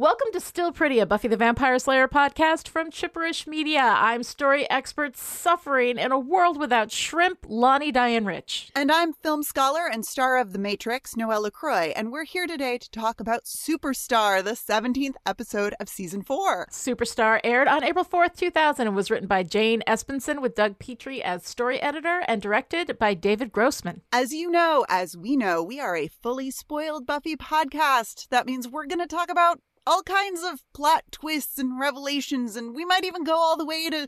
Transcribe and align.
Welcome 0.00 0.28
to 0.32 0.40
Still 0.40 0.72
Pretty, 0.72 0.98
a 0.98 1.04
Buffy 1.04 1.28
the 1.28 1.36
Vampire 1.36 1.78
Slayer 1.78 2.08
podcast 2.08 2.68
from 2.68 2.90
Chipperish 2.90 3.46
Media. 3.46 3.82
I'm 3.82 4.22
story 4.22 4.68
expert 4.70 5.14
suffering 5.14 5.98
in 5.98 6.10
a 6.10 6.18
world 6.18 6.58
without 6.58 6.90
shrimp, 6.90 7.40
Lani 7.46 7.92
Diane 7.92 8.24
Rich. 8.24 8.70
And 8.74 8.90
I'm 8.90 9.12
film 9.12 9.42
scholar 9.42 9.86
and 9.86 10.06
star 10.06 10.38
of 10.38 10.54
The 10.54 10.58
Matrix, 10.58 11.18
Noelle 11.18 11.42
LaCroix, 11.42 11.92
and 11.94 12.10
we're 12.10 12.24
here 12.24 12.46
today 12.46 12.78
to 12.78 12.90
talk 12.90 13.20
about 13.20 13.44
Superstar, 13.44 14.42
the 14.42 14.52
17th 14.52 15.16
episode 15.26 15.74
of 15.78 15.90
season 15.90 16.22
4. 16.22 16.68
Superstar 16.70 17.38
aired 17.44 17.68
on 17.68 17.84
April 17.84 18.06
4th, 18.06 18.36
2000, 18.36 18.86
and 18.86 18.96
was 18.96 19.10
written 19.10 19.28
by 19.28 19.42
Jane 19.42 19.82
Espenson 19.86 20.40
with 20.40 20.54
Doug 20.54 20.78
Petrie 20.78 21.22
as 21.22 21.44
story 21.44 21.78
editor 21.78 22.22
and 22.26 22.40
directed 22.40 22.98
by 22.98 23.12
David 23.12 23.52
Grossman. 23.52 24.00
As 24.14 24.32
you 24.32 24.50
know, 24.50 24.86
as 24.88 25.14
we 25.14 25.36
know, 25.36 25.62
we 25.62 25.78
are 25.78 25.94
a 25.94 26.08
fully 26.08 26.50
spoiled 26.50 27.06
Buffy 27.06 27.36
podcast. 27.36 28.30
That 28.30 28.46
means 28.46 28.66
we're 28.66 28.86
going 28.86 29.00
to 29.00 29.06
talk 29.06 29.30
about 29.30 29.60
all 29.90 30.02
kinds 30.02 30.42
of 30.44 30.62
plot 30.72 31.02
twists 31.10 31.58
and 31.58 31.78
revelations, 31.80 32.56
and 32.56 32.74
we 32.74 32.84
might 32.84 33.04
even 33.04 33.24
go 33.24 33.36
all 33.36 33.56
the 33.56 33.64
way 33.66 33.90
to 33.90 34.06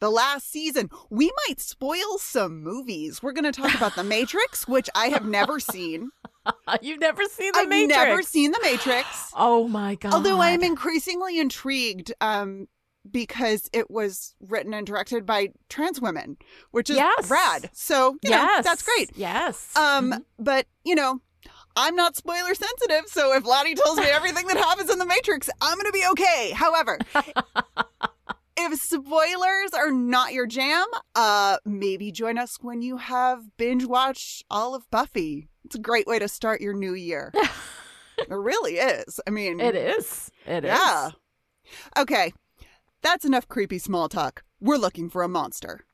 the 0.00 0.10
last 0.10 0.50
season. 0.50 0.88
We 1.10 1.30
might 1.46 1.60
spoil 1.60 2.18
some 2.18 2.62
movies. 2.62 3.22
We're 3.22 3.32
going 3.32 3.50
to 3.50 3.52
talk 3.52 3.74
about 3.74 3.94
The 3.94 4.02
Matrix, 4.04 4.66
which 4.66 4.88
I 4.94 5.06
have 5.08 5.24
never 5.26 5.60
seen. 5.60 6.10
You've 6.82 7.00
never 7.00 7.24
seen 7.26 7.52
The 7.52 7.66
Matrix. 7.66 7.66
I've 7.66 7.68
Matrix? 7.68 7.96
never 8.08 8.22
seen 8.22 8.50
The 8.52 8.60
Matrix. 8.62 9.32
Oh 9.36 9.68
my 9.68 9.94
god! 9.94 10.14
Although 10.14 10.40
I 10.40 10.50
am 10.50 10.64
increasingly 10.64 11.38
intrigued 11.38 12.12
um, 12.20 12.66
because 13.10 13.68
it 13.72 13.90
was 13.90 14.34
written 14.40 14.74
and 14.74 14.86
directed 14.86 15.24
by 15.26 15.48
trans 15.68 16.00
women, 16.00 16.38
which 16.70 16.90
is 16.90 16.96
Yes. 16.96 17.30
rad. 17.30 17.70
So, 17.72 18.16
you 18.22 18.30
know, 18.30 18.36
yes, 18.36 18.64
that's 18.64 18.82
great. 18.82 19.10
Yes. 19.14 19.76
Um, 19.76 20.10
Mhm. 20.12 20.24
But, 20.38 20.66
you 20.84 20.94
know, 20.94 21.20
I'm 21.76 21.94
not 21.94 22.16
spoiler 22.16 22.54
sensitive, 22.54 23.04
so 23.06 23.34
if 23.34 23.44
Lottie 23.44 23.74
tells 23.74 23.98
me 23.98 24.04
everything 24.08 24.46
that 24.48 24.56
happens 24.56 24.90
in 24.90 24.98
The 24.98 25.06
Matrix, 25.06 25.48
I'm 25.60 25.76
going 25.76 25.86
to 25.86 25.92
be 25.92 26.04
okay. 26.12 26.50
However, 26.54 26.98
if 28.56 28.80
spoilers 28.80 29.72
are 29.74 29.90
not 29.90 30.32
your 30.32 30.46
jam, 30.46 30.86
uh, 31.14 31.58
maybe 31.64 32.12
join 32.12 32.38
us 32.38 32.58
when 32.60 32.82
you 32.82 32.98
have 32.98 33.56
binge 33.56 33.84
watched 33.84 34.44
all 34.50 34.74
of 34.74 34.90
Buffy. 34.90 35.48
It's 35.64 35.76
a 35.76 35.80
great 35.80 36.06
way 36.06 36.18
to 36.18 36.28
start 36.28 36.60
your 36.60 36.74
new 36.74 36.94
year. 36.94 37.32
it 38.18 38.28
really 38.28 38.74
is. 38.74 39.20
I 39.26 39.30
mean, 39.30 39.60
it 39.60 39.76
is. 39.76 40.30
It 40.46 40.64
is. 40.64 40.70
yeah. 40.70 41.10
Okay, 41.96 42.32
that's 43.02 43.24
enough 43.24 43.48
creepy 43.48 43.78
small 43.78 44.08
talk. 44.08 44.42
We're 44.60 44.76
looking 44.76 45.08
for 45.08 45.22
a 45.22 45.28
monster. 45.28 45.86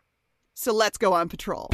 So 0.54 0.72
let's 0.72 0.96
go 0.96 1.12
on 1.12 1.28
patrol. 1.28 1.68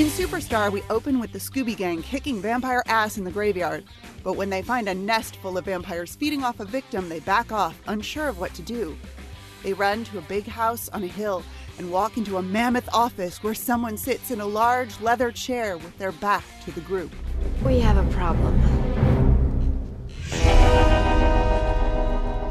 In 0.00 0.06
Superstar, 0.06 0.72
we 0.72 0.82
open 0.88 1.20
with 1.20 1.30
the 1.30 1.38
Scooby 1.38 1.76
Gang 1.76 2.02
kicking 2.02 2.40
vampire 2.40 2.82
ass 2.86 3.18
in 3.18 3.24
the 3.24 3.30
graveyard. 3.30 3.84
But 4.24 4.32
when 4.32 4.48
they 4.48 4.62
find 4.62 4.88
a 4.88 4.94
nest 4.94 5.36
full 5.36 5.58
of 5.58 5.66
vampires 5.66 6.16
feeding 6.16 6.42
off 6.42 6.58
a 6.58 6.64
victim, 6.64 7.10
they 7.10 7.20
back 7.20 7.52
off, 7.52 7.78
unsure 7.86 8.28
of 8.28 8.40
what 8.40 8.54
to 8.54 8.62
do. 8.62 8.96
They 9.62 9.74
run 9.74 10.04
to 10.04 10.16
a 10.16 10.22
big 10.22 10.46
house 10.46 10.88
on 10.88 11.04
a 11.04 11.06
hill 11.06 11.42
and 11.76 11.92
walk 11.92 12.16
into 12.16 12.38
a 12.38 12.42
mammoth 12.42 12.88
office 12.94 13.42
where 13.42 13.52
someone 13.52 13.98
sits 13.98 14.30
in 14.30 14.40
a 14.40 14.46
large 14.46 14.98
leather 15.02 15.30
chair 15.30 15.76
with 15.76 15.98
their 15.98 16.12
back 16.12 16.44
to 16.64 16.70
the 16.70 16.80
group. 16.80 17.12
We 17.62 17.78
have 17.80 17.98
a 17.98 18.10
problem. 18.10 18.58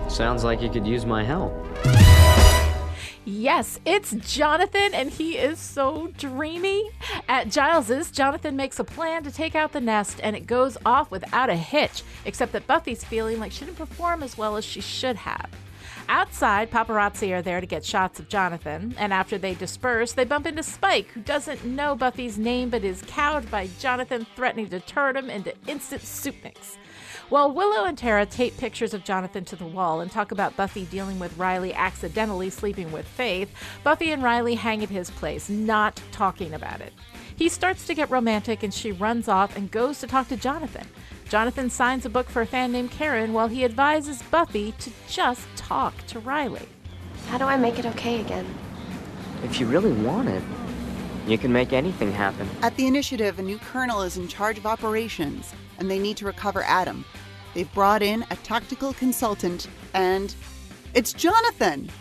Sounds 0.08 0.44
like 0.44 0.62
you 0.62 0.70
could 0.70 0.86
use 0.86 1.04
my 1.04 1.24
help. 1.24 1.52
Yes, 3.30 3.80
it's 3.86 4.12
Jonathan, 4.12 4.96
and 4.96 5.12
he 5.12 5.38
is 5.38 5.60
so 5.60 6.12
dreamy. 6.18 6.90
At 7.28 7.50
Giles's, 7.50 8.10
Jonathan 8.10 8.56
makes 8.56 8.80
a 8.80 8.84
plan 8.84 9.24
to 9.24 9.32
take 9.32 9.54
out 9.54 9.72
the 9.72 9.80
nest, 9.80 10.20
and 10.24 10.36
it 10.36 10.48
goes 10.48 10.80
off 10.84 11.12
without 11.12 11.48
a 11.48 11.56
hitch, 11.56 12.02
except 12.26 12.54
that 12.54 12.66
Buffy's 12.66 13.04
feeling 13.04 13.40
like 13.40 13.52
she 13.52 13.66
didn't 13.66 13.78
perform 13.78 14.24
as 14.24 14.36
well 14.36 14.58
as 14.58 14.66
she 14.66 14.82
should 14.82 15.16
have. 15.16 15.48
Outside, 16.12 16.72
paparazzi 16.72 17.32
are 17.32 17.44
there 17.44 17.62
to 17.62 17.68
get 17.68 17.86
shots 17.86 18.20
of 18.20 18.30
Jonathan, 18.30 18.96
and 18.98 19.14
after 19.14 19.38
they 19.38 19.54
disperse, 19.54 20.12
they 20.14 20.26
bump 20.26 20.48
into 20.48 20.64
Spike, 20.64 21.10
who 21.10 21.22
doesn't 21.22 21.64
know 21.64 21.96
Buffy's 21.96 22.36
name 22.36 22.72
but 22.72 22.84
is 22.84 23.04
cowed 23.06 23.50
by 23.52 23.70
Jonathan 23.80 24.26
threatening 24.36 24.70
to 24.70 24.80
turn 24.80 25.16
him 25.16 25.30
into 25.30 25.54
instant 25.68 26.02
soup 26.02 26.34
mix. 26.44 26.80
While 27.30 27.52
Willow 27.52 27.86
and 27.86 27.96
Tara 27.96 28.26
tape 28.26 28.58
pictures 28.58 28.96
of 28.96 29.04
Jonathan 29.04 29.46
to 29.46 29.56
the 29.56 29.68
wall 29.68 30.02
and 30.02 30.10
talk 30.10 30.32
about 30.32 30.58
Buffy 30.58 30.86
dealing 30.86 31.20
with 31.20 31.38
Riley 31.38 31.76
accidentally 31.76 32.50
sleeping 32.50 32.92
with 32.92 33.08
Faith, 33.08 33.52
Buffy 33.84 34.12
and 34.12 34.24
Riley 34.24 34.56
hang 34.56 34.82
at 34.82 34.90
his 34.90 35.12
place, 35.12 35.48
not 35.48 36.02
talking 36.12 36.56
about 36.56 36.82
it. 36.82 36.92
He 37.36 37.50
starts 37.50 37.86
to 37.86 37.94
get 37.94 38.10
romantic 38.10 38.64
and 38.64 38.74
she 38.74 38.92
runs 38.92 39.28
off 39.28 39.56
and 39.56 39.70
goes 39.70 40.00
to 40.00 40.08
talk 40.08 40.28
to 40.30 40.38
Jonathan. 40.38 40.88
Jonathan 41.30 41.70
signs 41.70 42.08
a 42.08 42.10
book 42.10 42.28
for 42.28 42.42
a 42.42 42.46
fan 42.46 42.72
named 42.72 42.90
Karen 42.90 43.34
while 43.34 43.48
he 43.48 43.64
advises 43.64 44.24
Buffy 44.24 44.72
to 44.80 44.92
just 45.08 45.46
talk 45.56 45.94
to 46.08 46.20
Riley. 46.20 46.68
How 47.28 47.38
do 47.38 47.46
I 47.46 47.56
make 47.56 47.78
it 47.78 47.86
okay 47.86 48.20
again? 48.20 48.48
If 49.44 49.60
you 49.60 49.68
really 49.68 49.92
want 49.92 50.28
it, 50.28 50.42
you 51.28 51.38
can 51.38 51.54
make 51.54 51.72
anything 51.72 52.12
happen. 52.12 52.50
At 52.64 52.76
the 52.78 52.88
initiative, 52.88 53.38
a 53.38 53.44
new 53.44 53.60
colonel 53.60 54.02
is 54.02 54.18
in 54.18 54.28
charge 54.28 54.58
of 54.58 54.66
operations, 54.66 55.54
and 55.78 55.90
they 55.90 56.00
need 56.00 56.18
to 56.18 56.26
recover 56.26 56.64
Adam. 56.64 57.06
They've 57.54 57.72
brought 57.76 58.02
in 58.02 58.26
a 58.32 58.36
tactical 58.38 58.94
consultant, 58.94 59.68
and 59.94 60.34
it's 60.96 61.14
Jonathan. 61.14 61.92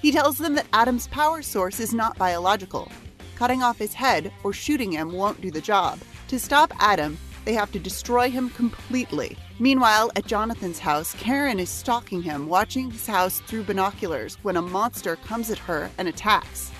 He 0.00 0.12
tells 0.12 0.38
them 0.38 0.54
that 0.54 0.68
Adam's 0.72 1.08
power 1.08 1.42
source 1.42 1.80
is 1.80 1.92
not 1.92 2.16
biological. 2.16 2.88
Cutting 3.34 3.60
off 3.60 3.78
his 3.78 3.94
head 3.94 4.32
or 4.44 4.52
shooting 4.52 4.92
him 4.92 5.10
won't 5.10 5.40
do 5.40 5.50
the 5.50 5.60
job. 5.60 5.98
To 6.28 6.38
stop 6.38 6.72
Adam, 6.78 7.18
they 7.44 7.54
have 7.54 7.72
to 7.72 7.78
destroy 7.78 8.30
him 8.30 8.50
completely. 8.50 9.36
Meanwhile, 9.58 10.10
at 10.16 10.26
Jonathan's 10.26 10.78
house, 10.78 11.14
Karen 11.14 11.58
is 11.58 11.68
stalking 11.68 12.22
him, 12.22 12.48
watching 12.48 12.90
his 12.90 13.06
house 13.06 13.40
through 13.40 13.64
binoculars 13.64 14.36
when 14.42 14.56
a 14.56 14.62
monster 14.62 15.16
comes 15.16 15.50
at 15.50 15.58
her 15.58 15.90
and 15.98 16.08
attacks. 16.08 16.70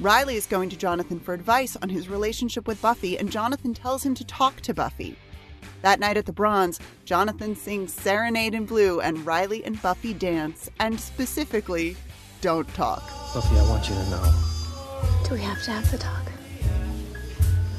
Riley 0.00 0.36
is 0.36 0.46
going 0.46 0.70
to 0.70 0.76
Jonathan 0.76 1.20
for 1.20 1.34
advice 1.34 1.76
on 1.82 1.88
his 1.88 2.08
relationship 2.08 2.66
with 2.66 2.80
Buffy, 2.80 3.18
and 3.18 3.30
Jonathan 3.30 3.74
tells 3.74 4.02
him 4.02 4.14
to 4.14 4.24
talk 4.24 4.60
to 4.62 4.72
Buffy. 4.72 5.16
That 5.82 6.00
night 6.00 6.16
at 6.16 6.26
the 6.26 6.32
Bronze, 6.32 6.78
Jonathan 7.04 7.54
sings 7.56 7.92
Serenade 7.92 8.54
in 8.54 8.66
Blue, 8.66 9.00
and 9.00 9.24
Riley 9.26 9.64
and 9.64 9.80
Buffy 9.82 10.14
dance, 10.14 10.70
and 10.78 10.98
specifically, 10.98 11.96
don't 12.40 12.68
talk. 12.74 13.02
Buffy, 13.34 13.58
I 13.58 13.68
want 13.68 13.88
you 13.88 13.94
to 13.94 14.10
know. 14.10 14.34
Do 15.26 15.34
we 15.34 15.40
have 15.40 15.62
to 15.64 15.70
have 15.70 15.90
the 15.90 15.98
talk? 15.98 16.24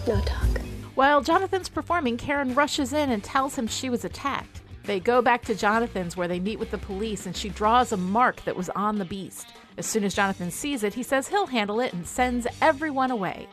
No 0.07 0.19
talk. 0.21 0.70
While 1.01 1.23
Jonathan's 1.23 1.67
performing, 1.67 2.17
Karen 2.17 2.53
rushes 2.53 2.93
in 2.93 3.09
and 3.09 3.23
tells 3.23 3.55
him 3.55 3.65
she 3.65 3.89
was 3.89 4.05
attacked. 4.05 4.61
They 4.83 4.99
go 4.99 5.19
back 5.19 5.43
to 5.45 5.55
Jonathan's 5.55 6.15
where 6.15 6.27
they 6.27 6.39
meet 6.39 6.59
with 6.59 6.69
the 6.69 6.77
police 6.77 7.25
and 7.25 7.35
she 7.35 7.49
draws 7.49 7.91
a 7.91 7.97
mark 7.97 8.43
that 8.43 8.55
was 8.55 8.69
on 8.69 8.99
the 8.99 9.05
beast. 9.05 9.47
As 9.79 9.87
soon 9.87 10.03
as 10.03 10.13
Jonathan 10.13 10.51
sees 10.51 10.83
it, 10.83 10.93
he 10.93 11.01
says 11.01 11.27
he'll 11.27 11.47
handle 11.47 11.79
it 11.79 11.91
and 11.93 12.05
sends 12.05 12.45
everyone 12.61 13.09
away. 13.09 13.47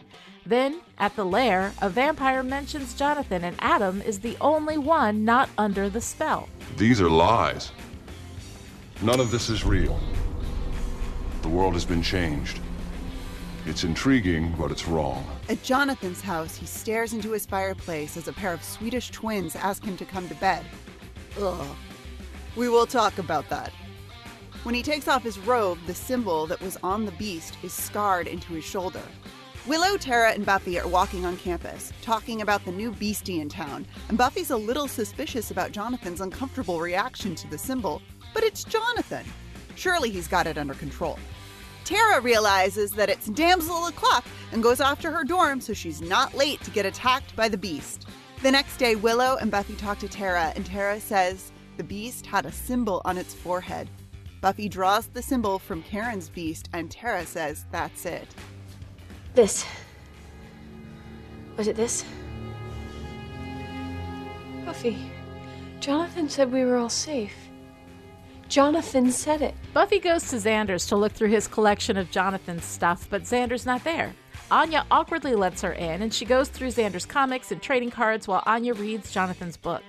Then, 0.45 0.83
at 0.99 1.17
the 1.17 1.25
lair, 1.25 1.73
a 1.81 1.89
vampire 1.89 2.43
mentions 2.43 2.93
Jonathan 2.93 3.43
and 3.43 3.57
Adam 3.61 4.03
is 4.03 4.19
the 4.19 4.37
only 4.43 4.77
one 4.77 5.25
not 5.25 5.49
under 5.57 5.89
the 5.89 6.03
spell. 6.03 6.51
These 6.77 7.01
are 7.01 7.09
lies. 7.09 7.73
None 9.01 9.21
of 9.21 9.31
this 9.31 9.49
is 9.49 9.65
real. 9.65 9.99
The 11.41 11.49
world 11.49 11.73
has 11.73 11.87
been 11.87 12.03
changed. 12.03 12.61
It's 13.65 13.85
intriguing, 13.85 14.55
but 14.59 14.71
it's 14.71 14.87
wrong. 14.87 15.25
At 15.49 15.63
Jonathan's 15.63 16.21
house, 16.21 16.57
he 16.57 16.67
stares 16.67 17.15
into 17.15 17.31
his 17.31 17.47
fireplace 17.47 18.19
as 18.19 18.29
a 18.29 18.35
pair 18.35 18.53
of 18.53 18.63
Swedish 18.63 19.11
twins 19.11 19.57
ask 19.57 19.83
him 19.83 19.97
to 19.97 20.05
come 20.05 20.29
to 20.29 20.35
bed. 20.35 20.63
Ugh. 21.41 21.67
We 22.55 22.69
will 22.69 22.87
talk 22.87 23.17
about 23.17 23.49
that. 23.49 23.73
When 24.65 24.75
he 24.75 24.83
takes 24.83 25.09
off 25.09 25.23
his 25.23 25.39
robe, 25.39 25.79
the 25.87 25.95
symbol 25.95 26.47
that 26.49 26.61
was 26.61 26.77
on 26.83 27.07
the 27.07 27.13
beast 27.13 27.57
is 27.63 27.73
scarred 27.73 28.27
into 28.27 28.53
his 28.53 28.65
shoulder. 28.65 29.01
Willow, 29.67 29.97
Tara, 29.97 30.33
and 30.33 30.45
Buffy 30.45 30.79
are 30.79 30.89
walking 30.89 31.25
on 31.25 31.39
campus, 31.39 31.93
talking 32.03 32.43
about 32.43 32.65
the 32.67 32.73
new 32.73 32.91
beastie 32.93 33.41
in 33.41 33.49
town, 33.49 33.87
and 34.11 34.19
Buffy's 34.19 34.51
a 34.51 34.57
little 34.57 34.89
suspicious 34.89 35.51
about 35.51 35.73
Jonathan's 35.73 36.21
uncomfortable 36.21 36.81
reaction 36.81 37.35
to 37.35 37.49
the 37.49 37.57
symbol, 37.57 38.03
but 38.35 38.43
it's 38.43 38.65
Jonathan. 38.65 39.25
Surely 39.77 40.11
he's 40.11 40.29
got 40.29 40.47
it 40.47 40.59
under 40.59 40.75
control. 40.75 41.19
Tara 41.89 42.21
realizes 42.21 42.91
that 42.91 43.09
it's 43.09 43.29
damsel 43.29 43.87
o'clock 43.87 44.23
and 44.53 44.63
goes 44.63 44.79
off 44.79 45.01
to 45.01 45.11
her 45.11 45.25
dorm 45.25 45.59
so 45.59 45.73
she's 45.73 46.03
not 46.03 46.35
late 46.35 46.61
to 46.65 46.71
get 46.71 46.85
attacked 46.85 47.35
by 47.35 47.49
the 47.49 47.57
beast. 47.57 48.07
The 48.43 48.51
next 48.51 48.77
day, 48.77 48.95
Willow 48.95 49.39
and 49.41 49.51
Buffy 49.51 49.75
talk 49.75 49.99
to 50.01 50.09
Tara, 50.09 50.53
and 50.55 50.67
Tara 50.67 51.01
says 51.01 51.51
the 51.79 51.83
beast 51.83 52.27
had 52.27 52.45
a 52.45 52.53
symbol 52.53 53.01
on 53.07 53.17
its 53.17 53.33
forehead. 53.33 53.89
Buffy 54.43 54.69
draws 54.69 55.07
the 55.07 55.23
symbol 55.23 55.59
from 55.59 55.83
Karen's 55.83 56.29
beast, 56.29 56.69
and 56.75 56.91
Tara 56.91 57.25
says 57.25 57.65
that's 57.73 58.05
it. 58.05 58.29
This. 59.33 59.65
Was 61.57 61.69
it 61.69 61.77
this? 61.77 62.05
Buffy, 64.67 65.11
Jonathan 65.81 66.29
said 66.29 66.53
we 66.53 66.67
were 66.67 66.77
all 66.77 66.91
safe. 66.91 67.48
Jonathan 68.49 69.13
said 69.13 69.43
it. 69.43 69.55
Buffy 69.75 69.99
goes 69.99 70.31
to 70.31 70.37
Xander's 70.37 70.87
to 70.87 70.97
look 70.97 71.13
through 71.13 71.29
his 71.29 71.47
collection 71.47 71.99
of 71.99 72.11
Jonathan's 72.11 72.65
stuff, 72.65 73.07
but 73.11 73.25
Xander's 73.25 73.67
not 73.67 73.85
there. 73.85 74.15
Anya 74.51 74.87
awkwardly 74.91 75.35
lets 75.35 75.61
her 75.61 75.73
in, 75.73 76.01
and 76.01 76.13
she 76.13 76.25
goes 76.25 76.49
through 76.49 76.69
Xander's 76.69 77.05
comics 77.05 77.53
and 77.53 77.61
trading 77.61 77.91
cards 77.91 78.27
while 78.27 78.43
Anya 78.47 78.73
reads 78.73 79.13
Jonathan's 79.13 79.59
book. 79.59 79.83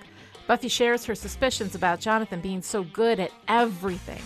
Buffy 0.46 0.68
shares 0.68 1.06
her 1.06 1.14
suspicions 1.14 1.74
about 1.74 2.00
Jonathan 2.00 2.42
being 2.42 2.60
so 2.60 2.84
good 2.84 3.18
at 3.18 3.32
everything. 3.48 4.20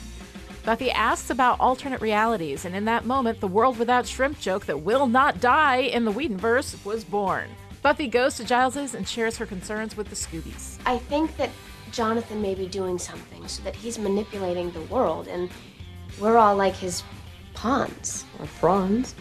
Buffy 0.64 0.90
asks 0.90 1.30
about 1.30 1.60
alternate 1.60 2.00
realities, 2.00 2.64
and 2.64 2.74
in 2.74 2.86
that 2.86 3.04
moment, 3.04 3.38
the 3.38 3.46
world 3.46 3.78
without 3.78 4.06
shrimp 4.06 4.40
joke 4.40 4.66
that 4.66 4.80
will 4.80 5.06
not 5.06 5.40
die 5.40 5.76
in 5.76 6.04
the 6.04 6.12
Whedonverse 6.12 6.84
was 6.84 7.04
born. 7.04 7.48
Buffy 7.82 8.08
goes 8.08 8.36
to 8.36 8.44
Giles's 8.44 8.94
and 8.94 9.06
shares 9.06 9.36
her 9.36 9.46
concerns 9.46 9.96
with 9.96 10.08
the 10.08 10.16
Scoobies. 10.16 10.78
I 10.86 10.98
think 10.98 11.36
that 11.36 11.50
Jonathan 11.94 12.42
may 12.42 12.54
be 12.54 12.66
doing 12.66 12.98
something 12.98 13.46
so 13.46 13.62
that 13.62 13.76
he's 13.76 13.98
manipulating 13.98 14.70
the 14.72 14.82
world, 14.82 15.28
and 15.28 15.48
we're 16.20 16.36
all 16.36 16.56
like 16.56 16.74
his 16.74 17.04
pawns. 17.54 18.24
Or 18.40 18.46
prawns. 18.58 19.14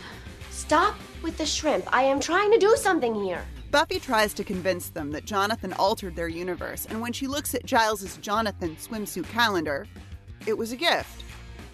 Stop 0.50 0.96
with 1.22 1.38
the 1.38 1.46
shrimp. 1.46 1.86
I 1.96 2.04
am 2.04 2.20
trying 2.20 2.52
to 2.52 2.58
do 2.58 2.76
something 2.76 3.14
here. 3.14 3.46
Buffy 3.70 4.00
tries 4.00 4.34
to 4.36 4.44
convince 4.44 4.90
them 4.90 5.12
that 5.12 5.26
Jonathan 5.26 5.74
altered 5.74 6.16
their 6.16 6.28
universe, 6.28 6.88
and 6.90 7.00
when 7.00 7.14
she 7.14 7.28
looks 7.28 7.54
at 7.54 7.66
Giles's 7.66 8.18
Jonathan 8.18 8.76
swimsuit 8.76 9.28
calendar, 9.30 9.86
it 10.48 10.58
was 10.58 10.72
a 10.72 10.76
gift. 10.76 11.24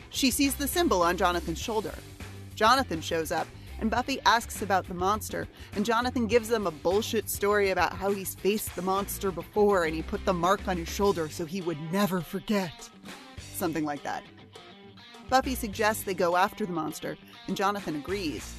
She 0.10 0.32
sees 0.32 0.56
the 0.56 0.68
symbol 0.68 1.02
on 1.02 1.18
Jonathan's 1.18 1.60
shoulder. 1.60 1.94
Jonathan 2.56 3.00
shows 3.00 3.32
up, 3.32 3.48
and 3.80 3.90
Buffy 3.90 4.20
asks 4.26 4.62
about 4.62 4.88
the 4.88 4.94
monster, 4.94 5.48
and 5.76 5.86
Jonathan 5.86 6.28
gives 6.28 6.50
them 6.50 6.68
a 6.68 6.72
bullshit 6.72 7.30
story 7.30 7.72
about 7.72 7.94
how 7.94 8.12
he's 8.12 8.36
faced 8.36 8.76
the 8.76 8.82
monster 8.82 9.32
before 9.32 9.86
and 9.86 9.96
he 9.96 10.02
put 10.02 10.24
the 10.26 10.34
mark 10.34 10.68
on 10.68 10.78
his 10.78 10.90
shoulder 10.90 11.30
so 11.30 11.46
he 11.46 11.62
would 11.62 11.78
never 11.92 12.22
forget. 12.22 12.90
Something 13.54 13.86
like 13.86 14.04
that. 14.04 14.24
Buffy 15.30 15.56
suggests 15.56 16.04
they 16.04 16.14
go 16.14 16.36
after 16.36 16.66
the 16.66 16.74
monster, 16.74 17.18
and 17.48 17.56
Jonathan 17.56 17.96
agrees. 17.96 18.54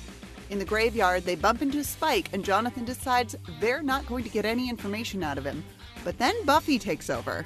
In 0.50 0.58
the 0.58 0.64
graveyard, 0.64 1.24
they 1.24 1.36
bump 1.36 1.62
into 1.62 1.84
Spike, 1.84 2.28
and 2.32 2.44
Jonathan 2.44 2.84
decides 2.84 3.36
they're 3.60 3.82
not 3.82 4.06
going 4.06 4.24
to 4.24 4.30
get 4.30 4.44
any 4.44 4.68
information 4.68 5.22
out 5.22 5.38
of 5.38 5.44
him. 5.44 5.64
But 6.04 6.18
then 6.18 6.34
Buffy 6.44 6.78
takes 6.78 7.10
over. 7.10 7.44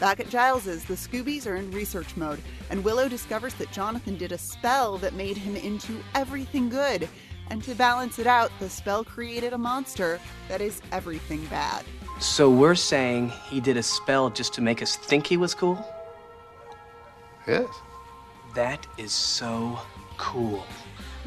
Back 0.00 0.18
at 0.20 0.28
Giles's, 0.28 0.84
the 0.84 0.94
Scoobies 0.94 1.46
are 1.46 1.56
in 1.56 1.70
research 1.70 2.16
mode, 2.16 2.40
and 2.70 2.82
Willow 2.82 3.08
discovers 3.08 3.54
that 3.54 3.70
Jonathan 3.70 4.16
did 4.16 4.32
a 4.32 4.38
spell 4.38 4.98
that 4.98 5.14
made 5.14 5.36
him 5.36 5.56
into 5.56 6.00
everything 6.14 6.68
good. 6.68 7.08
And 7.50 7.62
to 7.64 7.74
balance 7.74 8.18
it 8.18 8.26
out, 8.26 8.50
the 8.58 8.68
spell 8.68 9.04
created 9.04 9.52
a 9.52 9.58
monster 9.58 10.18
that 10.48 10.60
is 10.60 10.80
everything 10.90 11.44
bad. 11.46 11.84
So 12.18 12.50
we're 12.50 12.74
saying 12.74 13.32
he 13.48 13.60
did 13.60 13.76
a 13.76 13.82
spell 13.82 14.30
just 14.30 14.54
to 14.54 14.60
make 14.60 14.82
us 14.82 14.96
think 14.96 15.26
he 15.26 15.36
was 15.36 15.54
cool? 15.54 15.84
Yes. 17.46 17.68
That 18.54 18.86
is 18.98 19.12
so 19.12 19.78
cool. 20.16 20.64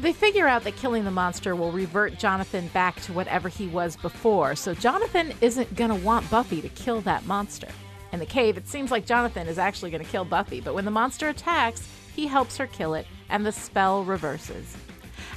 They 0.00 0.12
figure 0.12 0.46
out 0.46 0.64
that 0.64 0.76
killing 0.76 1.04
the 1.04 1.10
monster 1.10 1.56
will 1.56 1.72
revert 1.72 2.18
Jonathan 2.18 2.68
back 2.68 3.00
to 3.02 3.12
whatever 3.12 3.48
he 3.48 3.66
was 3.66 3.96
before, 3.96 4.54
so 4.56 4.74
Jonathan 4.74 5.32
isn't 5.40 5.74
going 5.74 5.90
to 5.90 5.96
want 5.96 6.30
Buffy 6.30 6.60
to 6.62 6.68
kill 6.68 7.00
that 7.02 7.26
monster. 7.26 7.68
In 8.12 8.18
the 8.18 8.26
cave, 8.26 8.56
it 8.56 8.66
seems 8.66 8.90
like 8.90 9.06
Jonathan 9.06 9.46
is 9.46 9.58
actually 9.58 9.90
going 9.90 10.04
to 10.04 10.10
kill 10.10 10.24
Buffy, 10.24 10.60
but 10.60 10.74
when 10.74 10.84
the 10.84 10.90
monster 10.90 11.28
attacks, 11.28 11.88
he 12.16 12.26
helps 12.26 12.56
her 12.56 12.66
kill 12.66 12.94
it, 12.94 13.06
and 13.28 13.44
the 13.44 13.52
spell 13.52 14.02
reverses. 14.04 14.76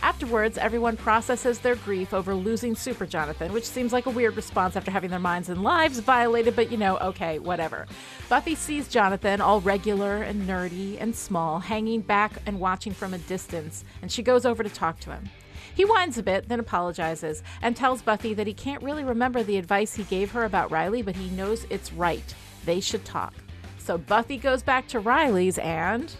Afterwards, 0.01 0.57
everyone 0.57 0.97
processes 0.97 1.59
their 1.59 1.75
grief 1.75 2.13
over 2.13 2.33
losing 2.33 2.75
Super 2.75 3.05
Jonathan, 3.05 3.53
which 3.53 3.65
seems 3.65 3.93
like 3.93 4.07
a 4.07 4.11
weird 4.11 4.35
response 4.35 4.75
after 4.75 4.89
having 4.89 5.11
their 5.11 5.19
minds 5.19 5.49
and 5.49 5.61
lives 5.61 5.99
violated, 5.99 6.55
but 6.55 6.71
you 6.71 6.77
know, 6.77 6.97
okay, 6.97 7.37
whatever. 7.37 7.85
Buffy 8.27 8.55
sees 8.55 8.87
Jonathan, 8.87 9.41
all 9.41 9.61
regular 9.61 10.23
and 10.23 10.47
nerdy 10.47 10.97
and 10.99 11.15
small, 11.15 11.59
hanging 11.59 12.01
back 12.01 12.41
and 12.47 12.59
watching 12.59 12.93
from 12.93 13.13
a 13.13 13.19
distance, 13.19 13.83
and 14.01 14.11
she 14.11 14.23
goes 14.23 14.45
over 14.45 14.63
to 14.63 14.69
talk 14.69 14.99
to 15.01 15.11
him. 15.11 15.29
He 15.75 15.85
whines 15.85 16.17
a 16.17 16.23
bit, 16.23 16.49
then 16.49 16.59
apologizes, 16.59 17.43
and 17.61 17.75
tells 17.75 18.01
Buffy 18.01 18.33
that 18.33 18.47
he 18.47 18.53
can't 18.53 18.83
really 18.83 19.03
remember 19.03 19.43
the 19.43 19.57
advice 19.57 19.93
he 19.93 20.03
gave 20.03 20.31
her 20.31 20.45
about 20.45 20.71
Riley, 20.71 21.01
but 21.01 21.15
he 21.15 21.29
knows 21.29 21.65
it's 21.69 21.93
right. 21.93 22.33
They 22.65 22.79
should 22.79 23.05
talk. 23.05 23.33
So 23.79 23.97
Buffy 23.97 24.37
goes 24.37 24.61
back 24.61 24.87
to 24.89 24.99
Riley's 24.99 25.57
and. 25.57 26.13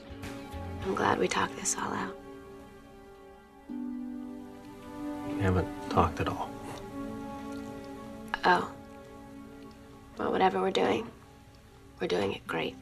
I'm 0.84 0.96
glad 0.96 1.20
we 1.20 1.28
talked 1.28 1.56
this 1.58 1.76
all 1.78 1.94
out. 1.94 2.16
We 5.30 5.42
haven't 5.42 5.68
talked 5.90 6.20
at 6.20 6.28
all. 6.28 6.50
Oh. 8.44 8.72
Well, 10.18 10.32
whatever 10.32 10.60
we're 10.60 10.72
doing, 10.72 11.08
we're 12.00 12.08
doing 12.08 12.34
it 12.34 12.46
great. 12.48 12.76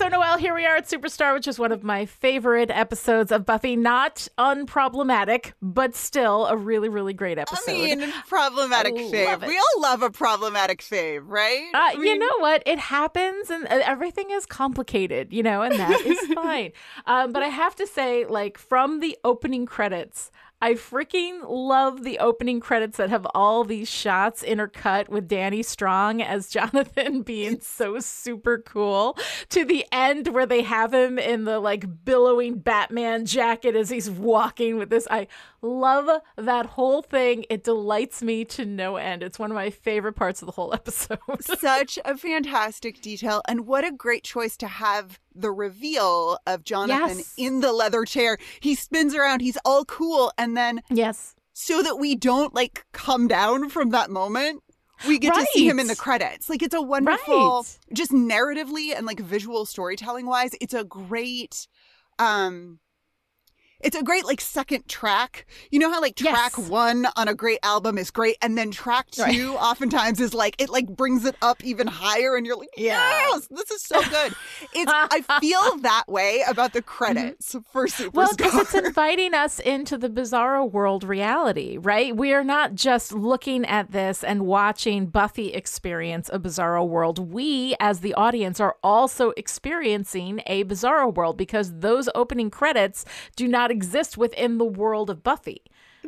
Right, 0.00 0.12
so 0.12 0.16
Noel, 0.16 0.38
here 0.38 0.54
we 0.54 0.64
are 0.66 0.76
at 0.76 0.88
Superstar, 0.88 1.34
which 1.34 1.46
is 1.46 1.58
one 1.58 1.72
of 1.72 1.82
my 1.82 2.06
favorite 2.06 2.70
episodes 2.70 3.30
of 3.30 3.46
Buffy. 3.46 3.76
Not 3.76 4.28
unproblematic, 4.38 5.52
but 5.62 5.94
still 5.94 6.46
a 6.46 6.56
really, 6.56 6.88
really 6.88 7.12
great 7.12 7.38
episode. 7.38 7.70
I 7.70 7.74
mean, 7.74 8.12
problematic 8.28 8.94
I 8.94 8.98
fave. 8.98 9.46
We 9.46 9.56
all 9.56 9.82
love 9.82 10.02
a 10.02 10.10
problematic 10.10 10.80
fave, 10.80 11.22
right? 11.26 11.70
Uh, 11.74 11.78
I 11.78 11.92
you 11.92 12.18
know 12.18 12.38
what? 12.38 12.62
It 12.66 12.78
happens, 12.78 13.50
and 13.50 13.66
uh, 13.66 13.80
everything 13.84 14.30
is 14.30 14.46
complicated, 14.46 15.32
you 15.32 15.42
know, 15.42 15.62
and 15.62 15.78
that 15.78 16.00
is 16.00 16.18
fine. 16.34 16.72
Um, 17.06 17.32
but 17.32 17.42
I 17.42 17.48
have 17.48 17.74
to 17.76 17.86
say, 17.86 18.26
like, 18.26 18.58
from 18.58 19.00
the 19.00 19.16
opening 19.24 19.66
credits, 19.66 20.30
I 20.64 20.76
freaking 20.76 21.40
love 21.46 22.04
the 22.04 22.18
opening 22.20 22.58
credits 22.58 22.96
that 22.96 23.10
have 23.10 23.26
all 23.34 23.64
these 23.64 23.86
shots 23.86 24.42
intercut 24.42 25.10
with 25.10 25.28
Danny 25.28 25.62
Strong 25.62 26.22
as 26.22 26.48
Jonathan 26.54 27.20
being 27.20 27.60
so 27.60 27.98
super 28.00 28.56
cool 28.56 29.14
to 29.50 29.66
the 29.66 29.84
end 29.92 30.28
where 30.28 30.46
they 30.46 30.62
have 30.62 30.94
him 30.94 31.18
in 31.18 31.44
the 31.44 31.60
like 31.60 32.06
billowing 32.06 32.60
Batman 32.60 33.26
jacket 33.26 33.76
as 33.76 33.90
he's 33.90 34.08
walking 34.08 34.78
with 34.78 34.88
this. 34.88 35.06
I 35.10 35.26
love 35.60 36.22
that 36.38 36.64
whole 36.64 37.02
thing. 37.02 37.44
It 37.50 37.62
delights 37.62 38.22
me 38.22 38.46
to 38.46 38.64
no 38.64 38.96
end. 38.96 39.22
It's 39.22 39.38
one 39.38 39.50
of 39.50 39.54
my 39.56 39.68
favorite 39.68 40.14
parts 40.14 40.40
of 40.40 40.46
the 40.46 40.52
whole 40.52 40.72
episode. 40.72 41.18
Such 41.42 41.98
a 42.06 42.16
fantastic 42.16 43.02
detail, 43.02 43.42
and 43.46 43.66
what 43.66 43.84
a 43.84 43.92
great 43.92 44.24
choice 44.24 44.56
to 44.56 44.66
have 44.66 45.20
the 45.34 45.50
reveal 45.50 46.38
of 46.46 46.64
Jonathan 46.64 47.18
Yes. 47.18 47.34
in 47.36 47.60
the 47.60 47.72
leather 47.72 48.04
chair. 48.04 48.38
He 48.60 48.74
spins 48.74 49.14
around, 49.14 49.40
he's 49.40 49.58
all 49.64 49.84
cool, 49.84 50.32
and 50.38 50.56
then 50.56 50.80
yes. 50.90 51.34
so 51.52 51.82
that 51.82 51.98
we 51.98 52.14
don't 52.14 52.54
like 52.54 52.84
come 52.92 53.26
down 53.28 53.68
from 53.68 53.90
that 53.90 54.10
moment. 54.10 54.62
We 55.08 55.18
get 55.18 55.34
to 55.34 55.46
see 55.52 55.68
him 55.68 55.80
in 55.80 55.88
the 55.88 55.96
credits. 55.96 56.48
Like 56.48 56.62
it's 56.62 56.74
a 56.74 56.80
wonderful 56.80 57.62
Right. 57.62 57.78
just 57.92 58.12
narratively 58.12 58.96
and 58.96 59.06
like 59.06 59.18
visual 59.20 59.66
storytelling 59.66 60.26
wise, 60.26 60.52
it's 60.60 60.72
a 60.74 60.84
great 60.84 61.66
um 62.18 62.78
it's 63.80 63.96
a 63.96 64.02
great 64.02 64.24
like 64.24 64.40
second 64.40 64.88
track. 64.88 65.46
You 65.70 65.78
know 65.78 65.90
how 65.92 66.00
like 66.00 66.16
track 66.16 66.52
Yes. 66.56 66.68
one 66.68 67.06
on 67.16 67.28
a 67.28 67.34
great 67.34 67.58
album 67.62 67.98
is 67.98 68.10
great, 68.10 68.36
and 68.42 68.56
then 68.56 68.70
track 68.70 69.10
two 69.10 69.22
Right. 69.22 69.62
oftentimes 69.62 70.20
is 70.20 70.32
like 70.34 70.56
it 70.60 70.70
like 70.70 70.86
brings 70.86 71.24
it 71.24 71.36
up 71.42 71.62
even 71.64 71.86
higher, 71.86 72.36
and 72.36 72.46
you're 72.46 72.56
like, 72.56 72.68
Yeah. 72.76 72.98
yes, 73.28 73.46
this 73.50 73.70
is 73.70 73.82
so 73.82 74.00
good. 74.02 74.34
It's 74.72 74.90
I 74.94 75.20
feel 75.40 75.76
that 75.78 76.04
way 76.08 76.42
about 76.48 76.72
the 76.72 76.82
credits 76.82 77.54
for 77.70 77.86
Superstar. 77.86 78.04
Mm-hmm. 78.06 78.16
Well, 78.16 78.34
because 78.36 78.54
it's 78.54 78.74
inviting 78.74 79.34
us 79.34 79.58
into 79.58 79.98
the 79.98 80.08
bizarro 80.08 80.70
world 80.70 81.04
reality, 81.04 81.76
right? 81.78 82.16
We 82.16 82.32
are 82.32 82.44
not 82.44 82.74
just 82.74 83.12
looking 83.12 83.64
at 83.66 83.92
this 83.92 84.24
and 84.24 84.46
watching 84.46 85.06
Buffy 85.06 85.52
experience 85.52 86.30
a 86.32 86.38
bizarro 86.38 86.86
world. 86.88 87.18
We, 87.32 87.76
as 87.80 88.00
the 88.00 88.14
audience, 88.14 88.60
are 88.60 88.76
also 88.82 89.30
experiencing 89.36 90.40
a 90.46 90.64
bizarro 90.64 91.12
world 91.14 91.36
because 91.36 91.78
those 91.80 92.08
opening 92.14 92.50
credits 92.50 93.04
do 93.36 93.48
not 93.48 93.70
exist 93.74 94.16
within 94.16 94.58
the 94.58 94.64
world 94.64 95.10
of 95.10 95.22
Buffy. 95.22 95.62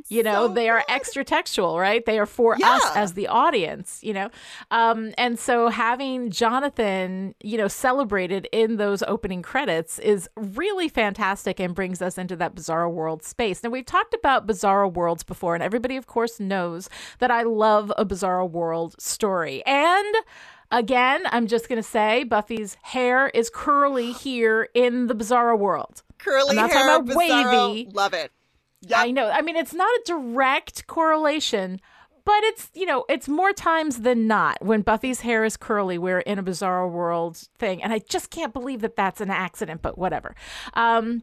You 0.08 0.22
know, 0.22 0.48
so 0.48 0.52
they 0.52 0.68
are 0.68 0.84
extra 0.90 1.24
textual, 1.24 1.78
right? 1.78 2.04
They 2.04 2.18
are 2.18 2.26
for 2.26 2.54
us 2.62 2.82
as 2.94 3.14
the 3.14 3.28
audience, 3.28 4.00
you 4.02 4.12
know? 4.12 4.28
Um, 4.70 5.14
and 5.16 5.38
so 5.38 5.68
having 5.68 6.30
Jonathan, 6.30 7.34
you 7.42 7.56
know, 7.56 7.66
celebrated 7.66 8.46
in 8.52 8.76
those 8.76 9.02
opening 9.04 9.40
credits 9.40 9.98
is 9.98 10.28
really 10.36 10.88
fantastic 10.88 11.58
and 11.58 11.74
brings 11.74 12.02
us 12.02 12.18
into 12.18 12.36
that 12.36 12.54
bizarro 12.54 12.92
world 12.92 13.22
space. 13.22 13.62
Now, 13.62 13.70
we've 13.70 13.86
talked 13.86 14.12
about 14.12 14.46
bizarro 14.46 14.92
worlds 14.92 15.22
before, 15.22 15.54
and 15.54 15.62
everybody, 15.62 15.96
of 15.96 16.06
course, 16.06 16.38
knows 16.38 16.90
that 17.18 17.30
I 17.30 17.42
love 17.42 17.90
a 17.96 18.04
bizarro 18.04 18.48
world 18.48 19.00
story. 19.00 19.64
And 19.64 20.14
again, 20.70 21.22
I'm 21.26 21.46
just 21.46 21.68
going 21.70 21.82
to 21.82 21.88
say 21.88 22.22
Buffy's 22.22 22.76
hair 22.82 23.28
is 23.28 23.48
curly 23.48 24.12
here 24.12 24.68
in 24.74 25.06
the 25.06 25.14
bizarro 25.14 25.58
world. 25.58 26.02
Curly 26.18 26.50
I'm 26.50 26.56
not 26.56 26.72
hair, 26.72 26.86
talking 26.86 27.10
about 27.10 27.16
bizarro, 27.16 27.68
wavy. 27.74 27.90
Love 27.92 28.14
it. 28.14 28.32
Yep. 28.82 28.98
I 28.98 29.10
know. 29.10 29.30
I 29.30 29.42
mean, 29.42 29.56
it's 29.56 29.74
not 29.74 29.88
a 29.88 30.02
direct 30.06 30.86
correlation, 30.86 31.80
but 32.24 32.42
it's, 32.44 32.70
you 32.74 32.86
know, 32.86 33.04
it's 33.08 33.28
more 33.28 33.52
times 33.52 34.00
than 34.02 34.26
not 34.26 34.58
when 34.60 34.82
Buffy's 34.82 35.20
hair 35.20 35.44
is 35.44 35.56
curly, 35.56 35.98
we're 35.98 36.20
in 36.20 36.38
a 36.38 36.42
bizarro 36.42 36.90
world 36.90 37.36
thing. 37.58 37.82
And 37.82 37.92
I 37.92 37.98
just 38.00 38.30
can't 38.30 38.52
believe 38.52 38.80
that 38.82 38.96
that's 38.96 39.20
an 39.20 39.30
accident, 39.30 39.82
but 39.82 39.96
whatever. 39.96 40.34
Um, 40.74 41.22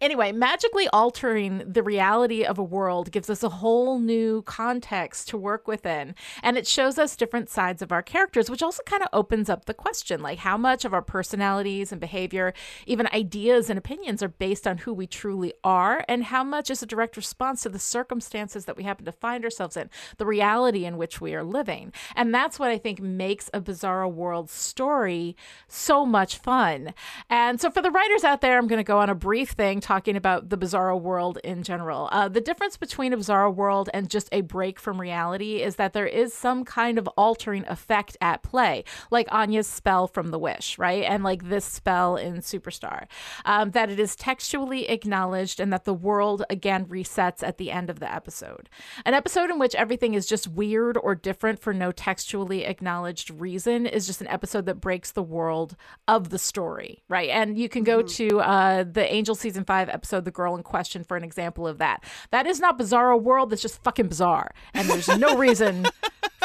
Anyway, 0.00 0.32
magically 0.32 0.88
altering 0.88 1.62
the 1.66 1.82
reality 1.82 2.44
of 2.44 2.58
a 2.58 2.62
world 2.62 3.10
gives 3.10 3.30
us 3.30 3.42
a 3.42 3.48
whole 3.48 3.98
new 3.98 4.42
context 4.42 5.28
to 5.28 5.36
work 5.36 5.66
within. 5.66 6.14
And 6.42 6.56
it 6.56 6.66
shows 6.66 6.98
us 6.98 7.16
different 7.16 7.48
sides 7.48 7.82
of 7.82 7.92
our 7.92 8.02
characters, 8.02 8.50
which 8.50 8.62
also 8.62 8.82
kind 8.84 9.02
of 9.02 9.08
opens 9.12 9.48
up 9.48 9.64
the 9.64 9.74
question 9.74 10.20
like, 10.20 10.38
how 10.38 10.56
much 10.56 10.84
of 10.84 10.92
our 10.92 11.02
personalities 11.02 11.92
and 11.92 12.00
behavior, 12.00 12.52
even 12.86 13.08
ideas 13.12 13.70
and 13.70 13.78
opinions, 13.78 14.22
are 14.22 14.28
based 14.28 14.66
on 14.66 14.78
who 14.78 14.92
we 14.92 15.06
truly 15.06 15.52
are, 15.64 16.04
and 16.08 16.24
how 16.24 16.44
much 16.44 16.70
is 16.70 16.82
a 16.82 16.86
direct 16.86 17.16
response 17.16 17.62
to 17.62 17.68
the 17.68 17.78
circumstances 17.78 18.64
that 18.64 18.76
we 18.76 18.82
happen 18.82 19.04
to 19.04 19.12
find 19.12 19.44
ourselves 19.44 19.76
in, 19.76 19.90
the 20.18 20.26
reality 20.26 20.84
in 20.84 20.96
which 20.96 21.20
we 21.20 21.34
are 21.34 21.44
living. 21.44 21.92
And 22.14 22.34
that's 22.34 22.58
what 22.58 22.70
I 22.70 22.78
think 22.78 23.00
makes 23.00 23.50
a 23.54 23.60
Bizarro 23.60 24.12
World 24.12 24.50
story 24.50 25.36
so 25.68 26.04
much 26.04 26.38
fun. 26.38 26.94
And 27.30 27.60
so, 27.60 27.70
for 27.70 27.82
the 27.82 27.90
writers 27.90 28.24
out 28.24 28.40
there, 28.40 28.58
I'm 28.58 28.66
going 28.66 28.78
to 28.78 28.84
go 28.84 28.98
on 28.98 29.10
a 29.10 29.14
brief 29.14 29.50
thing 29.50 29.80
talking 29.86 30.16
about 30.16 30.48
the 30.48 30.58
Bizarro 30.58 31.00
world 31.00 31.38
in 31.44 31.62
general. 31.62 32.08
Uh, 32.10 32.28
the 32.28 32.40
difference 32.40 32.76
between 32.76 33.12
a 33.12 33.16
Bizarro 33.16 33.54
world 33.54 33.88
and 33.94 34.10
just 34.10 34.28
a 34.32 34.40
break 34.40 34.80
from 34.80 35.00
reality 35.00 35.62
is 35.62 35.76
that 35.76 35.92
there 35.92 36.08
is 36.08 36.34
some 36.34 36.64
kind 36.64 36.98
of 36.98 37.06
altering 37.16 37.64
effect 37.68 38.16
at 38.20 38.42
play, 38.42 38.82
like 39.12 39.28
Anya's 39.30 39.68
spell 39.68 40.08
from 40.08 40.32
The 40.32 40.40
Wish, 40.40 40.76
right? 40.76 41.04
And 41.04 41.22
like 41.22 41.48
this 41.48 41.64
spell 41.64 42.16
in 42.16 42.38
Superstar. 42.38 43.06
Um, 43.44 43.70
that 43.70 43.88
it 43.88 44.00
is 44.00 44.16
textually 44.16 44.88
acknowledged 44.88 45.60
and 45.60 45.72
that 45.72 45.84
the 45.84 45.94
world 45.94 46.42
again 46.50 46.86
resets 46.86 47.44
at 47.44 47.58
the 47.58 47.70
end 47.70 47.88
of 47.88 48.00
the 48.00 48.12
episode. 48.12 48.68
An 49.04 49.14
episode 49.14 49.50
in 49.50 49.60
which 49.60 49.76
everything 49.76 50.14
is 50.14 50.26
just 50.26 50.48
weird 50.48 50.96
or 50.96 51.14
different 51.14 51.60
for 51.60 51.72
no 51.72 51.92
textually 51.92 52.64
acknowledged 52.64 53.30
reason 53.30 53.86
is 53.86 54.08
just 54.08 54.20
an 54.20 54.26
episode 54.26 54.66
that 54.66 54.80
breaks 54.80 55.12
the 55.12 55.22
world 55.22 55.76
of 56.08 56.30
the 56.30 56.40
story, 56.40 57.04
right? 57.08 57.30
And 57.30 57.56
you 57.56 57.68
can 57.68 57.84
go 57.84 58.02
to 58.02 58.40
uh, 58.40 58.82
the 58.82 59.06
Angel 59.14 59.36
season 59.36 59.64
five 59.64 59.75
episode, 59.82 60.24
The 60.24 60.30
Girl 60.30 60.56
in 60.56 60.62
Question, 60.62 61.04
for 61.04 61.16
an 61.16 61.24
example 61.24 61.66
of 61.66 61.78
that. 61.78 62.02
That 62.30 62.46
is 62.46 62.60
not 62.60 62.78
Bizarro 62.78 63.20
World, 63.20 63.50
that's 63.50 63.62
just 63.62 63.82
fucking 63.82 64.08
bizarre. 64.08 64.52
And 64.74 64.88
there's 64.88 65.08
no 65.08 65.36
reason 65.38 65.86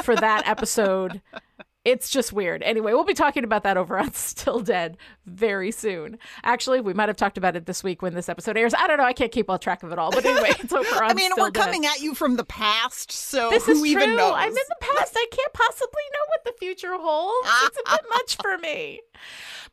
for 0.04 0.16
that 0.16 0.48
episode. 0.48 1.22
It's 1.84 2.12
just 2.12 2.32
weird. 2.32 2.62
Anyway, 2.62 2.94
we'll 2.94 3.04
be 3.06 3.16
talking 3.16 3.44
about 3.44 3.64
that 3.64 3.76
over 3.76 3.98
on 3.98 4.14
Still 4.14 4.60
Dead 4.60 4.98
very 5.26 5.72
soon. 5.72 6.20
Actually, 6.44 6.80
we 6.80 6.94
might 6.94 7.10
have 7.10 7.18
talked 7.18 7.40
about 7.40 7.56
it 7.56 7.66
this 7.66 7.84
week 7.84 8.04
when 8.04 8.14
this 8.14 8.30
episode 8.30 8.56
airs. 8.56 8.76
I 8.76 8.86
don't 8.86 8.98
know. 8.98 9.04
I 9.04 9.14
can't 9.14 9.32
keep 9.32 9.50
all 9.50 9.58
track 9.58 9.82
of 9.82 9.92
it 9.92 9.98
all. 9.98 10.12
But 10.12 10.24
anyway, 10.24 10.50
it's 10.60 10.72
over 10.72 11.04
on 11.04 11.10
I 11.10 11.14
mean, 11.16 11.32
Still 11.32 11.46
we're 11.46 11.50
Dead. 11.50 11.64
coming 11.64 11.88
at 11.88 12.00
you 12.00 12.14
from 12.14 12.36
the 12.36 12.44
past, 12.44 13.12
so 13.12 13.50
This 13.50 13.66
who 13.66 13.72
is 13.72 13.86
even 13.86 14.10
true. 14.10 14.16
knows? 14.16 14.34
I'm 14.36 14.50
in 14.50 14.54
the 14.54 14.76
past. 14.80 15.16
I 15.18 15.26
can't 15.32 15.54
possibly 15.54 16.04
know 16.14 16.20
what 16.28 16.44
the 16.46 16.54
future 16.60 16.94
holds. 17.00 17.50
It's 17.64 17.78
a 17.80 17.92
bit 17.94 18.02
much 18.12 18.38
for 18.40 18.60
me. 18.60 19.02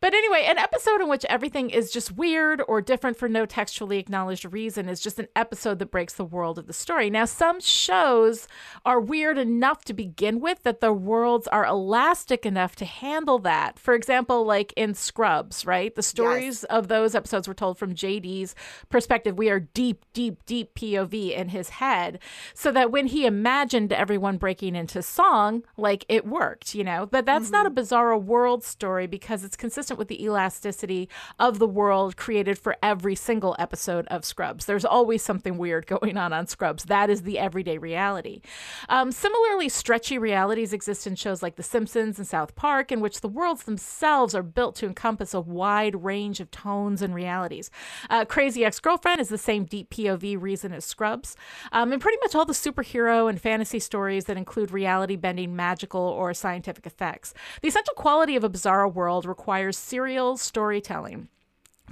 But 0.01 0.15
anyway, 0.15 0.45
an 0.47 0.59
episode 0.59 1.01
in 1.01 1.09
which 1.09 1.25
everything 1.25 1.71
is 1.71 1.91
just 1.91 2.13
weird 2.13 2.63
or 2.69 2.81
different 2.81 3.17
for 3.17 3.29
no 3.29 3.45
textually 3.47 3.99
acknowledged 3.99 4.45
reason 4.45 4.89
is 4.89 5.01
just 5.01 5.19
an 5.19 5.27
episode 5.35 5.81
that 5.81 5.91
breaks 5.91 6.13
the 6.13 6.25
world 6.25 6.57
of 6.57 6.69
the 6.69 6.73
story. 6.73 7.11
Now, 7.11 7.25
some 7.25 7.59
shows 7.61 8.47
are 8.85 9.01
weird 9.01 9.39
enough 9.39 9.85
to 9.87 9.93
begin 9.93 10.39
with 10.39 10.63
that 10.63 10.81
the 10.81 10.93
worlds 10.93 11.49
are 11.49 11.67
elastic 11.67 12.47
enough 12.47 12.77
to 12.77 12.85
handle 12.85 13.41
that. 13.41 13.77
For 13.77 13.95
example, 13.95 14.45
like 14.45 14.73
in 14.77 14.95
Scrubs, 14.95 15.67
right? 15.67 15.93
The 15.93 16.03
stories 16.05 16.63
of 16.65 16.87
those 16.87 17.17
episodes 17.17 17.49
were 17.49 17.55
told 17.55 17.77
from 17.77 17.93
JD's 17.93 18.55
perspective. 18.91 19.37
We 19.37 19.51
are 19.51 19.61
deep, 19.61 20.05
deep, 20.13 20.47
deep 20.47 20.77
POV 20.77 21.37
in 21.37 21.49
his 21.49 21.71
head 21.71 22.21
so 22.55 22.71
that 22.71 22.93
when 22.93 23.09
he 23.09 23.27
imagined 23.27 23.93
everyone 23.93 24.37
breaking 24.37 24.77
into 24.77 25.03
song, 25.03 25.65
like 25.77 26.05
it 26.09 26.25
worked, 26.25 26.77
you 26.77 26.85
know? 26.85 27.05
But 27.05 27.27
that's 27.27 27.51
not 27.51 27.67
a 27.67 27.71
mm-hmm. 27.71 27.81
bizarro 27.81 28.23
world 28.23 28.63
story 28.63 29.09
because 29.09 29.43
it's 29.43 29.57
consistent 29.57 29.88
with 29.97 30.09
the 30.09 30.23
elasticity 30.23 31.09
of 31.39 31.59
the 31.59 31.67
world 31.67 32.17
created 32.17 32.59
for 32.59 32.77
every 32.83 33.15
single 33.15 33.57
episode 33.59 34.07
of 34.09 34.25
Scrubs. 34.25 34.67
There's 34.67 34.85
always 34.85 35.23
something 35.23 35.57
weird 35.57 35.87
going 35.99 36.17
on 36.17 36.33
on 36.33 36.47
Scrubs. 36.47 36.85
That 36.85 37.09
is 37.09 37.23
the 37.23 37.39
everyday 37.39 37.79
reality. 37.79 38.41
Um, 38.89 39.13
similarly, 39.13 39.69
stretchy 39.69 40.19
realities 40.19 40.73
exist 40.73 41.07
in 41.07 41.15
shows 41.15 41.43
like 41.43 41.57
The 41.57 41.63
Simpsons 41.63 42.19
and 42.19 42.27
South 42.27 42.55
Park, 42.55 42.93
in 42.93 43.01
which 43.01 43.21
the 43.21 43.29
worlds 43.29 43.63
themselves 43.63 44.35
are 44.35 44.43
built 44.43 44.75
to 44.77 44.87
encompass 44.87 45.33
a 45.33 45.41
wide 45.41 46.05
range 46.05 46.41
of 46.41 46.51
tones 46.51 47.01
and 47.01 47.15
realities. 47.15 47.71
Uh, 48.11 48.25
Crazy 48.25 48.65
Ex 48.65 48.81
Girlfriend 48.81 49.21
is 49.21 49.29
the 49.29 49.39
same 49.39 49.65
deep 49.65 49.91
POV 49.91 50.41
reason 50.41 50.73
as 50.73 50.85
Scrubs. 50.85 51.37
Um, 51.73 51.93
and 51.93 52.03
pretty 52.03 52.19
much 52.21 52.35
all 52.35 52.45
the 52.45 52.53
superhero 52.53 53.29
and 53.29 53.41
fantasy 53.41 53.79
stories 53.79 54.25
that 54.25 54.37
include 54.37 54.71
reality 54.71 55.17
bending, 55.17 55.55
magical, 55.55 56.01
or 56.01 56.35
scientific 56.35 56.87
effects. 56.87 57.35
The 57.63 57.69
essential 57.69 57.95
quality 57.95 58.37
of 58.37 58.45
a 58.45 58.49
bizarre 58.49 58.89
world 58.89 59.25
requires 59.25 59.78
serial 59.79 60.37
storytelling. 60.37 61.29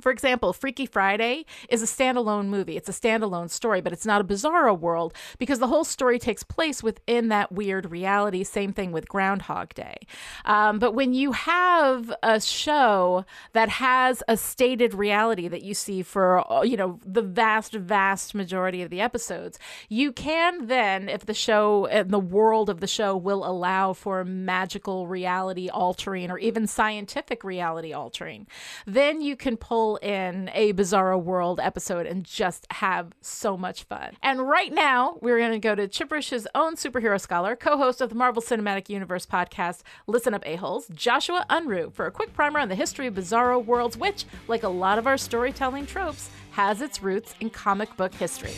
For 0.00 0.10
example, 0.12 0.52
Freaky 0.52 0.86
Friday 0.86 1.46
is 1.68 1.82
a 1.82 1.86
standalone 1.86 2.46
movie. 2.46 2.76
It's 2.76 2.88
a 2.88 2.92
standalone 2.92 3.50
story, 3.50 3.80
but 3.80 3.92
it's 3.92 4.06
not 4.06 4.20
a 4.20 4.24
bizarro 4.24 4.78
world 4.78 5.14
because 5.38 5.58
the 5.58 5.66
whole 5.66 5.84
story 5.84 6.18
takes 6.18 6.42
place 6.42 6.82
within 6.82 7.28
that 7.28 7.52
weird 7.52 7.90
reality. 7.90 8.44
Same 8.44 8.72
thing 8.72 8.92
with 8.92 9.08
Groundhog 9.08 9.74
Day. 9.74 9.96
Um, 10.44 10.78
but 10.78 10.92
when 10.94 11.14
you 11.14 11.32
have 11.32 12.12
a 12.22 12.40
show 12.40 13.24
that 13.52 13.68
has 13.68 14.22
a 14.28 14.36
stated 14.36 14.94
reality 14.94 15.48
that 15.48 15.62
you 15.62 15.74
see 15.74 16.02
for, 16.02 16.44
you 16.64 16.76
know, 16.76 16.98
the 17.04 17.22
vast, 17.22 17.72
vast 17.72 18.34
majority 18.34 18.82
of 18.82 18.90
the 18.90 19.00
episodes, 19.00 19.58
you 19.88 20.12
can 20.12 20.66
then, 20.66 21.08
if 21.08 21.26
the 21.26 21.34
show 21.34 21.86
and 21.86 22.10
the 22.10 22.18
world 22.18 22.68
of 22.68 22.80
the 22.80 22.86
show 22.86 23.16
will 23.16 23.46
allow 23.46 23.92
for 23.92 24.24
magical 24.24 25.06
reality 25.06 25.68
altering 25.68 26.30
or 26.30 26.38
even 26.38 26.66
scientific 26.66 27.44
reality 27.44 27.92
altering, 27.92 28.46
then 28.86 29.20
you 29.20 29.36
can 29.36 29.56
pull 29.56 29.85
in 29.94 30.50
a 30.52 30.72
Bizarro 30.72 31.22
World 31.22 31.60
episode 31.60 32.06
and 32.06 32.24
just 32.24 32.66
have 32.72 33.12
so 33.20 33.56
much 33.56 33.84
fun. 33.84 34.16
And 34.20 34.48
right 34.48 34.72
now, 34.72 35.18
we're 35.22 35.38
going 35.38 35.52
to 35.52 35.60
go 35.60 35.76
to 35.76 35.86
Chipperish's 35.86 36.48
own 36.56 36.74
superhero 36.74 37.20
scholar, 37.20 37.54
co 37.54 37.76
host 37.76 38.00
of 38.00 38.08
the 38.08 38.16
Marvel 38.16 38.42
Cinematic 38.42 38.88
Universe 38.88 39.24
podcast, 39.24 39.82
Listen 40.08 40.34
Up 40.34 40.42
A-Holes, 40.44 40.88
Joshua 40.92 41.46
Unruh, 41.48 41.92
for 41.92 42.06
a 42.06 42.10
quick 42.10 42.34
primer 42.34 42.58
on 42.58 42.68
the 42.68 42.74
history 42.74 43.06
of 43.06 43.14
Bizarro 43.14 43.64
Worlds, 43.64 43.96
which, 43.96 44.24
like 44.48 44.64
a 44.64 44.68
lot 44.68 44.98
of 44.98 45.06
our 45.06 45.16
storytelling 45.16 45.86
tropes, 45.86 46.28
has 46.50 46.82
its 46.82 47.02
roots 47.02 47.34
in 47.40 47.50
comic 47.50 47.96
book 47.96 48.12
history. 48.14 48.54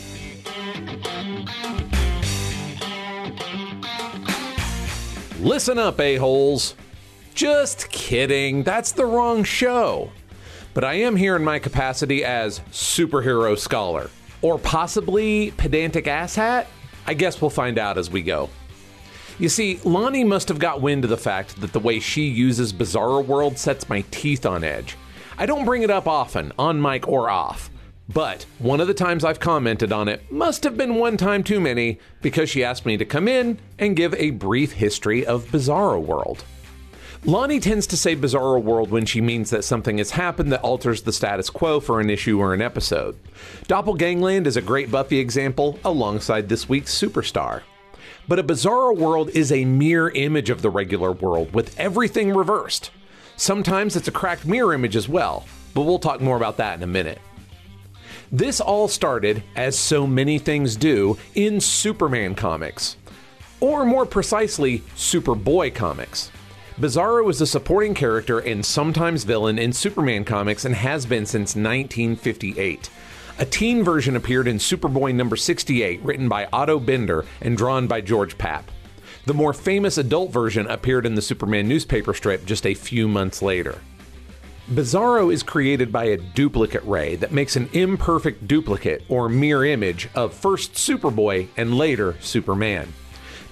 Listen 5.39 5.77
up, 5.77 5.99
a-holes. 5.99 6.75
Just 7.33 7.89
kidding, 7.89 8.63
that's 8.63 8.91
the 8.91 9.05
wrong 9.05 9.45
show. 9.45 10.11
But 10.73 10.83
I 10.83 10.95
am 10.95 11.15
here 11.15 11.35
in 11.35 11.43
my 11.43 11.59
capacity 11.59 12.23
as 12.23 12.59
superhero 12.71 13.57
scholar. 13.57 14.09
Or 14.41 14.57
possibly 14.57 15.51
pedantic 15.51 16.05
asshat? 16.05 16.67
I 17.07 17.13
guess 17.13 17.41
we'll 17.41 17.49
find 17.49 17.77
out 17.77 17.97
as 17.97 18.09
we 18.09 18.21
go. 18.21 18.49
You 19.39 19.49
see, 19.49 19.79
Lani 19.83 20.23
must 20.23 20.49
have 20.49 20.59
got 20.59 20.81
wind 20.81 21.05
of 21.05 21.09
the 21.09 21.17
fact 21.17 21.59
that 21.61 21.73
the 21.73 21.79
way 21.79 21.99
she 21.99 22.23
uses 22.23 22.73
Bizarro 22.73 23.25
World 23.25 23.57
sets 23.57 23.89
my 23.89 24.03
teeth 24.11 24.45
on 24.45 24.63
edge. 24.63 24.97
I 25.37 25.45
don't 25.45 25.65
bring 25.65 25.83
it 25.83 25.89
up 25.89 26.07
often, 26.07 26.51
on 26.59 26.81
mic 26.81 27.07
or 27.07 27.29
off. 27.29 27.69
But 28.09 28.45
one 28.57 28.81
of 28.81 28.87
the 28.87 28.93
times 28.93 29.23
I've 29.23 29.39
commented 29.39 29.91
on 29.91 30.07
it 30.07 30.31
must 30.31 30.63
have 30.63 30.75
been 30.75 30.95
one 30.95 31.15
time 31.15 31.43
too 31.43 31.59
many 31.59 31.99
because 32.21 32.49
she 32.49 32.63
asked 32.63 32.85
me 32.85 32.97
to 32.97 33.05
come 33.05 33.27
in 33.27 33.59
and 33.77 33.95
give 33.95 34.13
a 34.15 34.31
brief 34.31 34.73
history 34.73 35.25
of 35.25 35.45
Bizarro 35.45 36.01
World. 36.01 36.43
Lani 37.25 37.59
tends 37.59 37.85
to 37.87 37.97
say 37.97 38.15
Bizarro 38.15 38.63
World 38.63 38.91
when 38.91 39.05
she 39.05 39.19
means 39.19 39.49
that 39.49 39.65
something 39.65 39.97
has 39.97 40.11
happened 40.11 40.53
that 40.53 40.61
alters 40.61 41.01
the 41.01 41.11
status 41.11 41.49
quo 41.49 41.81
for 41.81 41.99
an 41.99 42.09
issue 42.09 42.39
or 42.39 42.53
an 42.53 42.61
episode. 42.61 43.17
Doppelgangland 43.67 44.45
is 44.45 44.55
a 44.55 44.61
great 44.61 44.89
Buffy 44.89 45.19
example 45.19 45.77
alongside 45.83 46.47
this 46.47 46.69
week's 46.69 46.97
Superstar. 46.97 47.63
But 48.29 48.39
a 48.39 48.43
Bizarro 48.43 48.95
World 48.95 49.31
is 49.31 49.51
a 49.51 49.65
mirror 49.65 50.11
image 50.11 50.49
of 50.49 50.61
the 50.61 50.69
regular 50.69 51.11
world 51.11 51.53
with 51.53 51.77
everything 51.77 52.33
reversed. 52.33 52.91
Sometimes 53.35 53.97
it's 53.97 54.07
a 54.07 54.11
cracked 54.11 54.45
mirror 54.45 54.73
image 54.73 54.95
as 54.95 55.09
well, 55.09 55.45
but 55.73 55.81
we'll 55.81 55.99
talk 55.99 56.21
more 56.21 56.37
about 56.37 56.55
that 56.57 56.77
in 56.77 56.83
a 56.83 56.87
minute. 56.87 57.19
This 58.31 58.61
all 58.61 58.87
started, 58.87 59.43
as 59.57 59.77
so 59.77 60.07
many 60.07 60.39
things 60.39 60.77
do, 60.77 61.17
in 61.35 61.59
Superman 61.59 62.33
comics. 62.33 62.95
Or 63.59 63.83
more 63.85 64.05
precisely, 64.05 64.79
Superboy 64.95 65.75
comics. 65.75 66.31
Bizarro 66.79 67.29
is 67.29 67.41
a 67.41 67.45
supporting 67.45 67.93
character 67.93 68.39
and 68.39 68.65
sometimes 68.65 69.25
villain 69.25 69.59
in 69.59 69.73
Superman 69.73 70.23
comics 70.23 70.63
and 70.63 70.73
has 70.73 71.05
been 71.05 71.25
since 71.25 71.53
1958. 71.53 72.89
A 73.39 73.45
teen 73.45 73.83
version 73.83 74.15
appeared 74.15 74.47
in 74.47 74.59
Superboy 74.59 75.13
number 75.13 75.35
68, 75.35 76.01
written 76.03 76.29
by 76.29 76.47
Otto 76.53 76.79
Binder 76.79 77.25
and 77.41 77.57
drawn 77.57 77.85
by 77.85 77.99
George 77.99 78.37
Papp. 78.37 78.63
The 79.25 79.33
more 79.33 79.51
famous 79.51 79.97
adult 79.97 80.31
version 80.31 80.67
appeared 80.67 81.05
in 81.05 81.15
the 81.15 81.21
Superman 81.21 81.67
newspaper 81.67 82.13
strip 82.13 82.45
just 82.45 82.65
a 82.65 82.73
few 82.73 83.09
months 83.09 83.41
later. 83.41 83.81
Bizarro 84.71 85.33
is 85.33 85.43
created 85.43 85.91
by 85.91 86.05
a 86.05 86.17
duplicate 86.17 86.83
ray 86.85 87.17
that 87.17 87.33
makes 87.33 87.57
an 87.57 87.69
imperfect 87.73 88.47
duplicate 88.47 89.03
or 89.09 89.27
mirror 89.27 89.65
image 89.65 90.07
of 90.15 90.33
first 90.33 90.75
Superboy 90.75 91.49
and 91.57 91.77
later 91.77 92.15
Superman. 92.21 92.93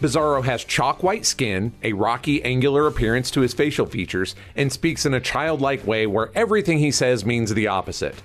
Bizarro 0.01 0.43
has 0.43 0.63
chalk 0.63 1.01
white 1.01 1.25
skin, 1.25 1.73
a 1.81 1.93
rocky, 1.93 2.43
angular 2.43 2.85
appearance 2.85 3.31
to 3.31 3.41
his 3.41 3.53
facial 3.53 3.87
features, 3.87 4.35
and 4.55 4.71
speaks 4.71 5.05
in 5.07 5.15
a 5.15 5.19
childlike 5.19 5.85
way 5.87 6.05
where 6.05 6.29
everything 6.35 6.77
he 6.77 6.91
says 6.91 7.25
means 7.25 7.53
the 7.53 7.67
opposite. 7.67 8.15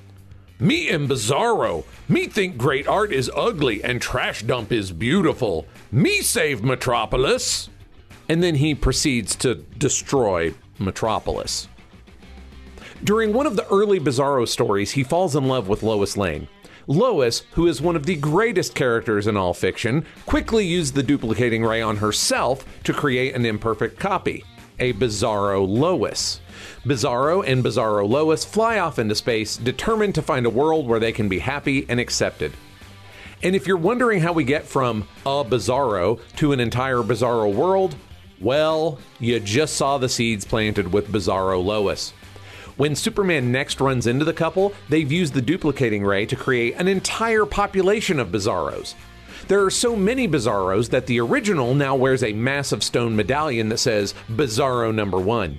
Me 0.61 0.91
am 0.91 1.09
Bizarro. 1.09 1.85
Me 2.09 2.27
think 2.27 2.59
great 2.59 2.87
art 2.87 3.11
is 3.13 3.31
ugly 3.35 3.83
and 3.83 4.01
trash 4.01 4.43
dump 4.43 4.71
is 4.71 4.93
beautiful. 4.93 5.67
Me 5.91 6.21
save 6.21 6.63
Metropolis. 6.63 7.71
And 8.29 8.43
then 8.43 8.55
he 8.57 8.75
proceeds 8.75 9.35
to 9.37 9.57
destroy 9.57 10.55
Metropolis. 10.79 11.69
During 13.03 13.33
one 13.33 13.47
of 13.47 13.57
the 13.57 13.67
early 13.69 13.99
Bizarro 13.99 14.47
stories, 14.47 14.93
he 14.93 15.03
falls 15.03 15.35
in 15.35 15.49
love 15.49 15.69
with 15.69 15.83
Lois 15.83 16.17
Lane. 16.17 16.47
Lois, 16.87 17.43
who 17.53 17.67
is 17.67 17.81
one 17.81 17.97
of 17.97 18.07
the 18.07 18.17
greatest 18.17 18.75
characters 18.75 19.27
in 19.27 19.37
all 19.37 19.55
fiction, 19.55 20.05
quickly 20.27 20.67
used 20.67 20.95
the 20.95 21.03
duplicating 21.03 21.65
ray 21.65 21.81
on 21.81 21.97
herself 21.97 22.65
to 22.85 22.93
create 22.93 23.35
an 23.35 23.47
imperfect 23.47 23.99
copy, 23.99 24.45
a 24.79 24.93
Bizarro 24.93 25.67
Lois. 25.67 26.41
Bizarro 26.85 27.47
and 27.47 27.65
Bizarro 27.65 28.09
Lois 28.09 28.45
fly 28.45 28.79
off 28.79 28.99
into 28.99 29.15
space, 29.15 29.57
determined 29.57 30.15
to 30.17 30.23
find 30.23 30.47
a 30.47 30.51
world 30.51 30.87
where 30.87 31.01
they 31.01 31.13
can 31.13 31.29
be 31.29 31.39
happy 31.39 31.87
and 31.89 32.01
accepted. 32.01 32.53
And 33.43 33.57
if 33.57 33.67
you're 33.67 33.77
wondering 33.77 34.21
how 34.21 34.33
we 34.33 34.45
get 34.45 34.65
from 34.65 35.09
a 35.27 35.45
Bizarro 35.45 36.21
to 36.37 36.53
an 36.53 36.61
entire 36.61 36.99
Bizarro 36.99 37.53
world, 37.53 37.97
well, 38.41 38.99
you 39.21 39.39
just 39.39 39.77
saw 39.77 39.99
the 39.99 40.09
seeds 40.09 40.45
planted 40.45 40.93
with 40.93 41.13
Bizarro 41.13 41.65
Lois. 41.65 42.13
When 42.77 42.97
Superman 42.97 43.53
next 43.53 43.81
runs 43.81 44.07
into 44.07 44.25
the 44.25 44.33
couple, 44.33 44.73
they've 44.89 45.13
used 45.13 45.35
the 45.35 45.43
duplicating 45.43 46.05
ray 46.05 46.25
to 46.27 46.37
create 46.37 46.75
an 46.77 46.89
entire 46.89 47.45
population 47.45 48.19
of 48.19 48.29
Bizarros. 48.29 48.95
There 49.49 49.63
are 49.63 49.71
so 49.71 49.95
many 49.95 50.27
Bizarros 50.27 50.89
that 50.91 51.07
the 51.07 51.21
original 51.21 51.75
now 51.75 51.97
wears 51.97 52.23
a 52.23 52.33
massive 52.33 52.83
stone 52.83 53.15
medallion 53.15 53.69
that 53.69 53.79
says 53.79 54.15
Bizarro 54.31 54.95
number 54.95 55.19
one. 55.19 55.59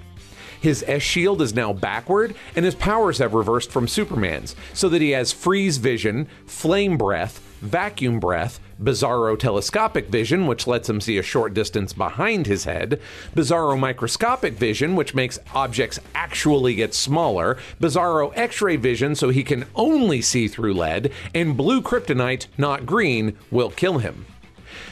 His 0.60 0.84
S 0.88 1.03
shield 1.03 1.41
is 1.41 1.53
now 1.53 1.74
backward, 1.74 2.36
and 2.55 2.63
his 2.63 2.75
powers 2.75 3.17
have 3.17 3.34
reversed 3.34 3.70
from 3.70 3.88
Superman's, 3.88 4.55
so 4.74 4.88
that 4.89 5.01
he 5.01 5.12
has 5.12 5.34
freeze 5.34 5.77
vision, 5.77 6.27
flame 6.46 6.98
breath, 6.98 7.39
vacuum 7.62 8.20
breath, 8.20 8.60
Bizarro 8.82 9.38
telescopic 9.38 10.08
vision, 10.08 10.48
which 10.48 10.68
lets 10.68 10.89
him 10.89 11.01
see 11.01 11.18
a 11.18 11.24
short 11.24 11.53
distance 11.53 11.94
behind 11.94 12.48
his 12.48 12.65
head, 12.65 13.00
Bizarro 13.36 13.80
microscopic 13.80 14.53
vision, 14.53 14.96
which 14.96 15.15
makes 15.15 15.39
objects 15.53 16.00
actually 16.15 16.75
get 16.75 16.94
smaller, 16.94 17.58
Bizarro 17.80 18.32
x 18.36 18.62
ray 18.62 18.75
vision, 18.75 19.15
so 19.15 19.30
he 19.30 19.44
can 19.44 19.65
only 19.75 20.22
see 20.22 20.48
through 20.48 20.74
lead, 20.74 21.12
and 21.34 21.58
blue 21.58 21.82
kryptonite, 21.82 22.48
not 22.58 22.86
green, 22.86 23.38
will 23.51 23.70
kill 23.70 24.00
him. 24.00 24.25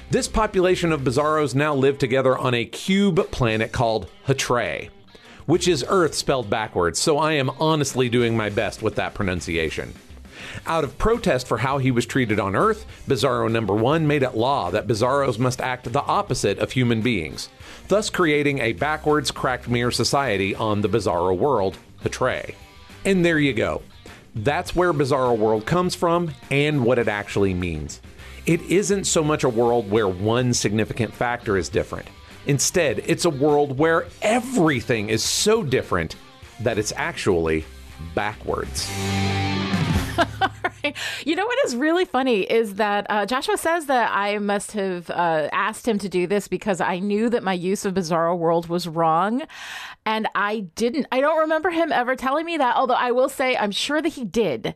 This 0.09 0.27
population 0.27 0.91
of 0.91 1.01
Bizarros 1.01 1.55
now 1.55 1.73
live 1.73 1.97
together 1.97 2.37
on 2.37 2.53
a 2.53 2.65
cube 2.65 3.31
planet 3.31 3.71
called 3.71 4.09
Htrae, 4.27 4.89
which 5.45 5.67
is 5.67 5.85
Earth 5.87 6.13
spelled 6.13 6.49
backwards, 6.49 6.99
so 6.99 7.17
I 7.17 7.33
am 7.33 7.49
honestly 7.51 8.09
doing 8.09 8.35
my 8.35 8.49
best 8.49 8.81
with 8.81 8.95
that 8.95 9.13
pronunciation. 9.13 9.93
Out 10.65 10.83
of 10.83 10.97
protest 10.97 11.47
for 11.47 11.57
how 11.57 11.77
he 11.77 11.91
was 11.91 12.05
treated 12.05 12.39
on 12.39 12.55
Earth, 12.55 12.85
Bizarro 13.07 13.51
number 13.51 13.73
one 13.73 14.07
made 14.07 14.23
it 14.23 14.35
law 14.35 14.71
that 14.71 14.87
Bizarros 14.87 15.39
must 15.39 15.61
act 15.61 15.91
the 15.91 16.01
opposite 16.01 16.59
of 16.59 16.71
human 16.71 17.01
beings, 17.01 17.49
thus 17.87 18.09
creating 18.09 18.59
a 18.59 18.73
backwards, 18.73 19.31
cracked 19.31 19.69
mirror 19.69 19.91
society 19.91 20.55
on 20.55 20.81
the 20.81 20.89
Bizarro 20.89 21.37
world, 21.37 21.77
Htrae. 22.03 22.55
And 23.05 23.25
there 23.25 23.39
you 23.39 23.53
go. 23.53 23.81
That's 24.35 24.75
where 24.75 24.93
Bizarro 24.93 25.37
World 25.37 25.65
comes 25.65 25.93
from 25.93 26.31
and 26.49 26.85
what 26.85 26.99
it 26.99 27.07
actually 27.07 27.53
means. 27.53 28.01
It 28.45 28.61
isn't 28.61 29.03
so 29.05 29.23
much 29.23 29.43
a 29.43 29.49
world 29.49 29.91
where 29.91 30.07
one 30.07 30.53
significant 30.53 31.13
factor 31.13 31.57
is 31.57 31.69
different. 31.69 32.07
Instead, 32.47 33.03
it's 33.05 33.25
a 33.25 33.29
world 33.29 33.77
where 33.77 34.07
everything 34.21 35.09
is 35.09 35.23
so 35.23 35.63
different 35.63 36.15
that 36.61 36.79
it's 36.79 36.93
actually 36.95 37.65
backwards. 38.15 38.89
You 41.25 41.35
know 41.35 41.45
what 41.45 41.57
is 41.65 41.75
really 41.75 42.05
funny 42.05 42.41
is 42.41 42.75
that 42.75 43.05
uh, 43.09 43.25
Joshua 43.25 43.57
says 43.57 43.85
that 43.85 44.11
I 44.13 44.37
must 44.39 44.71
have 44.73 45.09
uh, 45.09 45.49
asked 45.51 45.87
him 45.87 45.99
to 45.99 46.09
do 46.09 46.27
this 46.27 46.47
because 46.47 46.81
I 46.81 46.99
knew 46.99 47.29
that 47.29 47.43
my 47.43 47.53
use 47.53 47.85
of 47.85 47.93
Bizarro 47.93 48.37
World 48.37 48.67
was 48.67 48.87
wrong. 48.87 49.43
And 50.05 50.27
I 50.33 50.61
didn't. 50.75 51.05
I 51.11 51.21
don't 51.21 51.39
remember 51.39 51.69
him 51.69 51.91
ever 51.91 52.15
telling 52.15 52.45
me 52.45 52.57
that, 52.57 52.75
although 52.75 52.95
I 52.95 53.11
will 53.11 53.29
say 53.29 53.55
I'm 53.55 53.71
sure 53.71 54.01
that 54.01 54.09
he 54.09 54.25
did. 54.25 54.73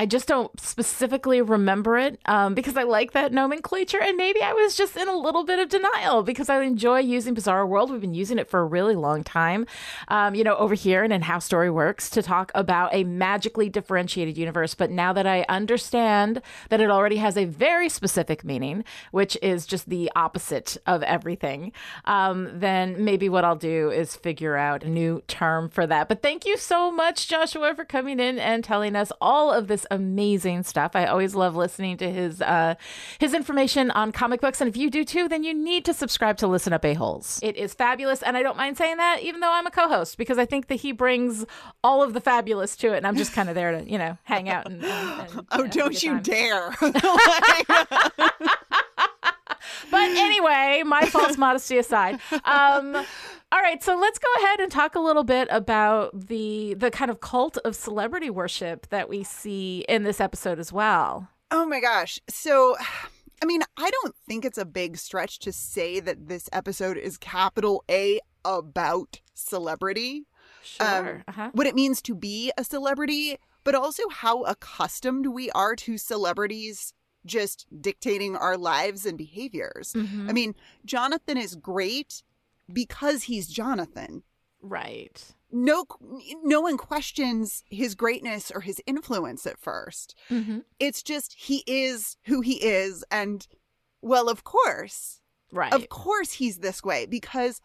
I 0.00 0.06
just 0.06 0.28
don't 0.28 0.58
specifically 0.60 1.42
remember 1.42 1.98
it 1.98 2.20
um, 2.26 2.54
because 2.54 2.76
I 2.76 2.84
like 2.84 3.12
that 3.12 3.32
nomenclature, 3.32 4.00
and 4.00 4.16
maybe 4.16 4.40
I 4.40 4.52
was 4.52 4.76
just 4.76 4.96
in 4.96 5.08
a 5.08 5.16
little 5.16 5.42
bit 5.42 5.58
of 5.58 5.68
denial 5.68 6.22
because 6.22 6.48
I 6.48 6.62
enjoy 6.62 7.00
using 7.00 7.34
Bizarro 7.34 7.66
World. 7.66 7.90
We've 7.90 8.00
been 8.00 8.14
using 8.14 8.38
it 8.38 8.48
for 8.48 8.60
a 8.60 8.64
really 8.64 8.94
long 8.94 9.24
time, 9.24 9.66
um, 10.06 10.36
you 10.36 10.44
know, 10.44 10.54
over 10.56 10.74
here 10.74 11.02
and 11.02 11.12
in 11.12 11.22
How 11.22 11.40
Story 11.40 11.68
Works 11.68 12.10
to 12.10 12.22
talk 12.22 12.52
about 12.54 12.94
a 12.94 13.02
magically 13.02 13.68
differentiated 13.68 14.38
universe. 14.38 14.72
But 14.72 14.92
now 14.92 15.12
that 15.14 15.26
I 15.26 15.44
understand 15.48 16.42
that 16.68 16.80
it 16.80 16.90
already 16.90 17.16
has 17.16 17.36
a 17.36 17.44
very 17.46 17.88
specific 17.88 18.44
meaning, 18.44 18.84
which 19.10 19.36
is 19.42 19.66
just 19.66 19.88
the 19.88 20.12
opposite 20.14 20.76
of 20.86 21.02
everything, 21.02 21.72
um, 22.04 22.48
then 22.54 23.04
maybe 23.04 23.28
what 23.28 23.44
I'll 23.44 23.56
do 23.56 23.90
is 23.90 24.14
figure 24.14 24.56
out 24.56 24.84
a 24.84 24.88
new 24.88 25.24
term 25.26 25.68
for 25.68 25.88
that. 25.88 26.08
But 26.08 26.22
thank 26.22 26.46
you 26.46 26.56
so 26.56 26.92
much, 26.92 27.26
Joshua, 27.26 27.74
for 27.74 27.84
coming 27.84 28.20
in 28.20 28.38
and 28.38 28.62
telling 28.62 28.94
us 28.94 29.10
all 29.20 29.52
of 29.52 29.66
this 29.66 29.86
amazing 29.90 30.62
stuff. 30.62 30.92
I 30.94 31.06
always 31.06 31.34
love 31.34 31.56
listening 31.56 31.96
to 31.98 32.10
his 32.10 32.40
uh, 32.40 32.74
his 33.18 33.34
information 33.34 33.90
on 33.90 34.12
comic 34.12 34.40
books, 34.40 34.60
and 34.60 34.68
if 34.68 34.76
you 34.76 34.90
do 34.90 35.04
too, 35.04 35.28
then 35.28 35.44
you 35.44 35.54
need 35.54 35.84
to 35.86 35.94
subscribe 35.94 36.36
to 36.38 36.46
Listen 36.46 36.72
Up 36.72 36.84
A 36.84 36.94
Holes. 36.94 37.40
It 37.42 37.56
is 37.56 37.74
fabulous, 37.74 38.22
and 38.22 38.36
I 38.36 38.42
don't 38.42 38.56
mind 38.56 38.76
saying 38.76 38.98
that, 38.98 39.20
even 39.22 39.40
though 39.40 39.52
I'm 39.52 39.66
a 39.66 39.70
co-host, 39.70 40.18
because 40.18 40.38
I 40.38 40.44
think 40.44 40.68
that 40.68 40.76
he 40.76 40.92
brings 40.92 41.44
all 41.82 42.02
of 42.02 42.12
the 42.12 42.20
fabulous 42.20 42.76
to 42.76 42.92
it, 42.92 42.98
and 42.98 43.06
I'm 43.06 43.16
just 43.16 43.32
kind 43.32 43.48
of 43.48 43.54
there 43.54 43.80
to 43.80 43.90
you 43.90 43.98
know 43.98 44.18
hang 44.24 44.48
out 44.48 44.66
and. 44.66 44.84
and, 44.84 45.30
and 45.30 45.46
oh, 45.52 45.58
you 45.58 45.64
know, 45.64 45.70
don't 45.70 46.02
you 46.02 46.12
time. 46.12 46.22
dare! 46.22 46.76
But 49.90 50.00
anyway, 50.00 50.82
my 50.84 51.06
false 51.06 51.36
modesty 51.36 51.78
aside. 51.78 52.20
Um, 52.44 53.04
all 53.50 53.60
right, 53.60 53.82
so 53.82 53.96
let's 53.96 54.18
go 54.18 54.28
ahead 54.38 54.60
and 54.60 54.70
talk 54.70 54.94
a 54.94 55.00
little 55.00 55.24
bit 55.24 55.48
about 55.50 56.28
the 56.28 56.74
the 56.74 56.90
kind 56.90 57.10
of 57.10 57.20
cult 57.20 57.56
of 57.58 57.74
celebrity 57.74 58.30
worship 58.30 58.88
that 58.88 59.08
we 59.08 59.24
see 59.24 59.84
in 59.88 60.02
this 60.02 60.20
episode 60.20 60.58
as 60.58 60.72
well. 60.72 61.28
Oh 61.50 61.66
my 61.66 61.80
gosh. 61.80 62.20
So, 62.28 62.76
I 63.42 63.46
mean, 63.46 63.62
I 63.78 63.90
don't 63.90 64.14
think 64.26 64.44
it's 64.44 64.58
a 64.58 64.66
big 64.66 64.98
stretch 64.98 65.38
to 65.40 65.52
say 65.52 65.98
that 66.00 66.28
this 66.28 66.48
episode 66.52 66.98
is 66.98 67.16
capital 67.16 67.84
A 67.90 68.20
about 68.44 69.20
celebrity. 69.34 70.26
Sure. 70.62 71.24
uh-huh. 71.26 71.50
What 71.54 71.66
it 71.66 71.74
means 71.74 72.02
to 72.02 72.14
be 72.14 72.52
a 72.58 72.64
celebrity, 72.64 73.38
but 73.64 73.74
also 73.74 74.02
how 74.10 74.42
accustomed 74.42 75.26
we 75.28 75.50
are 75.52 75.74
to 75.76 75.96
celebrities 75.96 76.92
just 77.24 77.66
dictating 77.80 78.36
our 78.36 78.56
lives 78.56 79.06
and 79.06 79.16
behaviors. 79.16 79.92
Mhm. 79.94 80.28
I 80.28 80.32
mean, 80.32 80.54
Jonathan 80.84 81.36
is 81.38 81.54
great 81.56 82.22
because 82.72 83.24
he's 83.24 83.48
Jonathan. 83.48 84.22
Right. 84.60 85.34
No 85.50 85.86
no 86.42 86.60
one 86.60 86.76
questions 86.76 87.64
his 87.70 87.94
greatness 87.94 88.50
or 88.50 88.60
his 88.60 88.82
influence 88.86 89.46
at 89.46 89.58
first. 89.58 90.14
Mm-hmm. 90.30 90.58
It's 90.78 91.02
just 91.02 91.34
he 91.34 91.62
is 91.66 92.16
who 92.24 92.40
he 92.40 92.54
is 92.64 93.04
and 93.10 93.46
well, 94.02 94.28
of 94.28 94.44
course. 94.44 95.20
Right. 95.52 95.72
Of 95.72 95.88
course 95.88 96.32
he's 96.32 96.58
this 96.58 96.82
way 96.82 97.06
because 97.06 97.60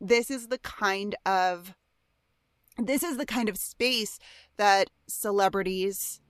this 0.00 0.30
is 0.30 0.48
the 0.48 0.58
kind 0.58 1.16
of 1.26 1.74
this 2.78 3.02
is 3.02 3.16
the 3.16 3.26
kind 3.26 3.48
of 3.48 3.58
space 3.58 4.18
that 4.56 4.88
celebrities 5.08 6.20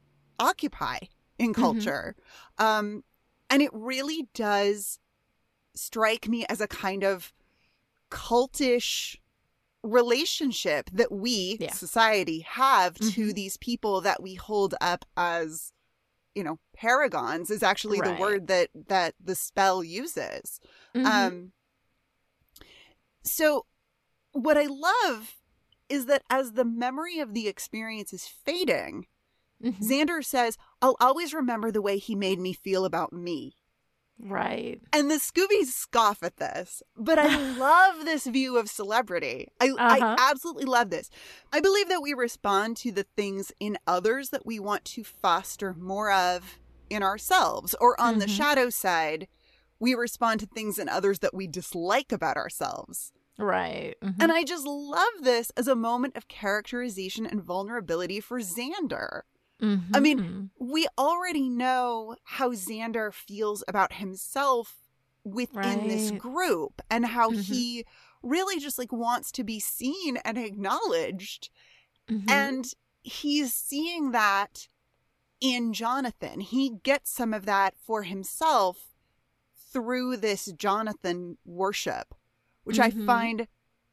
occupy 0.40 0.98
in 1.38 1.52
culture. 1.54 2.16
Um 2.58 3.04
and 3.50 3.62
it 3.62 3.70
really 3.72 4.28
does 4.34 4.98
strike 5.74 6.28
me 6.28 6.44
as 6.48 6.60
a 6.60 6.66
kind 6.66 7.04
of 7.04 7.32
cultish 8.10 9.16
relationship 9.82 10.90
that 10.92 11.12
we 11.12 11.56
Yeah. 11.60 11.72
society 11.72 12.40
have 12.40 12.94
to 12.98 13.28
Mhm. 13.30 13.34
these 13.34 13.56
people 13.56 14.00
that 14.00 14.22
we 14.22 14.34
hold 14.34 14.74
up 14.80 15.04
as 15.16 15.72
you 16.34 16.42
know 16.42 16.58
paragons 16.76 17.50
is 17.50 17.62
actually 17.62 18.00
Right. 18.00 18.14
the 18.16 18.20
word 18.20 18.46
that 18.48 18.70
that 18.88 19.14
the 19.22 19.34
spell 19.34 19.82
uses 19.84 20.60
Mhm. 20.94 21.06
um 21.06 21.52
so 23.22 23.66
what 24.32 24.56
i 24.56 24.66
love 24.66 25.36
is 25.88 26.06
that 26.06 26.22
as 26.28 26.52
the 26.52 26.64
memory 26.64 27.18
of 27.18 27.34
the 27.34 27.48
experience 27.48 28.12
is 28.12 28.26
fading 28.26 29.06
Mhm. 29.62 29.80
xander 29.80 30.24
says 30.24 30.56
i'll 30.82 30.96
always 31.00 31.32
remember 31.32 31.70
the 31.70 31.82
way 31.82 31.98
he 31.98 32.14
made 32.14 32.38
me 32.38 32.52
feel 32.52 32.84
about 32.84 33.12
me 33.12 33.56
right. 34.18 34.80
and 34.92 35.10
the 35.10 35.16
Scoobies 35.16 35.66
scoff 35.66 36.22
at 36.22 36.36
this, 36.38 36.82
but 36.96 37.18
I 37.18 37.36
love 37.58 38.04
this 38.04 38.26
view 38.26 38.56
of 38.58 38.68
celebrity. 38.68 39.48
I, 39.60 39.68
Uh-huh. 39.70 40.16
I 40.18 40.30
absolutely 40.30 40.64
love 40.64 40.90
this. 40.90 41.10
I 41.52 41.60
believe 41.60 41.88
that 41.88 42.02
we 42.02 42.14
respond 42.14 42.76
to 42.78 42.92
the 42.92 43.06
things 43.16 43.52
in 43.60 43.78
others 43.86 44.30
that 44.30 44.44
we 44.46 44.58
want 44.58 44.84
to 44.86 45.04
foster 45.04 45.74
more 45.74 46.10
of 46.12 46.58
in 46.90 47.02
ourselves, 47.02 47.74
or 47.80 48.00
on 48.00 48.18
the 48.18 48.26
Mhm. 48.26 48.36
shadow 48.36 48.70
side, 48.70 49.28
we 49.78 49.94
respond 49.94 50.40
to 50.40 50.46
things 50.46 50.78
in 50.78 50.88
others 50.88 51.18
that 51.20 51.34
we 51.34 51.46
dislike 51.46 52.10
about 52.12 52.36
ourselves. 52.36 53.12
Right. 53.38 53.94
Mhm. 54.02 54.16
And 54.18 54.32
I 54.32 54.42
just 54.42 54.66
love 54.66 55.12
this 55.22 55.50
as 55.56 55.68
a 55.68 55.76
moment 55.76 56.16
of 56.16 56.26
characterization 56.28 57.24
and 57.26 57.40
vulnerability 57.42 58.18
for 58.20 58.40
Xander. 58.40 59.22
I 59.60 60.00
mean, 60.00 60.18
Mhm. 60.20 60.50
we 60.58 60.86
already 60.96 61.48
know 61.48 62.16
how 62.24 62.50
Xander 62.50 63.12
feels 63.12 63.64
about 63.66 63.94
himself 63.94 64.76
within 65.24 65.88
this 65.88 66.10
group 66.12 66.80
and 66.90 67.06
how 67.06 67.30
Mhm. 67.30 67.42
he 67.44 67.84
really 68.22 68.58
just 68.58 68.78
like 68.78 68.92
wants 68.92 69.30
to 69.32 69.44
be 69.44 69.60
seen 69.60 70.16
and 70.18 70.38
acknowledged. 70.38 71.50
Mhm. 72.08 72.28
And 72.28 72.74
he's 73.02 73.54
seeing 73.54 74.12
that 74.12 74.68
in 75.40 75.72
Jonathan. 75.72 76.40
He 76.40 76.70
gets 76.82 77.10
some 77.10 77.32
of 77.34 77.46
that 77.46 77.76
for 77.78 78.02
himself 78.04 78.94
through 79.72 80.16
this 80.18 80.46
Jonathan 80.52 81.38
worship, 81.44 82.14
which 82.64 82.78
I 82.78 82.90
Mhm. 82.90 83.06
find 83.06 83.48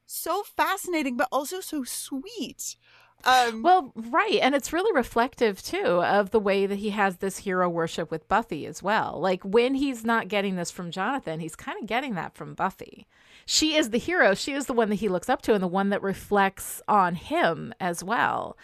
so 0.06 0.44
fascinating, 0.44 1.18
but 1.18 1.28
also 1.32 1.60
so 1.62 1.84
sweet. 1.84 2.78
Um, 3.26 3.64
Well, 3.64 3.92
right. 3.96 4.40
And 4.42 4.54
it's 4.54 4.72
really 4.72 4.96
reflective, 4.96 5.62
too, 5.62 6.04
of 6.04 6.32
the 6.32 6.40
way 6.40 6.66
that 6.66 6.78
he 6.78 6.92
has 6.92 7.18
this 7.18 7.40
hero 7.40 7.68
worship 7.68 8.12
with 8.12 8.28
Buffy 8.28 8.66
as 8.66 8.84
well. 8.84 9.20
Like 9.20 9.44
when 9.44 9.76
he's 9.76 10.04
not 10.04 10.28
getting 10.28 10.56
this 10.56 10.72
from 10.72 10.92
Jonathan, 10.92 11.40
he's 11.40 11.56
kind 11.56 11.78
of 11.82 11.88
getting 11.88 12.16
that 12.16 12.36
from 12.36 12.54
Buffy. 12.54 13.08
She 13.46 13.76
is 13.76 13.90
the 13.90 13.98
hero. 13.98 14.34
She 14.34 14.54
is 14.54 14.66
the 14.66 14.74
one 14.74 14.90
that 14.90 14.96
he 14.96 15.10
looks 15.10 15.30
up 15.30 15.42
to 15.44 15.54
and 15.54 15.64
the 15.64 15.68
one 15.68 15.90
that 15.90 16.02
reflects 16.02 16.82
on 16.88 17.16
him 17.16 17.74
as 17.80 18.04
well. 18.04 18.58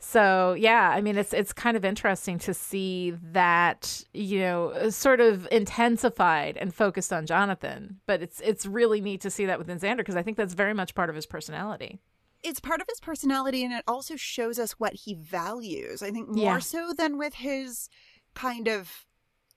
So 0.00 0.54
yeah, 0.54 0.90
I 0.90 1.00
mean 1.00 1.18
it's 1.18 1.32
it's 1.32 1.52
kind 1.52 1.76
of 1.76 1.84
interesting 1.84 2.38
to 2.40 2.54
see 2.54 3.14
that 3.32 4.04
you 4.14 4.38
know 4.38 4.90
sort 4.90 5.20
of 5.20 5.48
intensified 5.50 6.56
and 6.56 6.72
focused 6.72 7.12
on 7.12 7.26
Jonathan, 7.26 7.98
but 8.06 8.22
it's 8.22 8.40
it's 8.42 8.64
really 8.64 9.00
neat 9.00 9.20
to 9.22 9.30
see 9.30 9.46
that 9.46 9.58
within 9.58 9.80
Xander 9.80 9.98
because 9.98 10.14
I 10.14 10.22
think 10.22 10.36
that's 10.36 10.54
very 10.54 10.72
much 10.72 10.94
part 10.94 11.10
of 11.10 11.16
his 11.16 11.26
personality. 11.26 11.98
It's 12.42 12.60
part 12.60 12.80
of 12.80 12.86
his 12.88 13.00
personality 13.00 13.64
and 13.64 13.72
it 13.72 13.84
also 13.88 14.16
shows 14.16 14.58
us 14.58 14.72
what 14.72 14.94
he 14.94 15.14
values. 15.14 16.02
I 16.02 16.10
think 16.10 16.28
more 16.28 16.44
Yeah. 16.44 16.58
so 16.60 16.92
than 16.96 17.18
with 17.18 17.34
his 17.34 17.88
kind 18.34 18.68
of 18.68 19.06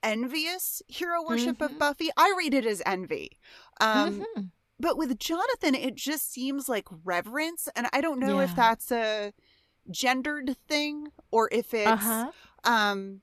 envious 0.04 0.82
hero 0.88 1.24
worship 1.24 1.58
Mhm. 1.60 1.66
of 1.66 1.78
Buffy. 1.80 2.10
I 2.18 2.34
read 2.38 2.54
it 2.54 2.66
as 2.66 2.82
envy. 2.86 3.38
Um, 3.80 4.22
Mhm. 4.36 4.50
But 4.80 4.98
with 4.98 5.20
Jonathan, 5.20 5.76
it 5.76 5.94
just 5.94 6.32
seems 6.32 6.68
like 6.68 6.88
reverence. 7.04 7.70
And 7.76 7.88
I 7.94 8.02
don't 8.02 8.20
know 8.20 8.40
if 8.40 8.56
that's 8.56 8.92
a 8.92 9.32
gendered 9.92 10.58
thing 10.68 11.10
or 11.30 11.50
if 11.52 11.72
it's, 11.76 11.88
Uh-huh. 11.88 12.32
um, 12.64 13.22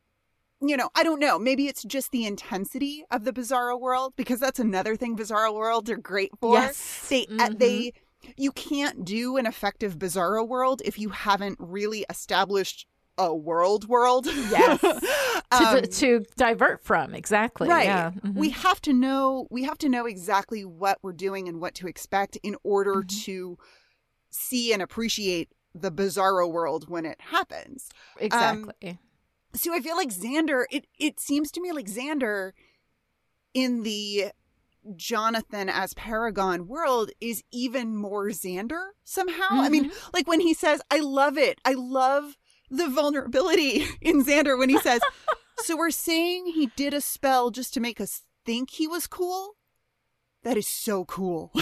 you 0.60 0.76
know, 0.76 0.88
I 0.94 1.02
don't 1.02 1.18
know. 1.18 1.36
Maybe 1.36 1.66
it's 1.66 1.82
just 1.82 2.12
the 2.12 2.26
intensity 2.26 3.04
of 3.10 3.24
the 3.24 3.32
Bizarro 3.32 3.78
world 3.80 4.14
because 4.14 4.38
that's 4.38 4.60
another 4.60 4.94
thing 4.94 5.16
Bizarro 5.16 5.52
worlds 5.52 5.90
are 5.90 5.96
great 5.96 6.30
for. 6.40 6.54
Yes. 6.54 7.08
They, 7.08 7.26
uh, 7.26 7.48
Mhm. 7.48 7.58
they, 7.58 7.92
you 8.37 8.52
can't 8.52 9.04
do 9.04 9.37
an 9.37 9.46
effective 9.46 9.98
Bizarro 9.98 10.46
world 10.46 10.83
if 10.85 10.98
you 10.98 11.11
haven't 11.11 11.57
really 11.61 12.04
established 12.11 12.87
a 13.16 13.35
world 13.35 13.88
world. 13.88 14.26
Yes. 14.26 14.81
to, 15.50 15.66
Um, 15.78 15.83
to 15.83 16.24
divert 16.37 16.85
from 16.85 17.14
exactly 17.14 17.68
right 17.68 17.87
yeah 17.87 18.11
Mhm. 18.11 18.35
we 18.35 18.50
have 18.50 18.83
to 18.83 18.92
know 18.92 19.46
we 19.50 19.64
have 19.64 19.78
to 19.78 19.88
know 19.88 20.04
exactly 20.04 20.62
what 20.64 20.98
we're 21.02 21.12
doing 21.14 21.48
and 21.48 21.59
what 21.59 21.74
to 21.76 21.87
expect 21.88 22.37
in 22.42 22.54
order 22.62 22.96
Mhm. 23.02 23.24
to 23.24 23.59
see 24.31 24.72
and 24.74 24.83
appreciate 24.83 25.48
the 25.74 25.90
bizarro 25.90 26.50
world 26.52 26.90
when 26.90 27.07
it 27.07 27.18
happens 27.18 27.88
exactly 28.18 28.98
so 29.54 29.72
i 29.72 29.81
feel 29.81 29.96
like 29.96 30.11
xander 30.11 30.64
it 30.70 30.87
it 30.98 31.18
seems 31.18 31.50
to 31.52 31.62
me 31.62 31.72
like 31.72 31.87
xander 31.87 32.52
in 33.54 33.85
the 33.85 34.26
jonathan 34.96 35.68
as 35.68 35.94
paragon 35.94 36.66
world 36.66 37.11
is 37.20 37.42
even 37.53 37.96
more 37.96 38.29
xander 38.29 38.88
somehow. 39.05 39.46
I 39.51 39.68
mean 39.68 39.90
mm-hmm. 39.90 40.11
like 40.12 40.27
when 40.27 40.40
he 40.40 40.55
says 40.55 40.81
i 40.90 41.01
love 41.01 41.38
it. 41.38 41.61
I 41.64 41.72
love 41.74 42.37
the 42.70 42.88
vulnerability 42.88 43.87
in 44.01 44.24
xander 44.24 44.59
when 44.59 44.68
he 44.68 44.79
says 44.79 45.01
so 45.59 45.77
we're 45.77 45.90
saying 45.90 46.46
he 46.46 46.70
did 46.77 46.94
a 46.94 47.01
spell 47.01 47.51
just 47.51 47.74
to 47.74 47.81
make 47.81 48.01
us 48.01 48.22
think 48.44 48.70
he 48.70 48.87
was 48.87 49.07
cool? 49.07 49.57
That 50.42 50.57
is 50.57 50.68
so 50.68 51.05
cool. 51.05 51.53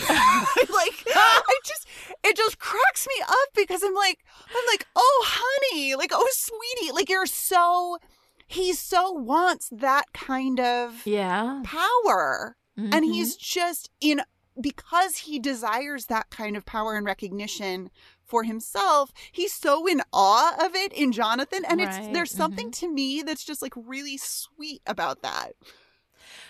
Like 0.77 1.05
i 1.15 1.59
just 1.65 1.87
it 2.23 2.37
just 2.37 2.59
cracks 2.59 3.07
me 3.07 3.15
up 3.27 3.49
because 3.55 3.83
i'm 3.83 3.95
like 3.95 4.19
i'm 4.49 4.65
like 4.69 4.87
oh 4.95 5.25
honey 5.27 5.95
like 5.95 6.11
oh 6.12 6.29
sweetie 6.33 6.93
like 6.93 7.09
you're 7.09 7.27
so 7.27 7.99
he 8.47 8.73
so 8.73 9.11
wants 9.11 9.69
that 9.73 10.05
kind 10.12 10.61
of 10.61 11.03
yeah. 11.07 11.62
power 11.65 12.57
and 12.77 12.93
Mhm. 12.93 13.12
he's 13.12 13.37
just 13.37 13.91
in 14.01 14.21
because 14.61 15.19
he 15.19 15.39
desires 15.39 16.07
that 16.07 16.31
kind 16.31 16.57
of 16.57 16.65
power 16.65 16.95
and 16.97 17.05
recognition 17.07 17.91
for 18.25 18.43
himself 18.43 19.12
he's 19.31 19.53
so 19.53 19.87
in 19.87 20.01
awe 20.12 20.55
of 20.65 20.75
it 20.75 20.93
in 20.93 21.12
jonathan 21.12 21.65
and 21.67 21.81
it's 21.81 21.97
there's 22.12 22.31
something 22.31 22.71
to 22.71 22.89
me 22.89 23.23
that's 23.23 23.45
just 23.45 23.61
like 23.62 23.75
really 23.77 24.17
sweet 24.17 24.81
about 24.87 25.23
that 25.23 25.53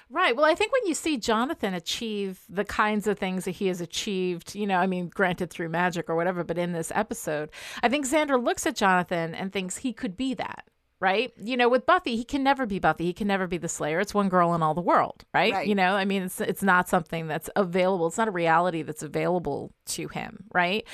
Right. 0.08 0.36
Well, 0.36 0.44
I 0.44 0.54
think 0.54 0.72
when 0.72 0.86
you 0.86 0.94
see 0.94 1.16
Jonathan 1.16 1.74
achieve 1.74 2.42
the 2.48 2.64
kinds 2.64 3.08
of 3.08 3.18
things 3.18 3.44
that 3.44 3.50
he 3.56 3.66
has 3.66 3.80
achieved, 3.80 4.54
you 4.54 4.64
know, 4.64 4.76
I 4.78 4.86
mean, 4.86 5.08
granted 5.08 5.50
through 5.50 5.68
magic 5.68 6.08
or 6.08 6.14
whatever, 6.14 6.44
but 6.44 6.58
in 6.58 6.72
this 6.72 6.92
episode, 6.94 7.50
I 7.82 7.88
think 7.88 8.06
Xander 8.06 8.40
looks 8.42 8.66
at 8.66 8.76
Jonathan 8.76 9.34
and 9.34 9.52
thinks 9.52 9.78
he 9.78 9.92
could 9.92 10.16
be 10.16 10.32
that. 10.34 10.64
Right. 10.98 11.30
You 11.36 11.58
know, 11.58 11.68
with 11.68 11.84
Buffy, 11.84 12.16
he 12.16 12.24
can 12.24 12.42
never 12.42 12.64
be 12.64 12.78
Buffy. 12.78 13.04
He 13.04 13.12
can 13.12 13.28
never 13.28 13.46
be 13.46 13.58
the 13.58 13.68
Slayer. 13.68 14.00
It's 14.00 14.14
one 14.14 14.30
girl 14.30 14.54
in 14.54 14.62
all 14.62 14.72
the 14.72 14.80
world. 14.80 15.26
Right. 15.34 15.52
Right. 15.52 15.68
You 15.68 15.74
know, 15.74 15.94
I 15.94 16.06
mean, 16.06 16.22
it's 16.22 16.40
it's 16.40 16.62
not 16.62 16.88
something 16.88 17.26
that's 17.26 17.50
available. 17.54 18.06
It's 18.06 18.16
not 18.16 18.28
a 18.28 18.30
reality 18.30 18.80
that's 18.80 19.02
available 19.02 19.74
to 19.88 20.08
him. 20.08 20.44
Right. 20.54 20.86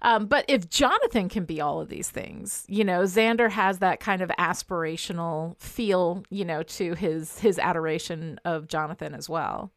Um, 0.00 0.26
but 0.26 0.46
if 0.48 0.70
Jonathan 0.70 1.28
can 1.28 1.44
be 1.44 1.60
all 1.60 1.80
of 1.80 1.90
these 1.90 2.08
things, 2.08 2.64
you 2.68 2.84
know, 2.84 3.02
Xander 3.02 3.50
has 3.50 3.80
that 3.80 4.00
kind 4.00 4.22
of 4.22 4.30
aspirational 4.38 5.58
feel, 5.60 6.24
you 6.30 6.46
know, 6.46 6.62
to 6.62 6.94
his 6.94 7.38
his 7.40 7.58
adoration 7.58 8.40
of 8.46 8.66
Jonathan 8.66 9.14
as 9.14 9.28
well. 9.28 9.72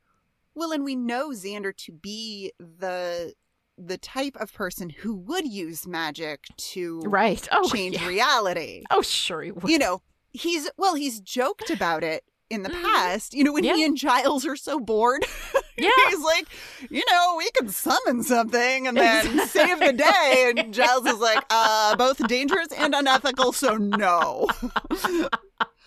well 0.56 0.72
and 0.72 0.86
we 0.86 0.96
know 0.96 1.32
xander 1.32 1.76
to 1.76 1.92
be 1.92 2.54
the 2.58 3.34
the 3.78 3.98
type 3.98 4.36
of 4.40 4.54
person 4.54 4.90
who 4.90 5.16
would 5.16 5.46
use 5.48 5.88
magic 5.88 6.46
to 6.58 7.00
Right. 7.06 7.48
Oh, 7.52 7.68
change 7.70 7.96
yeah. 8.00 8.08
reality 8.08 8.84
Oh, 8.92 9.02
sure 9.02 9.42
he 9.42 9.52
would. 9.52 9.70
you 9.70 9.78
know 9.80 10.02
he's 10.32 10.70
well 10.78 10.96
he's 10.96 11.20
joked 11.22 11.70
about 11.70 12.04
it 12.04 12.24
in 12.50 12.64
the 12.64 12.70
Mhm. 12.70 12.84
past 12.84 13.34
you 13.34 13.44
know 13.44 13.52
when 13.54 13.64
he 13.64 13.84
and 13.84 13.98
giles 13.98 14.46
are 14.46 14.56
so 14.56 14.80
bored 14.80 15.26
Yeah. 15.78 15.90
he's 16.10 16.20
like 16.20 16.48
you 16.92 17.02
know 17.10 17.36
we 17.38 17.50
can 17.52 17.68
summon 17.70 18.22
something 18.22 18.86
and 18.88 18.96
then 18.96 19.48
save 19.48 19.80
the 19.80 19.94
day 19.94 20.52
and 20.56 20.72
giles 20.74 21.06
is 21.08 21.18
like 21.20 21.44
uh 21.50 21.96
both 21.96 22.26
dangerous 22.28 22.68
and 22.78 22.94
unethical 22.94 23.54
so 23.54 23.78
no 23.78 24.48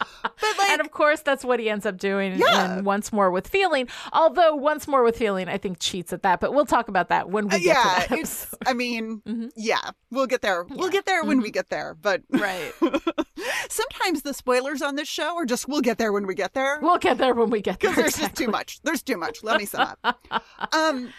like 0.58 0.70
and 0.70 0.80
of 0.80 0.90
course, 0.90 1.20
that's 1.22 1.44
what 1.44 1.58
he 1.60 1.70
ends 1.70 1.86
up 1.86 1.96
doing 1.96 2.38
Yeah. 2.38 2.78
in 2.78 2.84
Once 2.84 3.12
More 3.12 3.30
with 3.30 3.48
Feeling. 3.48 3.88
Although 4.12 4.54
Once 4.56 4.86
More 4.88 5.02
with 5.02 5.16
Feeling, 5.16 5.48
I 5.48 5.58
think 5.58 5.78
cheats 5.80 6.12
at 6.12 6.22
that. 6.22 6.40
But 6.40 6.52
we'll 6.52 6.66
talk 6.66 6.88
about 6.88 7.08
that 7.08 7.30
when 7.30 7.48
we 7.48 7.54
uh, 7.56 7.58
get 7.58 7.64
yeah 7.64 7.82
to 8.04 8.08
that 8.10 8.18
it's 8.18 8.54
i 8.66 8.72
mean 8.72 9.22
Mhm. 9.26 9.50
yeah 9.56 9.90
we'll 10.10 10.26
get 10.26 10.42
there 10.42 10.64
we'll 10.64 10.90
get 10.90 11.06
there 11.06 11.24
when 11.24 11.38
Mhm. 11.40 11.42
we 11.44 11.50
get 11.50 11.68
there 11.70 11.94
but 11.94 12.22
Right. 12.30 12.72
sometimes 13.68 14.22
the 14.22 14.34
spoilers 14.34 14.82
on 14.82 14.96
this 14.96 15.08
show 15.08 15.36
are 15.36 15.44
just 15.46 15.68
we'll 15.68 15.80
get 15.80 15.98
there 15.98 16.12
when 16.12 16.26
we 16.26 16.34
get 16.34 16.54
there 16.54 16.78
We'll 16.80 16.98
get 16.98 17.18
there 17.18 17.34
when 17.34 17.50
we 17.50 17.60
get 17.60 17.80
there. 17.80 17.90
because 17.90 17.96
there's 18.02 18.16
just 18.18 18.36
too 18.36 18.48
much. 18.48 18.80
There's 18.82 19.02
too 19.02 19.16
much. 19.16 19.42
Let 19.42 19.58
me 19.58 19.64
sum 19.66 19.94
up. 20.04 20.18
um, 20.72 21.12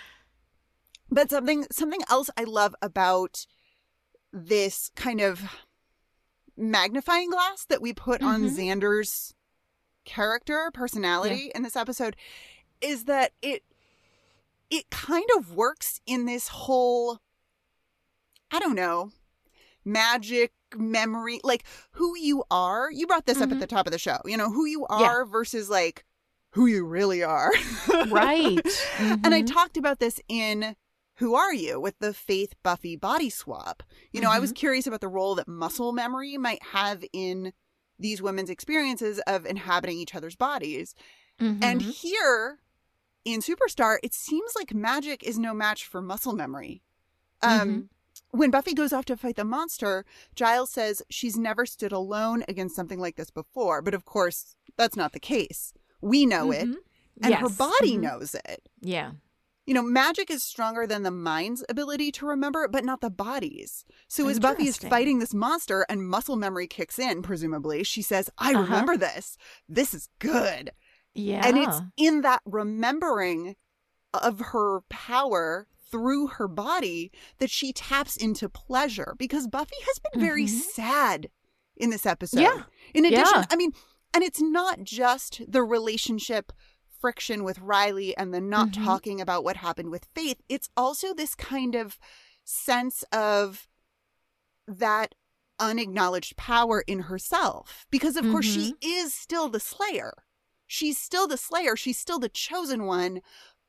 but 1.10 1.30
something 1.30 1.66
something 1.72 2.02
else 2.10 2.30
I 2.38 2.44
love 2.44 2.76
about 2.82 3.46
this 4.34 4.92
kind 4.96 5.22
of 5.22 5.42
magnifying 6.58 7.30
glass 7.30 7.66
that 7.66 7.82
we 7.82 7.94
put 7.94 8.22
on 8.22 8.42
Mhm. 8.44 8.58
Xander's 8.82 9.34
character 10.06 10.72
personality 10.74 11.52
in 11.54 11.64
this 11.64 11.76
episode 11.76 12.16
is 12.82 13.06
that 13.06 13.34
it 13.42 13.64
it 14.70 14.90
kind 14.90 15.26
of 15.38 15.54
works 15.54 16.02
in 16.06 16.26
this 16.26 16.48
whole 16.50 17.20
I 18.52 18.60
don't 18.60 18.76
know 18.76 19.12
magic 19.86 20.52
memory 20.76 21.40
like 21.44 21.64
who 21.92 22.18
you 22.18 22.44
are 22.52 22.90
you 22.92 23.08
brought 23.08 23.26
this 23.26 23.40
up 23.42 23.52
at 23.52 23.58
Mhm. 23.58 23.62
the 23.62 23.68
top 23.68 23.86
of 23.88 23.92
the 23.92 24.00
show 24.00 24.18
you 24.26 24.36
know 24.38 24.50
who 24.52 24.66
you 24.66 24.86
Yeah. 24.90 25.06
are 25.06 25.26
versus 25.26 25.70
like 25.70 26.06
who 26.52 26.66
you 26.66 26.86
really 26.86 27.24
are 27.24 27.52
Right. 28.10 28.60
and 29.00 29.34
I 29.34 29.42
Mhm. 29.44 29.48
talked 29.54 29.78
about 29.78 30.00
this 30.00 30.20
in 30.28 30.76
Who 31.18 31.36
Are 31.36 31.54
You 31.54 31.80
with 31.80 31.98
the 32.00 32.14
Faith 32.14 32.54
Buffy 32.64 32.96
body 32.96 33.30
swap. 33.30 33.84
You 34.12 34.22
know, 34.22 34.30
I 34.30 34.34
Mm-hmm. 34.36 34.42
was 34.42 34.52
curious 34.52 34.88
about 34.88 35.02
the 35.02 35.08
role 35.08 35.36
that 35.36 35.48
muscle 35.48 35.92
memory 35.94 36.38
might 36.38 36.62
have 36.64 37.04
in 37.14 37.54
these 38.00 38.22
women's 38.22 38.50
experiences 38.50 39.20
of 39.28 39.46
inhabiting 39.46 39.98
each 39.98 40.14
other's 40.16 40.36
bodies. 40.36 40.94
And 41.40 41.82
Mhm. 41.82 41.92
here 41.92 42.60
in 43.26 43.42
Superstar, 43.42 43.98
it 44.04 44.14
seems 44.14 44.54
like 44.56 44.74
magic 44.74 45.24
is 45.24 45.38
no 45.38 45.54
match 45.54 45.86
for 45.86 46.02
muscle 46.02 46.34
memory. 46.34 46.84
Um, 47.42 47.70
Mm-hmm. 47.70 47.82
When 48.32 48.52
Buffy 48.52 48.74
goes 48.74 48.92
off 48.94 49.06
to 49.06 49.16
fight 49.18 49.36
the 49.38 49.46
monster, 49.46 50.04
Giles 50.36 50.70
says 50.72 51.02
she's 51.10 51.38
never 51.38 51.66
stood 51.66 51.92
alone 51.94 52.44
against 52.48 52.76
something 52.76 53.00
like 53.00 53.16
this 53.16 53.32
before. 53.32 53.82
But 53.82 53.94
of 53.94 54.06
course, 54.06 54.56
that's 54.76 54.98
not 54.98 55.14
the 55.14 55.20
case. 55.20 55.74
We 56.02 56.26
know 56.26 56.52
it, 56.52 56.68
Mhm. 56.68 56.76
and 57.24 57.34
her 57.36 57.48
Yes. 57.48 57.58
body 57.58 57.96
Mhm. 57.96 58.02
knows 58.02 58.36
it. 58.36 58.68
Yeah. 58.82 59.14
You 59.68 59.74
know, 59.74 59.84
magic 59.84 60.32
is 60.32 60.42
stronger 60.42 60.88
than 60.88 61.04
the 61.04 61.12
mind's 61.12 61.64
ability 61.70 62.12
to 62.14 62.26
remember, 62.26 62.68
but 62.68 62.86
not 62.86 63.02
the 63.02 63.10
body's. 63.10 63.86
So 64.08 64.28
as 64.30 64.40
Buffy 64.40 64.68
is 64.68 64.78
fighting 64.78 65.20
this 65.20 65.34
monster 65.34 65.86
and 65.90 66.08
muscle 66.08 66.38
memory 66.38 66.68
kicks 66.68 66.98
in, 66.98 67.22
presumably, 67.22 67.84
she 67.84 68.02
says, 68.02 68.30
I 68.38 68.52
Uh-huh. 68.54 68.64
remember 68.64 68.98
this. 68.98 69.38
This 69.68 69.94
is 69.94 70.08
good. 70.20 70.72
Yeah. 71.14 71.46
And 71.46 71.58
it's 71.58 71.82
in 71.98 72.22
that 72.22 72.42
remembering 72.46 73.56
of 74.14 74.40
her 74.40 74.82
power 74.90 75.68
through 75.92 76.28
her 76.28 76.48
body 76.48 77.12
that 77.40 77.50
she 77.50 77.74
taps 77.74 78.16
into 78.18 78.50
pleasure 78.50 79.16
because 79.18 79.48
Buffy 79.48 79.76
has 79.86 80.00
been 80.00 80.22
very 80.22 80.46
Mhm. 80.46 80.62
sad 80.62 81.30
in 81.76 81.90
this 81.90 82.06
episode. 82.06 82.40
Yeah. 82.42 82.64
In 82.94 83.06
addition, 83.06 83.26
Yeah. 83.36 83.46
I 83.50 83.56
mean, 83.56 83.74
and 84.14 84.24
it's 84.24 84.42
not 84.42 84.84
just 84.84 85.42
the 85.48 85.64
relationship 85.64 86.52
friction 87.00 87.44
with 87.44 87.60
Riley 87.60 88.16
and 88.18 88.34
the 88.34 88.42
not 88.42 88.70
Mhm. 88.70 88.84
talking 88.86 89.22
about 89.22 89.44
what 89.44 89.58
happened 89.58 89.90
with 89.92 90.08
Faith. 90.16 90.42
It's 90.50 90.70
also 90.76 91.14
this 91.14 91.36
kind 91.36 91.76
of 91.76 91.98
sense 92.44 93.04
of 93.12 93.68
that 94.68 95.16
unacknowledged 95.60 96.38
power 96.38 96.84
in 96.86 97.00
herself 97.04 97.88
because 97.90 98.16
of 98.16 98.24
course 98.26 98.46
she 98.46 98.76
is 98.80 99.12
still 99.14 99.50
the 99.50 99.60
slayer 99.60 100.14
she's 100.68 100.98
still 101.00 101.28
the 101.28 101.38
slayer 101.38 101.76
she's 101.76 101.98
still 101.98 102.20
the 102.20 102.30
chosen 102.30 102.86
one 102.86 103.22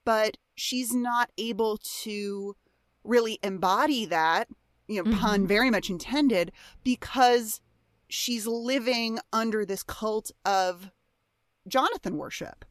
but 0.04 0.36
she's 0.54 0.92
not 0.92 1.30
able 1.38 1.78
to 1.78 2.54
really 3.04 3.38
embody 3.42 4.04
that 4.04 4.48
you 4.86 5.02
know 5.02 5.16
pun 5.16 5.46
very 5.46 5.70
much 5.70 5.88
intended 5.88 6.52
because 6.84 7.62
she's 8.10 8.46
living 8.46 9.18
under 9.32 9.64
this 9.64 9.82
cult 9.82 10.30
of 10.44 10.90
jonathan 11.66 12.18
worship 12.18 12.66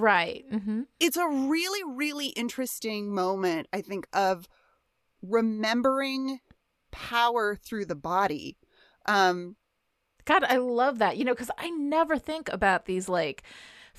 right. 0.00 0.44
hmm 0.50 0.82
it's 0.98 1.16
a 1.16 1.28
really 1.28 1.82
really 1.94 2.28
interesting 2.28 3.14
moment 3.14 3.66
i 3.72 3.80
think 3.80 4.06
of 4.12 4.48
remembering 5.22 6.40
power 6.90 7.54
through 7.54 7.84
the 7.84 7.94
body 7.94 8.56
um 9.06 9.56
God, 10.26 10.44
I 10.44 10.58
love 10.58 10.98
that. 10.98 11.16
You 11.16 11.24
know, 11.24 11.32
because 11.32 11.50
I 11.58 11.70
never 11.70 12.16
think 12.18 12.48
about 12.52 12.84
these 12.84 13.08
like 13.08 13.42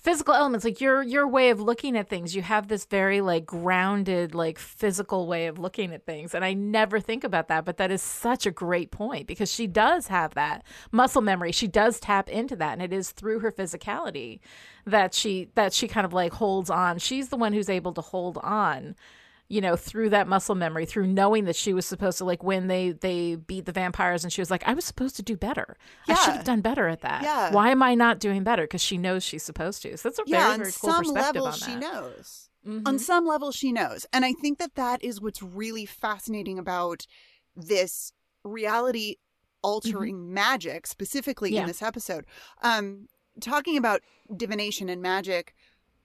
physical 0.01 0.33
elements. 0.33 0.65
Like 0.65 0.81
your 0.81 1.01
your 1.01 1.27
way 1.27 1.51
of 1.51 1.61
looking 1.61 1.95
at 1.95 2.09
things, 2.09 2.35
you 2.35 2.41
have 2.41 2.67
this 2.67 2.85
very 2.85 3.21
like 3.21 3.45
grounded, 3.45 4.35
like 4.35 4.59
physical 4.59 5.27
way 5.27 5.47
of 5.47 5.59
looking 5.59 5.93
at 5.93 6.05
things, 6.05 6.35
and 6.35 6.43
I 6.43 6.53
never 6.53 6.99
think 6.99 7.23
about 7.23 7.47
that. 7.47 7.63
But 7.65 7.77
that 7.77 7.91
is 7.91 8.01
such 8.01 8.45
a 8.45 8.51
great 8.51 8.91
point 8.91 9.27
because 9.27 9.51
she 9.51 9.67
does 9.67 10.07
have 10.07 10.33
that 10.33 10.63
muscle 10.91 11.21
memory. 11.21 11.51
She 11.51 11.67
does 11.67 11.99
tap 11.99 12.29
into 12.29 12.55
that, 12.57 12.73
and 12.73 12.81
it 12.81 12.93
is 12.93 13.11
through 13.11 13.39
her 13.39 13.51
physicality 13.51 14.39
that 14.85 15.13
she 15.13 15.49
that 15.55 15.73
she 15.73 15.87
kind 15.87 16.05
of 16.05 16.13
like 16.13 16.33
holds 16.33 16.69
on. 16.69 16.97
She's 16.97 17.29
the 17.29 17.37
one 17.37 17.53
who's 17.53 17.69
able 17.69 17.93
to 17.93 18.01
hold 18.01 18.37
on 18.39 18.95
you 19.51 19.59
know 19.61 19.75
through 19.75 20.09
that 20.09 20.27
muscle 20.27 20.55
memory 20.55 20.85
through 20.85 21.05
knowing 21.07 21.43
that 21.45 21.55
she 21.55 21.73
was 21.73 21.85
supposed 21.85 22.17
to 22.17 22.25
like 22.25 22.41
when 22.41 22.67
they 22.67 22.91
they 22.91 23.35
beat 23.35 23.65
the 23.65 23.71
vampires 23.71 24.23
and 24.23 24.31
she 24.31 24.39
was 24.41 24.49
like 24.49 24.63
i 24.67 24.73
was 24.73 24.85
supposed 24.85 25.15
to 25.17 25.21
do 25.23 25.35
better. 25.35 25.77
I 26.07 26.13
should 26.15 26.35
have 26.35 26.43
done 26.45 26.61
better 26.61 26.87
at 26.87 27.01
that. 27.01 27.23
Yeah. 27.23 27.51
why 27.51 27.69
am 27.71 27.83
i 27.83 27.93
not 27.95 28.19
doing 28.19 28.43
better? 28.43 28.63
Because 28.63 28.81
she 28.81 28.97
knows 28.97 29.23
she's 29.23 29.43
supposed 29.43 29.81
to. 29.83 29.97
So 29.97 30.07
that's 30.09 30.19
a 30.19 30.23
very 30.27 30.41
yeah 30.41 30.49
on 30.51 30.59
very 30.59 30.71
cool 30.71 30.89
some 30.91 31.03
perspective 31.03 31.41
level 31.43 31.47
on 31.47 31.53
she 31.53 31.71
that. 31.73 31.79
knows. 31.79 32.49
Mhm. 32.65 32.87
on 32.87 32.97
some 32.99 33.25
level 33.25 33.51
she 33.51 33.71
knows. 33.71 34.05
And 34.13 34.23
i 34.23 34.33
think 34.33 34.57
that 34.59 34.75
that 34.75 35.03
is 35.03 35.19
what's 35.21 35.41
really 35.43 35.85
fascinating 35.85 36.57
about 36.57 37.05
this 37.55 38.13
reality 38.43 39.15
altering 39.63 40.33
magic 40.33 40.87
specifically 40.87 41.49
Mm-hmm. 41.49 41.55
Yeah. 41.55 41.61
in 41.61 41.67
this 41.67 41.81
episode. 41.81 42.25
Um 42.63 43.07
talking 43.39 43.77
about 43.77 44.01
divination 44.35 44.89
and 44.89 45.01
magic 45.01 45.53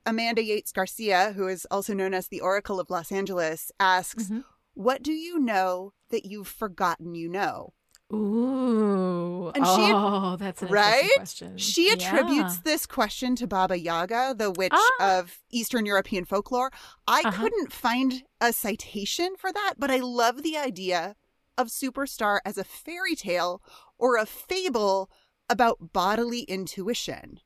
amanda 0.07 0.42
yates 0.42 0.73
garcia 0.73 1.33
who 1.35 1.47
is 1.49 1.66
also 1.71 1.92
known 1.92 2.14
as 2.14 2.29
the 2.29 2.40
oracle 2.40 2.79
of 2.81 2.88
los 2.90 3.11
angeles 3.12 3.71
asks 3.81 4.25
Mhm. 4.31 4.45
what 4.75 5.03
do 5.03 5.12
you 5.12 5.38
know 5.38 5.92
that 6.11 6.25
you've 6.25 6.49
forgotten 6.49 7.14
you 7.14 7.29
know 7.29 7.73
ooh 8.12 9.51
And 9.55 9.64
she- 9.66 9.92
oh 9.92 10.37
that's 10.37 10.62
an 10.62 10.69
right? 10.69 11.11
question 11.16 11.59
She 11.59 11.90
attributes 11.90 12.55
Yeah. 12.57 12.61
this 12.64 12.87
question 12.87 13.37
to 13.37 13.47
Baba 13.47 13.79
Yaga, 13.79 14.35
the 14.37 14.51
witch 14.51 14.73
Ah. 14.75 15.19
of 15.19 15.38
Eastern 15.51 15.87
European 15.87 16.25
folklore. 16.25 16.71
I 17.07 17.21
Uh-huh. 17.23 17.33
couldn't 17.42 17.73
find 17.73 18.25
a 18.40 18.53
citation 18.53 19.37
for 19.37 19.53
that, 19.53 19.75
but 19.79 19.90
I 19.90 19.97
love 19.99 20.42
the 20.42 20.57
idea 20.57 21.16
of 21.59 21.69
Superstar 21.69 22.40
as 22.45 22.57
a 22.59 22.64
fairy 22.64 23.14
tale 23.16 23.62
or 23.99 24.16
a 24.16 24.27
fable 24.27 25.11
about 25.49 25.92
bodily 25.92 26.42
intuition. 26.42 27.40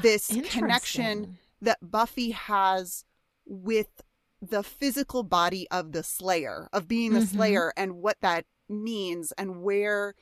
This 0.00 0.26
connection. 0.50 1.38
That 1.62 1.78
Buffy 1.90 2.32
has 2.32 3.04
with 3.46 4.02
the 4.40 4.62
physical 4.62 5.22
body 5.22 5.66
of 5.70 5.92
the 5.92 6.02
Slayer, 6.02 6.68
of 6.72 6.88
being 6.88 7.12
the 7.12 7.20
Mhm. 7.20 7.28
Slayer, 7.28 7.72
and 7.76 7.96
what 7.96 8.20
that 8.20 8.44
means, 8.68 9.32
and 9.32 9.62
where 9.62 10.14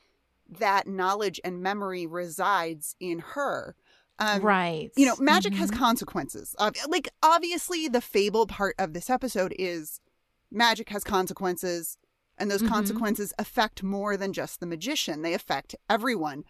that 0.47 0.87
knowledge 0.87 1.39
and 1.43 1.61
memory 1.61 2.05
resides 2.05 2.95
in 2.99 3.19
her. 3.19 3.75
Um, 4.19 4.43
right 4.43 4.91
You 4.95 5.05
know, 5.05 5.15
magic 5.19 5.55
has 5.55 5.71
Mhm. 5.71 5.77
consequences. 5.77 6.55
Like, 6.87 7.09
obviously, 7.23 7.87
the 7.87 8.01
fable 8.01 8.45
part 8.45 8.75
of 8.77 8.93
this 8.93 9.09
episode 9.09 9.55
is 9.57 9.99
magic 10.51 10.89
has 10.89 11.03
consequences, 11.03 11.97
and 12.37 12.51
those 12.51 12.61
Mhm. 12.61 12.67
consequences 12.67 13.33
affect 13.39 13.81
more 13.83 14.17
than 14.17 14.33
just 14.33 14.59
the 14.59 14.65
magician, 14.65 15.21
they 15.21 15.33
affect 15.33 15.75
everyone. 15.89 16.43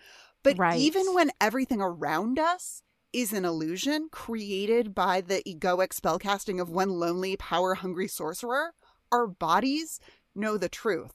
But 0.43 0.57
Right. 0.57 0.79
even 0.79 1.13
when 1.13 1.31
everything 1.39 1.81
around 1.81 2.39
us 2.39 2.81
is 3.13 3.33
an 3.33 3.45
illusion 3.45 4.09
created 4.11 4.95
by 4.95 5.21
the 5.21 5.41
egoic 5.47 5.89
spellcasting 5.89 6.61
of 6.61 6.69
one 6.69 6.89
lonely, 6.89 7.35
power 7.35 7.75
hungry 7.75 8.07
sorcerer, 8.07 8.73
our 9.11 9.27
bodies 9.27 9.99
know 10.35 10.57
the 10.57 10.69
truth. 10.69 11.13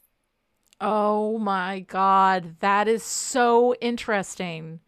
Oh 0.81 1.39
my 1.39 1.81
God. 1.81 2.57
That 2.61 2.87
is 2.89 3.03
so 3.03 3.75
interesting. 3.81 4.81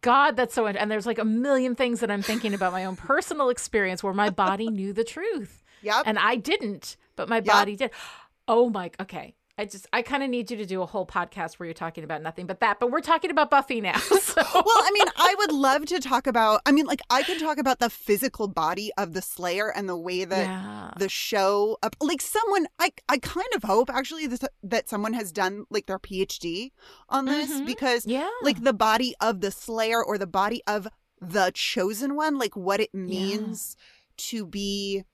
God, 0.00 0.36
that's 0.36 0.54
so. 0.54 0.66
And 0.66 0.90
there's 0.90 1.06
like 1.06 1.18
a 1.18 1.24
million 1.24 1.74
things 1.74 2.00
that 2.00 2.10
I'm 2.10 2.22
thinking 2.22 2.52
about 2.52 2.72
my 2.72 2.84
own 2.84 2.96
personal 2.96 3.48
experience 3.48 4.02
where 4.02 4.12
my 4.12 4.28
body 4.28 4.68
knew 4.68 4.92
the 4.92 5.04
truth. 5.04 5.62
Yep. 5.82 6.02
And 6.06 6.18
I 6.18 6.36
didn't, 6.36 6.96
but 7.16 7.28
my 7.28 7.40
body 7.40 7.76
did. 7.76 7.90
Oh 8.48 8.68
my. 8.68 8.90
Okay. 9.00 9.34
I 9.56 9.66
just, 9.66 9.86
I 9.92 10.02
kind 10.02 10.24
of 10.24 10.30
need 10.30 10.50
you 10.50 10.56
to 10.56 10.66
do 10.66 10.82
a 10.82 10.86
whole 10.86 11.06
podcast 11.06 11.54
where 11.54 11.66
you're 11.68 11.74
talking 11.74 12.02
about 12.02 12.22
nothing 12.22 12.46
but 12.46 12.58
that. 12.58 12.80
But 12.80 12.90
we're 12.90 13.00
talking 13.00 13.30
about 13.30 13.50
Buffy 13.50 13.80
now. 13.80 13.98
So. 14.24 14.42
well, 14.52 14.64
I 14.66 14.90
mean, 14.92 15.06
I 15.16 15.34
would 15.38 15.52
love 15.52 15.84
to 15.86 16.00
talk 16.00 16.26
about. 16.26 16.60
I 16.66 16.72
mean, 16.72 16.86
like, 16.86 17.00
I 17.08 17.22
can 17.22 17.38
talk 17.38 17.58
about 17.58 17.78
the 17.78 17.88
physical 17.88 18.48
body 18.48 18.90
of 18.98 19.12
the 19.12 19.22
Slayer 19.22 19.68
and 19.70 19.88
the 19.88 19.96
way 19.96 20.24
that 20.24 20.44
Yeah. 20.46 20.90
the 20.98 21.08
show, 21.08 21.78
like, 22.00 22.20
someone. 22.20 22.66
I 22.80 22.90
I 23.08 23.18
kind 23.18 23.46
of 23.54 23.62
hope 23.62 23.90
actually 23.90 24.26
that 24.26 24.42
that 24.64 24.88
someone 24.88 25.12
has 25.12 25.30
done 25.30 25.66
like 25.70 25.86
their 25.86 26.00
PhD 26.00 26.72
on 27.08 27.26
this 27.26 27.52
Mhm. 27.52 27.66
because, 27.66 28.06
Yeah. 28.06 28.28
like, 28.42 28.64
the 28.64 28.72
body 28.72 29.14
of 29.20 29.40
the 29.40 29.52
Slayer 29.52 30.02
or 30.04 30.18
the 30.18 30.26
body 30.26 30.62
of 30.66 30.88
the 31.20 31.52
chosen 31.54 32.16
one, 32.16 32.36
like, 32.36 32.56
what 32.56 32.80
it 32.80 32.92
means 32.92 33.76
to 34.16 34.46
be 34.46 35.04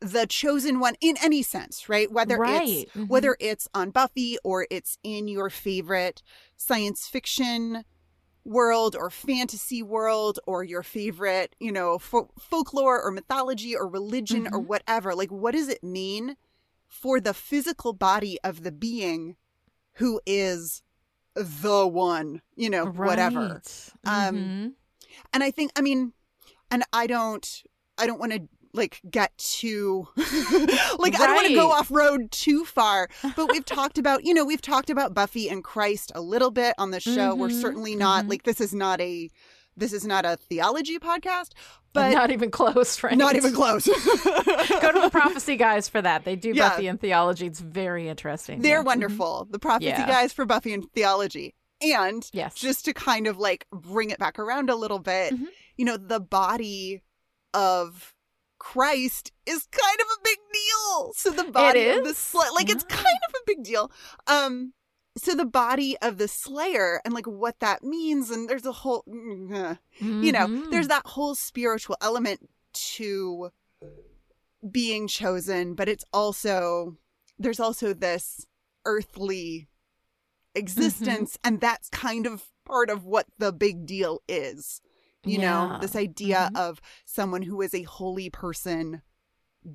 the 0.00 0.26
chosen 0.26 0.78
one 0.78 0.94
in 1.00 1.16
any 1.22 1.42
sense, 1.42 1.88
right? 1.88 2.10
Whether 2.12 2.36
Right. 2.38 2.86
it's 2.86 2.92
Mhm. 2.92 3.08
whether 3.08 3.36
it's 3.40 3.66
on 3.74 3.90
Buffy 3.90 4.36
or 4.44 4.66
it's 4.70 4.98
in 5.02 5.26
your 5.28 5.48
favorite 5.50 6.22
science 6.56 7.06
fiction 7.08 7.84
world 8.44 8.94
or 8.94 9.10
fantasy 9.10 9.82
world 9.82 10.38
or 10.46 10.62
your 10.62 10.82
favorite, 10.82 11.56
you 11.58 11.72
know, 11.72 11.98
fo- 11.98 12.30
folklore 12.38 13.02
or 13.02 13.10
mythology 13.10 13.74
or 13.74 13.88
religion 13.88 14.46
or 14.52 14.60
whatever. 14.60 15.14
Like 15.14 15.32
what 15.32 15.52
does 15.52 15.68
it 15.68 15.82
mean 15.82 16.36
for 16.86 17.18
the 17.20 17.34
physical 17.34 17.92
body 17.92 18.38
of 18.44 18.62
the 18.62 18.70
being 18.70 19.36
who 19.94 20.20
is 20.26 20.82
the 21.34 21.86
one, 21.86 22.40
you 22.54 22.70
know, 22.70 22.84
whatever. 22.86 23.48
Right. 23.64 23.90
Um 24.04 24.36
Mhm. 24.36 24.74
and 25.32 25.42
I 25.42 25.50
think 25.50 25.72
I 25.74 25.80
mean 25.80 26.12
and 26.70 26.84
I 26.92 27.06
don't 27.08 27.62
I 27.98 28.06
don't 28.06 28.20
want 28.20 28.32
to 28.32 28.46
like 28.76 29.00
get 29.10 29.36
too 29.38 30.06
like 30.16 31.14
I 31.14 31.26
don't 31.26 31.34
want 31.34 31.48
to 31.48 31.54
go 31.54 31.70
off 31.70 31.90
road 31.90 32.30
too 32.30 32.64
far 32.64 33.08
but 33.34 33.50
we've 33.52 33.64
talked 33.76 33.98
about 33.98 34.24
you 34.24 34.34
know 34.34 34.44
we've 34.44 34.62
talked 34.62 34.90
about 34.90 35.14
Buffy 35.14 35.48
and 35.48 35.64
Christ 35.64 36.12
a 36.14 36.20
little 36.20 36.50
bit 36.50 36.74
on 36.78 36.90
the 36.90 37.00
show 37.00 37.34
we're 37.34 37.48
Mhm, 37.48 37.60
certainly 37.60 37.96
not 37.96 38.24
mhm. 38.26 38.30
like 38.30 38.42
this 38.44 38.60
is 38.60 38.72
not 38.74 39.00
a 39.00 39.30
this 39.76 39.92
is 39.92 40.06
not 40.06 40.24
a 40.24 40.36
theology 40.36 40.98
podcast 40.98 41.50
but 41.92 42.12
not 42.12 42.30
even 42.30 42.50
close, 42.50 43.02
right? 43.02 43.16
not 43.16 43.36
even 43.36 43.54
close 43.54 43.86
Go 43.86 44.92
to 44.92 45.00
the 45.00 45.08
prophecy 45.10 45.56
guys 45.56 45.88
for 45.88 46.02
that. 46.02 46.26
They 46.26 46.36
do 46.36 46.52
Yeah. 46.54 46.68
Buffy 46.68 46.88
and 46.88 47.00
theology. 47.00 47.46
It's 47.46 47.60
very 47.60 48.06
interesting. 48.08 48.60
they're 48.60 48.72
Yeah. 48.72 48.78
Mm-hmm. 48.80 48.86
wonderful 48.86 49.48
the 49.50 49.58
prophecy 49.58 49.88
Yeah. 49.88 50.06
guys 50.06 50.32
for 50.32 50.44
Buffy 50.44 50.74
and 50.74 50.84
theology 50.92 51.54
and 51.80 52.28
Yes. 52.34 52.54
just 52.54 52.84
to 52.86 52.92
kind 52.94 53.26
of 53.26 53.38
like 53.38 53.66
bring 53.72 54.10
it 54.10 54.18
back 54.18 54.38
around 54.38 54.68
a 54.70 54.76
little 54.76 54.98
bit 54.98 55.32
Mhm. 55.34 55.46
you 55.78 55.84
know 55.86 55.96
the 55.96 56.20
body 56.20 57.02
of 57.54 58.14
Christ 58.58 59.32
is 59.46 59.66
kind 59.70 60.00
of 60.00 60.06
a 60.06 60.20
big 60.24 60.38
deal. 60.52 61.12
So 61.14 61.30
the 61.30 61.50
body 61.50 61.88
of 61.88 62.04
the 62.04 62.10
is? 62.10 62.16
sla- 62.16 62.54
like 62.54 62.70
it's 62.70 62.84
kind 62.84 63.04
of 63.28 63.34
a 63.34 63.44
big 63.46 63.62
deal. 63.64 63.90
Um 64.26 64.72
so 65.18 65.34
the 65.34 65.46
body 65.46 65.96
of 66.02 66.18
the 66.18 66.28
slayer 66.28 67.00
and 67.04 67.14
like 67.14 67.26
what 67.26 67.58
that 67.60 67.82
means 67.82 68.30
and 68.30 68.48
there's 68.48 68.66
a 68.66 68.72
whole 68.72 69.02
mm, 69.08 69.52
uh, 69.54 69.74
you 70.00 70.30
know, 70.32 70.46
Mhm. 70.46 70.70
there's 70.70 70.88
that 70.88 71.06
whole 71.06 71.34
spiritual 71.34 71.96
element 72.02 72.48
to 72.94 73.50
being 74.70 75.06
chosen, 75.08 75.74
but 75.74 75.88
it's 75.88 76.04
also 76.12 76.96
there's 77.38 77.60
also 77.60 77.92
this 77.94 78.46
earthly 78.84 79.68
existence 80.54 81.38
and 81.44 81.60
that's 81.60 81.88
kind 81.90 82.26
of 82.26 82.44
part 82.64 82.88
of 82.90 83.04
what 83.04 83.26
the 83.38 83.52
big 83.52 83.86
deal 83.86 84.22
is. 84.28 84.80
You 85.26 85.38
know, 85.38 85.78
this 85.80 85.96
idea 85.96 86.50
Mhm. 86.52 86.58
of 86.58 86.80
someone 87.04 87.42
who 87.42 87.60
is 87.62 87.74
a 87.74 87.82
holy 87.82 88.30
person 88.30 89.02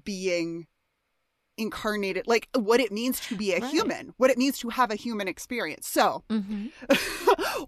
being 0.03 0.67
incarnated, 1.57 2.25
like 2.27 2.47
what 2.55 2.79
it 2.79 2.91
means 2.91 3.19
to 3.19 3.35
be 3.35 3.53
a 3.53 3.59
Right. 3.59 3.69
human, 3.71 4.13
what 4.17 4.31
it 4.31 4.37
means 4.37 4.57
to 4.59 4.69
have 4.69 4.89
a 4.91 4.95
human 4.95 5.27
experience. 5.27 5.87
So, 5.87 6.23
Mm-hmm. 6.29 6.67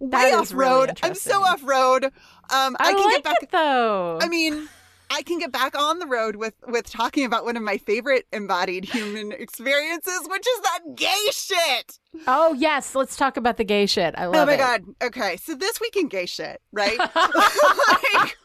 way 0.00 0.32
off 0.32 0.50
really 0.52 0.64
road. 0.70 0.98
I'm 1.02 1.14
so 1.14 1.42
off 1.42 1.62
road. 1.62 2.04
Um, 2.04 2.76
I, 2.80 2.88
I, 2.88 2.92
can 2.94 3.04
like 3.04 3.12
get 3.16 3.24
back. 3.24 3.42
it 3.42 3.50
though. 3.52 4.18
I 4.20 4.28
mean, 4.28 4.68
I 5.14 5.22
can 5.22 5.38
get 5.38 5.52
back 5.52 5.78
on 5.78 6.00
the 6.00 6.06
road 6.06 6.36
with 6.36 6.54
with 6.66 6.90
talking 6.90 7.24
about 7.24 7.44
one 7.44 7.56
of 7.56 7.62
my 7.62 7.78
favorite 7.78 8.26
embodied 8.32 8.84
human 8.84 9.30
experiences, 9.38 10.20
which 10.28 10.44
is 10.46 10.60
that 10.62 10.80
gay 10.96 11.26
shit. 11.30 11.98
oh 12.26 12.52
yes, 12.54 12.94
let's 12.94 13.16
talk 13.16 13.36
about 13.36 13.56
the 13.56 13.64
gay 13.64 13.86
shit. 13.86 14.14
I 14.18 14.26
love 14.26 14.34
it. 14.34 14.40
oh 14.42 14.46
my 14.46 14.54
it. 14.54 14.58
god. 14.58 14.82
Okay, 15.02 15.36
so 15.36 15.54
this 15.54 15.80
week 15.80 15.94
in 15.96 16.08
gay 16.08 16.26
shit, 16.26 16.60
right? 16.72 16.98
Like, 16.98 17.10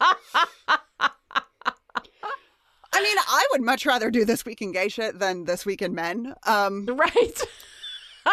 I 2.92 3.02
mean, 3.02 3.16
I 3.18 3.46
would 3.52 3.62
much 3.62 3.86
rather 3.86 4.10
do 4.10 4.24
this 4.24 4.44
week 4.44 4.60
in 4.62 4.72
gay 4.72 4.88
shit 4.88 5.18
than 5.18 5.44
this 5.44 5.64
week 5.64 5.80
in 5.82 5.94
men. 5.94 6.34
Um, 6.46 6.86
Right. 6.86 7.42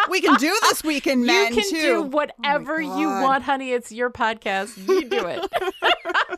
we 0.10 0.19
can 0.19 0.36
do 0.36 0.56
this 0.63 0.84
week 0.84 1.08
in 1.08 1.26
men 1.26 1.54
you 1.54 1.62
can 1.62 1.69
too. 1.71 1.82
do 1.82 2.02
whatever 2.04 2.82
you 2.82 3.08
want, 3.08 3.43
honey. 3.43 3.71
It's 3.71 3.91
your 3.91 4.10
podcast. 4.10 4.78
You 4.88 5.08
do 5.08 5.26
it. 5.28 6.37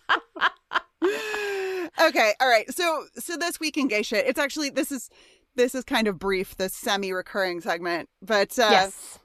Okay, 2.01 2.33
all 2.39 2.49
right. 2.49 2.71
So 2.73 3.05
so 3.17 3.37
this 3.37 3.59
week 3.59 3.77
in 3.77 3.87
gay 3.87 4.03
shit, 4.03 4.25
it's 4.27 4.39
actually 4.39 4.69
this 4.69 4.91
is 4.91 5.09
this 5.55 5.75
is 5.75 5.83
kind 5.83 6.07
of 6.07 6.19
brief, 6.19 6.55
this 6.57 6.73
semi-recurring 6.73 7.61
segment, 7.61 8.09
but 8.21 8.57
uh 8.57 8.67
yes. 8.71 9.19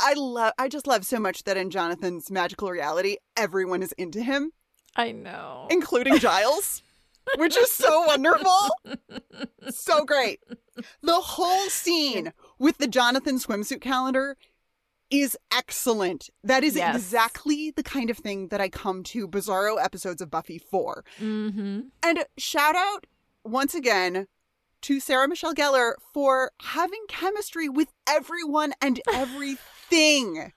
I 0.00 0.14
love 0.14 0.52
I 0.58 0.68
just 0.68 0.86
love 0.86 1.04
so 1.04 1.18
much 1.18 1.44
that 1.44 1.56
in 1.56 1.70
Jonathan's 1.70 2.30
magical 2.30 2.70
reality, 2.70 3.16
everyone 3.36 3.82
is 3.82 3.92
into 3.92 4.22
him, 4.22 4.52
I 4.96 5.12
know. 5.12 5.66
including 5.70 6.18
Giles, 6.18 6.82
which 7.36 7.56
is 7.56 7.70
so 7.70 8.06
wonderful. 8.06 8.68
so 9.70 10.04
great. 10.04 10.40
The 11.02 11.20
whole 11.20 11.68
scene 11.68 12.32
with 12.58 12.78
the 12.78 12.88
Jonathan 12.88 13.38
swimsuit 13.38 13.80
calendar 13.80 14.36
is 15.12 15.36
excellent. 15.52 16.30
That 16.42 16.64
is 16.64 16.74
Yes. 16.74 16.96
exactly 16.96 17.70
the 17.70 17.82
kind 17.82 18.08
of 18.10 18.16
thing 18.18 18.48
that 18.48 18.60
I 18.60 18.68
come 18.68 19.02
to 19.04 19.28
bizarro 19.28 19.76
episodes 19.82 20.22
of 20.22 20.30
Buffy 20.30 20.58
for. 20.58 21.04
Mm-hmm. 21.20 21.80
And 22.02 22.24
shout 22.38 22.74
out 22.74 23.06
once 23.44 23.74
again 23.74 24.26
to 24.82 24.98
Sarah 25.00 25.28
Michelle 25.28 25.54
Gellar 25.54 25.92
for 26.12 26.50
having 26.62 27.04
chemistry 27.08 27.68
with 27.68 27.92
everyone 28.08 28.72
and 28.80 29.00
everything. 29.12 30.52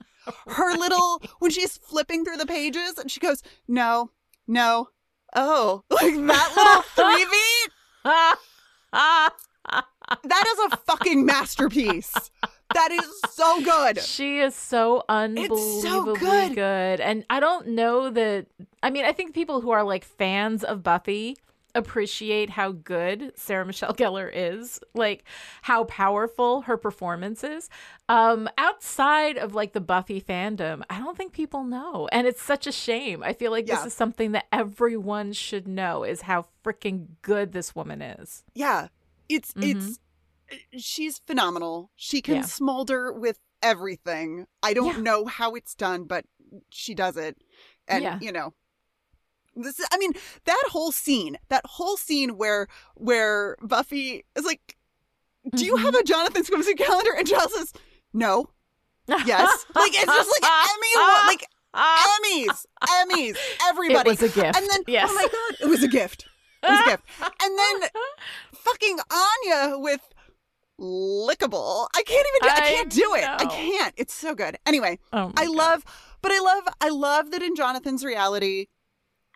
Her 0.47 0.73
little, 0.75 1.21
when 1.39 1.51
she's 1.51 1.77
flipping 1.77 2.23
through 2.25 2.37
the 2.37 2.47
pages 2.47 2.97
and 2.97 3.11
she 3.11 3.19
goes, 3.19 3.43
no, 3.67 4.09
no, 4.47 4.89
oh, 5.35 5.83
like 5.91 6.15
that 6.15 6.53
little 6.55 6.81
three 6.95 7.25
beat, 7.25 7.71
that 10.23 10.45
is 10.47 10.73
a 10.73 10.77
fucking 10.77 11.25
masterpiece. 11.25 12.13
That 12.73 12.91
is 12.91 13.21
so 13.31 13.61
good. 13.61 13.99
She 14.01 14.39
is 14.39 14.55
so 14.55 15.03
unbelievably 15.07 16.19
good. 16.19 16.55
good. 16.55 16.99
And 17.01 17.25
I 17.29 17.39
don't 17.39 17.67
know 17.69 18.09
that 18.09 18.47
I 18.83 18.89
mean, 18.89 19.05
I 19.05 19.11
think 19.11 19.33
people 19.33 19.61
who 19.61 19.71
are 19.71 19.83
like 19.83 20.03
fans 20.03 20.63
of 20.63 20.83
Buffy 20.83 21.37
appreciate 21.73 22.49
how 22.49 22.71
good 22.71 23.33
Sarah 23.35 23.65
Michelle 23.65 23.93
Gellar 24.01 24.31
is, 24.33 24.79
like 24.93 25.25
how 25.61 25.83
powerful 25.85 26.61
her 26.61 26.77
performance 26.77 27.43
is. 27.43 27.69
Um 28.09 28.49
outside 28.57 29.37
of 29.37 29.53
like 29.53 29.73
the 29.73 29.81
Buffy 29.81 30.21
fandom, 30.21 30.83
I 30.89 30.99
don't 30.99 31.17
think 31.17 31.33
people 31.33 31.63
know. 31.65 32.07
And 32.11 32.27
it's 32.27 32.41
such 32.41 32.65
a 32.65 32.71
shame. 32.71 33.21
I 33.23 33.33
feel 33.33 33.51
like 33.51 33.67
Yeah. 33.67 33.75
this 33.75 33.87
is 33.87 33.93
something 33.93 34.31
that 34.33 34.45
everyone 34.51 35.33
should 35.33 35.67
know 35.67 36.03
is 36.03 36.21
how 36.21 36.45
freaking 36.63 37.07
good 37.21 37.51
this 37.51 37.75
woman 37.75 38.01
is. 38.01 38.43
Yeah. 38.53 38.87
It's, 39.27 39.53
Mhm. 39.53 39.75
it's, 39.75 39.99
she's 40.77 41.19
phenomenal. 41.19 41.91
She 41.95 42.21
can 42.21 42.35
Yeah. 42.35 42.41
smolder 42.43 43.11
with 43.11 43.39
everything. 43.61 44.47
I 44.61 44.73
don't 44.73 44.95
Yeah. 44.97 45.01
know 45.01 45.25
how 45.25 45.55
it's 45.55 45.73
done, 45.75 46.03
but 46.05 46.25
she 46.69 46.93
does 46.93 47.17
it. 47.17 47.37
And, 47.87 48.03
Yeah. 48.03 48.19
you 48.21 48.31
know, 48.31 48.53
this 49.55 49.79
is, 49.79 49.87
I 49.91 49.97
mean, 49.97 50.13
that 50.45 50.63
whole 50.69 50.91
scene, 50.91 51.37
that 51.49 51.65
whole 51.65 51.97
scene 51.97 52.37
where, 52.37 52.67
where 52.95 53.55
Buffy 53.61 54.25
is 54.35 54.45
like, 54.45 54.75
do 55.55 55.65
you 55.65 55.75
Mhm. 55.75 55.81
have 55.81 55.95
a 55.95 56.03
Jonathan 56.03 56.43
swimsuit 56.43 56.77
calendar? 56.77 57.13
And 57.13 57.27
Giles 57.27 57.53
says, 57.53 57.73
no. 58.13 58.49
Yes. 59.07 59.65
like, 59.75 59.91
it's 59.93 60.05
just 60.05 60.41
like 60.41 60.51
Emmy, 60.51 61.27
like, 61.27 61.47
Emmys, 61.75 62.65
Emmys, 62.83 63.37
everybody. 63.63 64.09
It 64.11 64.21
was 64.21 64.23
a 64.23 64.29
gift. 64.29 64.57
And 64.57 64.67
then, 64.69 64.83
yes. 64.87 65.09
oh 65.11 65.13
my 65.15 65.21
God, 65.31 65.57
it 65.61 65.69
was 65.69 65.83
a 65.83 65.87
gift. 65.87 66.25
It 66.63 66.69
was 66.71 66.79
a 66.79 66.85
gift. 66.85 67.03
And 67.43 67.59
then 67.59 67.89
fucking 68.55 68.99
Anya 69.11 69.77
with 69.77 70.01
lickable. 70.79 71.87
I 71.95 72.03
can't 72.03 72.27
even. 72.35 72.41
Do, 72.41 72.49
I, 72.49 72.55
I 72.55 72.71
can't 72.71 72.91
do 72.91 73.15
it. 73.15 73.23
I 73.27 73.45
can't. 73.45 73.93
It's 73.97 74.13
so 74.13 74.35
good. 74.35 74.57
Anyway, 74.65 74.99
Oh 75.13 75.31
I 75.37 75.45
God. 75.45 75.55
love, 75.55 75.85
but 76.21 76.31
I 76.31 76.39
love, 76.39 76.63
I 76.81 76.89
love 76.89 77.31
that 77.31 77.41
in 77.41 77.55
Jonathan's 77.55 78.03
reality, 78.03 78.67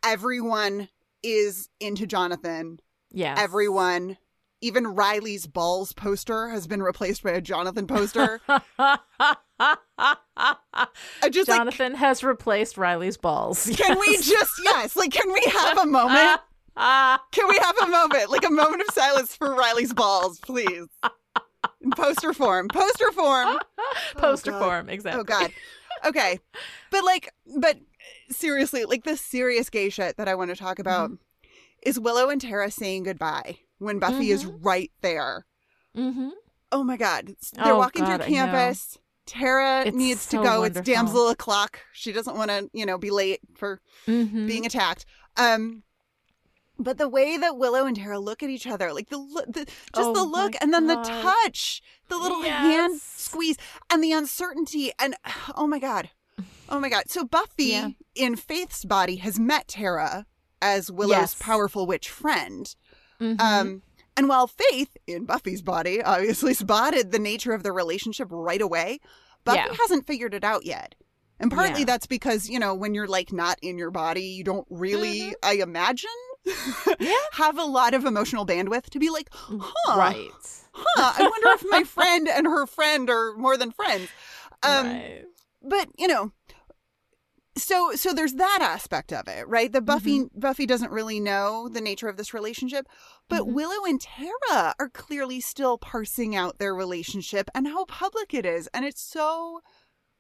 everyone 0.04 0.90
is 1.24 1.70
into 1.80 2.06
Jonathan. 2.08 2.80
Yeah. 3.12 3.36
Everyone, 3.38 4.18
even 4.62 4.88
Riley's 4.88 5.48
balls 5.48 5.94
poster 5.94 6.50
has 6.50 6.68
been 6.68 6.84
replaced 6.84 7.24
by 7.24 7.32
a 7.32 7.42
Jonathan 7.42 7.88
poster. 7.88 8.42
I 8.80 9.40
just 11.30 11.50
like. 11.50 11.58
Jonathan 11.58 11.96
has 11.96 12.24
replaced 12.24 12.78
Riley's 12.78 13.18
balls. 13.18 13.70
Can 13.76 14.00
we 14.00 14.18
just 14.18 14.52
yes, 14.64 14.96
like 14.96 15.12
can 15.12 15.32
we 15.34 15.42
have 15.52 15.78
a 15.80 15.86
moment? 15.86 16.42
Can 16.80 17.48
we 17.50 17.58
have 17.58 17.78
a 17.80 17.88
moment, 17.88 18.30
like 18.30 18.46
a 18.46 18.50
moment 18.50 18.82
of 18.88 18.94
silence 18.94 19.36
for 19.36 19.54
Riley's 19.54 19.94
balls, 19.94 20.40
please? 20.40 20.86
Poster 21.96 22.34
form, 22.34 22.68
poster 22.68 23.12
form. 23.12 23.58
poster 24.18 24.52
God. 24.52 24.64
form, 24.64 24.90
exactly. 24.90 25.22
Oh 25.22 25.24
God. 25.24 25.52
Okay, 26.06 26.40
but 26.92 27.04
like, 27.04 27.34
but 27.58 27.78
seriously, 28.30 28.86
like 28.86 29.04
the 29.04 29.18
serious 29.18 29.70
gay 29.70 29.90
shit 29.90 30.18
that 30.18 30.28
I 30.28 30.36
want 30.36 30.50
to 30.50 30.56
talk 30.56 30.80
about 30.80 31.12
is 31.84 32.00
Willow 32.00 32.30
and 32.30 32.40
Tara 32.42 32.70
saying 32.72 33.04
goodbye 33.04 33.58
when 33.80 34.00
Buffy 34.00 34.32
is 34.32 34.46
right 34.46 34.92
there. 35.02 35.46
Mm-hmm. 35.98 36.30
Oh 36.72 36.84
my 36.84 36.98
God, 36.98 37.34
they're 37.54 37.74
Oh, 37.74 37.78
walking 37.78 38.04
God, 38.04 38.22
through 38.24 38.34
campus. 38.34 38.98
Tara 39.26 39.84
It's 39.86 39.96
needs 39.96 40.26
to 40.28 40.38
go. 40.38 40.62
wonderful. 40.62 40.64
It's 40.80 40.82
damsel 40.90 41.30
o'clock. 41.30 41.80
She 41.94 42.12
doesn't 42.12 42.36
want 42.36 42.50
to, 42.50 42.70
you 42.74 42.86
know, 42.86 42.98
be 42.98 43.12
late 43.12 43.40
for 43.56 43.80
Mm-hmm. 44.08 44.48
being 44.48 44.66
attacked. 44.66 45.06
Um, 45.38 45.84
but 46.80 46.98
the 46.98 47.10
way 47.10 47.38
that 47.38 47.58
Willow 47.58 47.86
and 47.86 47.96
Tara 47.96 48.20
look 48.20 48.42
at 48.42 48.50
each 48.50 48.66
other, 48.66 48.94
like 48.94 49.10
the, 49.10 49.18
the 49.48 49.66
just 49.66 50.10
Oh 50.10 50.14
the 50.14 50.24
look, 50.24 50.54
and 50.62 50.74
then 50.74 50.88
the 50.88 50.96
touch, 50.96 51.82
the 52.08 52.18
little 52.18 52.42
hand 52.42 53.00
squeeze, 53.02 53.58
and 53.90 54.04
the 54.04 54.12
uncertainty, 54.14 54.92
and 55.00 55.16
oh 55.56 55.68
my 55.68 55.80
god, 55.80 56.10
oh 56.70 56.80
my 56.80 56.90
god. 56.90 57.10
So 57.10 57.24
Buffy 57.26 57.66
Yeah. 57.66 57.90
in 58.16 58.36
Faith's 58.36 58.86
body 58.86 59.18
has 59.18 59.40
met 59.40 59.68
Tara 59.68 60.26
as 60.62 60.92
Willow's 60.92 61.12
Yes. 61.12 61.36
powerful 61.40 61.86
witch 61.86 62.10
friend. 62.10 62.74
Mhm. 63.22 63.40
Um, 63.40 63.82
and 64.18 64.28
while 64.28 64.48
Faith 64.48 64.98
in 65.08 65.26
Buffy's 65.26 65.62
body 65.62 66.02
obviously 66.02 66.54
spotted 66.66 67.12
the 67.12 67.20
nature 67.20 67.54
of 67.54 67.64
the 67.64 67.72
relationship 67.72 68.28
right 68.32 68.62
away, 68.62 69.00
Buffy 69.46 69.58
Yeah. 69.60 69.74
hasn't 69.82 70.06
figured 70.08 70.34
it 70.34 70.44
out 70.44 70.66
yet. 70.66 70.96
And 71.42 71.50
partly 71.52 71.80
Yeah. 71.82 71.86
that's 71.86 72.08
because, 72.08 72.50
you 72.50 72.60
know, 72.60 72.74
when 72.76 72.94
you're 72.94 73.08
like 73.08 73.32
not 73.32 73.58
in 73.62 73.78
your 73.78 73.92
body, 73.92 74.24
you 74.24 74.44
don't 74.44 74.68
really, 74.70 75.20
Mm-hmm. 75.22 75.32
I 75.44 75.54
imagine, 75.54 76.10
have 77.34 77.58
a 77.58 77.64
lot 77.64 77.94
of 77.94 78.06
emotional 78.06 78.46
bandwidth 78.46 78.90
to 78.92 79.00
be 79.00 79.10
like, 79.10 79.30
huh, 79.34 79.98
right. 79.98 80.32
huh, 80.72 81.14
I 81.18 81.24
wonder 81.30 81.48
if 81.54 81.66
my 81.70 81.84
friend 81.88 82.28
and 82.28 82.48
her 82.48 82.66
friend 82.66 83.10
are 83.10 83.34
more 83.38 83.58
than 83.58 83.72
friends. 83.72 84.10
Um, 84.64 84.88
right. 84.88 85.24
but 85.62 85.90
you 85.98 86.08
know 86.08 86.32
so 87.58 87.92
so 87.96 88.14
there's 88.14 88.34
that 88.36 88.60
aspect 88.62 89.12
of 89.12 89.28
it 89.28 89.46
right 89.48 89.74
the 89.74 89.82
buffy 89.82 90.20
Mm-hmm. 90.20 90.40
buffy 90.40 90.66
doesn't 90.66 90.92
really 90.92 91.20
know 91.20 91.68
the 91.68 91.82
nature 91.82 92.08
of 92.08 92.16
this 92.16 92.34
relationship 92.34 92.88
but 93.28 93.42
Mhm. 93.42 93.54
willow 93.54 93.86
and 93.86 94.00
tara 94.00 94.76
are 94.80 94.90
clearly 94.90 95.42
still 95.42 95.78
parsing 95.78 96.36
out 96.36 96.60
their 96.60 96.74
relationship 96.76 97.50
and 97.54 97.68
how 97.68 97.86
public 97.86 98.34
it 98.34 98.46
is 98.46 98.68
and 98.74 98.86
it's 98.86 99.02
so 99.02 99.62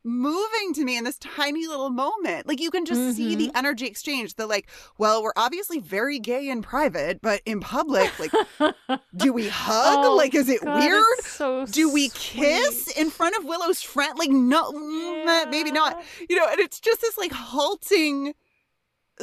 moving 0.03 0.73
to 0.73 0.83
me 0.85 0.97
in 0.97 1.03
this 1.03 1.17
tiny 1.19 1.67
little 1.67 1.89
moment 1.89 2.47
like 2.47 2.59
you 2.61 2.71
can 2.71 2.85
just 2.85 3.17
see 3.17 3.35
the 3.35 3.51
energy 3.53 3.85
exchange 3.85 4.35
the 4.35 4.47
like 4.47 4.69
well 4.97 5.21
we're 5.21 5.33
obviously 5.35 5.77
very 5.79 6.19
gay 6.19 6.47
in 6.49 6.61
private 6.61 7.21
but 7.21 7.41
in 7.45 7.59
public 7.59 8.09
like 8.17 8.31
do 9.15 9.33
we 9.33 9.49
hug 9.49 10.05
Oh, 10.05 10.15
like 10.15 10.33
is 10.33 10.47
it 10.47 10.63
God, 10.63 10.79
weird 10.79 11.19
so 11.19 11.65
do 11.65 11.91
we 11.91 12.09
kiss 12.09 12.87
in 12.97 13.09
front 13.09 13.35
of 13.37 13.43
Willow's 13.45 13.81
friend? 13.81 14.17
Like, 14.17 14.29
no, 14.29 14.71
mm, 14.71 15.25
eh, 15.27 15.45
maybe 15.49 15.71
not. 15.71 16.01
You 16.29 16.37
know, 16.37 16.47
and 16.49 16.59
it's 16.59 16.79
just 16.79 17.01
this 17.01 17.17
like 17.17 17.31
halting 17.31 18.33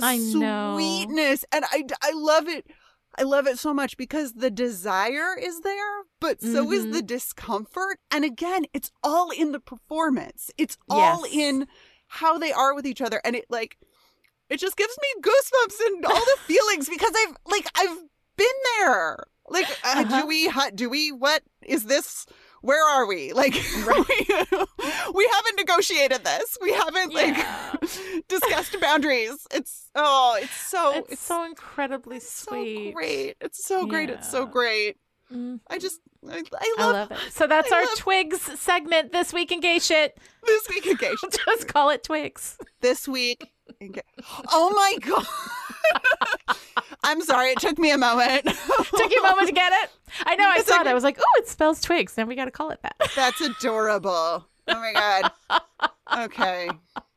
I 0.01 0.19
know. 0.19 0.75
sweetness, 0.77 1.45
and 1.53 1.65
I 1.71 1.85
I 2.03 2.13
love 2.15 2.49
it. 2.49 2.67
I 3.19 3.23
love 3.23 3.47
it 3.47 3.59
so 3.59 3.73
much 3.73 3.97
because 3.97 4.35
the 4.35 4.51
desire 4.51 5.35
is 5.39 5.61
there, 5.61 6.03
but 6.21 6.43
so 6.43 6.71
is 6.73 6.85
Mhm. 6.87 6.93
the 6.93 7.03
discomfort. 7.03 7.99
And 8.11 8.25
again, 8.25 8.67
it's 8.75 8.91
all 9.03 9.31
in 9.31 9.53
the 9.53 9.61
performance. 9.61 10.51
It's 10.59 10.77
all 10.89 11.25
Yes. 11.27 11.35
in 11.35 11.69
how 12.09 12.37
they 12.39 12.53
are 12.53 12.75
with 12.75 12.87
each 12.87 13.01
other. 13.01 13.21
And 13.25 13.35
it 13.35 13.47
like 13.49 13.79
it 14.49 14.59
just 14.61 14.77
gives 14.77 14.97
me 15.03 15.23
goosebumps 15.23 15.87
and 15.87 16.05
all 16.07 16.25
the 16.25 16.39
feelings 16.47 16.89
because 16.89 17.13
I've 17.17 17.37
like 17.47 17.67
I've 17.75 17.99
been 18.37 18.47
there. 18.79 19.25
Like 19.49 19.71
uh, 19.71 19.75
Uh-huh. 19.85 20.05
do 20.05 20.27
we 20.27 20.51
do 20.75 20.89
we 20.91 21.11
what 21.13 21.43
is 21.63 21.85
this 21.87 22.27
where 22.67 22.85
are 22.85 23.07
we? 23.07 23.33
Like 23.33 23.55
we 23.77 24.27
we, 25.15 25.31
haven't 25.33 25.57
negotiated 25.57 26.25
this. 26.25 26.59
We 26.61 26.73
haven't 26.73 27.13
Yeah. 27.13 27.75
like 27.81 28.29
discussed 28.29 28.81
boundaries. 28.81 29.47
It's 29.53 29.91
oh, 29.95 30.39
it's 30.41 30.55
so 30.55 31.05
it's, 31.09 31.21
so 31.21 31.45
incredibly 31.45 32.21
sweet. 32.21 32.89
so 32.89 32.93
great. 32.93 33.37
It's 33.41 33.65
so 33.65 33.87
great. 33.87 34.11
It's 34.11 34.31
so 34.31 34.41
Yeah. 34.45 34.51
great. 34.51 34.97
Mhm. 35.33 35.61
I 35.69 35.79
just 35.79 36.01
I, 36.29 36.39
I 36.39 36.43
I 36.53 36.75
love, 36.79 36.93
love 36.93 37.11
it. 37.13 37.33
So 37.33 37.47
that's 37.47 37.71
I 37.73 37.77
our 37.77 37.83
love- 37.85 37.97
Twigs 37.99 38.41
segment 38.61 39.13
this 39.13 39.33
week 39.33 39.51
in 39.53 39.61
gay 39.61 39.79
shit. 39.79 40.19
this 40.47 40.69
week 40.69 40.87
in 40.87 40.97
gay 40.97 41.15
shit. 41.21 41.39
Just 41.47 41.69
call 41.69 41.91
it 41.91 42.03
Twigs. 42.05 42.59
this 42.81 43.07
week. 43.09 43.43
in 43.81 43.93
Gay- 43.93 44.03
Oh 44.53 44.71
my 44.75 44.97
god! 45.01 45.27
I'm 47.05 47.21
sorry. 47.23 47.51
It 47.51 47.59
took 47.61 47.79
me 47.79 47.91
a 47.93 47.99
moment. 47.99 48.45
Took 48.47 49.11
you 49.15 49.21
a 49.21 49.29
moment 49.29 49.47
to 49.49 49.53
get 49.55 49.73
it. 49.73 49.91
I 50.25 50.35
know. 50.37 50.49
I 50.49 50.57
It's 50.59 50.69
saw 50.69 50.77
like- 50.77 50.87
it. 50.87 50.89
I 50.91 50.95
was 50.95 51.05
like, 51.05 51.19
oh, 51.21 51.39
it 51.39 51.49
spells 51.49 51.81
Twigs. 51.81 52.17
Now 52.17 52.25
we 52.25 52.35
got 52.35 52.47
to 52.47 52.51
call 52.51 52.71
it 52.71 52.81
that. 52.83 52.97
That's 53.15 53.41
adorable. 53.41 54.11
Oh 54.11 54.45
my 54.69 54.93
god. 54.93 55.31
Okay. 56.19 56.71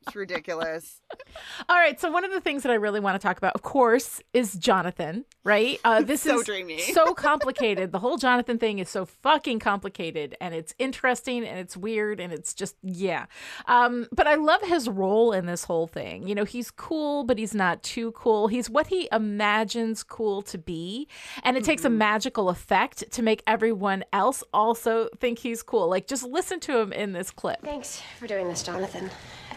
It's 0.10 0.16
ridiculous. 0.16 1.02
All 1.70 1.76
right. 1.78 2.00
So 2.00 2.12
one 2.12 2.26
of 2.26 2.32
the 2.32 2.42
things 2.42 2.64
that 2.64 2.72
I 2.72 2.76
really 2.76 3.00
want 3.00 3.20
to 3.20 3.26
talk 3.26 3.38
about, 3.38 3.54
of 3.54 3.62
course, 3.62 4.22
is 4.34 4.54
Jonathan. 4.56 5.26
Right? 5.44 5.80
Uh, 5.84 6.02
this 6.02 6.22
So 6.22 6.40
is 6.40 6.46
dreamy. 6.46 6.80
so 6.94 7.14
complicated. 7.14 7.92
The 7.92 8.00
whole 8.00 8.18
Jonathan 8.18 8.58
thing 8.58 8.80
is 8.80 8.90
so 8.90 9.06
fucking 9.06 9.60
complicated, 9.60 10.36
and 10.42 10.54
it's 10.54 10.74
interesting, 10.80 11.46
and 11.46 11.60
it's 11.60 11.78
weird, 11.78 12.20
and 12.20 12.34
it's 12.34 12.54
just 12.54 12.76
yeah. 12.84 13.26
Um, 13.68 14.08
but 14.12 14.28
I 14.28 14.36
love 14.36 14.62
his 14.64 14.90
role 14.90 15.32
in 15.32 15.46
this 15.46 15.64
whole 15.64 15.88
thing. 15.88 16.28
You 16.28 16.36
know, 16.36 16.44
he's 16.46 16.72
cool, 16.72 17.24
but 17.24 17.38
he's 17.38 17.56
not 17.56 17.84
too 17.84 18.12
cool. 18.14 18.48
He's 18.48 18.70
what 18.70 18.88
he 18.88 19.08
imagines 19.12 20.04
cool 20.04 20.42
to 20.44 20.58
be, 20.58 21.08
and 21.44 21.56
it 21.58 21.64
takes 21.64 21.86
a 21.86 21.90
magical 21.90 22.50
effect 22.50 23.12
to 23.12 23.22
make 23.22 23.44
everyone 23.48 24.04
else 24.14 24.44
also 24.54 25.10
think 25.20 25.40
he's 25.40 25.64
cool. 25.64 25.88
Like, 25.90 26.08
just 26.08 26.24
listen 26.24 26.60
to 26.62 26.78
him 26.80 26.92
in 26.94 27.14
this 27.14 27.32
clip. 27.32 27.62
Thanks 27.64 28.02
for 28.20 28.28
doing 28.28 28.48
this, 28.48 28.64
Jonathan. 28.64 29.10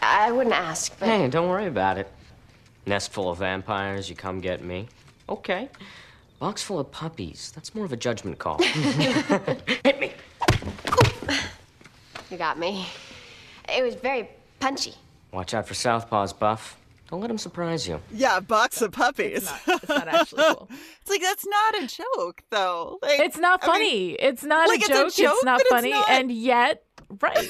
I 0.05 0.31
wouldn't 0.31 0.55
ask, 0.55 0.97
but 0.99 1.07
Hey, 1.09 1.27
don't 1.29 1.49
worry 1.49 1.67
about 1.67 1.97
it. 1.97 2.11
Nest 2.85 3.11
full 3.13 3.29
of 3.29 3.37
vampires, 3.39 4.09
you 4.09 4.15
come 4.15 4.39
get 4.41 4.63
me. 4.63 4.87
Okay. 5.29 5.69
Box 6.39 6.61
full 6.61 6.79
of 6.79 6.91
puppies. 6.91 7.51
That's 7.55 7.73
more 7.73 7.85
of 7.85 7.93
a 7.93 7.97
judgment 7.97 8.37
call. 8.39 8.57
Hit 8.63 9.99
me. 9.99 10.13
you 12.29 12.37
got 12.37 12.57
me. 12.59 12.85
It 13.73 13.83
was 13.83 13.95
very 13.95 14.29
punchy. 14.59 14.93
Watch 15.31 15.53
out 15.53 15.67
for 15.67 15.73
Southpaws, 15.73 16.37
Buff. 16.37 16.77
Don't 17.09 17.21
let 17.21 17.29
him 17.29 17.37
surprise 17.37 17.87
you. 17.87 17.99
Yeah, 18.11 18.39
box 18.39 18.81
of 18.81 18.91
puppies. 18.91 19.49
It's 19.67 19.87
not 19.89 20.07
actually 20.07 20.43
cool. 20.43 20.69
It's 21.01 21.09
like 21.09 21.21
that's 21.21 21.45
not 21.45 21.83
a 21.83 21.87
joke 21.87 22.41
though. 22.49 22.97
Like 23.01 23.19
It's 23.19 23.37
not 23.37 23.59
I 23.63 23.67
mean, 23.67 23.73
funny. 23.73 24.11
it's 24.13 24.43
not 24.43 24.67
like, 24.67 24.79
a, 24.81 24.83
it's 24.83 25.19
a 25.19 25.21
joke. 25.21 25.35
It's, 25.35 25.43
not 25.43 25.57
but 25.59 25.61
it's 25.61 25.69
funny. 25.69 25.89
not- 25.91 26.09
And 26.09 26.31
yet, 26.31 26.83
right. 27.21 27.49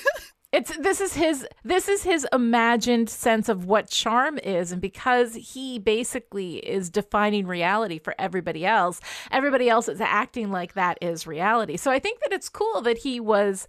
It's 0.53 0.77
this 0.77 1.01
is 1.01 1.15
his 1.15 1.47
this 1.63 1.89
is 1.89 2.03
his 2.03 2.27
imagined 2.31 3.09
sense 3.09 3.49
of 3.49 3.65
what 3.65 3.89
charm 3.89 4.37
is 4.37 4.71
and 4.71 4.79
because 4.79 5.33
he 5.33 5.79
basically 5.79 6.57
is 6.57 6.91
defining 6.91 7.47
reality 7.47 7.97
for 7.97 8.13
everybody 8.19 8.63
else 8.63 9.01
everybody 9.31 9.67
else 9.67 9.89
is 9.89 9.99
acting 9.99 10.51
like 10.51 10.73
that 10.75 10.99
is 11.01 11.25
reality 11.25 11.75
so 11.75 11.89
i 11.89 11.97
think 11.97 12.19
that 12.21 12.31
it's 12.31 12.49
cool 12.49 12.81
that 12.81 12.99
he 12.99 13.19
was 13.19 13.67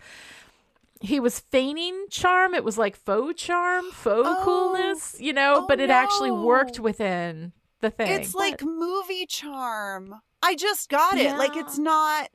he 1.00 1.18
was 1.20 1.40
feigning 1.40 2.04
charm 2.10 2.52
it 2.54 2.64
was 2.64 2.76
like 2.76 2.96
faux 2.96 3.42
charm 3.42 3.90
faux 3.90 4.28
Oh. 4.28 4.42
coolness 4.44 5.16
you 5.18 5.32
know 5.32 5.60
Oh, 5.62 5.66
but 5.66 5.80
it 5.80 5.88
actually 5.90 6.32
worked 6.32 6.78
within 6.78 7.52
the 7.80 7.90
thing 7.90 8.10
It's 8.10 8.34
like 8.34 8.62
movie 8.62 9.24
charm. 9.26 10.14
I 10.42 10.54
just 10.54 10.88
got 10.90 11.16
it. 11.16 11.36
Like 11.38 11.56
it's 11.56 11.78
not. 11.78 12.28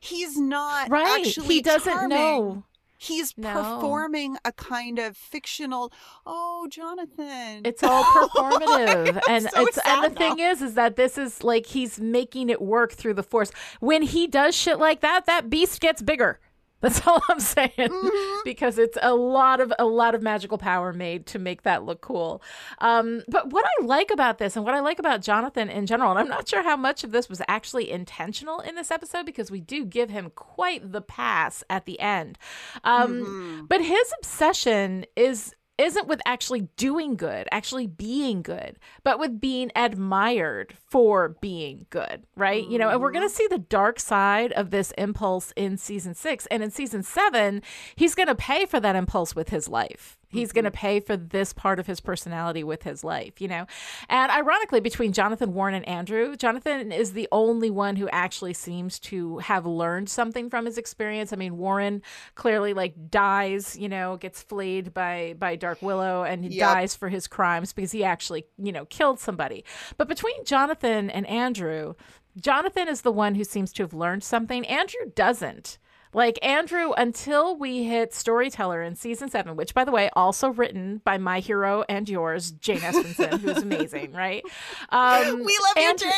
He's 0.00 0.36
not 0.38 0.88
right 0.90 1.26
actually. 1.26 1.46
he 1.46 1.60
doesn't 1.62 1.92
charming. 1.92 2.08
know 2.08 2.64
He's 3.02 3.36
No. 3.36 3.52
performing 3.52 4.36
a 4.44 4.52
kind 4.52 5.00
of 5.00 5.16
fictional. 5.16 5.92
Oh, 6.24 6.68
Jonathan. 6.70 7.62
It's 7.64 7.82
all 7.82 8.04
performative, 8.04 9.20
and 9.28 9.42
so 9.44 9.66
it's 9.66 9.76
and 9.78 10.04
the 10.04 10.10
sad 10.10 10.16
thing 10.16 10.38
is, 10.38 10.62
is 10.62 10.74
that 10.74 10.94
this 10.94 11.18
is 11.18 11.42
like 11.42 11.66
he's 11.66 11.98
making 11.98 12.48
it 12.48 12.62
work 12.62 12.92
through 12.92 13.14
the 13.14 13.24
force. 13.24 13.50
When 13.80 14.02
he 14.02 14.28
does 14.28 14.54
shit 14.54 14.78
like 14.78 15.00
that, 15.00 15.26
that 15.26 15.50
beast 15.50 15.80
gets 15.80 16.00
bigger. 16.00 16.38
That's 16.82 17.06
all 17.06 17.22
I'm 17.30 17.40
saying, 17.40 17.70
Mm-hmm. 17.78 18.38
because 18.44 18.76
it's 18.76 18.98
a 19.00 19.14
lot 19.14 19.60
of 19.60 19.72
a 19.78 19.86
lot 19.86 20.14
of 20.14 20.20
magical 20.22 20.58
power 20.58 20.92
made 20.92 21.24
to 21.28 21.38
make 21.38 21.62
that 21.62 21.84
look 21.84 22.02
cool. 22.02 22.42
Um, 22.80 23.22
but 23.28 23.50
what 23.50 23.64
I 23.64 23.84
like 23.84 24.10
about 24.10 24.36
this, 24.38 24.54
and 24.56 24.64
what 24.64 24.74
I 24.74 24.80
like 24.80 24.98
about 24.98 25.22
Jonathan 25.22 25.70
in 25.70 25.86
general, 25.86 26.10
and 26.10 26.18
I'm 26.20 26.28
not 26.28 26.46
sure 26.48 26.62
how 26.62 26.76
much 26.76 27.02
of 27.04 27.12
this 27.12 27.28
was 27.30 27.40
actually 27.48 27.90
intentional 27.90 28.60
in 28.60 28.74
this 28.74 28.90
episode, 28.90 29.24
because 29.24 29.50
we 29.50 29.60
do 29.60 29.84
give 29.86 30.10
him 30.10 30.30
quite 30.34 30.92
the 30.92 31.00
pass 31.00 31.64
at 31.70 31.86
the 31.86 31.98
end. 32.00 32.36
Um, 32.84 33.12
Mm-hmm. 33.22 33.66
But 33.66 33.80
his 33.82 34.12
obsession 34.18 35.06
is 35.16 35.54
isn't 35.82 36.06
with 36.06 36.20
actually 36.24 36.68
doing 36.76 37.16
good, 37.16 37.48
actually 37.50 37.86
being 37.86 38.40
good, 38.40 38.78
but 39.02 39.18
with 39.18 39.40
being 39.40 39.70
admired 39.74 40.74
for 40.86 41.30
being 41.40 41.86
good, 41.90 42.24
right? 42.36 42.66
You 42.68 42.78
know, 42.78 42.88
and 42.88 43.00
we're 43.00 43.10
going 43.10 43.28
to 43.28 43.32
mm-hmm. 43.32 43.36
see 43.36 43.48
the 43.48 43.58
dark 43.58 43.98
side 43.98 44.52
of 44.52 44.70
this 44.70 44.92
impulse 44.96 45.52
in 45.56 45.76
season 45.76 46.14
six. 46.14 46.46
And 46.46 46.62
in 46.62 46.70
season 46.70 47.02
seven, 47.02 47.62
he's 47.96 48.14
going 48.14 48.28
to 48.28 48.34
pay 48.34 48.64
for 48.64 48.78
that 48.80 48.96
impulse 48.96 49.34
with 49.34 49.48
his 49.48 49.68
life. 49.68 50.18
He's 50.32 50.52
going 50.52 50.64
to 50.64 50.70
mm-hmm. 50.70 50.76
pay 50.76 51.00
for 51.00 51.16
this 51.16 51.52
part 51.52 51.78
of 51.78 51.86
his 51.86 52.00
personality 52.00 52.64
with 52.64 52.82
his 52.82 53.04
life, 53.04 53.40
you 53.40 53.48
know? 53.48 53.66
And 54.08 54.30
ironically, 54.30 54.80
between 54.80 55.12
Jonathan 55.12 55.52
Warren 55.52 55.74
and 55.74 55.86
Andrew, 55.86 56.36
Jonathan 56.36 56.90
is 56.90 57.12
the 57.12 57.28
only 57.30 57.70
one 57.70 57.96
who 57.96 58.08
actually 58.08 58.54
seems 58.54 58.98
to 59.00 59.38
have 59.38 59.66
learned 59.66 60.08
something 60.08 60.50
from 60.50 60.66
his 60.66 60.78
experience. 60.78 61.32
I 61.32 61.36
mean, 61.36 61.58
Warren 61.58 62.02
clearly 62.34 62.74
like 62.74 63.10
dies, 63.10 63.76
you 63.78 63.88
know, 63.88 64.16
gets 64.16 64.42
flayed 64.42 64.94
by 64.94 65.34
by 65.38 65.56
Dark 65.56 65.82
Willow 65.82 66.22
and 66.24 66.44
he 66.44 66.52
Yep. 66.56 66.74
dies 66.74 66.94
for 66.94 67.08
his 67.08 67.26
crimes 67.26 67.72
because 67.72 67.92
he 67.92 68.04
actually, 68.04 68.44
you 68.58 68.72
know, 68.72 68.84
killed 68.86 69.18
somebody. 69.18 69.64
But 69.96 70.08
between 70.08 70.44
Jonathan 70.44 71.10
and 71.10 71.26
Andrew, 71.26 71.94
Jonathan 72.40 72.88
is 72.88 73.02
the 73.02 73.12
one 73.12 73.34
who 73.34 73.44
seems 73.44 73.72
to 73.74 73.82
have 73.82 73.92
learned 73.92 74.24
something. 74.24 74.66
Andrew 74.66 75.10
doesn't. 75.14 75.78
Like 76.14 76.38
Andrew, 76.42 76.92
until 76.92 77.56
we 77.56 77.84
hit 77.84 78.12
Storyteller 78.12 78.82
in 78.82 78.96
season 78.96 79.30
seven, 79.30 79.56
which, 79.56 79.72
by 79.74 79.84
the 79.84 79.92
way, 79.92 80.10
also 80.14 80.48
written 80.50 81.00
by 81.04 81.16
my 81.16 81.40
hero 81.40 81.84
and 81.88 82.08
yours, 82.08 82.50
Jane 82.50 82.80
Espenson, 82.80 83.40
who's 83.40 83.58
amazing, 83.62 84.12
right? 84.14 84.42
Um, 84.90 85.42
we 85.44 85.58
love 85.66 85.76
you, 85.76 85.96
Jane. 85.96 86.10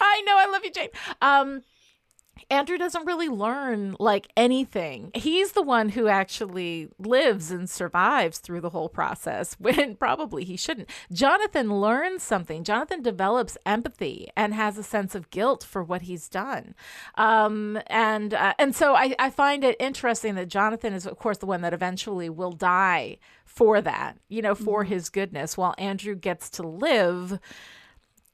I 0.00 0.22
know, 0.22 0.38
I 0.38 0.46
love 0.50 0.64
you, 0.64 0.70
Jane. 0.70 0.88
Um, 1.20 1.62
Andrew 2.48 2.78
doesn't 2.78 3.06
really 3.06 3.28
learn 3.28 3.96
like 3.98 4.28
anything. 4.36 5.10
He's 5.14 5.52
the 5.52 5.62
one 5.62 5.90
who 5.90 6.08
actually 6.08 6.88
lives 6.98 7.50
and 7.50 7.68
survives 7.68 8.38
through 8.38 8.60
the 8.60 8.70
whole 8.70 8.88
process 8.88 9.54
when 9.58 9.96
probably 9.96 10.44
he 10.44 10.56
shouldn't. 10.56 10.88
Jonathan 11.12 11.80
learns 11.80 12.22
something. 12.22 12.64
Jonathan 12.64 13.02
develops 13.02 13.58
empathy 13.66 14.28
and 14.36 14.54
has 14.54 14.78
a 14.78 14.82
sense 14.82 15.14
of 15.14 15.30
guilt 15.30 15.64
for 15.64 15.82
what 15.82 16.02
he's 16.02 16.28
done. 16.28 16.74
Um, 17.16 17.78
and 17.88 18.34
uh, 18.34 18.54
and 18.58 18.74
so 18.74 18.94
I, 18.94 19.14
I 19.18 19.30
find 19.30 19.64
it 19.64 19.76
interesting 19.78 20.34
that 20.36 20.48
Jonathan 20.48 20.92
is, 20.92 21.06
of 21.06 21.18
course, 21.18 21.38
the 21.38 21.46
one 21.46 21.60
that 21.62 21.74
eventually 21.74 22.28
will 22.28 22.52
die 22.52 23.18
for 23.44 23.80
that, 23.80 24.16
you 24.28 24.42
know, 24.42 24.54
for 24.54 24.84
his 24.84 25.08
goodness, 25.08 25.56
while 25.56 25.74
Andrew 25.76 26.14
gets 26.14 26.48
to 26.50 26.62
live 26.62 27.40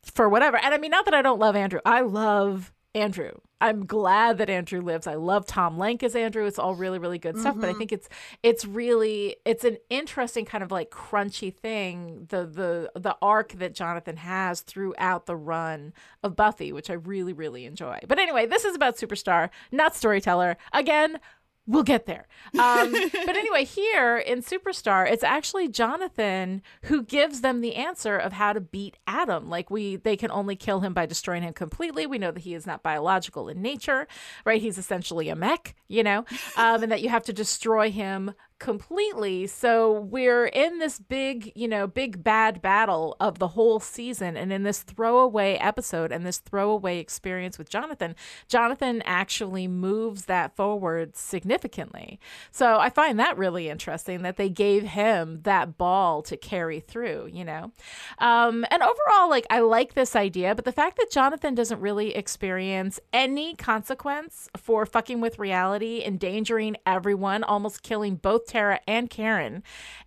for 0.02 0.28
whatever. 0.28 0.56
And 0.56 0.74
I 0.74 0.78
mean, 0.78 0.90
not 0.90 1.04
that 1.06 1.14
I 1.14 1.22
don't 1.22 1.38
love 1.38 1.56
Andrew. 1.56 1.80
I 1.84 2.00
love 2.02 2.72
Andrew. 2.96 3.32
I'm 3.60 3.86
glad 3.86 4.38
that 4.38 4.50
Andrew 4.50 4.80
lives. 4.80 5.06
I 5.06 5.14
love 5.14 5.46
Tom 5.46 5.78
Lenk 5.78 6.02
as 6.02 6.14
Andrew. 6.14 6.44
It's 6.46 6.58
all 6.58 6.74
really, 6.74 6.98
really 6.98 7.18
good 7.18 7.38
stuff. 7.38 7.54
But 7.56 7.64
I 7.64 7.70
mm-hmm. 7.70 7.78
think 7.78 7.92
it's 7.92 8.08
it's 8.42 8.64
really 8.64 9.36
it's 9.44 9.64
an 9.64 9.78
interesting 9.88 10.44
kind 10.44 10.64
of 10.64 10.70
like 10.70 10.90
crunchy 10.90 11.54
thing. 11.54 12.26
The 12.28 12.44
the 12.46 12.90
the 12.98 13.16
arc 13.22 13.52
that 13.52 13.74
Jonathan 13.74 14.16
has 14.16 14.60
throughout 14.60 15.26
the 15.26 15.36
run 15.36 15.92
of 16.22 16.36
Buffy, 16.36 16.72
which 16.72 16.90
I 16.90 16.94
really, 16.94 17.32
really 17.32 17.64
enjoy. 17.64 17.98
But 18.06 18.18
anyway, 18.18 18.46
this 18.46 18.64
is 18.64 18.74
about 18.74 18.96
Superstar, 18.96 19.50
not 19.72 19.94
Storyteller. 19.94 20.56
Again, 20.72 21.18
We'll 21.66 21.82
get 21.82 22.06
there. 22.06 22.28
Um, 22.58 22.92
but 23.12 23.36
anyway, 23.36 23.64
here 23.64 24.18
in 24.18 24.40
Superstar, 24.42 25.10
it's 25.10 25.24
actually 25.24 25.68
Jonathan 25.68 26.62
who 26.82 27.02
gives 27.02 27.40
them 27.40 27.60
the 27.60 27.74
answer 27.74 28.16
of 28.16 28.32
how 28.32 28.52
to 28.52 28.60
beat 28.60 28.96
Adam. 29.06 29.48
Like 29.48 29.70
we, 29.70 29.96
they 29.96 30.16
can 30.16 30.30
only 30.30 30.54
kill 30.54 30.80
him 30.80 30.94
by 30.94 31.06
destroying 31.06 31.42
him 31.42 31.54
completely. 31.54 32.06
We 32.06 32.18
know 32.18 32.30
that 32.30 32.40
he 32.40 32.54
is 32.54 32.66
not 32.66 32.82
biological 32.82 33.48
in 33.48 33.62
nature, 33.62 34.06
right? 34.44 34.62
He's 34.62 34.78
essentially 34.78 35.28
a 35.28 35.36
mech, 35.36 35.74
you 35.88 36.04
know, 36.04 36.24
um, 36.56 36.82
and 36.82 36.92
that 36.92 37.02
you 37.02 37.08
have 37.08 37.24
to 37.24 37.32
destroy 37.32 37.90
him 37.90 38.32
completely. 38.58 39.46
So 39.46 39.92
we're 39.92 40.46
in 40.46 40.78
this 40.78 40.98
big, 40.98 41.52
you 41.54 41.68
know, 41.68 41.86
big 41.86 42.24
bad 42.24 42.62
battle 42.62 43.16
of 43.20 43.38
the 43.38 43.48
whole 43.48 43.80
season. 43.80 44.36
And 44.36 44.52
in 44.52 44.62
this 44.62 44.82
throwaway 44.82 45.56
episode 45.56 46.10
and 46.10 46.24
this 46.24 46.38
throwaway 46.38 46.98
experience 46.98 47.58
with 47.58 47.68
Jonathan, 47.68 48.14
Jonathan 48.48 49.02
actually 49.04 49.68
moves 49.68 50.24
that 50.24 50.56
forward 50.56 51.16
significantly. 51.16 52.18
So 52.50 52.78
I 52.78 52.88
find 52.88 53.18
that 53.18 53.36
really 53.36 53.68
interesting 53.68 54.22
that 54.22 54.38
they 54.38 54.48
gave 54.48 54.84
him 54.84 55.40
that 55.42 55.76
ball 55.76 56.22
to 56.22 56.36
carry 56.36 56.80
through, 56.80 57.28
you 57.32 57.44
know? 57.44 57.72
Um, 58.18 58.64
and 58.70 58.82
overall, 58.82 59.28
like, 59.28 59.46
I 59.50 59.60
like 59.60 59.92
this 59.92 60.16
idea, 60.16 60.54
but 60.54 60.64
the 60.64 60.72
fact 60.72 60.96
that 60.96 61.10
Jonathan 61.10 61.54
doesn't 61.54 61.80
really 61.80 62.14
experience 62.14 62.98
any 63.12 63.54
consequence 63.54 64.48
for 64.56 64.86
fucking 64.86 65.20
with 65.20 65.38
reality, 65.38 66.02
endangering 66.04 66.76
everyone, 66.86 67.44
almost 67.44 67.82
killing 67.82 68.16
both 68.16 68.45
Tara 68.46 68.80
and 68.86 69.10
Karen, 69.10 69.62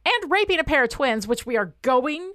and 0.06 0.32
raping 0.32 0.60
a 0.60 0.64
pair 0.64 0.84
of 0.84 0.90
twins, 0.90 1.28
which 1.28 1.46
we 1.46 1.58
are 1.58 1.74
going 1.82 2.34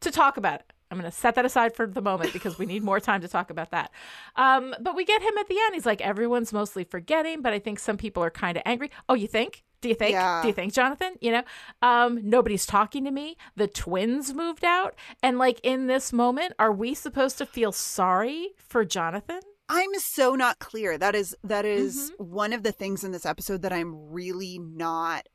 to 0.00 0.10
talk 0.10 0.36
about. 0.36 0.62
I'm 0.90 0.98
going 1.00 1.10
to 1.10 1.16
set 1.16 1.34
that 1.34 1.44
aside 1.44 1.74
for 1.74 1.86
the 1.86 2.02
moment 2.02 2.32
because 2.32 2.56
we 2.58 2.66
need 2.66 2.84
more 2.84 3.00
time 3.00 3.20
to 3.22 3.28
talk 3.28 3.50
about 3.50 3.70
that. 3.72 3.90
Um, 4.36 4.74
but 4.80 4.94
we 4.94 5.04
get 5.04 5.22
him 5.22 5.36
at 5.38 5.48
the 5.48 5.56
end. 5.58 5.74
He's 5.74 5.86
like, 5.86 6.00
everyone's 6.00 6.52
mostly 6.52 6.84
forgetting, 6.84 7.42
but 7.42 7.52
I 7.52 7.58
think 7.58 7.78
some 7.80 7.96
people 7.96 8.22
are 8.22 8.30
kind 8.30 8.56
of 8.56 8.62
angry. 8.64 8.90
Oh, 9.08 9.14
you 9.14 9.26
think? 9.26 9.64
Do 9.80 9.88
you 9.88 9.94
think? 9.94 10.12
Yeah. 10.12 10.40
Do 10.42 10.48
you 10.48 10.54
think, 10.54 10.72
Jonathan? 10.72 11.14
You 11.20 11.32
know, 11.32 11.42
um, 11.82 12.20
nobody's 12.22 12.64
talking 12.64 13.04
to 13.04 13.10
me. 13.10 13.36
The 13.56 13.66
twins 13.66 14.34
moved 14.34 14.64
out. 14.64 14.94
And 15.22 15.36
like 15.38 15.58
in 15.62 15.88
this 15.88 16.12
moment, 16.12 16.52
are 16.58 16.72
we 16.72 16.94
supposed 16.94 17.38
to 17.38 17.46
feel 17.46 17.72
sorry 17.72 18.50
for 18.56 18.84
Jonathan? 18.84 19.40
I'm 19.68 19.94
so 19.98 20.34
not 20.34 20.58
clear. 20.58 20.96
That 20.96 21.14
is 21.14 21.34
that 21.42 21.64
is 21.64 22.12
Mm-hmm. 22.12 22.24
one 22.34 22.52
of 22.52 22.62
the 22.62 22.72
things 22.72 23.02
in 23.02 23.12
this 23.12 23.26
episode 23.26 23.62
that 23.62 23.72
I'm 23.72 24.12
really 24.12 24.58
not 24.58 25.26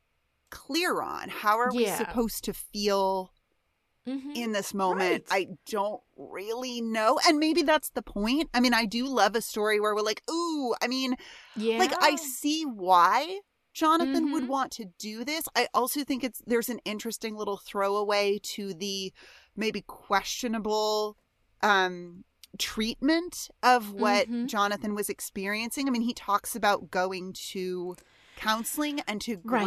clear 0.50 1.02
on. 1.02 1.30
How 1.30 1.58
are 1.58 1.72
we 1.74 1.86
Yeah. 1.86 1.97
supposed 1.97 2.43
to 2.45 2.54
feel 2.54 3.34
Mhm. 4.08 4.36
in 4.36 4.52
this 4.54 4.74
moment? 4.74 5.26
Right. 5.30 5.50
I 5.50 5.58
don't 5.70 6.02
really 6.18 6.82
know. 6.82 7.20
And 7.28 7.38
maybe 7.39 7.62
that's 7.64 7.89
the 7.91 8.02
point. 8.02 8.50
I 8.54 8.60
mean, 8.60 8.74
I 8.74 8.86
do 8.86 9.06
love 9.08 9.36
a 9.36 9.41
story 9.41 9.80
where 9.80 9.93
we're 9.93 10.02
like, 10.02 10.24
"Ooh, 10.30 10.74
I 10.82 10.88
mean, 10.88 11.16
Yeah. 11.56 11.78
like 11.80 11.93
I 12.02 12.16
see 12.16 12.64
why 12.66 13.41
Jonathan 13.74 14.32
would 14.32 14.43
Mhm. 14.43 14.47
want 14.47 14.72
to 14.74 14.86
do 14.97 15.24
this. 15.24 15.47
I 15.56 15.68
also 15.74 16.04
think 16.04 16.24
it's 16.24 16.41
there's 16.47 16.70
an 16.70 16.80
interesting 16.86 17.36
little 17.36 17.58
throwaway 17.58 18.39
to 18.39 18.74
the 18.74 19.14
maybe 19.56 19.82
questionable 19.82 21.18
um 21.62 22.24
treatment 22.58 23.50
of 23.62 23.93
what 23.93 24.28
Mhm. 24.28 24.47
Jonathan 24.47 24.95
was 24.95 25.08
experiencing. 25.08 25.88
I 25.88 25.91
mean, 25.91 26.02
he 26.02 26.14
talks 26.16 26.56
about 26.56 26.89
going 26.89 27.32
to 27.52 27.95
counseling 28.38 29.02
and 29.02 29.22
to 29.22 29.39
Right. 29.43 29.66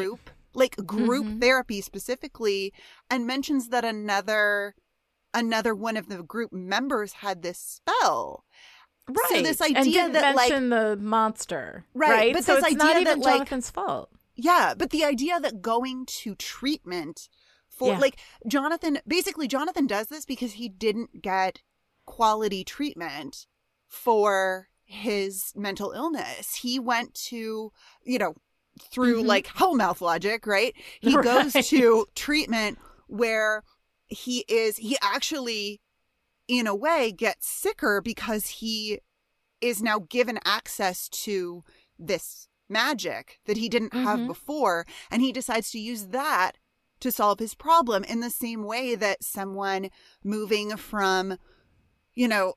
Like 0.54 0.76
group 0.86 1.26
Mhm. 1.26 1.40
therapy 1.40 1.80
specifically 1.80 2.72
and 3.10 3.26
mentions 3.26 3.68
that 3.68 3.84
another 3.84 4.74
another 5.34 5.74
one 5.74 5.96
of 5.96 6.08
the 6.08 6.22
group 6.22 6.52
members 6.52 7.14
had 7.14 7.40
this 7.42 7.58
spell. 7.58 8.44
Right. 9.08 9.28
So 9.30 9.42
this 9.42 9.60
idea 9.62 10.08
that 10.10 10.36
like 10.36 10.50
mention 10.50 10.68
the 10.68 10.96
monster, 10.96 11.86
Right, 11.94 12.10
right? 12.10 12.32
but 12.34 12.44
so 12.44 12.56
this 12.56 12.64
it's 12.66 12.74
not 12.76 12.90
idea 12.96 13.04
that, 13.04 13.10
even 13.12 13.20
like- 13.20 13.34
Jonathan's 13.38 13.70
fault. 13.70 14.10
Yeah, 14.34 14.74
but 14.74 14.90
the 14.90 15.04
idea 15.04 15.40
that 15.40 15.62
going 15.62 16.06
to 16.06 16.34
treatment 16.34 17.28
for 17.68 17.92
Yeah. 17.94 17.98
like 17.98 18.18
Jonathan 18.46 18.98
basically 19.06 19.48
Jonathan 19.48 19.86
does 19.86 20.08
this 20.08 20.24
because 20.26 20.52
he 20.52 20.68
didn't 20.68 21.22
get 21.22 21.62
quality 22.04 22.62
treatment 22.64 23.46
for 23.88 24.68
his 24.84 25.52
mental 25.56 25.92
illness. 25.92 26.56
He 26.56 26.78
went 26.78 27.14
to, 27.28 27.72
you 28.04 28.18
know, 28.18 28.34
through 28.80 29.22
Mhm. 29.22 29.26
like 29.26 29.46
Hellmouth 29.48 30.00
logic, 30.00 30.46
right? 30.46 30.74
He 31.00 31.16
goes 31.16 31.52
to 31.68 32.06
treatment 32.14 32.78
where 33.06 33.62
he 34.08 34.44
is 34.48 34.76
he 34.76 34.96
actually 35.02 35.80
in 36.48 36.66
a 36.66 36.74
way 36.74 37.12
gets 37.12 37.48
sicker 37.48 38.00
because 38.00 38.46
he 38.46 39.00
is 39.60 39.80
now 39.82 40.00
given 40.00 40.38
access 40.44 41.08
to 41.08 41.62
this 41.98 42.48
magic 42.68 43.38
that 43.46 43.56
he 43.56 43.68
didn't 43.68 43.92
have 43.94 44.20
Mhm. 44.20 44.26
before 44.26 44.86
and 45.10 45.22
he 45.22 45.32
decides 45.32 45.70
to 45.70 45.78
use 45.78 46.08
that 46.08 46.52
to 47.00 47.12
solve 47.12 47.38
his 47.38 47.54
problem 47.54 48.02
in 48.04 48.20
the 48.20 48.30
same 48.30 48.62
way 48.64 48.94
that 48.94 49.22
someone 49.22 49.90
moving 50.24 50.76
from 50.76 51.38
you 52.14 52.26
know 52.28 52.54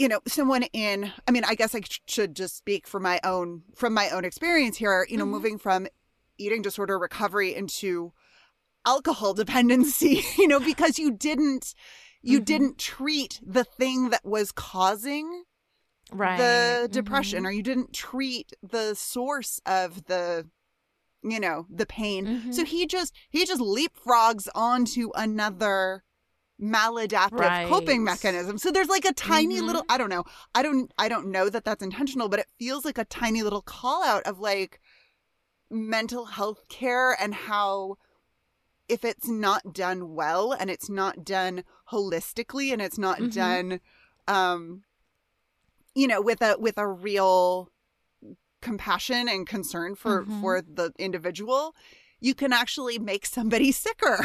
you 0.00 0.08
know 0.08 0.20
someone 0.26 0.62
in 0.72 1.12
i 1.28 1.30
mean 1.30 1.44
i 1.44 1.54
guess 1.54 1.74
i 1.74 1.80
should 2.06 2.34
just 2.34 2.56
speak 2.56 2.86
from 2.86 3.02
my 3.02 3.20
own 3.22 3.62
from 3.74 3.92
my 3.92 4.08
own 4.10 4.24
experience 4.24 4.76
here 4.78 5.06
you 5.10 5.16
know 5.18 5.26
Mhm. 5.26 5.28
moving 5.36 5.58
from 5.58 5.86
eating 6.38 6.62
disorder 6.62 6.98
recovery 6.98 7.54
into 7.54 8.12
alcohol 8.86 9.34
dependency 9.42 10.22
you 10.38 10.48
know 10.48 10.58
because 10.60 10.98
you 10.98 11.10
didn't 11.10 11.74
you 12.22 12.40
Mhm. 12.40 12.44
didn't 12.46 12.78
treat 12.78 13.40
the 13.44 13.64
thing 13.64 14.08
that 14.10 14.24
was 14.24 14.52
causing 14.52 15.44
Right. 16.12 16.38
the 16.38 16.88
depression 16.90 17.44
Mhm. 17.44 17.46
or 17.48 17.52
you 17.52 17.62
didn't 17.62 17.92
treat 17.92 18.52
the 18.62 18.94
source 18.94 19.60
of 19.66 20.06
the 20.06 20.48
you 21.22 21.38
know 21.38 21.66
the 21.68 21.84
pain 21.86 22.26
Mhm. 22.26 22.54
so 22.54 22.64
he 22.64 22.86
just 22.86 23.14
he 23.28 23.44
just 23.44 23.60
leapfrogs 23.60 24.48
onto 24.54 25.10
another 25.14 26.04
maladaptive 26.60 27.38
Right. 27.38 27.68
coping 27.68 28.04
mechanism 28.04 28.58
so 28.58 28.70
there's 28.70 28.88
like 28.88 29.04
a 29.06 29.12
tiny 29.14 29.60
Mhm. 29.60 29.66
little 29.66 29.84
i 29.88 29.96
don't 29.96 30.10
know 30.10 30.24
i 30.54 30.62
don't 30.62 30.92
i 30.98 31.08
don't 31.08 31.26
know 31.26 31.48
that 31.48 31.64
that's 31.64 31.82
intentional 31.82 32.28
but 32.28 32.38
it 32.40 32.46
feels 32.58 32.84
like 32.84 32.98
a 32.98 33.04
tiny 33.04 33.42
little 33.42 33.62
call 33.62 34.04
out 34.04 34.22
of 34.24 34.38
like 34.40 34.78
mental 35.70 36.26
health 36.26 36.68
care 36.68 37.16
and 37.20 37.34
how 37.34 37.96
if 38.88 39.04
it's 39.04 39.28
not 39.28 39.72
done 39.72 40.14
well 40.14 40.52
and 40.52 40.68
it's 40.68 40.90
not 40.90 41.24
done 41.24 41.64
holistically 41.92 42.72
and 42.72 42.82
it's 42.82 42.98
not 42.98 43.18
Mhm. 43.20 43.32
done 43.34 43.80
um 44.28 44.82
you 45.94 46.06
know 46.06 46.20
with 46.20 46.42
a 46.42 46.56
with 46.58 46.76
a 46.76 46.86
real 46.86 47.70
compassion 48.60 49.28
and 49.28 49.46
concern 49.46 49.94
for 49.94 50.24
Mhm. 50.24 50.40
for 50.40 50.60
the 50.60 50.92
individual 50.98 51.74
you 52.20 52.34
can 52.34 52.52
actually 52.52 52.98
make 52.98 53.26
somebody 53.26 53.72
sicker 53.72 54.24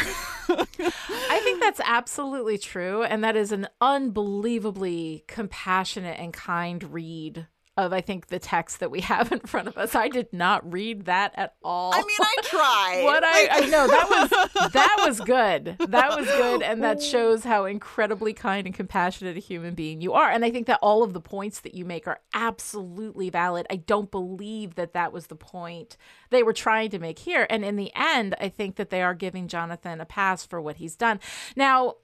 I 0.49 1.39
think 1.43 1.61
that's 1.61 1.81
absolutely 1.83 2.57
true. 2.57 3.03
And 3.03 3.23
that 3.23 3.35
is 3.35 3.51
an 3.51 3.67
unbelievably 3.81 5.25
compassionate 5.27 6.19
and 6.19 6.33
kind 6.33 6.83
read 6.93 7.47
of, 7.77 7.91
I 7.91 7.99
think, 7.99 8.27
the 8.27 8.39
text 8.39 8.79
that 8.79 8.89
we 8.89 9.01
have 9.01 9.31
in 9.31 9.39
front 9.39 9.67
of 9.67 9.77
us. 9.77 9.95
I 9.95 10.07
did 10.07 10.31
not 10.31 10.71
read 10.71 11.05
that 11.05 11.33
at 11.35 11.55
all. 11.63 11.93
i 11.93 11.97
mean 11.97 12.17
i 12.19 12.35
tried. 12.43 13.01
what 13.03 13.23
I, 13.23 13.47
I 13.51 13.59
know 13.67 13.87
that 13.87 14.09
was 14.09 14.71
that 14.71 15.03
was 15.05 15.19
good. 15.19 15.75
That 15.89 16.17
was 16.17 16.27
good, 16.27 16.61
and 16.61 16.81
that 16.83 16.97
oh. 16.97 17.01
shows 17.01 17.43
how 17.43 17.65
incredibly 17.65 18.33
kind 18.33 18.65
and 18.65 18.75
compassionate 18.75 19.35
a 19.35 19.41
human 19.41 19.73
being 19.73 20.01
you 20.01 20.13
are. 20.13 20.29
And 20.29 20.45
I 20.45 20.51
think 20.51 20.67
that 20.67 20.79
all 20.81 21.03
of 21.03 21.13
the 21.13 21.21
points 21.21 21.59
that 21.61 21.75
you 21.75 21.83
make 21.83 22.07
are 22.07 22.21
absolutely 22.33 23.29
valid. 23.29 23.67
I 23.69 23.75
don't 23.75 24.09
believe 24.09 24.75
that 24.75 24.93
that 24.93 25.11
was 25.11 25.27
the 25.27 25.35
point 25.35 25.97
they 26.29 26.43
were 26.43 26.53
trying 26.53 26.89
to 26.91 26.99
make 26.99 27.19
here. 27.19 27.45
And 27.49 27.65
in 27.65 27.75
the 27.75 27.91
end, 27.95 28.35
I 28.39 28.49
think 28.49 28.77
that 28.77 28.89
they 28.89 29.01
are 29.01 29.13
giving 29.13 29.47
Jonathan 29.47 29.99
a 29.99 30.05
pass 30.05 30.45
for 30.45 30.61
what 30.61 30.77
he's 30.77 30.95
done. 30.95 31.19
Now. 31.55 31.95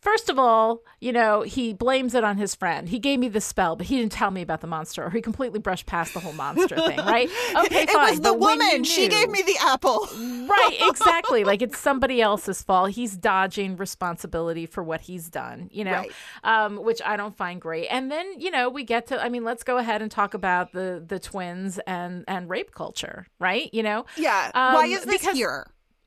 First 0.00 0.28
of 0.28 0.38
all, 0.38 0.82
you 1.00 1.12
know, 1.12 1.42
he 1.42 1.72
blames 1.72 2.14
it 2.14 2.22
on 2.22 2.36
his 2.36 2.54
friend. 2.54 2.88
He 2.88 2.98
gave 2.98 3.18
me 3.18 3.28
the 3.28 3.40
spell, 3.40 3.76
but 3.76 3.86
he 3.86 3.96
didn't 3.98 4.12
tell 4.12 4.30
me 4.30 4.42
about 4.42 4.60
the 4.60 4.66
monster, 4.66 5.04
or 5.04 5.10
he 5.10 5.20
completely 5.20 5.58
brushed 5.58 5.86
past 5.86 6.14
the 6.14 6.20
whole 6.20 6.32
monster 6.34 6.76
thing, 6.86 6.98
right? 6.98 7.28
Okay, 7.56 7.82
it 7.82 7.94
was 7.94 8.16
the 8.20 8.30
but 8.32 8.38
woman 8.38 8.84
she 8.84 9.08
gave 9.08 9.30
me 9.30 9.42
the 9.42 9.56
apple 9.62 10.06
right 10.48 10.76
exactly 10.82 11.42
like 11.44 11.60
it's 11.62 11.78
somebody 11.78 12.20
else's 12.20 12.62
fault 12.62 12.90
he's 12.90 13.16
dodging 13.16 13.76
responsibility 13.76 14.64
for 14.66 14.82
what 14.82 15.00
he's 15.00 15.28
done 15.28 15.68
you 15.72 15.82
know 15.84 15.92
Right. 15.92 16.12
um 16.44 16.76
which 16.76 17.00
i 17.04 17.16
don't 17.16 17.36
find 17.36 17.60
great 17.60 17.88
and 17.88 18.10
then 18.12 18.38
you 18.40 18.50
know 18.50 18.68
we 18.68 18.84
get 18.84 19.08
to 19.08 19.20
i 19.22 19.28
mean 19.28 19.42
let's 19.44 19.64
go 19.64 19.76
ahead 19.78 20.02
and 20.02 20.10
talk 20.10 20.34
about 20.34 20.72
the 20.72 21.02
the 21.06 21.18
twins 21.18 21.78
and 21.86 22.24
and 22.28 22.48
rape 22.48 22.72
culture 22.72 23.26
right 23.40 23.68
you 23.72 23.82
know 23.82 24.04
Yeah. 24.16 24.50
Um, 24.54 24.74
Why 24.74 24.86
is 24.86 25.04
this 25.04 25.20
because- 25.22 25.36
here? 25.36 25.66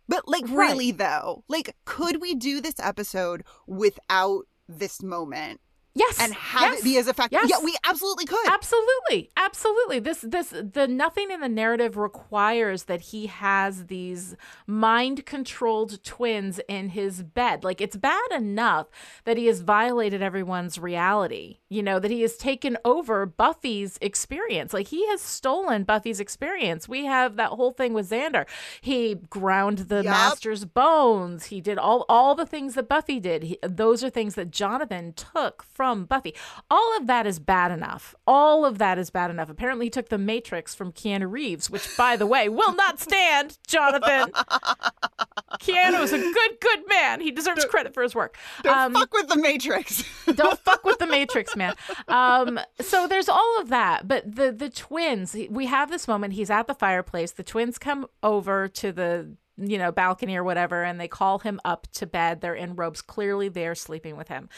But 0.09 0.27
like 0.27 0.43
Right. 0.49 0.71
really 0.71 0.91
though, 0.91 1.43
like 1.47 1.75
could 1.85 2.19
we 2.19 2.35
do 2.35 2.59
this 2.59 2.79
episode 2.79 3.43
without 3.67 4.45
this 4.67 5.01
moment 5.01 5.61
yes 5.95 6.19
and 6.19 6.33
have 6.33 6.73
yes, 6.73 6.79
it 6.79 6.83
be 6.83 6.97
as 6.97 7.07
effective? 7.07 7.39
yes. 7.41 7.49
Yeah, 7.49 7.63
we 7.63 7.75
absolutely 7.87 8.25
could. 8.25 8.47
Absolutely. 8.47 9.29
Absolutely. 9.37 9.99
This 9.99 10.21
this 10.21 10.49
the 10.49 10.87
nothing 10.87 11.31
in 11.31 11.39
the 11.41 11.49
narrative 11.49 11.97
requires 11.97 12.83
that 12.83 13.01
he 13.01 13.27
has 13.27 13.87
these 13.87 14.35
mind-controlled 14.67 16.03
twins 16.03 16.59
in 16.67 16.89
his 16.89 17.23
bed. 17.23 17.63
Like 17.63 17.81
it's 17.81 17.95
bad 17.95 18.31
enough 18.31 18.87
that 19.25 19.37
he 19.37 19.47
has 19.47 19.61
violated 19.61 20.21
everyone's 20.21 20.79
reality. 20.79 21.57
You 21.69 21.83
know, 21.83 21.99
that 21.99 22.11
he 22.11 22.21
has 22.21 22.37
taken 22.37 22.77
over 22.83 23.25
Buffy's 23.25 23.97
experience. 24.01 24.73
Like 24.73 24.87
he 24.87 25.07
has 25.07 25.21
stolen 25.21 25.83
Buffy's 25.83 26.19
experience. 26.19 26.87
We 26.87 27.05
have 27.05 27.35
that 27.35 27.49
whole 27.51 27.71
thing 27.71 27.93
with 27.93 28.09
Xander. 28.09 28.45
He 28.81 29.15
ground 29.29 29.79
the 29.89 29.97
Yup. 29.97 30.05
master's 30.05 30.65
bones. 30.65 31.45
He 31.47 31.61
did 31.61 31.77
all 31.77 32.05
all 32.09 32.35
the 32.35 32.45
things 32.45 32.75
that 32.75 32.87
Buffy 32.89 33.19
did. 33.19 33.43
He, 33.43 33.57
those 33.61 34.03
are 34.03 34.09
things 34.09 34.35
that 34.35 34.51
Jonathan 34.51 35.13
took 35.13 35.63
from 35.79 36.03
Buffy. 36.03 36.35
All 36.69 36.97
of 36.97 37.07
that 37.07 37.25
is 37.25 37.39
bad 37.39 37.71
enough. 37.71 38.13
All 38.27 38.65
of 38.65 38.79
that 38.79 38.97
is 38.99 39.09
bad 39.09 39.31
enough. 39.31 39.49
Apparently, 39.49 39.85
he 39.85 39.89
took 39.89 40.09
the 40.09 40.17
Matrix 40.17 40.75
from 40.75 40.91
Keanu 40.91 41.31
Reeves, 41.31 41.69
which, 41.69 41.87
by 41.95 42.17
the 42.17 42.25
way, 42.27 42.49
will 42.49 42.75
not 42.75 42.99
stand, 42.99 43.57
Jonathan. 43.65 44.29
Keanu 45.61 46.03
is 46.03 46.11
a 46.11 46.17
good, 46.17 46.59
good 46.59 46.79
man. 46.89 47.21
He 47.21 47.31
deserves 47.31 47.63
credit 47.63 47.93
for 47.93 48.03
his 48.03 48.13
work. 48.13 48.37
Don't 48.61 48.77
Um, 48.77 48.93
fuck 48.93 49.13
with 49.13 49.29
the 49.29 49.37
Matrix. 49.37 50.03
don't 50.35 50.59
fuck 50.59 50.83
with 50.83 50.99
the 50.99 51.07
Matrix, 51.17 51.55
man. 51.55 51.75
Um, 52.09 52.59
so 52.81 53.07
there's 53.07 53.29
all 53.29 53.61
of 53.61 53.69
that, 53.69 54.05
but 54.05 54.35
the 54.35 54.51
the 54.51 54.69
twins. 54.69 55.33
We 55.49 55.67
have 55.67 55.89
this 55.89 56.09
moment. 56.09 56.33
He's 56.33 56.49
at 56.49 56.67
the 56.67 56.73
fireplace. 56.73 57.31
The 57.31 57.43
twins 57.43 57.77
come 57.77 58.05
over 58.21 58.67
to 58.67 58.91
the 58.91 59.37
you 59.59 59.77
know 59.77 59.91
balcony 59.91 60.35
or 60.35 60.43
whatever, 60.43 60.83
and 60.83 60.99
they 60.99 61.07
call 61.07 61.39
him 61.39 61.59
up 61.65 61.87
to 61.93 62.05
bed. 62.05 62.41
They're 62.41 62.55
in 62.55 62.75
robes. 62.75 63.01
Clearly, 63.01 63.49
they're 63.49 63.75
sleeping 63.75 64.17
with 64.17 64.27
him. 64.27 64.49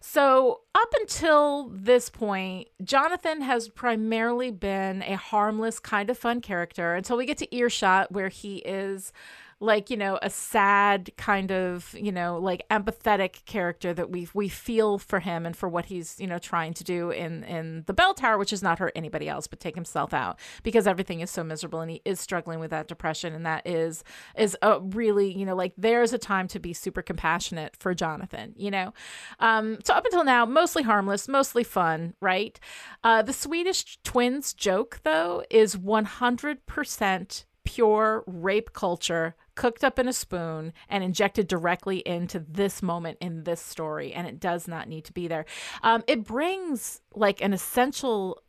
So 0.00 0.60
up 0.74 0.92
until 1.00 1.68
this 1.68 2.08
point, 2.08 2.68
Jonathan 2.82 3.42
has 3.42 3.68
primarily 3.68 4.50
been 4.50 5.02
a 5.02 5.16
harmless, 5.16 5.78
kind 5.78 6.10
of 6.10 6.18
fun 6.18 6.40
character 6.40 6.94
until 6.94 7.16
we 7.16 7.26
get 7.26 7.38
to 7.38 7.54
Earshot, 7.54 8.12
where 8.12 8.28
he 8.28 8.56
is 8.58 9.12
like 9.60 9.88
you 9.88 9.96
know 9.96 10.18
a 10.20 10.28
sad 10.28 11.10
kind 11.16 11.50
of 11.50 11.94
you 11.98 12.12
know 12.12 12.38
like 12.38 12.66
empathetic 12.70 13.44
character 13.46 13.94
that 13.94 14.10
we 14.10 14.28
we 14.34 14.48
feel 14.48 14.98
for 14.98 15.20
him 15.20 15.46
and 15.46 15.56
for 15.56 15.68
what 15.68 15.86
he's 15.86 16.20
you 16.20 16.26
know 16.26 16.38
trying 16.38 16.74
to 16.74 16.84
do 16.84 17.10
in 17.10 17.42
in 17.44 17.82
the 17.86 17.94
bell 17.94 18.12
tower 18.12 18.36
which 18.36 18.52
is 18.52 18.62
not 18.62 18.78
hurt 18.78 18.92
anybody 18.94 19.28
else 19.28 19.46
but 19.46 19.58
take 19.58 19.74
himself 19.74 20.12
out 20.12 20.38
because 20.62 20.86
everything 20.86 21.20
is 21.20 21.30
so 21.30 21.42
miserable 21.42 21.80
and 21.80 21.90
he 21.90 22.02
is 22.04 22.20
struggling 22.20 22.60
with 22.60 22.70
that 22.70 22.88
depression. 22.88 23.34
And 23.34 23.46
that 23.46 23.66
is 23.66 24.04
is 24.36 24.56
a 24.62 24.80
really 24.80 25.32
you 25.32 25.46
know 25.46 25.54
like 25.54 25.72
there's 25.78 26.12
a 26.12 26.18
time 26.18 26.48
to 26.48 26.58
be 26.58 26.72
super 26.72 27.02
compassionate 27.02 27.76
for 27.76 27.94
Jonathan 27.94 28.52
you 28.56 28.70
know? 28.70 28.92
Um 29.40 29.78
so 29.84 29.94
up 29.94 30.04
until 30.04 30.24
now 30.24 30.44
mostly 30.44 30.82
harmless 30.82 31.28
mostly 31.28 31.64
fun 31.64 32.14
right? 32.20 32.60
Uh 33.02 33.22
the 33.22 33.32
Swedish 33.32 33.98
twins 34.02 34.52
joke 34.52 35.00
though 35.02 35.44
is 35.50 35.76
100% 35.76 37.44
pure 37.64 38.22
rape 38.26 38.72
culture 38.72 39.34
cooked 39.56 39.82
up 39.82 39.98
in 39.98 40.06
a 40.06 40.12
spoon 40.12 40.72
and 40.88 41.02
injected 41.02 41.48
directly 41.48 41.98
into 41.98 42.38
this 42.38 42.82
moment 42.82 43.18
in 43.20 43.44
this 43.44 43.60
story 43.60 44.12
and 44.12 44.26
it 44.26 44.38
does 44.38 44.68
not 44.68 44.88
need 44.88 45.04
to 45.04 45.12
be 45.12 45.26
there. 45.26 45.44
Um, 45.82 46.04
it 46.06 46.24
brings 46.24 47.00
like 47.14 47.42
an 47.42 47.52
essential 47.52 48.40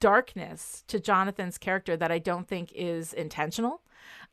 darkness 0.00 0.82
to 0.86 0.98
jonathan's 0.98 1.58
character 1.58 1.94
that 1.94 2.10
i 2.10 2.18
don't 2.18 2.48
think 2.48 2.72
is 2.74 3.12
intentional. 3.12 3.82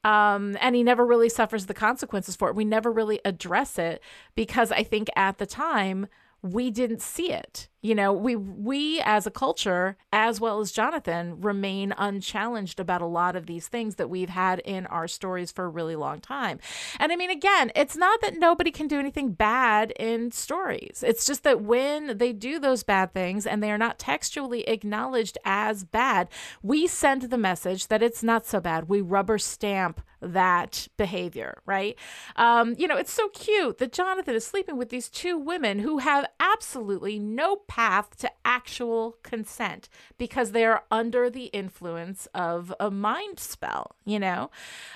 Um, 0.04 0.58
and 0.60 0.76
he 0.76 0.82
never 0.84 1.06
really 1.06 1.30
suffers 1.30 1.68
the 1.68 1.76
consequences 1.76 2.36
for 2.36 2.50
it. 2.50 2.56
We 2.56 2.66
never 2.66 2.92
really 2.92 3.20
address 3.26 3.78
it 3.78 4.02
because 4.34 4.72
i 4.72 4.84
think 4.84 5.10
at 5.16 5.38
the 5.40 5.46
time 5.46 6.08
we 6.42 6.72
didn't 6.72 7.02
see 7.02 7.32
it 7.32 7.68
you 7.82 7.96
know 7.96 8.14
we 8.14 8.36
we 8.36 9.02
as 9.02 9.26
a 9.26 9.32
culture 9.32 9.98
as 10.12 10.40
well 10.40 10.60
as 10.60 10.72
jonathan 10.72 11.40
remain 11.42 11.94
unchallenged 11.98 12.80
about 12.80 13.02
a 13.02 13.06
lot 13.06 13.36
of 13.36 13.46
these 13.46 13.68
things 13.68 13.96
that 13.96 14.10
we've 14.10 14.30
had 14.30 14.60
in 14.60 14.86
our 14.88 15.08
stories 15.08 15.52
for 15.52 15.66
a 15.66 15.70
really 15.70 15.96
long 15.96 16.20
time. 16.20 16.60
And 17.00 17.12
i 17.12 17.16
mean 17.16 17.30
again 17.30 17.72
it's 17.76 17.96
not 17.96 18.22
that 18.22 18.38
nobody 18.38 18.72
can 18.72 18.88
do 18.88 19.00
anything 19.00 19.32
bad 19.32 19.92
in 19.92 20.32
stories. 20.32 21.04
It's 21.06 21.26
just 21.26 21.44
that 21.44 21.62
when 21.62 22.18
they 22.18 22.34
do 22.34 22.60
those 22.60 22.84
bad 22.84 23.14
things 23.14 23.46
and 23.46 23.62
they 23.62 23.72
are 23.72 23.78
not 23.78 24.00
textually 24.00 24.68
acknowledged 24.68 25.38
as 25.46 25.84
bad 25.84 26.30
we 26.62 26.88
send 26.88 27.24
the 27.24 27.38
message 27.38 27.88
that 27.88 28.04
it's 28.04 28.24
not 28.24 28.46
so 28.46 28.60
bad. 28.60 28.90
We 28.90 29.02
rubber 29.02 29.38
stamp 29.38 30.02
that 30.22 30.88
behavior, 30.98 31.62
right? 31.66 31.98
Um, 32.36 32.76
you 32.78 32.88
know, 32.88 32.98
it's 32.98 33.12
so 33.12 33.30
cute 33.30 33.80
that 33.80 33.92
Jonathan 33.92 34.36
is 34.36 34.46
sleeping 34.46 34.78
with 34.78 34.90
these 34.90 35.10
two 35.10 35.38
women 35.38 35.80
who 35.80 35.98
have 35.98 36.26
absolutely 36.40 37.20
no 37.20 37.56
path 37.72 38.18
to 38.18 38.30
actual 38.44 39.16
consent 39.24 39.88
because 40.18 40.52
they 40.52 40.66
are 40.66 40.84
under 40.92 41.30
the 41.30 41.46
influence 41.46 42.28
of 42.34 42.74
a 42.82 42.92
mind 42.92 43.40
spell, 43.40 43.96
you 44.04 44.20
know? 44.20 44.52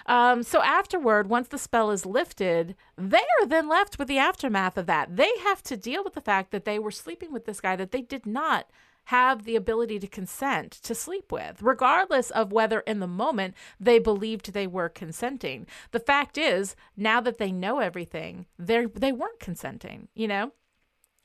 Um, 0.07 0.43
so 0.43 0.61
afterward, 0.61 1.29
once 1.29 1.47
the 1.47 1.57
spell 1.57 1.89
is 1.89 2.05
lifted, 2.05 2.75
they 2.97 3.25
are 3.39 3.45
then 3.47 3.69
left 3.69 3.97
with 3.97 4.09
the 4.09 4.17
aftermath 4.17 4.77
of 4.77 4.87
that. 4.87 5.15
They 5.15 5.31
have 5.45 5.63
to 5.63 5.77
deal 5.77 6.03
with 6.03 6.15
the 6.15 6.19
fact 6.21 6.51
that 6.51 6.65
they 6.65 6.77
were 6.77 6.91
sleeping 6.91 7.31
with 7.31 7.45
this 7.45 7.61
guy 7.61 7.77
that 7.77 7.91
they 7.91 8.01
did 8.01 8.25
not 8.25 8.69
have 9.05 9.45
the 9.45 9.55
ability 9.55 9.97
to 9.99 10.07
consent 10.07 10.71
to 10.71 10.93
sleep 10.93 11.31
with, 11.31 11.61
regardless 11.61 12.29
of 12.29 12.51
whether 12.51 12.81
in 12.81 12.99
the 12.99 13.07
moment 13.07 13.55
they 13.79 13.99
believed 13.99 14.51
they 14.51 14.67
were 14.67 14.89
consenting. 14.89 15.65
The 15.91 15.99
fact 16.01 16.37
is, 16.37 16.75
now 16.97 17.21
that 17.21 17.37
they 17.37 17.53
know 17.53 17.79
everything, 17.79 18.47
they 18.59 18.85
they 18.85 19.13
weren't 19.13 19.39
consenting, 19.39 20.09
you 20.13 20.27
know? 20.27 20.51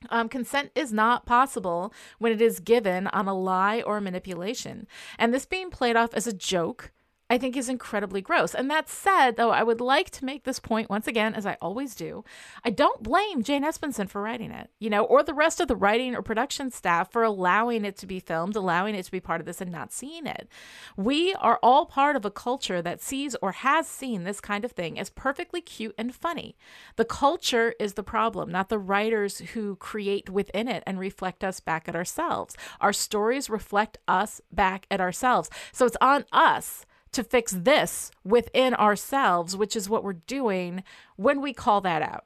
Um, 0.08 0.28
consent 0.28 0.70
is 0.74 0.92
not 0.92 1.26
possible 1.26 1.92
when 2.18 2.32
it 2.32 2.40
is 2.40 2.60
given 2.60 3.06
on 3.08 3.28
a 3.28 3.34
lie 3.34 3.82
or 3.82 4.00
manipulation. 4.00 4.86
And 5.18 5.34
this 5.34 5.44
being 5.44 5.70
played 5.70 5.96
off 5.96 6.14
as 6.14 6.26
a 6.26 6.32
joke 6.32 6.92
I 7.30 7.38
think 7.38 7.56
is 7.56 7.68
incredibly 7.68 8.20
gross. 8.20 8.56
And 8.56 8.68
that 8.70 8.88
said, 8.88 9.36
though, 9.36 9.50
I 9.50 9.62
would 9.62 9.80
like 9.80 10.10
to 10.10 10.24
make 10.24 10.42
this 10.42 10.58
point 10.58 10.90
once 10.90 11.06
again, 11.06 11.32
as 11.32 11.46
I 11.46 11.56
always 11.62 11.94
do. 11.94 12.24
I 12.64 12.70
don't 12.70 13.04
blame 13.04 13.44
Jane 13.44 13.62
Espenson 13.62 14.08
for 14.08 14.20
writing 14.20 14.50
it, 14.50 14.68
you 14.80 14.90
know, 14.90 15.04
or 15.04 15.22
the 15.22 15.32
rest 15.32 15.60
of 15.60 15.68
the 15.68 15.76
writing 15.76 16.16
or 16.16 16.22
production 16.22 16.72
staff 16.72 17.12
for 17.12 17.22
allowing 17.22 17.84
it 17.84 17.96
to 17.98 18.06
be 18.06 18.18
filmed, 18.18 18.56
allowing 18.56 18.96
it 18.96 19.04
to 19.04 19.12
be 19.12 19.20
part 19.20 19.40
of 19.40 19.46
this 19.46 19.60
and 19.60 19.70
not 19.70 19.92
seeing 19.92 20.26
it. 20.26 20.48
We 20.96 21.32
are 21.34 21.60
all 21.62 21.86
part 21.86 22.16
of 22.16 22.24
a 22.24 22.32
culture 22.32 22.82
that 22.82 23.00
sees 23.00 23.36
or 23.40 23.52
has 23.52 23.86
seen 23.86 24.24
this 24.24 24.40
kind 24.40 24.64
of 24.64 24.72
thing 24.72 24.98
as 24.98 25.08
perfectly 25.08 25.60
cute 25.60 25.94
and 25.96 26.12
funny. 26.12 26.56
The 26.96 27.04
culture 27.04 27.74
is 27.78 27.94
the 27.94 28.02
problem, 28.02 28.50
not 28.50 28.70
the 28.70 28.78
writers 28.78 29.38
who 29.38 29.76
create 29.76 30.28
within 30.28 30.66
it 30.66 30.82
and 30.84 30.98
reflect 30.98 31.44
us 31.44 31.60
back 31.60 31.88
at 31.88 31.94
ourselves. 31.94 32.56
Our 32.80 32.92
stories 32.92 33.48
reflect 33.48 33.98
us 34.08 34.40
back 34.50 34.86
at 34.90 35.00
ourselves. 35.00 35.48
So 35.72 35.86
it's 35.86 35.96
on 36.00 36.24
us 36.32 36.86
to 37.12 37.24
fix 37.24 37.52
this 37.52 38.10
within 38.24 38.74
ourselves, 38.74 39.56
which 39.56 39.74
is 39.76 39.88
what 39.88 40.04
we're 40.04 40.12
doing 40.14 40.82
when 41.16 41.40
we 41.40 41.52
call 41.52 41.80
that 41.82 42.02
out. 42.02 42.24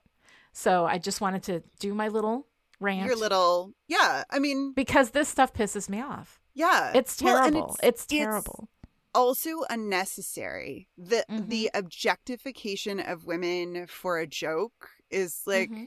So 0.53 0.85
I 0.87 0.99
just 0.99 1.21
wanted 1.21 1.43
to 1.45 1.63
do 1.81 1.95
my 1.95 2.09
little 2.09 2.47
rant. 2.81 3.07
Your 3.07 3.17
little, 3.17 3.73
yeah. 3.89 4.25
I 4.31 4.39
mean, 4.39 4.73
because 4.75 5.11
this 5.11 5.29
stuff 5.29 5.53
pisses 5.53 5.89
me 5.89 6.01
off. 6.01 6.41
Yeah, 6.55 6.93
it's 6.95 7.21
Well, 7.23 7.43
and 7.45 7.55
terrible. 7.55 7.77
it's, 7.83 8.07
terrible. 8.07 8.69
also 9.15 9.63
unnecessary. 9.71 10.89
The 10.99 11.25
Mm-hmm. 11.31 11.49
the 11.49 11.71
objectification 11.75 13.01
of 13.01 13.25
women 13.27 13.87
for 13.87 14.19
a 14.19 14.27
joke 14.27 14.91
is 15.11 15.41
like 15.47 15.71
Mm-hmm. 15.71 15.85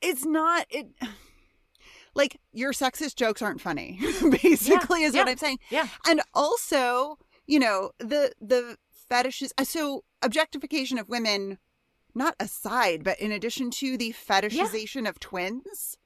it's 0.00 0.24
not 0.24 0.66
it 0.70 0.86
like 2.14 2.38
your 2.52 2.72
sexist 2.72 3.14
jokes 3.16 3.40
aren't 3.42 3.60
funny 3.60 3.98
basically 4.42 5.02
is 5.02 5.14
what 5.14 5.28
i'm 5.28 5.36
saying 5.36 5.58
yeah. 5.70 5.88
and 6.06 6.20
also 6.34 7.18
you 7.46 7.58
know 7.58 7.90
the 7.98 8.32
the 8.40 8.76
fetishes 9.08 9.52
uh, 9.58 9.64
so 9.64 10.04
objectification 10.22 10.98
of 10.98 11.08
women 11.08 11.58
not 12.14 12.34
aside 12.40 13.02
but 13.04 13.18
in 13.20 13.32
addition 13.32 13.70
to 13.70 13.96
the 13.96 14.12
fetishization 14.12 15.08
of 15.08 15.18
twins 15.20 15.96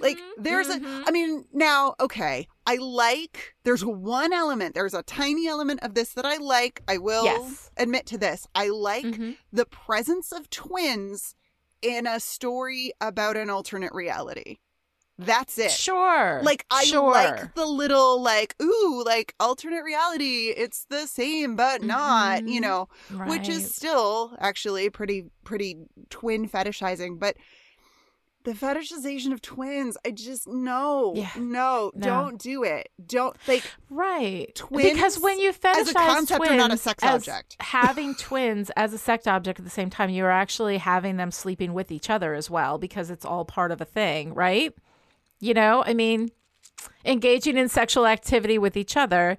like 0.00 0.18
Mm-hmm, 0.18 0.42
there's 0.42 0.68
a 0.68 0.80
i 1.06 1.10
mean 1.10 1.44
now 1.52 1.94
okay 2.00 2.46
i 2.66 2.76
like 2.76 3.54
there's 3.64 3.84
one 3.84 4.32
element 4.32 4.74
there's 4.74 4.94
a 4.94 5.02
tiny 5.04 5.46
element 5.46 5.80
of 5.82 5.94
this 5.94 6.12
that 6.14 6.24
i 6.26 6.36
like 6.36 6.82
i 6.88 6.96
will 6.98 7.24
Yes. 7.24 7.70
admit 7.76 8.04
to 8.06 8.18
this 8.18 8.46
i 8.54 8.68
like 8.68 9.04
Mm-hmm. 9.04 9.30
the 9.52 9.66
presence 9.66 10.32
of 10.32 10.50
twins 10.50 11.34
in 11.82 12.06
a 12.06 12.18
story 12.18 12.92
about 13.00 13.36
an 13.36 13.50
alternate 13.50 13.92
reality 13.92 14.56
that's 15.18 15.58
it 15.58 15.70
Sure. 15.72 16.40
like 16.44 16.64
i 16.70 16.84
sure. 16.84 17.10
like 17.10 17.54
the 17.54 17.66
little 17.66 18.22
like 18.22 18.54
ooh 18.62 19.02
like 19.04 19.34
alternate 19.40 19.82
reality 19.82 20.54
it's 20.56 20.84
the 20.90 21.06
same 21.06 21.56
but 21.56 21.82
not 21.82 22.46
you 22.46 22.60
Mhm. 22.60 22.62
know 22.62 22.88
which 23.26 23.48
is 23.48 23.74
still 23.74 24.36
actually 24.38 24.90
pretty 24.90 25.24
pretty 25.44 25.76
twin 26.08 26.48
fetishizing 26.48 27.18
but 27.18 27.36
the 28.44 28.52
fetishization 28.52 29.32
of 29.32 29.42
twins 29.42 29.96
i 30.06 30.10
just 30.12 30.46
no 30.46 31.12
Yeah. 31.16 31.28
no, 31.36 31.90
No. 31.94 32.06
don't 32.06 32.38
do 32.40 32.62
it 32.62 32.88
don't 33.04 33.36
like 33.48 33.64
Right. 33.90 34.54
twins 34.54 34.92
because 34.92 35.18
when 35.18 35.40
you 35.40 35.52
fetishize 35.52 35.76
as 35.80 35.88
a 35.90 35.94
concept 35.94 36.38
twins 36.38 36.52
are 36.52 36.56
not 36.56 36.72
a 36.72 36.76
sex 36.76 37.02
object 37.02 37.56
having 37.60 38.14
twins 38.14 38.70
as 38.76 38.92
a 38.92 38.98
sex 38.98 39.26
object 39.26 39.58
at 39.58 39.64
the 39.64 39.70
same 39.70 39.90
time, 39.90 40.10
you're 40.10 40.30
actually 40.30 40.78
having 40.78 41.16
them 41.16 41.30
sleeping 41.32 41.74
with 41.74 41.90
each 41.90 42.08
other 42.08 42.34
as 42.34 42.48
well 42.48 42.78
because 42.78 43.10
it's 43.10 43.24
all 43.24 43.44
part 43.44 43.72
of 43.72 43.80
a 43.80 43.84
thing, 43.84 44.32
right? 44.32 44.72
You 45.40 45.54
know, 45.54 45.82
I 45.86 45.94
mean, 45.94 46.30
engaging 47.04 47.56
in 47.56 47.68
sexual 47.68 48.06
activity 48.06 48.58
with 48.58 48.76
each 48.76 48.96
other, 48.96 49.38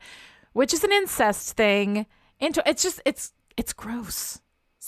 which 0.54 0.74
is 0.74 0.84
an 0.84 0.92
incest 0.92 1.56
thing. 1.56 2.06
Into 2.40 2.64
it's 2.66 2.84
just 2.84 3.02
it's 3.06 3.34
it's 3.58 3.74
gross. 3.74 4.40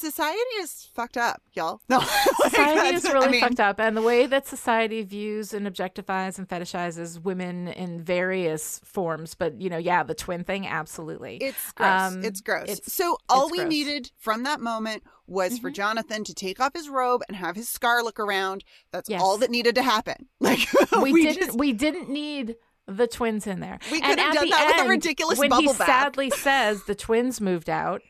Society 0.01 0.39
is 0.59 0.89
fucked 0.93 1.15
up, 1.17 1.41
y'all. 1.53 1.79
No, 1.89 1.99
society 2.43 2.95
is 2.95 3.03
really 3.05 3.27
I 3.27 3.31
mean, 3.31 3.41
fucked 3.41 3.59
up 3.59 3.79
and 3.79 3.95
the 3.95 4.01
way 4.01 4.25
that 4.25 4.47
society 4.47 5.03
views 5.03 5.53
and 5.53 5.65
objectifies 5.67 6.37
and 6.37 6.47
fetishizes 6.49 7.21
women 7.21 7.67
in 7.69 8.01
various 8.01 8.79
forms 8.83 9.33
but 9.35 9.59
you 9.61 9.69
know 9.69 9.77
yeah 9.77 10.03
the 10.03 10.13
twin 10.15 10.43
thing 10.43 10.67
absolutely 10.67 11.37
It's 11.37 11.71
gross. 11.73 12.11
Um, 12.13 12.23
it's 12.23 12.41
gross. 12.41 12.69
it's- 12.69 12.93
so 12.93 13.17
all 13.29 13.43
it's 13.45 13.51
we 13.53 13.57
gross. 13.59 13.69
needed 13.69 14.11
from 14.17 14.43
that 14.43 14.59
moment 14.59 15.03
was 15.27 15.59
for 15.59 15.69
Jonathan 15.71 16.23
to 16.25 16.33
take 16.33 16.59
off 16.59 16.73
his 16.73 16.89
robe 16.89 17.21
and 17.27 17.37
have 17.37 17.55
his 17.55 17.69
scar 17.69 18.03
look 18.03 18.19
around. 18.19 18.65
That's 18.91 19.09
Yes. 19.09 19.21
all 19.21 19.37
that 19.37 19.49
needed 19.49 19.75
to 19.75 19.83
happen. 19.83 20.27
Like 20.41 20.67
we, 21.01 21.13
we 21.13 21.23
didn't 21.23 21.45
just- 21.47 21.57
we 21.57 21.71
didn't 21.71 22.09
need 22.09 22.55
the 22.87 23.07
twins 23.07 23.47
in 23.47 23.59
there 23.61 23.79
We 23.91 23.97
And 24.01 24.05
could 24.05 24.19
have 24.19 24.29
at 24.29 24.33
done 24.33 24.45
the 24.45 24.51
that 24.51 24.65
with 24.67 24.75
a 24.75 24.79
end, 24.81 24.89
ridiculous 24.89 25.39
when 25.39 25.51
he 25.53 25.67
bath. 25.67 25.77
sadly 25.77 26.29
says 26.31 26.83
the 26.83 26.95
twins 26.95 27.39
moved 27.39 27.69
out 27.69 28.01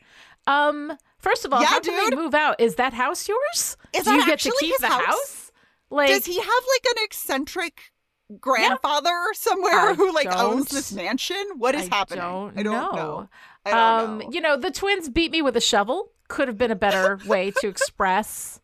um 0.48 0.92
first 1.22 1.44
of 1.46 1.52
all 1.52 1.60
Yeah, 1.62 1.68
how 1.68 1.80
can 1.80 1.96
they 1.96 2.10
dude. 2.10 2.18
move 2.18 2.34
out 2.34 2.60
is 2.60 2.74
that 2.74 2.92
house 2.92 3.26
yours 3.28 3.76
Is 3.94 4.04
do 4.04 4.12
you 4.12 4.26
get 4.26 4.40
to 4.40 4.52
keep 4.60 4.76
the 4.78 4.88
house? 4.88 5.04
house 5.06 5.52
like 5.90 6.08
Does 6.08 6.26
he 6.26 6.36
have 6.36 6.46
like 6.46 6.96
an 6.96 7.04
eccentric 7.04 7.92
grandfather 8.40 9.10
somewhere 9.34 9.90
I 9.90 9.94
who 9.94 10.12
like 10.14 10.34
owns 10.36 10.68
this 10.68 10.92
mansion? 10.92 11.36
What 11.56 11.74
is 11.74 11.88
I 11.90 11.94
happening? 11.96 12.20
don't 12.20 12.58
I 12.58 12.62
don't 12.62 12.72
know. 12.72 12.90
know. 12.92 13.28
I 13.66 13.70
don't 13.70 13.78
um, 14.10 14.18
know. 14.18 14.28
You 14.30 14.40
know, 14.40 14.56
the 14.56 14.70
twins 14.70 15.08
beat 15.08 15.30
me 15.30 15.42
with 15.42 15.56
a 15.56 15.60
shovel. 15.60 16.10
Could 16.28 16.48
have 16.48 16.56
been 16.58 16.70
a 16.70 16.76
better 16.76 17.18
way 17.26 17.50
to 17.60 17.68
express, 17.68 18.60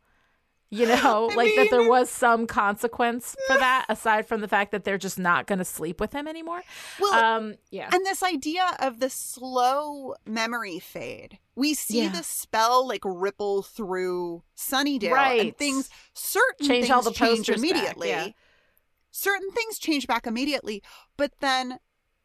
you 0.71 0.87
know, 0.87 1.29
I 1.33 1.35
like 1.35 1.55
that 1.57 1.69
there 1.71 1.89
was 1.89 2.11
some 2.11 2.47
consequence 2.47 3.35
for 3.47 3.57
that, 3.59 3.87
aside 3.89 4.27
from 4.27 4.41
the 4.41 4.49
fact 4.49 4.71
that 4.73 4.85
they're 4.85 4.99
just 4.99 5.19
not 5.19 5.47
going 5.47 5.59
to 5.59 5.64
sleep 5.64 6.01
with 6.01 6.12
him 6.12 6.29
anymore. 6.29 6.62
Well, 7.01 7.14
um, 7.14 7.55
yeah. 7.71 7.89
And 7.93 8.05
this 8.05 8.23
idea 8.23 8.77
of 8.79 9.01
the 9.01 9.09
slow 9.11 10.14
memory 10.27 10.79
fade. 10.79 11.39
We 11.57 11.75
see 11.75 12.03
Yeah. 12.03 12.11
the 12.11 12.23
spell 12.23 12.87
like 12.87 13.03
ripple 13.05 13.62
through 13.62 14.43
Sunnydale 14.57 15.11
right. 15.12 15.41
and 15.41 15.57
things 15.57 15.89
certain 16.12 16.66
Change 16.66 16.85
things 16.85 16.91
all 16.91 17.03
the 17.03 17.11
change 17.12 17.39
posters 17.39 17.57
back, 17.62 17.71
immediately. 17.71 18.09
yeah. 18.11 18.29
Certain 19.11 19.51
things 19.51 19.79
change 19.79 20.07
back 20.07 20.27
immediately, 20.27 20.83
but 21.16 21.33
then 21.41 21.79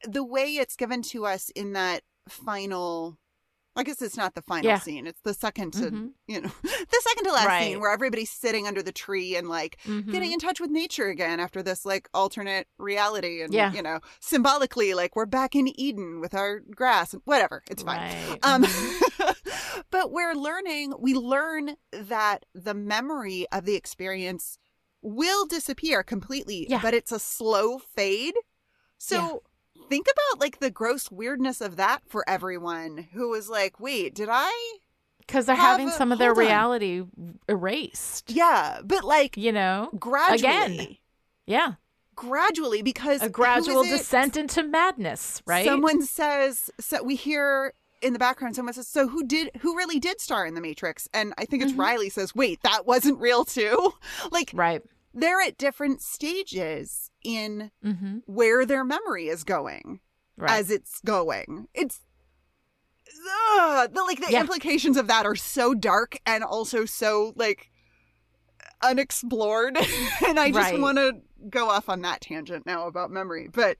the 0.06 0.22
way 0.22 0.44
it's 0.56 0.76
given 0.76 1.02
to 1.02 1.24
us 1.26 1.48
in 1.50 1.72
that 1.72 2.02
final 2.28 3.16
I 3.76 3.82
guess 3.82 4.00
it's 4.00 4.16
not 4.16 4.34
the 4.34 4.42
final 4.42 4.70
Yeah. 4.70 4.78
scene. 4.78 5.06
It's 5.06 5.20
the 5.22 5.34
second 5.34 5.72
to 5.74 5.90
Mhm. 5.90 6.10
you 6.28 6.40
know 6.40 6.50
the 6.62 7.00
second 7.02 7.24
to 7.24 7.32
last 7.32 7.46
Right. 7.46 7.64
scene 7.64 7.80
where 7.80 7.92
everybody's 7.92 8.30
sitting 8.30 8.66
under 8.66 8.82
the 8.82 8.92
tree 8.92 9.34
and 9.36 9.48
like 9.48 9.78
Mhm. 9.84 10.12
getting 10.12 10.32
in 10.32 10.38
touch 10.38 10.60
with 10.60 10.70
nature 10.70 11.08
again 11.08 11.40
after 11.40 11.62
this 11.62 11.84
like 11.84 12.08
alternate 12.14 12.68
reality 12.78 13.42
and 13.42 13.52
Yeah. 13.52 13.72
you 13.72 13.82
know 13.82 14.00
symbolically 14.20 14.94
like 14.94 15.16
we're 15.16 15.26
back 15.26 15.54
in 15.56 15.68
eden 15.80 16.20
with 16.20 16.34
our 16.34 16.60
grass 16.60 17.12
and 17.12 17.22
whatever 17.24 17.62
it's 17.68 17.82
fine 17.82 18.00
Right. 18.28 18.38
um 18.42 18.62
Mhm. 18.62 19.84
but 19.90 20.10
we're 20.12 20.34
learning 20.34 20.94
we 20.98 21.14
learn 21.14 21.76
that 21.92 22.44
the 22.54 22.74
memory 22.74 23.46
of 23.52 23.64
the 23.64 23.74
experience 23.74 24.58
will 25.02 25.46
disappear 25.46 26.02
completely 26.02 26.66
Yeah. 26.68 26.80
but 26.80 26.94
it's 26.94 27.12
a 27.12 27.18
slow 27.18 27.78
fade 27.78 28.34
so 28.98 29.42
think 29.88 30.06
about 30.06 30.40
like 30.40 30.58
the 30.60 30.70
gross 30.70 31.10
weirdness 31.10 31.60
of 31.60 31.76
that 31.76 32.02
for 32.06 32.24
everyone 32.28 33.08
who 33.12 33.28
was 33.30 33.48
like 33.48 33.78
wait 33.80 34.14
did 34.14 34.28
i 34.30 34.52
because 35.18 35.46
they're 35.46 35.56
having 35.56 35.88
a- 35.88 35.92
some 35.92 36.12
of 36.12 36.18
their 36.18 36.32
on. 36.32 36.36
reality 36.38 37.02
erased. 37.48 38.30
yeah 38.30 38.80
but 38.84 39.04
like 39.04 39.36
You 39.36 39.52
know, 39.52 39.90
gradually 39.98 40.74
Again. 40.74 40.96
yeah, 41.46 41.72
gradually 42.14 42.82
because 42.82 43.22
a 43.22 43.28
gradual 43.28 43.84
descent 43.84 44.36
into 44.36 44.62
madness, 44.62 45.42
right? 45.46 45.64
Someone 45.64 46.02
says 46.02 46.70
so 46.78 47.02
we 47.02 47.16
hear 47.16 47.72
in 48.02 48.12
the 48.12 48.18
background 48.18 48.54
someone 48.54 48.74
says 48.74 48.86
so 48.86 49.08
who 49.08 49.24
did 49.24 49.50
who 49.60 49.74
really 49.76 49.98
did 49.98 50.20
star 50.20 50.44
in 50.46 50.54
the 50.54 50.60
Matrix 50.60 51.08
and 51.14 51.32
I 51.38 51.46
think 51.46 51.62
it's 51.62 51.72
Mhm. 51.72 51.78
Riley 51.78 52.10
says 52.10 52.34
wait 52.34 52.60
that 52.62 52.84
wasn't 52.86 53.18
real 53.18 53.44
too 53.46 53.94
like 54.30 54.50
right. 54.52 54.82
they're 55.14 55.40
at 55.40 55.56
different 55.56 56.02
stages 56.02 57.10
in 57.24 57.70
Mm-hmm. 57.84 58.18
where 58.26 58.64
their 58.64 58.84
memory 58.84 59.28
is 59.28 59.42
going 59.44 60.00
Right. 60.36 60.50
as 60.52 60.70
it's 60.70 61.00
going 61.04 61.68
it's 61.74 62.00
the 63.06 64.02
like 64.06 64.20
the 64.20 64.30
Yeah. 64.32 64.40
implications 64.40 64.96
of 64.96 65.06
that 65.08 65.26
are 65.26 65.36
so 65.36 65.74
dark 65.74 66.18
and 66.26 66.42
also 66.44 66.84
so 66.84 67.32
like 67.36 67.70
unexplored 68.82 69.76
and 70.26 70.38
I 70.38 70.48
just 70.50 70.72
Right. 70.72 70.80
want 70.80 70.98
to 70.98 71.12
go 71.48 71.68
off 71.70 71.88
on 71.88 72.02
that 72.02 72.20
tangent 72.20 72.66
now 72.66 72.86
about 72.86 73.10
memory 73.10 73.48
but 73.52 73.78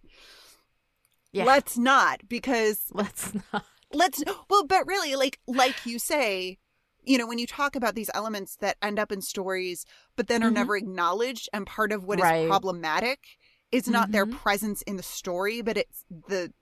yeah. 1.33 1.45
let's 1.45 1.77
not 1.79 2.21
because 2.29 2.83
Let's 2.93 3.33
not. 3.53 3.65
let's 3.93 4.23
well 4.49 4.65
but 4.67 4.87
really 4.87 5.15
like 5.17 5.39
like 5.47 5.85
you 5.87 5.99
say 5.99 6.59
you 7.07 7.19
know 7.19 7.27
when 7.27 7.39
you 7.39 7.47
talk 7.47 7.77
about 7.77 7.95
these 7.95 8.11
elements 8.15 8.57
that 8.57 8.77
end 8.83 8.99
up 8.99 9.13
in 9.13 9.21
stories 9.23 9.85
but 10.17 10.27
then 10.29 10.43
are 10.43 10.51
Mhm. 10.51 10.55
never 10.55 10.77
acknowledged 10.77 11.49
and 11.53 11.67
part 11.67 11.93
of 11.93 12.05
what 12.05 12.19
is 12.19 12.23
Right. 12.25 12.47
problematic 12.49 13.21
is 13.73 13.89
not 13.89 14.13
their 14.13 14.27
Mhm. 14.27 14.37
presence 14.37 14.83
in 14.83 14.97
the 14.97 15.03
story 15.03 15.63
but 15.63 15.77
it's 15.77 16.05
the 16.29 16.53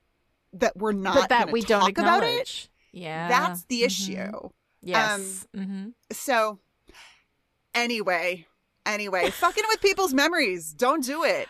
that 0.51 0.75
we're 0.77 0.91
not 0.91 1.15
but 1.15 1.29
that 1.29 1.51
we 1.51 1.61
don't 1.61 1.89
about 1.89 2.23
it 2.23 2.29
acknowledge. 2.29 2.69
Yeah, 2.91 3.27
that's 3.27 3.63
the 3.65 3.81
Mhm. 3.81 3.85
issue 3.85 4.49
Yes. 4.81 5.47
mm-hmm. 5.55 5.89
so 6.11 6.59
anyway 7.73 8.45
anyway 8.85 9.29
fucking 9.29 9.63
with 9.69 9.81
people's 9.81 10.13
memories 10.13 10.73
don't 10.73 11.03
do 11.03 11.23
it 11.23 11.47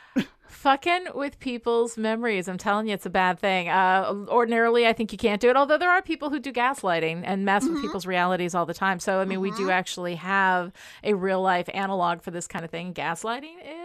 Fucking 0.64 1.08
with 1.14 1.40
people's 1.40 1.98
memories. 1.98 2.48
I'm 2.48 2.58
telling 2.58 2.88
you, 2.88 2.94
it's 2.94 3.06
a 3.06 3.10
bad 3.10 3.38
thing. 3.38 3.68
Uh, 3.68 4.14
ordinarily, 4.30 4.88
I 4.88 4.94
think 4.94 5.12
you 5.12 5.18
can't 5.18 5.42
do 5.42 5.50
it, 5.50 5.58
although 5.58 5.78
there 5.78 5.90
are 5.90 6.02
people 6.02 6.30
who 6.30 6.40
do 6.40 6.54
gaslighting 6.54 7.24
and 7.26 7.44
mess 7.44 7.68
with 7.68 7.82
people's 7.82 8.06
realities 8.06 8.56
all 8.56 8.66
the 8.66 8.74
time. 8.74 9.02
So, 9.02 9.20
I 9.20 9.26
mean, 9.26 9.42
we 9.42 9.52
do 9.52 9.72
actually 9.72 10.16
have 10.16 10.72
a 11.04 11.16
real 11.16 11.42
life 11.42 11.70
analog 11.74 12.22
for 12.22 12.32
this 12.32 12.48
kind 12.48 12.64
of 12.64 12.72
thing. 12.72 12.94
Gaslighting 12.94 13.56
is 13.62 13.83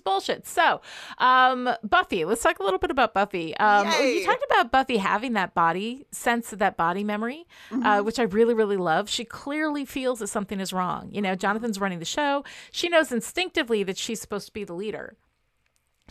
bullshit. 0.00 0.46
So, 0.46 0.80
um, 1.18 1.68
Buffy, 1.82 2.24
let's 2.24 2.42
talk 2.42 2.58
a 2.58 2.62
little 2.62 2.78
bit 2.78 2.90
about 2.90 3.14
Buffy. 3.14 3.56
Um, 3.56 3.86
you 4.02 4.24
talked 4.24 4.44
about 4.50 4.70
Buffy 4.70 4.96
having 4.96 5.34
that 5.34 5.54
body 5.54 6.06
sense 6.10 6.52
of 6.52 6.58
that 6.60 6.76
body 6.76 7.04
memory, 7.04 7.46
uh, 7.70 8.02
which 8.02 8.18
I 8.18 8.24
really, 8.24 8.54
really 8.54 8.76
love. 8.76 9.08
She 9.08 9.24
clearly 9.24 9.84
feels 9.84 10.20
that 10.20 10.28
something 10.28 10.60
is 10.60 10.72
wrong. 10.72 11.08
You 11.12 11.22
know, 11.22 11.34
Jonathan's 11.34 11.80
running 11.80 11.98
the 11.98 12.04
show. 12.04 12.44
She 12.70 12.88
knows 12.88 13.12
instinctively 13.12 13.82
that 13.84 13.96
she's 13.96 14.20
supposed 14.20 14.46
to 14.46 14.52
be 14.52 14.64
the 14.64 14.74
leader 14.74 15.16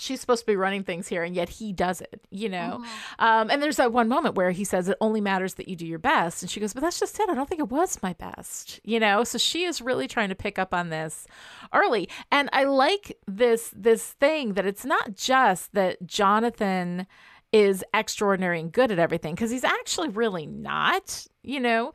she's 0.01 0.19
supposed 0.19 0.41
to 0.41 0.45
be 0.45 0.55
running 0.55 0.83
things 0.83 1.07
here 1.07 1.23
and 1.23 1.35
yet 1.35 1.49
he 1.49 1.71
does 1.71 2.01
it 2.01 2.21
you 2.29 2.49
know? 2.49 2.83
Um, 3.19 3.49
and 3.49 3.61
there's 3.61 3.75
that 3.77 3.91
one 3.93 4.07
moment 4.07 4.35
where 4.35 4.51
he 4.51 4.63
says 4.63 4.87
it 4.89 4.97
only 5.01 5.21
matters 5.21 5.55
that 5.55 5.67
you 5.67 5.75
do 5.75 5.85
your 5.85 5.99
best. 5.99 6.41
And 6.41 6.49
she 6.49 6.59
goes 6.59 6.73
but 6.73 6.81
that's 6.81 6.99
just 6.99 7.19
it. 7.19 7.29
I 7.29 7.35
don't 7.35 7.47
think 7.47 7.59
it 7.59 7.69
was 7.69 8.01
my 8.01 8.13
best 8.13 8.79
you 8.83 8.99
know? 8.99 9.23
So 9.23 9.37
she 9.37 9.63
is 9.63 9.81
really 9.81 10.07
trying 10.07 10.29
to 10.29 10.35
pick 10.35 10.57
up 10.57 10.73
on 10.73 10.89
this 10.89 11.27
early. 11.73 12.09
And 12.31 12.49
i 12.53 12.63
like 12.63 13.17
this 13.27 13.71
this 13.75 14.11
thing 14.13 14.53
that 14.53 14.65
it's 14.65 14.85
not 14.85 15.15
just 15.15 15.73
that 15.73 16.05
jonathan 16.05 17.05
is 17.51 17.83
extraordinary 17.93 18.59
and 18.59 18.71
good 18.71 18.91
at 18.91 18.99
everything 18.99 19.35
because 19.35 19.51
he's 19.51 19.63
actually 19.65 20.09
really 20.09 20.45
not 20.45 21.27
you 21.43 21.59
know? 21.59 21.91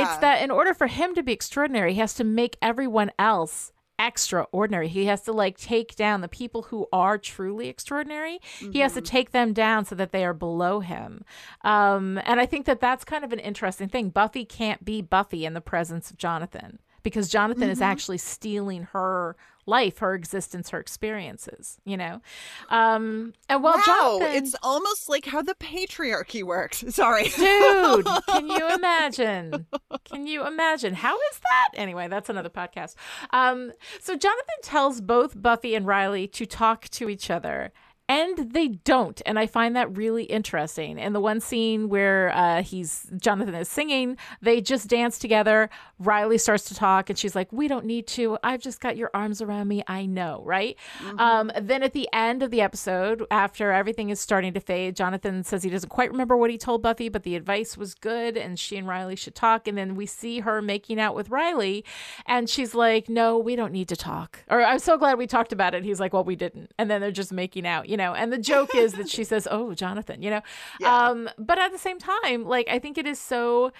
It's 0.00 0.16
that 0.18 0.42
in 0.42 0.50
order 0.50 0.74
for 0.74 0.88
him 0.88 1.14
to 1.14 1.22
be 1.22 1.32
extraordinary 1.32 1.94
he 1.94 2.00
has 2.00 2.14
to 2.14 2.24
make 2.24 2.56
everyone 2.60 3.10
else 3.18 3.72
extraordinary. 3.98 4.88
He 4.88 5.06
has 5.06 5.22
to 5.22 5.32
like 5.32 5.58
take 5.58 5.96
down 5.96 6.20
the 6.20 6.28
people 6.28 6.62
who 6.62 6.86
are 6.92 7.18
truly 7.18 7.68
extraordinary. 7.68 8.40
He 8.72 8.80
has 8.80 8.94
to 8.94 9.00
take 9.00 9.32
them 9.32 9.52
down 9.52 9.84
so 9.84 9.94
that 9.94 10.12
they 10.12 10.24
are 10.24 10.34
below 10.34 10.80
him. 10.80 11.24
Um, 11.62 12.20
and 12.24 12.40
I 12.40 12.46
think 12.46 12.66
that 12.66 12.80
that's 12.80 13.04
kind 13.04 13.24
of 13.24 13.32
an 13.32 13.38
interesting 13.38 13.88
thing. 13.88 14.10
Buffy 14.10 14.44
can't 14.44 14.84
be 14.84 15.02
Buffy 15.02 15.44
in 15.44 15.54
the 15.54 15.60
presence 15.60 16.10
of 16.10 16.18
Jonathan 16.18 16.78
because 17.02 17.28
Jonathan 17.28 17.70
is 17.70 17.80
actually 17.80 18.18
stealing 18.18 18.84
her 18.92 19.36
life, 19.68 19.98
her 19.98 20.14
existence, 20.14 20.70
her 20.70 20.80
experiences. 20.80 21.78
You 21.84 21.96
know, 21.96 22.20
um, 22.70 23.34
and 23.48 23.62
well, 23.62 23.76
wow 23.76 24.18
Jonathan, 24.18 24.36
it's 24.36 24.56
almost 24.62 25.08
like 25.08 25.26
how 25.26 25.42
the 25.42 25.54
patriarchy 25.54 26.42
works 26.42 26.84
sorry 26.94 27.24
Dude, 27.28 28.06
can 28.28 28.48
you 28.48 28.74
imagine? 28.74 29.66
Can 30.04 30.26
you 30.26 30.46
imagine? 30.46 30.94
How 30.94 31.14
is 31.14 31.38
that? 31.40 31.68
Anyway, 31.74 32.08
that's 32.08 32.28
another 32.28 32.50
podcast. 32.50 32.94
Um, 33.30 33.72
so 34.00 34.16
Jonathan 34.16 34.56
tells 34.62 35.00
both 35.00 35.40
Buffy 35.40 35.74
and 35.74 35.86
Riley 35.86 36.26
to 36.28 36.46
talk 36.46 36.88
to 36.90 37.08
each 37.08 37.30
other. 37.30 37.72
And 38.10 38.52
they 38.52 38.68
don't, 38.68 39.20
and 39.26 39.38
I 39.38 39.46
find 39.46 39.76
that 39.76 39.94
really 39.94 40.24
interesting. 40.24 40.98
In 40.98 41.12
the 41.12 41.20
one 41.20 41.40
scene 41.40 41.90
where 41.90 42.34
uh, 42.34 42.62
he's 42.62 43.06
Jonathan 43.20 43.54
is 43.54 43.68
singing, 43.68 44.16
they 44.40 44.62
just 44.62 44.88
dance 44.88 45.18
together. 45.18 45.68
Riley 45.98 46.38
starts 46.38 46.64
to 46.64 46.74
talk, 46.74 47.10
and 47.10 47.18
she's 47.18 47.36
like, 47.36 47.52
"We 47.52 47.68
don't 47.68 47.84
need 47.84 48.06
to. 48.08 48.38
I've 48.42 48.62
just 48.62 48.80
got 48.80 48.96
your 48.96 49.10
arms 49.12 49.42
around 49.42 49.68
me. 49.68 49.82
I 49.86 50.06
know, 50.06 50.42
right?" 50.46 50.74
Um, 51.18 51.52
then 51.60 51.82
at 51.82 51.92
the 51.92 52.08
end 52.10 52.42
of 52.42 52.50
the 52.50 52.62
episode, 52.62 53.26
after 53.30 53.72
everything 53.72 54.08
is 54.08 54.20
starting 54.20 54.54
to 54.54 54.60
fade, 54.60 54.96
Jonathan 54.96 55.44
says 55.44 55.62
he 55.62 55.68
doesn't 55.68 55.90
quite 55.90 56.10
remember 56.10 56.34
what 56.34 56.50
he 56.50 56.56
told 56.56 56.80
Buffy, 56.80 57.10
but 57.10 57.24
the 57.24 57.36
advice 57.36 57.76
was 57.76 57.94
good, 57.94 58.38
and 58.38 58.58
she 58.58 58.78
and 58.78 58.88
Riley 58.88 59.16
should 59.16 59.34
talk. 59.34 59.68
And 59.68 59.76
then 59.76 59.94
we 59.96 60.06
see 60.06 60.40
her 60.40 60.62
making 60.62 60.98
out 60.98 61.14
with 61.14 61.28
Riley, 61.28 61.84
and 62.24 62.48
she's 62.48 62.74
like, 62.74 63.10
"No, 63.10 63.36
we 63.36 63.54
don't 63.54 63.72
need 63.72 63.88
to 63.88 63.96
talk." 63.96 64.44
Or 64.48 64.64
I'm 64.64 64.78
so 64.78 64.96
glad 64.96 65.18
we 65.18 65.26
talked 65.26 65.52
about 65.52 65.74
it. 65.74 65.84
He's 65.84 66.00
like, 66.00 66.14
"Well, 66.14 66.24
we 66.24 66.36
didn't," 66.36 66.72
and 66.78 66.90
then 66.90 67.02
they're 67.02 67.10
just 67.10 67.34
making 67.34 67.66
out, 67.66 67.86
you 67.86 67.97
know. 67.98 68.14
And 68.14 68.32
the 68.32 68.38
joke 68.38 68.74
is 68.74 68.94
that 68.94 69.10
she 69.10 69.24
says, 69.24 69.46
"Oh, 69.50 69.74
Jonathan," 69.74 70.22
you 70.22 70.30
know. 70.30 70.40
Yeah. 70.80 71.08
Um, 71.08 71.28
but 71.38 71.58
at 71.58 71.72
the 71.72 71.78
same 71.78 71.98
time, 71.98 72.44
like 72.44 72.68
I 72.68 72.78
think 72.78 72.96
it 72.98 73.06
is 73.06 73.18
so 73.18 73.72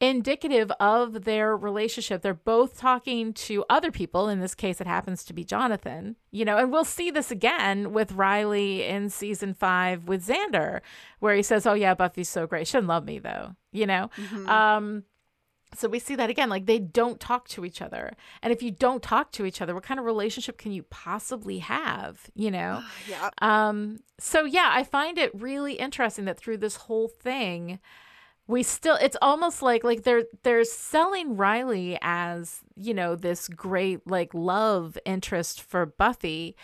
indicative 0.00 0.70
of 0.72 1.24
their 1.24 1.56
relationship. 1.56 2.20
They're 2.20 2.34
both 2.34 2.78
talking 2.78 3.32
to 3.32 3.64
other 3.70 3.90
people. 3.90 4.28
In 4.28 4.40
this 4.40 4.54
case, 4.54 4.80
it 4.80 4.86
happens 4.86 5.24
to 5.24 5.32
be 5.32 5.44
Jonathan, 5.44 6.16
you 6.30 6.44
know, 6.44 6.58
and 6.58 6.70
we'll 6.70 6.84
see 6.84 7.10
this 7.10 7.30
again 7.30 7.92
with 7.92 8.12
Riley 8.12 8.84
in 8.84 9.08
season 9.08 9.54
five 9.54 10.04
with 10.04 10.26
Xander, 10.26 10.80
where 11.20 11.34
he 11.34 11.42
says, 11.42 11.66
Oh, 11.66 11.74
yeah, 11.74 11.94
Buffy's 11.94 12.28
so 12.28 12.46
great. 12.46 12.66
She 12.66 12.74
doesn't 12.74 12.88
love 12.88 13.04
me, 13.06 13.18
though, 13.18 13.56
you 13.72 13.86
know? 13.86 14.10
Um, 14.46 15.04
so 15.74 15.88
we 15.88 15.98
see 15.98 16.14
that 16.16 16.30
again 16.30 16.48
like 16.48 16.66
they 16.66 16.78
don't 16.78 17.20
talk 17.20 17.48
to 17.48 17.64
each 17.64 17.82
other. 17.82 18.12
And 18.42 18.52
if 18.52 18.62
you 18.62 18.70
don't 18.70 19.02
talk 19.02 19.32
to 19.32 19.44
each 19.44 19.60
other 19.60 19.74
what 19.74 19.82
kind 19.82 19.98
of 20.00 20.06
relationship 20.06 20.58
can 20.58 20.72
you 20.72 20.84
possibly 20.84 21.58
have 21.58 22.30
you 22.34 22.50
know? 22.50 22.82
Yeah. 23.08 23.30
um 23.42 23.98
so 24.18 24.44
yeah 24.44 24.70
i 24.72 24.82
find 24.82 25.18
it 25.18 25.30
really 25.34 25.74
interesting 25.74 26.24
that 26.24 26.38
through 26.38 26.56
this 26.58 26.76
whole 26.76 27.08
thing 27.08 27.78
we 28.46 28.62
still 28.62 28.96
it's 28.96 29.16
almost 29.20 29.62
like 29.62 29.84
like 29.84 30.02
they're 30.02 30.24
they're 30.42 30.64
selling 30.64 31.36
riley 31.36 31.98
as 32.00 32.60
you 32.76 32.94
know 32.94 33.14
this 33.16 33.48
great 33.48 34.06
like 34.06 34.32
love 34.34 34.96
interest 35.04 35.60
for 35.60 35.84
buffy 35.84 36.56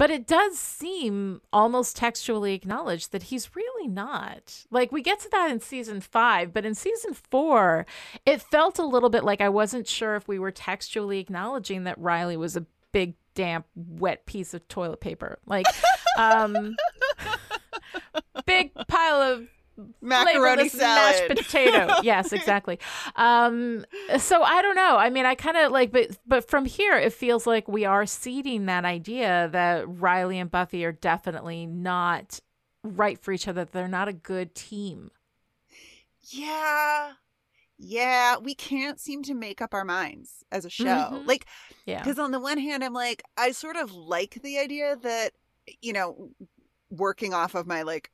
but 0.00 0.10
it 0.10 0.26
does 0.26 0.58
seem 0.58 1.42
almost 1.52 1.94
textually 1.94 2.54
acknowledged 2.54 3.12
that 3.12 3.24
he's 3.24 3.54
really 3.54 3.86
not. 3.86 4.64
Like 4.70 4.90
we 4.90 5.02
get 5.02 5.20
to 5.20 5.28
that 5.28 5.50
in 5.50 5.60
season 5.60 6.00
five, 6.00 6.54
but 6.54 6.64
in 6.64 6.74
season 6.74 7.12
four, 7.12 7.84
it 8.24 8.40
felt 8.40 8.78
a 8.78 8.86
little 8.86 9.10
bit 9.10 9.24
like 9.24 9.42
I 9.42 9.50
wasn't 9.50 9.86
sure 9.86 10.16
if 10.16 10.26
we 10.26 10.38
were 10.38 10.52
textually 10.52 11.18
acknowledging 11.18 11.84
that 11.84 11.98
Riley 11.98 12.38
was 12.38 12.56
a 12.56 12.64
big, 12.92 13.12
damp, 13.34 13.66
wet 13.74 14.24
piece 14.24 14.54
of 14.54 14.66
toilet 14.68 15.02
paper. 15.02 15.38
Like, 15.44 15.66
um, 16.16 16.76
big 18.46 18.72
pile 18.88 19.20
of 19.20 19.48
Macaroni 20.02 20.68
flavorless 20.68 20.74
mashed 20.74 21.18
salad. 21.18 21.36
potato. 21.38 21.94
yes, 22.02 22.32
exactly. 22.32 22.78
Um, 23.16 23.84
so 24.18 24.42
I 24.42 24.60
don't 24.62 24.74
know. 24.76 24.96
I 24.96 25.08
mean, 25.10 25.24
I 25.26 25.34
kind 25.34 25.56
of 25.56 25.72
like, 25.72 25.90
but 25.92 26.16
but 26.26 26.48
from 26.48 26.64
here, 26.66 26.96
it 26.96 27.12
feels 27.12 27.46
like 27.46 27.66
we 27.68 27.84
are 27.84 28.04
seeding 28.06 28.66
that 28.66 28.84
idea 28.84 29.48
that 29.52 29.84
Riley 29.88 30.38
and 30.38 30.50
Buffy 30.50 30.84
are 30.84 30.92
definitely 30.92 31.66
not 31.66 32.40
right 32.82 33.18
for 33.18 33.32
each 33.32 33.48
other. 33.48 33.64
They're 33.64 33.88
not 33.88 34.08
a 34.08 34.12
good 34.12 34.54
team. 34.54 35.10
Yeah. 36.22 37.12
Yeah, 37.82 38.36
we 38.36 38.54
can't 38.54 39.00
seem 39.00 39.22
to 39.22 39.34
make 39.34 39.62
up 39.62 39.72
our 39.72 39.84
minds 39.84 40.44
as 40.52 40.66
a 40.66 40.70
show. 40.70 40.84
Mhm. 40.84 41.26
Like, 41.26 41.46
Yeah. 41.86 41.98
because 42.02 42.18
on 42.18 42.30
the 42.30 42.38
one 42.40 42.58
hand, 42.58 42.84
I'm 42.84 42.92
like, 42.92 43.22
I 43.38 43.52
sort 43.52 43.76
of 43.76 43.92
like 43.92 44.38
the 44.42 44.58
idea 44.58 44.96
that, 44.96 45.32
you 45.80 45.94
know, 45.94 46.30
working 46.90 47.32
off 47.32 47.54
of 47.54 47.66
my 47.66 47.82
like 47.82 48.10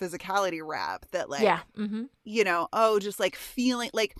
physicality 0.00 0.60
rap, 0.64 1.06
that 1.12 1.28
like, 1.28 1.42
yeah. 1.42 1.60
Mm-hmm. 1.78 2.04
you 2.24 2.44
know, 2.44 2.68
oh, 2.72 2.98
just 2.98 3.20
like 3.20 3.36
feeling 3.36 3.90
like 3.92 4.16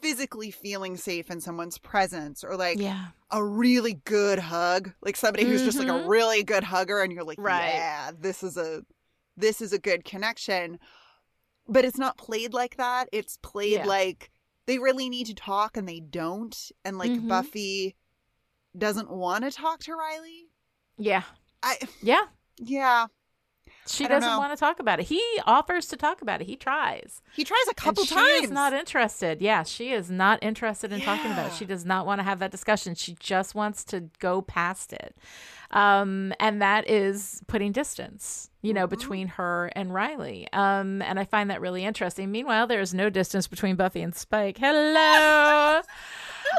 physically 0.00 0.50
feeling 0.50 0.96
safe 0.96 1.30
in 1.30 1.40
someone's 1.40 1.78
presence 1.78 2.42
or 2.42 2.56
like 2.56 2.78
Yeah. 2.78 3.06
a 3.30 3.42
really 3.44 3.94
good 4.04 4.38
hug, 4.40 4.92
like 5.00 5.16
somebody 5.16 5.44
who's 5.44 5.62
just 5.62 5.78
like 5.78 5.88
a 5.88 5.92
Mhm. 5.92 6.08
really 6.08 6.42
good 6.42 6.64
hugger 6.64 7.00
and 7.02 7.12
you're 7.12 7.22
like, 7.24 7.38
Right. 7.40 7.74
yeah, 7.74 8.10
this 8.18 8.42
is 8.42 8.56
a 8.56 8.82
this 9.36 9.62
is 9.62 9.72
a 9.72 9.78
good 9.78 10.04
connection. 10.04 10.78
But 11.66 11.84
it's 11.86 11.96
not 11.96 12.18
played 12.18 12.52
like 12.52 12.76
that. 12.76 13.08
It's 13.12 13.38
played 13.38 13.72
Yeah. 13.72 13.86
like 13.86 14.30
they 14.66 14.78
really 14.78 15.08
need 15.08 15.26
to 15.28 15.34
talk 15.34 15.76
and 15.76 15.88
they 15.88 16.00
don't 16.00 16.54
and 16.84 16.98
like 16.98 17.10
Mhm. 17.12 17.28
Buffy 17.28 17.96
doesn't 18.76 19.10
want 19.10 19.44
to 19.44 19.50
talk 19.50 19.80
to 19.84 19.94
Riley. 19.94 20.48
Yeah. 20.98 21.22
I 21.62 21.78
Yeah. 22.02 22.22
yeah, 22.58 23.06
She 23.86 24.06
doesn't 24.06 24.28
know. 24.28 24.38
want 24.38 24.52
to 24.52 24.56
talk 24.60 24.78
about 24.78 25.00
it. 25.00 25.06
He 25.06 25.20
offers 25.44 25.86
to 25.88 25.96
talk 25.96 26.22
about 26.22 26.40
it. 26.40 26.46
He 26.46 26.54
tries. 26.56 27.20
he 27.34 27.42
tries 27.44 27.64
a 27.70 27.74
couple 27.74 28.04
she 28.04 28.14
times. 28.14 28.44
is 28.44 28.50
not 28.50 28.72
interested. 28.72 29.42
Yeah, 29.42 29.64
she 29.64 29.92
is 29.92 30.10
not 30.10 30.38
interested 30.42 30.92
in 30.92 31.00
talking 31.00 31.32
about 31.32 31.46
it. 31.48 31.52
She 31.54 31.64
does 31.64 31.84
not 31.84 32.06
want 32.06 32.20
to 32.20 32.22
have 32.22 32.38
that 32.38 32.50
discussion. 32.52 32.94
She 32.94 33.16
just 33.18 33.54
wants 33.54 33.82
to 33.84 34.04
go 34.20 34.40
past 34.40 34.92
it. 34.92 35.16
Um, 35.72 36.32
and 36.38 36.60
that 36.62 36.88
is 36.88 37.40
putting 37.46 37.72
distance, 37.72 38.50
you 38.60 38.72
know, 38.74 38.82
Mm-hmm. 38.86 38.90
between 38.90 39.28
her 39.28 39.70
and 39.74 39.92
Riley. 39.92 40.46
Um, 40.52 41.00
and 41.02 41.18
I 41.18 41.24
find 41.24 41.50
that 41.50 41.60
really 41.60 41.84
interesting. 41.84 42.30
Meanwhile, 42.30 42.66
there 42.68 42.80
is 42.80 42.92
no 42.94 43.10
distance 43.10 43.48
between 43.48 43.76
Buffy 43.76 44.02
and 44.02 44.14
Spike. 44.14 44.58
Hello. 44.58 45.80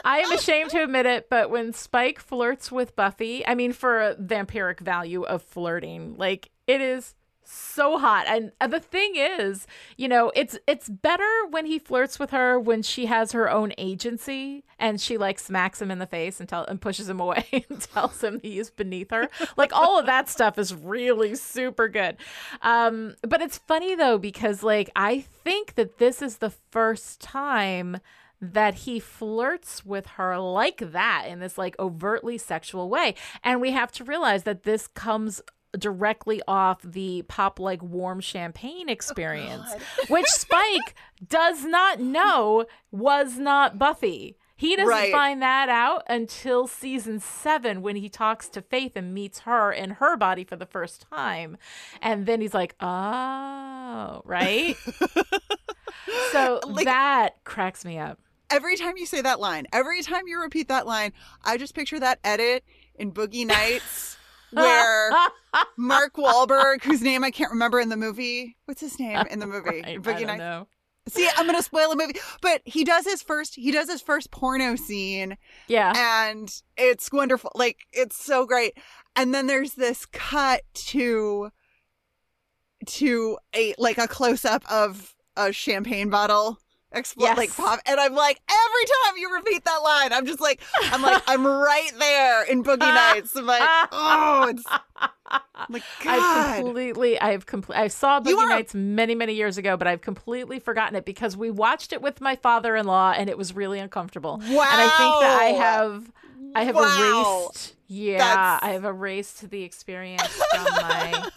I 0.03 0.19
am 0.19 0.31
ashamed 0.31 0.71
to 0.71 0.83
admit 0.83 1.05
it, 1.05 1.29
but 1.29 1.49
when 1.49 1.73
Spike 1.73 2.19
flirts 2.19 2.71
with 2.71 2.95
Buffy, 2.95 3.45
I 3.45 3.55
mean, 3.55 3.73
for 3.73 4.01
a 4.01 4.15
vampiric 4.15 4.79
value 4.79 5.23
of 5.23 5.41
flirting, 5.41 6.15
like 6.17 6.49
it 6.67 6.81
is 6.81 7.15
so 7.45 7.97
hot. 7.97 8.25
And 8.27 8.51
uh, 8.59 8.67
the 8.67 8.79
thing 8.79 9.13
is, 9.15 9.67
you 9.97 10.07
know, 10.07 10.31
it's 10.35 10.57
it's 10.67 10.89
better 10.89 11.29
when 11.49 11.65
he 11.65 11.79
flirts 11.79 12.19
with 12.19 12.31
her 12.31 12.59
when 12.59 12.81
she 12.81 13.05
has 13.07 13.31
her 13.31 13.49
own 13.49 13.73
agency 13.77 14.63
and 14.79 14.99
she 14.99 15.17
like 15.17 15.39
smacks 15.39 15.81
him 15.81 15.91
in 15.91 15.99
the 15.99 16.07
face 16.07 16.39
and 16.39 16.47
tell 16.47 16.65
and 16.65 16.81
pushes 16.81 17.09
him 17.09 17.19
away 17.19 17.45
and 17.69 17.81
tells 17.81 18.23
him 18.23 18.39
he's 18.41 18.69
beneath 18.69 19.11
her. 19.11 19.29
Like 19.57 19.73
all 19.73 19.99
of 19.99 20.05
that 20.05 20.29
stuff 20.29 20.57
is 20.57 20.73
really 20.73 21.35
super 21.35 21.87
good. 21.87 22.17
Um, 22.61 23.15
but 23.21 23.41
it's 23.41 23.57
funny 23.57 23.95
though 23.95 24.17
because 24.17 24.63
like 24.63 24.89
I 24.95 25.21
think 25.21 25.75
that 25.75 25.97
this 25.97 26.21
is 26.21 26.37
the 26.37 26.51
first 26.71 27.21
time 27.21 27.97
that 28.51 28.73
he 28.75 28.99
flirts 28.99 29.85
with 29.85 30.05
her 30.17 30.37
like 30.37 30.91
that 30.91 31.25
in 31.27 31.39
this 31.39 31.57
like 31.57 31.75
overtly 31.79 32.37
sexual 32.37 32.89
way. 32.89 33.15
And 33.43 33.61
we 33.61 33.71
have 33.71 33.91
to 33.93 34.03
realize 34.03 34.43
that 34.43 34.63
this 34.63 34.87
comes 34.87 35.41
directly 35.77 36.41
off 36.47 36.81
the 36.83 37.23
pop 37.27 37.59
like 37.59 37.81
warm 37.81 38.19
champagne 38.19 38.87
oh, 38.89 38.91
experience, 38.91 39.73
which 40.09 40.27
Spike 40.27 40.93
does 41.27 41.63
not 41.65 41.99
know 41.99 42.65
was 42.91 43.39
not 43.39 43.79
Buffy. 43.79 44.37
He 44.55 44.75
doesn't 44.75 44.87
Right. 44.87 45.11
find 45.11 45.41
that 45.41 45.67
out 45.69 46.03
until 46.07 46.67
season 46.67 47.19
seven 47.19 47.81
when 47.81 47.95
he 47.95 48.07
talks 48.07 48.47
to 48.49 48.61
Faith 48.61 48.95
and 48.95 49.13
meets 49.13 49.39
her 49.39 49.71
in 49.73 49.91
her 49.91 50.15
body 50.15 50.43
for 50.43 50.55
the 50.55 50.67
first 50.67 51.05
time. 51.11 51.57
And 52.03 52.27
then 52.27 52.39
he's 52.39 52.53
like, 52.53 52.75
oh, 52.79 54.21
right? 54.25 54.75
so 56.31 56.59
Like- 56.65 56.85
that 56.85 57.43
cracks 57.43 57.83
me 57.83 57.97
up. 57.97 58.19
Every 58.49 58.75
time 58.75 58.97
you 58.97 59.05
say 59.05 59.21
that 59.21 59.39
line, 59.39 59.65
every 59.73 60.01
time 60.01 60.23
you 60.27 60.39
repeat 60.41 60.67
that 60.67 60.85
line, 60.87 61.13
I 61.43 61.57
just 61.57 61.73
picture 61.75 61.99
that 61.99 62.19
edit 62.23 62.63
in 62.95 63.11
Boogie 63.11 63.45
Nights 63.45 64.17
where 64.51 65.11
Mark 65.77 66.13
Wahlberg, 66.15 66.83
whose 66.83 67.01
name 67.01 67.23
I 67.23 67.31
can't 67.31 67.51
remember 67.51 67.79
in 67.79 67.89
the 67.89 67.97
movie, 67.97 68.55
what's 68.65 68.81
his 68.81 68.99
name 68.99 69.23
in 69.31 69.39
the 69.39 69.47
movie? 69.47 69.81
Right, 69.81 69.85
I 69.87 69.97
Boogie 69.97 70.19
don't 70.19 70.27
Nights. 70.27 70.39
know. 70.39 70.67
See, 71.09 71.27
I'm 71.35 71.45
gonna 71.45 71.61
spoil 71.61 71.91
a 71.91 71.97
movie, 71.97 72.15
but 72.41 72.61
he 72.63 72.85
does 72.85 73.03
his 73.03 73.21
first. 73.21 73.55
He 73.55 73.71
does 73.73 73.89
his 73.89 74.01
first 74.01 74.31
porno 74.31 74.77
scene, 74.77 75.37
Yeah. 75.67 75.91
and 75.97 76.49
it's 76.77 77.11
wonderful. 77.11 77.51
Like 77.55 77.79
it's 77.91 78.15
so 78.23 78.45
great. 78.45 78.77
And 79.15 79.33
then 79.33 79.47
there's 79.47 79.73
this 79.73 80.05
cut 80.05 80.61
to 80.75 81.49
to 82.85 83.37
a 83.55 83.73
like 83.77 83.97
a 83.97 84.07
close 84.07 84.45
up 84.45 84.63
of 84.71 85.13
a 85.35 85.51
champagne 85.51 86.09
bottle 86.09 86.59
explode 86.93 87.25
Yes. 87.25 87.37
like 87.37 87.55
pop 87.55 87.79
and 87.85 87.99
I'm 87.99 88.13
like 88.15 88.39
every 88.49 88.85
time 88.85 89.17
you 89.17 89.33
repeat 89.33 89.65
that 89.65 89.77
line 89.77 90.13
I'm 90.13 90.25
just 90.25 90.39
like 90.41 90.61
I'm 90.83 91.01
like 91.01 91.21
I'm 91.27 91.45
right 91.45 91.91
there 91.99 92.43
in 92.45 92.63
Boogie 92.63 92.79
Nights 92.79 93.35
I'm 93.35 93.45
like 93.45 93.61
oh 93.91 94.47
it's 94.49 94.63
I'm 95.31 95.39
like 95.69 95.83
I've 96.05 96.57
completely, 96.63 97.19
I've 97.19 97.45
complete, 97.47 97.75
I 97.77 97.87
saw 97.87 98.19
Boogie 98.19 98.37
are 98.37 98.49
Nights 98.49 98.75
many, 98.75 99.15
many 99.15 99.33
years 99.33 99.57
ago, 99.57 99.77
but 99.77 99.87
I've 99.87 100.01
completely 100.01 100.59
forgotten 100.59 100.95
it 100.95 101.05
because 101.05 101.35
we 101.35 101.49
watched 101.49 101.91
it 101.91 102.03
with 102.03 102.21
my 102.21 102.35
father-in-law, 102.35 103.13
and 103.17 103.29
it 103.31 103.37
was 103.37 103.55
really 103.55 103.79
uncomfortable. 103.79 104.37
Wow! 104.37 104.43
And 104.71 104.81
I 104.81 104.97
think 104.97 105.21
that 105.21 105.37
I 105.41 105.45
have, 105.45 106.11
I 106.53 106.63
have 106.65 106.75
Wow. 106.75 107.45
erased. 107.47 107.75
Yeah, 107.87 108.17
That's- 108.19 108.59
I 108.61 108.69
have 108.73 108.85
erased 108.85 109.49
the 109.49 109.63
experience 109.63 110.21
from 110.27 110.63
my. 110.65 111.13
I- 111.13 111.29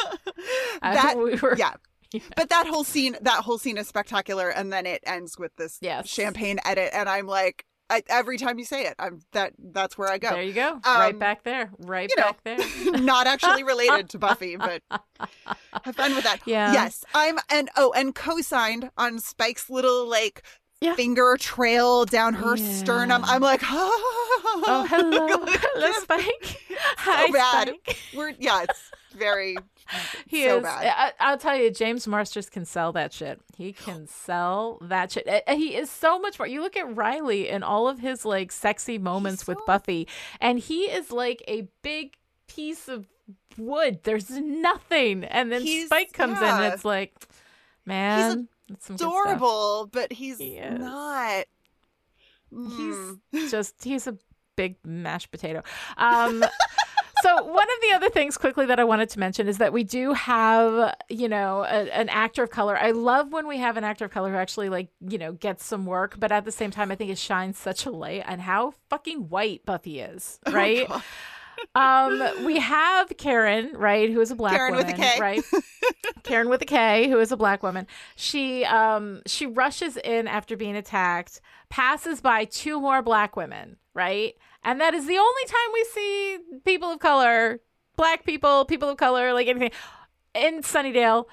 uh, 0.83 0.93
that 0.95 1.17
we 1.17 1.37
were- 1.37 1.57
yeah 1.57 1.75
but 2.37 2.49
that 2.49 2.67
whole 2.67 2.85
scene 2.85 3.17
that 3.21 3.45
whole 3.45 3.59
scene 3.59 3.77
is 3.79 3.89
spectacular 3.89 4.49
and 4.51 4.73
then 4.73 4.87
it 4.87 5.03
ends 5.07 5.39
with 5.39 5.55
this 5.57 5.79
Yes. 5.81 6.09
champagne 6.09 6.59
edit 6.65 6.91
and 6.93 7.09
I'm 7.09 7.27
like 7.27 7.65
I, 7.89 8.03
every 8.09 8.37
time 8.37 8.59
you 8.59 8.65
say 8.65 8.87
it 8.87 8.95
I'm 8.99 9.21
that 9.33 9.53
that's 9.59 9.97
where 9.97 10.09
I 10.11 10.19
go 10.19 10.31
There 10.31 10.43
you 10.43 10.53
go. 10.53 10.81
right 10.85 11.13
Um, 11.15 11.19
back 11.19 11.45
there. 11.45 11.71
Right 11.79 12.11
you 12.11 12.17
know, 12.21 12.33
back 12.33 12.43
there. 12.45 12.59
not 13.01 13.27
actually 13.27 13.63
related 13.63 14.09
to 14.11 14.19
Buffy, 14.19 14.57
but 14.69 14.83
have 15.85 15.95
fun 15.97 16.15
with 16.15 16.25
that. 16.25 16.41
Yeah. 16.47 16.73
Yes, 16.73 17.05
I'm 17.15 17.39
and 17.49 17.71
oh, 17.77 17.93
and 17.97 18.15
co-signed 18.15 18.91
on 18.99 19.21
Spike's 19.21 19.71
little 19.71 20.09
like 20.09 20.43
Yeah. 20.81 20.95
finger 20.97 21.37
trail 21.39 22.05
down 22.07 22.35
her 22.35 22.57
Yeah. 22.57 22.65
sternum. 22.73 23.23
I'm 23.25 23.43
like, 23.43 23.61
oh, 23.65 24.63
Oh, 24.69 24.87
hello, 24.89 25.45
hello, 25.47 25.93
Spike. 26.01 26.61
Hi, 26.99 27.31
bad. 27.31 27.69
Spike. 27.69 27.99
We're 28.15 28.33
yeah, 28.39 28.63
it's 28.65 28.91
very 29.15 29.57
He 30.27 30.45
so 30.45 30.59
is. 30.59 30.63
bad. 30.65 30.95
I, 30.97 31.13
I'll 31.31 31.39
tell 31.39 31.57
you, 31.57 31.71
James 31.71 32.07
Marsters 32.07 32.49
can 32.51 32.65
sell 32.65 32.93
that 32.93 33.13
shit. 33.13 33.41
He 33.57 33.73
can 33.73 34.07
sell 34.07 34.79
that 34.83 35.13
shit. 35.13 35.27
Uh, 35.29 35.55
He 35.55 35.77
is 35.77 35.91
so 35.91 36.19
much 36.19 36.39
more. 36.39 36.47
You 36.49 36.61
look 36.63 36.77
at 36.77 36.97
Riley 36.97 37.49
and 37.49 37.63
all 37.65 37.89
of 37.89 37.99
his 38.01 38.25
like 38.25 38.51
sexy 38.53 38.99
moments 38.99 39.47
with 39.47 39.59
Buffy, 39.67 40.09
and 40.41 40.59
he 40.59 40.85
is 40.85 41.11
like 41.13 41.43
a 41.49 41.69
big 41.83 42.17
piece 42.49 42.89
of 42.89 43.07
wood. 43.57 44.01
There's 44.03 44.31
nothing, 44.31 45.25
and 45.25 45.51
then 45.53 45.63
He's- 45.63 45.87
Spike 45.87 46.13
comes 46.13 46.39
in, 46.39 46.45
and 46.45 46.73
it's 46.75 46.85
like, 46.85 47.15
man, 47.85 48.49
That's 48.69 48.87
some 48.87 48.97
good 48.97 49.01
stuff. 49.01 49.11
adorable, 49.13 49.89
but 49.93 50.13
he's 50.13 50.39
He 50.39 50.59
not. 50.61 51.45
He's 52.51 52.95
Mm. 52.95 53.19
just 53.51 53.83
he's 53.83 54.07
a 54.07 54.17
big 54.55 54.77
mashed 54.85 55.31
potato. 55.31 55.63
Um 55.99 56.43
so 57.27 57.45
one 57.45 57.67
of 57.67 57.81
the 57.83 57.97
other 57.97 58.09
things 58.11 58.37
quickly 58.39 58.67
that 58.67 58.79
I 58.79 58.85
wanted 58.85 59.11
to 59.11 59.19
mention 59.19 59.49
is 59.49 59.59
that 59.59 59.73
we 59.73 59.83
do 59.83 60.13
have, 60.13 60.95
you 61.09 61.29
know, 61.29 61.63
a, 61.63 61.93
an 61.93 62.09
actor 62.09 62.45
of 62.45 62.51
color. 62.51 62.79
I 62.79 62.93
love 62.93 63.33
when 63.33 63.47
we 63.49 63.59
have 63.59 63.77
an 63.77 63.83
actor 63.85 64.05
of 64.05 64.13
color 64.13 64.31
who 64.31 64.37
actually 64.37 64.69
like, 64.69 64.89
you 65.01 65.19
know, 65.19 65.33
gets 65.33 65.65
some 65.65 65.87
work, 65.87 66.21
but 66.21 66.31
at 66.31 66.45
the 66.45 66.53
same 66.53 66.71
time 66.71 66.93
I 66.93 66.95
think 66.95 67.11
it 67.11 67.19
shines 67.19 67.59
such 67.59 67.85
a 67.85 67.91
light 67.91 68.25
on 68.29 68.39
how 68.39 68.75
fucking 68.91 69.29
white 69.29 69.65
Buffy 69.67 70.01
is, 70.01 70.39
Oh, 70.47 70.53
right? 70.53 70.89
um 71.75 72.23
we 72.45 72.59
have 72.61 73.11
Karen, 73.17 73.71
right, 73.75 74.11
who 74.11 74.21
is 74.21 74.31
a 74.31 74.35
black 74.37 74.55
Karen 74.57 74.77
with 74.77 74.89
a 74.89 74.93
K. 74.93 75.19
right? 75.19 75.45
Karen 76.23 76.49
with 76.49 76.63
a 76.63 76.67
K, 76.67 77.09
who 77.09 77.19
is 77.19 77.33
a 77.33 77.37
black 77.37 77.63
woman. 77.63 77.87
She 78.15 78.65
um 78.67 79.23
she 79.27 79.47
rushes 79.47 79.97
in 79.97 80.29
after 80.29 80.57
being 80.57 80.77
attacked, 80.77 81.41
passes 81.71 82.21
by 82.21 82.45
two 82.45 82.81
more 82.81 83.03
black 83.03 83.37
women, 83.37 83.77
right? 83.95 84.35
And 84.67 84.81
that 84.81 84.93
is 84.95 85.07
the 85.07 85.17
only 85.17 85.45
time 85.47 85.73
we 85.73 85.85
see 85.95 86.39
people 86.65 86.91
of 86.91 86.99
color, 86.99 87.61
black 87.97 88.25
people, 88.27 88.65
people 88.65 88.89
of 88.89 88.97
color, 88.97 89.33
like 89.33 89.47
anything 89.47 89.71
in 90.35 90.61
Sunnydale. 90.63 91.27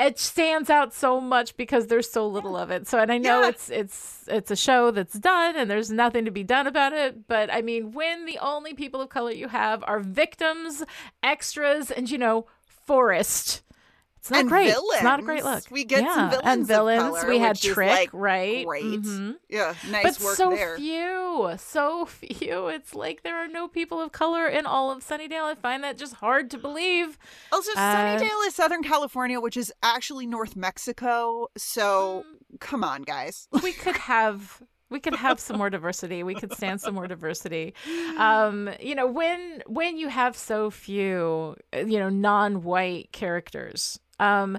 It 0.00 0.18
stands 0.18 0.68
out 0.68 0.92
so 0.92 1.20
much 1.20 1.56
because 1.56 1.86
there's 1.86 2.10
so 2.10 2.26
little 2.26 2.56
of 2.56 2.72
it. 2.72 2.88
So 2.88 2.98
and 2.98 3.12
I 3.12 3.18
know 3.18 3.42
Yeah. 3.42 3.50
it's 3.50 3.70
it's 3.70 4.24
it's 4.26 4.50
a 4.50 4.56
show 4.56 4.90
that's 4.90 5.16
done 5.16 5.54
and 5.56 5.70
there's 5.70 5.92
nothing 5.92 6.24
to 6.24 6.32
be 6.32 6.42
done 6.42 6.66
about 6.66 6.92
it, 6.92 7.28
but 7.28 7.52
I 7.52 7.62
mean 7.62 7.92
when 7.92 8.24
the 8.24 8.38
only 8.38 8.74
people 8.74 9.00
of 9.00 9.10
color 9.10 9.30
you 9.30 9.46
have 9.48 9.84
are 9.86 10.00
victims, 10.00 10.82
extras 11.22 11.92
and 11.92 12.10
you 12.10 12.18
know, 12.18 12.46
Forrest. 12.66 13.62
It's 14.22 14.30
not 14.30 14.38
And 14.42 14.48
great. 14.48 14.68
It's 14.72 15.02
not 15.02 15.18
a 15.18 15.22
great 15.24 15.42
look. 15.42 15.64
We 15.68 15.84
get 15.84 16.04
yeah. 16.04 16.14
some 16.14 16.30
villains 16.30 16.46
and 16.46 16.66
villains. 16.68 17.02
color, 17.02 17.28
we 17.28 17.38
had 17.40 17.56
Trick, 17.60 17.90
like, 17.90 18.10
right? 18.12 18.64
Great. 18.64 18.84
Mhm. 18.84 19.34
Yeah, 19.48 19.74
nice 19.90 20.16
But 20.18 20.24
work 20.24 20.36
so 20.36 20.50
there. 20.50 20.76
few, 20.78 21.50
so 21.58 22.04
few. 22.06 22.68
It's 22.68 22.94
like 22.94 23.24
there 23.24 23.36
are 23.36 23.48
no 23.48 23.66
people 23.66 24.00
of 24.00 24.12
color 24.12 24.46
in 24.46 24.64
all 24.64 24.92
of 24.92 25.04
Sunnydale. 25.04 25.42
I 25.50 25.56
find 25.56 25.82
that 25.82 25.98
just 25.98 26.14
hard 26.14 26.52
to 26.52 26.58
believe. 26.58 27.18
Also, 27.50 27.72
Uh, 27.72 27.96
Sunnydale 28.20 28.46
is 28.46 28.54
Southern 28.54 28.84
California, 28.84 29.40
which 29.40 29.56
is 29.56 29.72
actually 29.82 30.26
North 30.26 30.54
Mexico. 30.54 31.48
So, 31.56 32.24
Mm. 32.54 32.60
come 32.60 32.84
on, 32.84 33.02
guys. 33.02 33.48
we 33.60 33.72
could 33.72 33.96
have 34.12 34.62
we 34.88 35.00
could 35.00 35.14
have 35.16 35.40
some 35.40 35.56
more 35.56 35.70
diversity 35.70 36.22
we 36.22 36.34
could 36.34 36.52
stand 36.52 36.78
some 36.78 36.94
more 36.94 37.06
diversity 37.08 37.72
um 38.18 38.68
you 38.78 38.94
know 38.94 39.06
when 39.06 39.62
when 39.66 39.96
you 39.96 40.08
have 40.08 40.36
so 40.36 40.68
few 40.70 41.56
uh, 41.74 41.78
you 41.78 41.98
know 41.98 42.10
non-white 42.10 43.10
characters 43.10 43.98
um 44.22 44.58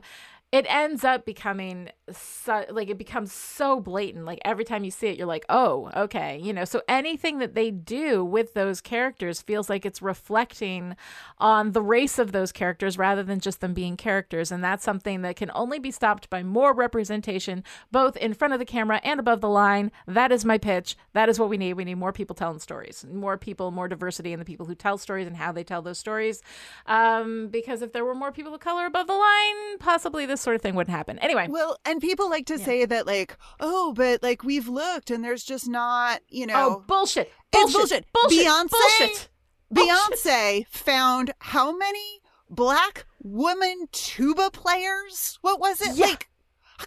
it 0.54 0.68
ends 0.70 1.04
up 1.04 1.26
becoming 1.26 1.90
so, 2.12 2.64
like 2.70 2.88
it 2.88 2.98
becomes 3.00 3.34
so 3.34 3.80
blatant. 3.80 4.24
Like 4.24 4.40
every 4.46 4.64
time 4.64 4.84
you 4.84 4.92
see 4.92 5.08
it 5.08 5.18
you're 5.18 5.26
like 5.26 5.46
oh 5.50 5.90
okay 5.96 6.40
you 6.42 6.54
know? 6.54 6.64
So 6.64 6.84
anything 6.88 7.40
that 7.40 7.56
they 7.56 7.72
do 7.72 8.24
with 8.24 8.54
those 8.54 8.80
characters 8.80 9.42
feels 9.42 9.68
like 9.68 9.84
it's 9.84 10.00
reflecting 10.02 10.96
on 11.40 11.72
the 11.72 11.82
race 11.82 12.20
of 12.20 12.34
those 12.34 12.52
characters 12.52 13.00
rather 13.00 13.24
than 13.24 13.40
just 13.40 13.62
them 13.62 13.74
being 13.74 13.98
characters. 13.98 14.52
And 14.52 14.64
that's 14.64 14.84
something 14.84 15.24
that 15.24 15.38
can 15.38 15.50
only 15.56 15.80
be 15.80 15.90
stopped 15.90 16.30
by 16.30 16.44
more 16.44 16.72
representation 16.72 17.64
both 17.92 18.16
in 18.18 18.36
front 18.36 18.54
of 18.54 18.60
the 18.60 18.66
camera 18.66 19.02
and 19.04 19.20
above 19.20 19.42
the 19.42 19.50
line. 19.50 19.92
That 20.06 20.32
is 20.32 20.46
my 20.46 20.60
pitch. 20.60 20.96
That 21.14 21.30
is 21.30 21.40
what 21.40 21.50
we 21.50 21.58
need. 21.58 21.74
We 21.74 21.84
need 21.84 21.96
more 21.96 22.14
people 22.14 22.36
telling 22.36 22.60
stories 22.60 23.04
more 23.12 23.40
people 23.40 23.72
more 23.72 23.88
diversity 23.88 24.34
in 24.34 24.40
the 24.40 24.46
people 24.46 24.68
who 24.68 24.76
tell 24.76 25.00
stories 25.00 25.26
and 25.26 25.36
how 25.36 25.52
they 25.52 25.64
tell 25.64 25.82
those 25.82 25.98
stories. 25.98 26.44
Um, 26.86 27.48
because 27.48 27.82
if 27.82 27.92
there 27.92 28.06
were 28.06 28.14
more 28.14 28.32
people 28.32 28.54
of 28.54 28.60
color 28.60 28.86
above 28.86 29.08
the 29.08 29.14
line 29.14 29.80
possibly 29.80 30.28
this 30.28 30.43
sort 30.44 30.56
of 30.56 30.62
thing 30.62 30.76
wouldn't 30.76 30.96
happen 30.96 31.18
anyway 31.20 31.48
Well, 31.50 31.78
and 31.86 32.02
people 32.02 32.30
like 32.30 32.46
to 32.48 32.60
say 32.60 32.86
that, 32.86 33.08
like, 33.08 33.38
oh, 33.60 33.94
but 33.96 34.22
like 34.22 34.44
we've 34.44 34.68
looked 34.68 35.10
and 35.10 35.24
there's 35.24 35.44
just 35.44 35.68
not, 35.68 36.22
you 36.30 36.44
oh, 36.44 36.48
know. 36.48 36.54
oh 36.56 36.84
bullshit 36.86 37.32
It's 37.54 37.74
bullshit 37.74 38.06
bullshit. 38.14 38.46
bullshit 38.46 38.46
Beyonce, 38.46 38.70
bullshit 38.70 39.30
Beyonce 39.74 40.68
found 40.68 41.34
how 41.40 41.76
many 41.76 42.22
black 42.50 43.06
woman 43.22 43.88
tuba 43.92 44.52
players? 44.52 45.40
What 45.42 45.60
was 45.60 45.82
it? 45.82 45.96
Yeah. 45.96 46.08
Like, 46.08 46.30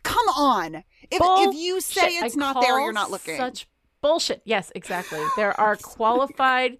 come 0.03 0.29
on. 0.29 0.77
If, 1.11 1.21
if 1.23 1.55
you 1.55 1.81
say 1.81 2.09
it's 2.09 2.37
I 2.37 2.39
not 2.39 2.61
there, 2.61 2.81
you're 2.81 2.93
not 2.93 3.11
looking. 3.11 3.37
Such 3.37 3.67
bullshit. 4.01 4.43
Yes, 4.45 4.71
exactly. 4.75 5.21
There 5.37 5.59
are 5.59 5.77
qualified, 5.83 6.79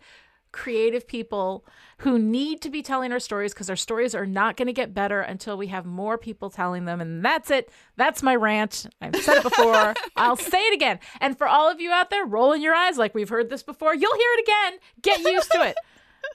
creative 0.53 1.07
people 1.07 1.65
who 1.99 2.19
need 2.19 2.61
to 2.61 2.71
be 2.71 2.83
telling 2.83 3.11
our 3.13 3.19
stories 3.19 3.55
because 3.55 3.71
our 3.71 3.77
stories 3.77 4.15
are 4.15 4.27
not 4.27 4.57
going 4.57 4.67
to 4.67 4.73
get 4.73 4.93
better 4.93 5.21
until 5.21 5.57
we 5.57 5.69
have 5.69 5.87
more 5.87 6.19
people 6.19 6.51
telling 6.51 6.85
them. 6.85 7.01
And 7.01 7.25
that's 7.25 7.51
it. 7.51 7.71
That's 7.97 8.23
my 8.23 8.37
rant. 8.37 8.87
I've 9.01 9.17
said 9.17 9.39
it 9.39 9.43
before. 9.43 9.95
I'll 10.17 10.37
say 10.37 10.61
it 10.61 10.75
again. 10.75 10.99
And 11.21 11.39
for 11.39 11.49
all 11.49 11.71
of 11.71 11.81
you 11.81 11.91
out 11.91 12.11
there 12.11 12.27
rolling 12.27 12.61
your 12.61 12.75
eyes 12.75 12.99
like 12.99 13.15
we've 13.15 13.31
heard 13.31 13.49
this 13.49 13.63
before, 13.63 13.95
you'll 13.95 14.17
hear 14.17 14.31
it 14.33 14.41
again. 14.43 14.79
Get 15.01 15.21
used 15.21 15.51
to 15.53 15.63
it. 15.63 15.77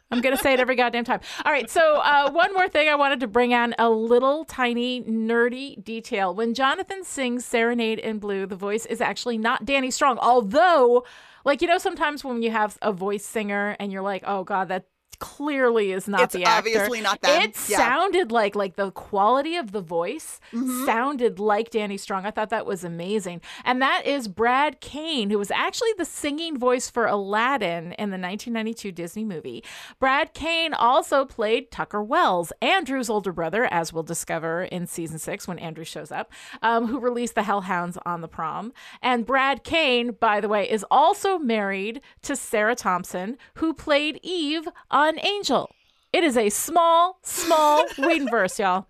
I'm 0.10 0.22
going 0.22 0.36
to 0.36 0.42
say 0.42 0.54
it 0.54 0.60
every 0.60 0.76
goddamn 0.76 1.04
time. 1.04 1.22
All 1.46 1.52
right. 1.52 1.70
So, 1.70 1.98
uh, 1.98 2.32
one 2.32 2.54
more 2.54 2.68
thing 2.68 2.90
I 2.90 2.96
wanted 2.96 3.20
to 3.22 3.28
bring 3.28 3.54
on 3.54 3.76
a 3.78 3.90
little 3.90 4.46
tiny 4.46 5.02
nerdy 5.04 5.82
detail. 5.84 6.34
When 6.34 6.54
Jonathan 6.54 7.04
sings 7.04 7.46
Serenade 7.46 8.00
in 8.00 8.20
Blue, 8.20 8.46
the 8.46 8.56
voice 8.56 8.86
is 8.86 9.00
actually 9.00 9.38
not 9.38 9.66
Danny 9.66 9.92
Strong. 9.92 10.18
Although, 10.20 11.06
like, 11.46 11.62
you 11.62 11.68
know, 11.68 11.78
sometimes 11.78 12.24
when 12.24 12.42
you 12.42 12.52
have 12.52 12.78
a 12.82 12.92
voice 12.92 13.26
singer 13.26 13.76
and 13.80 13.92
you're 13.92 14.02
like, 14.02 14.24
oh, 14.26 14.44
God, 14.44 14.68
that 14.68 14.86
clearly 15.22 15.94
is 15.94 16.08
not 16.10 16.24
It's 16.24 16.34
the 16.34 16.44
actor. 16.44 16.58
obviously 16.70 17.00
not 17.00 17.22
them. 17.22 17.42
It 17.44 17.56
Yeah. 17.70 17.78
sounded 17.78 18.32
like 18.32 18.56
like 18.56 18.76
the 18.76 18.92
quality 18.92 19.56
of 19.56 19.72
the 19.72 19.80
voice 19.82 20.42
Mhm. 20.52 20.86
sounded 20.86 21.40
like 21.40 21.70
Danny 21.70 21.96
Strong. 21.96 22.26
I 22.26 22.32
thought 22.32 22.50
that 22.50 22.66
was 22.66 22.84
amazing. 22.84 23.40
And 23.64 23.82
that 23.82 24.06
is 24.06 24.28
Brad 24.28 24.82
Kane, 24.82 25.30
who 25.30 25.38
was 25.38 25.52
actually 25.52 25.94
the 25.98 26.04
singing 26.06 26.58
voice 26.58 26.90
for 26.90 27.06
Aladdin 27.06 27.94
in 27.94 28.10
the 28.10 28.18
1992 28.18 28.92
Disney 28.92 29.24
movie. 29.24 29.64
Brad 30.00 30.34
Kane 30.34 30.74
also 30.74 31.24
played 31.24 31.72
Tucker 31.72 32.02
Wells, 32.04 32.52
Andrew's 32.62 33.10
older 33.10 33.32
brother, 33.32 33.66
as 33.72 33.94
we'll 33.94 34.04
discover 34.04 34.64
in 34.64 34.88
season 34.88 35.20
six 35.20 35.48
when 35.48 35.60
Andrew 35.60 35.86
shows 35.86 36.12
up, 36.12 36.32
um, 36.64 36.88
who 36.88 37.00
released 37.00 37.36
the 37.36 37.44
Hellhounds 37.44 37.98
on 38.06 38.22
the 38.22 38.28
prom. 38.28 38.74
And 39.02 39.26
Brad 39.26 39.64
Kane, 39.64 40.12
by 40.20 40.42
the 40.42 40.50
way, 40.50 40.70
is 40.70 40.84
also 40.90 41.38
married 41.38 42.02
to 42.24 42.36
Sarah 42.36 42.76
Thompson, 42.76 43.38
who 43.56 43.74
played 43.74 44.20
Eve 44.24 44.68
on 44.90 45.11
Angel. 45.20 45.70
It 46.14 46.24
is 46.24 46.36
a 46.38 46.50
small, 46.50 47.20
small 47.24 47.86
Whedonverse, 47.98 48.60
y'all. 48.60 48.88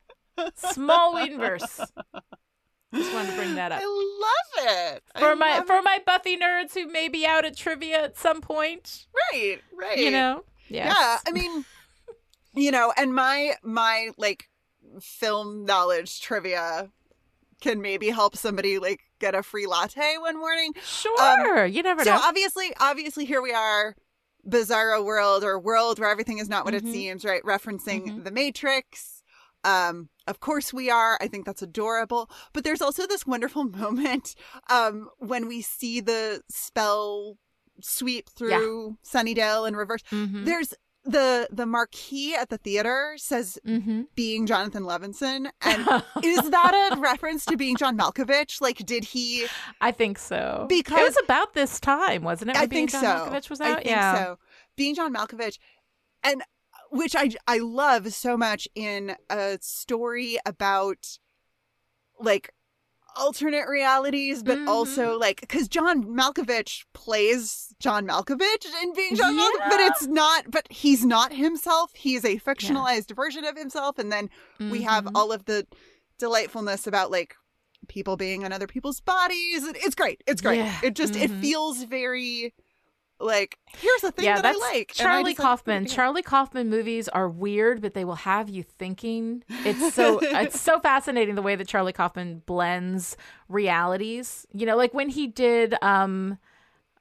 Small 0.56 1.14
Whedonverse. 1.14 1.88
Just 2.94 3.14
wanted 3.14 3.30
to 3.32 3.36
bring 3.38 3.56
that 3.56 3.72
up 3.72 3.80
I 3.82 3.86
love 4.66 4.68
it. 4.96 5.04
I 5.16 5.20
for 5.22 5.36
my 5.36 5.58
love 5.60 5.68
for 5.68 5.82
my 5.82 6.02
Buffy 6.06 6.38
nerds 6.38 6.74
who 6.74 6.88
may 6.92 7.08
be 7.08 7.26
out 7.26 7.46
at 7.46 7.56
trivia 7.56 8.04
at 8.04 8.18
some 8.18 8.42
point. 8.42 9.06
Right, 9.32 9.60
right. 9.74 9.98
You 9.98 10.12
know, 10.12 10.44
yes. 10.68 10.94
Yeah, 10.94 11.18
I 11.26 11.32
mean, 11.32 11.64
you 12.54 12.72
know, 12.72 12.92
and 12.98 13.14
my 13.16 13.54
my 13.64 14.10
like 14.18 14.50
film 15.00 15.64
knowledge 15.64 16.20
trivia 16.22 16.90
can 17.62 17.82
maybe 17.82 18.10
help 18.10 18.36
somebody 18.36 18.78
like 18.78 19.00
get 19.20 19.36
a 19.36 19.44
free 19.44 19.68
latte 19.68 20.18
one 20.20 20.38
morning. 20.38 20.74
Sure, 20.84 21.66
you 21.66 21.84
never 21.84 22.02
Um, 22.02 22.06
so 22.06 22.14
know. 22.16 22.22
obviously, 22.24 22.74
obviously, 22.80 23.24
here 23.24 23.42
we 23.42 23.54
are, 23.54 23.96
bizarro 24.48 25.04
world 25.04 25.44
or 25.44 25.60
world 25.60 26.00
where 26.00 26.10
everything 26.10 26.40
is 26.40 26.50
not 26.50 26.66
what 26.66 26.74
Mhm. 26.74 26.78
it 26.88 26.92
seems. 26.92 27.26
Right, 27.26 27.44
referencing 27.44 28.24
the 28.24 28.32
Matrix. 28.32 29.24
Um, 29.64 30.10
of 30.26 30.40
course 30.40 30.74
we 30.74 30.90
are. 30.90 31.18
I 31.22 31.28
think 31.28 31.46
that's 31.46 31.62
adorable. 31.62 32.30
But 32.54 32.64
there's 32.64 32.82
also 32.82 33.06
this 33.06 33.28
wonderful 33.28 33.64
moment 33.82 34.36
um 34.70 35.10
when 35.20 35.48
we 35.48 35.62
see 35.62 36.00
the 36.00 36.42
spell 36.50 37.38
sweep 37.82 38.30
through 38.30 38.98
Sunnydale 39.04 39.68
in 39.68 39.76
reverse. 39.76 40.02
Mhm. 40.12 40.46
There's 40.46 40.74
the 41.04 41.48
the 41.52 41.66
marquee 41.66 42.36
at 42.36 42.50
the 42.50 42.58
theater 42.60 43.14
says 43.18 43.58
Mm-hmm. 43.68 44.02
being 44.16 44.46
Jonathan 44.46 44.84
Levinson 44.84 45.50
and 45.62 46.04
is 46.24 46.50
that 46.52 46.92
a 46.94 47.00
reference 47.00 47.44
to 47.46 47.58
being 47.58 47.76
John 47.76 47.98
Malkovich 47.98 48.62
like 48.62 48.78
did 48.86 49.04
he 49.06 49.48
I 49.82 49.92
think 49.92 50.20
so. 50.20 50.66
Because- 50.70 51.00
it 51.00 51.04
was 51.04 51.18
about 51.24 51.54
this 51.54 51.80
time, 51.80 52.24
wasn't 52.24 52.52
it? 52.52 52.58
I 52.58 52.68
Being 52.68 52.88
think 52.88 52.92
John 52.92 53.02
so 53.02 53.08
Malkovich 53.32 53.50
was 53.50 53.60
I 53.62 53.70
out. 53.72 53.76
think 53.78 53.88
yeah. 53.88 54.14
so 54.24 54.38
being 54.76 54.94
John 54.94 55.12
Malkovich 55.14 55.58
and 56.24 56.44
which 56.92 57.16
I 57.16 57.32
I 57.48 57.58
love 57.58 58.14
so 58.14 58.38
much 58.38 58.68
in 58.76 59.16
a 59.30 59.58
story 59.62 60.38
about 60.46 61.18
like 62.20 62.52
alternate 63.16 63.68
realities 63.68 64.42
but 64.44 64.58
Mm-hmm. 64.58 64.70
also 64.70 65.18
like 65.20 65.42
because 65.42 65.68
john 65.68 66.04
malkovich 66.04 66.84
plays 66.94 67.74
john 67.80 68.08
malkovich 68.08 68.66
in 68.84 68.94
being 68.94 69.16
john 69.16 69.38
malkovich 69.38 69.70
but 69.70 69.80
it's 69.82 70.08
not 70.08 70.46
but 70.50 70.66
he's 70.70 71.06
not 71.06 71.34
himself 71.34 71.92
he's 71.94 72.24
a 72.24 72.38
fictionalized 72.40 73.14
version 73.16 73.44
of 73.46 73.58
himself 73.58 73.98
and 74.00 74.12
then 74.12 74.30
we 74.60 74.82
have 74.84 75.06
Mhm. 75.06 75.12
all 75.16 75.32
of 75.32 75.46
the 75.46 75.66
delightfulness 76.20 76.88
about 76.88 77.12
like 77.12 77.36
people 77.88 78.16
being 78.16 78.46
on 78.46 78.54
other 78.54 78.68
people's 78.68 79.02
bodies 79.02 79.64
it's 79.66 79.96
great 79.96 80.24
it's 80.28 80.42
great 80.42 80.58
Yeah. 80.60 80.80
it 80.84 80.96
just 80.96 81.16
it 81.16 81.32
Mhm. 81.32 81.42
feels 81.42 81.84
very 81.84 82.54
Like, 83.22 83.58
here's 83.78 84.02
the 84.02 84.12
thing 84.12 84.26
yeah, 84.26 84.42
that 84.42 84.56
I 84.56 84.58
like. 84.58 84.94
and 85.00 85.08
I 85.08 85.12
Charlie 85.12 85.32
just, 85.32 85.40
like, 85.40 85.48
Kaufman. 85.48 85.86
Charlie 85.86 86.22
Kaufman 86.24 86.70
movies 86.70 87.08
are 87.10 87.30
weird, 87.30 87.82
but 87.82 87.94
they 87.94 88.06
will 88.06 88.16
have 88.16 88.50
you 88.50 88.64
thinking. 88.64 89.44
It's 89.50 89.94
so 89.94 90.20
it's 90.22 90.60
so 90.60 90.80
fascinating 90.80 91.36
the 91.36 91.42
way 91.42 91.56
that 91.56 91.68
Charlie 91.68 91.94
Kaufman 91.94 92.42
blends 92.46 93.18
realities. 93.48 94.46
You 94.54 94.66
know, 94.66 94.76
like 94.78 94.94
when 94.94 95.10
he 95.10 95.28
did 95.28 95.76
um 95.82 96.38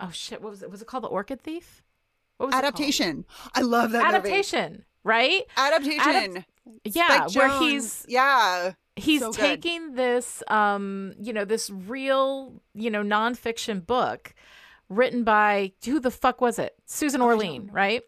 oh 0.01 0.11
shit, 0.11 0.43
what 0.43 0.51
was 0.51 0.63
it? 0.63 0.71
Was 0.71 0.83
it 0.83 0.87
called 0.89 1.05
The 1.05 1.09
Orchid 1.09 1.41
Thief? 1.41 1.83
What 2.37 2.47
was 2.47 2.55
it 2.55 2.59
adaptation. 2.59 3.25
I 3.55 3.61
love 3.61 3.93
that 3.93 4.03
movie. 4.05 4.17
Adaptation, 4.17 4.85
right? 5.05 5.43
Adaptation. 5.57 6.45
Yeah, 6.85 7.27
Spike 7.27 7.35
where 7.37 7.49
Jonze. 7.49 7.61
he's 7.61 8.07
yeah. 8.09 8.73
he's 8.97 9.21
So 9.21 9.33
taking 9.33 9.95
this 9.95 10.43
um 10.49 11.15
you 11.21 11.33
know 11.33 11.45
this 11.45 11.71
real 11.71 12.61
you 12.75 12.91
know 12.91 13.03
nonfiction 13.03 13.85
book 13.85 14.35
written 14.91 15.25
by 15.25 15.73
who 15.87 15.99
the 16.01 16.11
fuck 16.11 16.43
was 16.43 16.59
it? 16.59 16.75
Susan 16.85 17.23
orlean 17.23 17.71
right? 17.73 18.03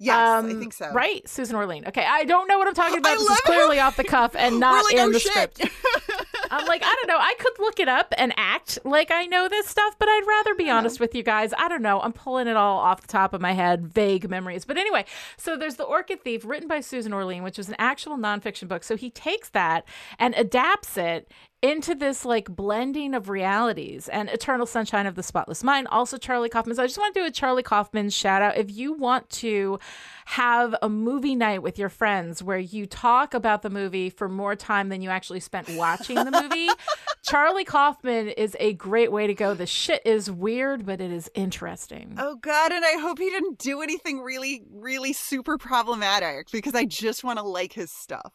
Yes, 0.00 0.14
I 0.16 0.38
Um, 0.38 0.60
think 0.60 0.72
so. 0.72 0.92
right 0.92 1.28
susan 1.28 1.56
orlean. 1.56 1.86
Okay 1.88 2.04
i 2.08 2.24
don't 2.24 2.46
know 2.48 2.56
what 2.58 2.66
i'm 2.68 2.74
talking 2.74 2.98
about. 2.98 3.10
I 3.10 3.14
this 3.14 3.22
is 3.22 3.28
love 3.28 3.38
how- 3.44 3.52
clearly 3.52 3.80
off 3.80 3.96
the 3.96 4.04
cuff 4.04 4.34
and 4.36 4.58
not 4.66 4.84
like, 4.84 4.94
in 4.94 5.00
oh, 5.00 5.12
the 5.12 5.18
shit. 5.20 5.56
script. 5.56 5.62
I'm 6.50 6.64
like 6.66 6.82
i 6.82 6.94
don't 6.94 7.08
know. 7.08 7.18
I 7.18 7.34
could 7.38 7.58
look 7.58 7.78
it 7.80 7.88
up 7.88 8.14
and 8.16 8.32
act 8.36 8.78
like 8.84 9.10
i 9.10 9.26
know 9.26 9.48
this 9.48 9.66
stuff 9.66 9.96
but 9.98 10.08
i'd 10.08 10.24
rather 10.26 10.54
be 10.54 10.70
honest 10.70 10.98
with 11.00 11.14
you 11.16 11.22
guys. 11.24 11.52
I 11.58 11.68
don't 11.68 11.82
know. 11.82 12.00
I'm 12.00 12.12
pulling 12.12 12.46
it 12.46 12.56
all 12.56 12.78
off 12.78 13.00
the 13.02 13.08
top 13.08 13.34
of 13.34 13.40
my 13.40 13.52
head 13.52 13.86
vague 13.88 14.30
memories. 14.30 14.64
But 14.64 14.78
anyway 14.78 15.04
so 15.36 15.56
there's 15.56 15.76
the 15.76 15.84
orchid 15.84 16.22
thief 16.22 16.44
written 16.44 16.68
by 16.68 16.78
susan 16.80 17.12
orlean 17.12 17.42
which 17.42 17.58
is 17.58 17.68
an 17.68 17.74
actual 17.78 18.16
nonfiction 18.16 18.68
book. 18.68 18.84
So 18.84 18.96
he 18.96 19.10
takes 19.10 19.48
that 19.50 19.84
and 20.18 20.32
adapts 20.36 20.96
it 20.96 21.30
into 21.60 21.94
this 21.94 22.24
like 22.24 22.48
blending 22.48 23.14
of 23.14 23.28
realities 23.28 24.08
and 24.08 24.28
eternal 24.28 24.66
sunshine 24.66 25.06
of 25.06 25.16
the 25.16 25.22
spotless 25.22 25.64
mind. 25.64 25.88
Also 25.88 26.16
charlie 26.16 26.48
kaufman 26.48 26.76
so 26.76 26.82
i 26.82 26.86
just 26.86 26.98
want 26.98 27.12
to 27.14 27.20
do 27.20 27.26
a 27.26 27.30
charlie 27.30 27.62
kaufman 27.62 28.10
shout 28.10 28.42
out. 28.42 28.56
If 28.56 28.70
you 28.70 28.92
want 28.92 29.28
to 29.30 29.80
have 30.26 30.74
a 30.82 30.88
movie 30.88 31.34
night 31.34 31.62
with 31.62 31.78
your 31.78 31.88
friends 31.88 32.42
where 32.42 32.58
you 32.58 32.86
talk 32.86 33.34
about 33.34 33.62
the 33.62 33.70
movie 33.70 34.10
for 34.10 34.28
more 34.28 34.54
time 34.54 34.88
than 34.88 35.02
you 35.02 35.10
actually 35.10 35.40
spent 35.40 35.68
watching 35.70 36.16
the 36.16 36.30
movie 36.30 36.68
charlie 37.28 37.64
kaufman 37.64 38.28
is 38.28 38.56
a 38.60 38.74
great 38.74 39.10
way 39.10 39.26
to 39.26 39.34
go. 39.34 39.54
The 39.54 39.66
shit 39.66 40.02
is 40.04 40.30
weird 40.30 40.86
but 40.86 41.00
it 41.00 41.10
is 41.10 41.28
interesting. 41.34 42.14
Oh 42.18 42.36
god, 42.36 42.72
and 42.72 42.84
I 42.84 42.98
hope 43.00 43.18
he 43.18 43.30
didn't 43.30 43.58
do 43.58 43.82
anything 43.82 44.20
really, 44.20 44.62
really 44.70 45.12
super 45.12 45.58
problematic 45.58 46.50
because 46.52 46.74
I 46.74 46.84
just 46.84 47.24
want 47.24 47.38
to 47.38 47.44
like 47.44 47.72
his 47.72 47.90
stuff. 47.90 48.32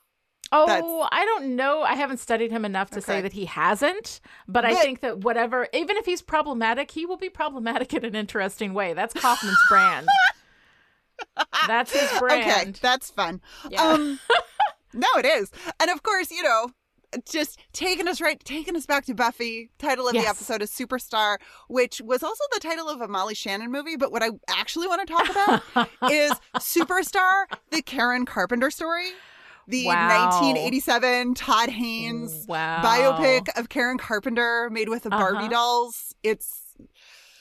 Oh, 0.55 0.67
That's- 0.67 1.09
I 1.11 1.25
don't 1.25 1.55
know. 1.55 1.81
I 1.81 1.95
haven't 1.95 2.17
studied 2.19 2.51
him 2.51 2.63
enough 2.63 2.91
to 2.91 3.01
say 3.01 3.21
that 3.21 3.33
he 3.33 3.45
hasn't, 3.45 4.21
but, 4.47 4.63
I 4.63 4.75
think 4.75 4.99
that 4.99 5.17
whatever, 5.19 5.67
even 5.73 5.97
if 5.97 6.05
he's 6.05 6.21
problematic, 6.21 6.91
he 6.91 7.07
will 7.07 7.17
be 7.17 7.29
problematic 7.29 7.91
in 7.93 8.05
an 8.05 8.15
interesting 8.15 8.75
way. 8.75 8.93
That's 8.93 9.15
Kaufman's 9.15 9.57
brand. 9.69 10.07
That's 11.67 11.91
his 11.91 12.19
brand. 12.19 12.43
Okay, 12.69 12.71
that's 12.81 13.09
fun. 13.09 13.41
Yeah. 13.69 13.81
Um, 13.83 14.19
no, 14.93 15.07
it 15.17 15.25
is, 15.25 15.49
and 15.79 15.89
of 15.89 16.03
course, 16.03 16.29
you 16.31 16.43
know, 16.43 16.69
just 17.29 17.59
taking 17.73 18.07
us 18.07 18.19
right, 18.21 18.39
taking 18.43 18.75
us 18.75 18.85
back 18.85 19.05
to 19.05 19.13
Buffy. 19.13 19.69
Title 19.79 20.07
of 20.07 20.13
Yes. 20.15 20.23
the 20.23 20.29
episode 20.29 20.61
is 20.61 20.71
Superstar, 20.71 21.37
which 21.67 22.01
was 22.01 22.23
also 22.23 22.43
the 22.53 22.59
title 22.59 22.89
of 22.89 23.01
a 23.01 23.07
Molly 23.07 23.35
Shannon 23.35 23.71
movie. 23.71 23.95
But 23.95 24.11
what 24.11 24.21
I 24.23 24.29
actually 24.49 24.87
want 24.87 25.07
to 25.07 25.13
talk 25.13 25.29
about 25.29 25.89
is 26.11 26.31
Superstar, 26.57 27.45
the 27.71 27.81
Karen 27.81 28.25
Carpenter 28.25 28.69
story. 28.71 29.09
The 29.67 29.85
Wow. 29.85 30.07
1987 30.09 31.33
Todd 31.35 31.69
Haynes 31.69 32.45
Wow. 32.47 32.81
biopic 32.83 33.47
of 33.57 33.69
Karen 33.69 33.97
Carpenter 33.97 34.69
made 34.71 34.89
with 34.89 35.03
the 35.03 35.09
Barbie 35.09 35.39
Uh-huh. 35.45 35.49
dolls. 35.49 36.13
It's 36.23 36.75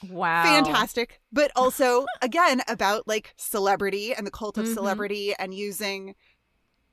wow. 0.01 0.43
fantastic 0.43 1.21
but 1.31 1.49
also 1.55 2.05
again 2.21 2.61
about 2.67 3.07
like 3.07 3.33
celebrity 3.37 4.13
and 4.13 4.27
the 4.27 4.31
cult 4.31 4.57
of 4.57 4.65
Mhm. 4.65 4.73
celebrity 4.73 5.33
and 5.39 5.53
using 5.53 6.15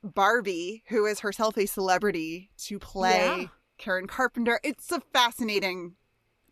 barbie 0.03 0.83
who 0.87 1.05
is 1.05 1.19
herself 1.19 1.57
a 1.57 1.65
celebrity 1.65 2.51
to 2.57 2.79
play 2.79 3.37
Yeah. 3.41 3.47
karen 3.77 4.07
carpenter 4.07 4.59
it's 4.63 4.91
a 4.91 5.01
fascinating 5.13 5.95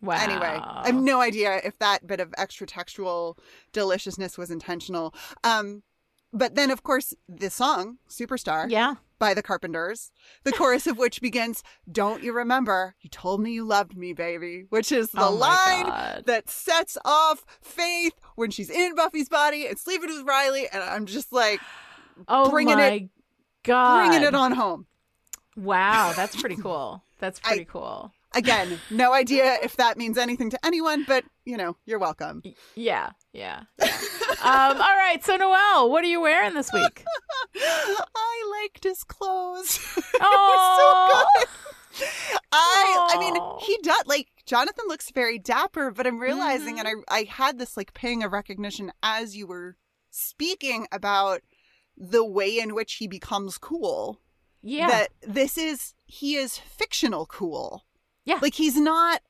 Wow. 0.02 0.18
anyway 0.18 0.60
i 0.62 0.86
have 0.88 0.96
no 0.96 1.22
idea 1.22 1.62
if 1.64 1.80
that 1.80 2.06
bit 2.06 2.20
of 2.20 2.34
extra 2.38 2.68
textual 2.68 3.38
deliciousness 3.72 4.38
was 4.38 4.52
intentional 4.52 5.14
um 5.46 5.84
but 6.34 6.56
then 6.56 6.72
of 6.72 6.84
course 6.84 7.14
the 7.28 7.50
song 7.50 7.98
superstar 8.10 8.70
Yeah. 8.70 8.96
by 9.18 9.34
the 9.34 9.42
Carpenters, 9.44 10.12
the 10.44 10.52
chorus 10.52 10.88
of 10.88 10.98
which 10.98 11.22
begins, 11.22 11.64
Don't 11.92 12.24
you 12.24 12.32
remember? 12.34 12.96
You 13.02 13.10
told 13.10 13.42
me 13.42 13.52
you 13.52 13.66
loved 13.66 13.98
me, 13.98 14.14
baby, 14.14 14.66
which 14.70 14.92
is 14.92 15.10
the 15.10 15.26
Oh 15.26 15.34
line 15.34 15.86
God. 15.88 16.24
that 16.28 16.50
sets 16.50 16.98
off 17.04 17.46
Faith 17.62 18.14
when 18.36 18.52
she's 18.52 18.70
in 18.70 18.96
Buffy's 18.96 19.30
body 19.30 19.68
and 19.68 19.78
sleeping 19.78 20.10
with 20.10 20.26
Riley. 20.26 20.68
And 20.72 20.82
I'm 20.84 21.06
just 21.06 21.32
like, 21.34 21.60
Oh 22.28 22.50
bringing 22.50 22.78
my 22.78 22.92
it- 22.92 23.10
God. 23.64 24.08
bringing 24.08 24.26
it 24.28 24.36
on 24.36 24.52
home. 24.54 24.86
Wow. 25.58 26.14
That's 26.16 26.36
pretty 26.40 26.56
cool. 26.56 27.04
That's 27.20 27.40
I- 27.44 27.48
pretty 27.50 27.66
cool. 27.66 28.14
Again, 28.36 28.80
no 28.92 29.12
idea 29.14 29.58
if 29.64 29.76
that 29.78 29.98
means 29.98 30.18
anything 30.18 30.50
to 30.52 30.66
anyone, 30.66 31.04
but 31.08 31.24
you 31.46 31.58
know, 31.58 31.76
you're 31.86 31.98
welcome. 32.00 32.44
Yeah. 32.76 33.12
Yeah. 33.34 33.64
yeah. 33.80 33.88
um, 34.44 34.78
all 34.78 34.96
right. 34.98 35.20
So, 35.24 35.36
Noel, 35.36 35.90
what 35.90 36.04
are 36.04 36.08
you 36.08 36.22
wearing 36.22 36.54
this 36.54 36.72
week? 36.72 37.04
I 37.56 38.62
liked 38.62 38.84
his 38.84 39.04
clothes. 39.04 39.80
Oh, 40.22 41.26
so 41.26 41.40
good. 41.40 41.48
I 42.52 43.08
I 43.16 43.20
mean, 43.20 43.36
he 43.62 43.78
does 43.84 44.04
like 44.06 44.28
Jonathan 44.46 44.86
looks 44.88 45.12
very 45.12 45.40
dapper, 45.40 45.92
but 45.92 46.06
I'm 46.08 46.20
realizing 46.20 46.78
and 46.80 46.88
Mm-hmm. 46.88 47.00
I 47.10 47.20
I 47.20 47.24
had 47.24 47.58
this 47.58 47.76
like 47.78 47.94
ping 47.94 48.24
of 48.24 48.32
recognition 48.32 48.92
as 49.02 49.36
you 49.36 49.48
were 49.48 49.76
speaking 50.12 50.88
about 50.92 51.42
the 51.98 52.24
way 52.26 52.60
in 52.60 52.76
which 52.76 52.96
he 52.96 53.08
becomes 53.08 53.58
cool. 53.58 54.20
yeah. 54.62 54.88
That 54.88 55.10
this 55.22 55.58
is 55.58 55.94
he 56.06 56.36
is 56.36 56.58
fictional 56.58 57.26
cool. 57.26 57.86
Yeah. 58.26 58.40
Like 58.42 58.54
he's 58.56 58.78
not 58.78 59.22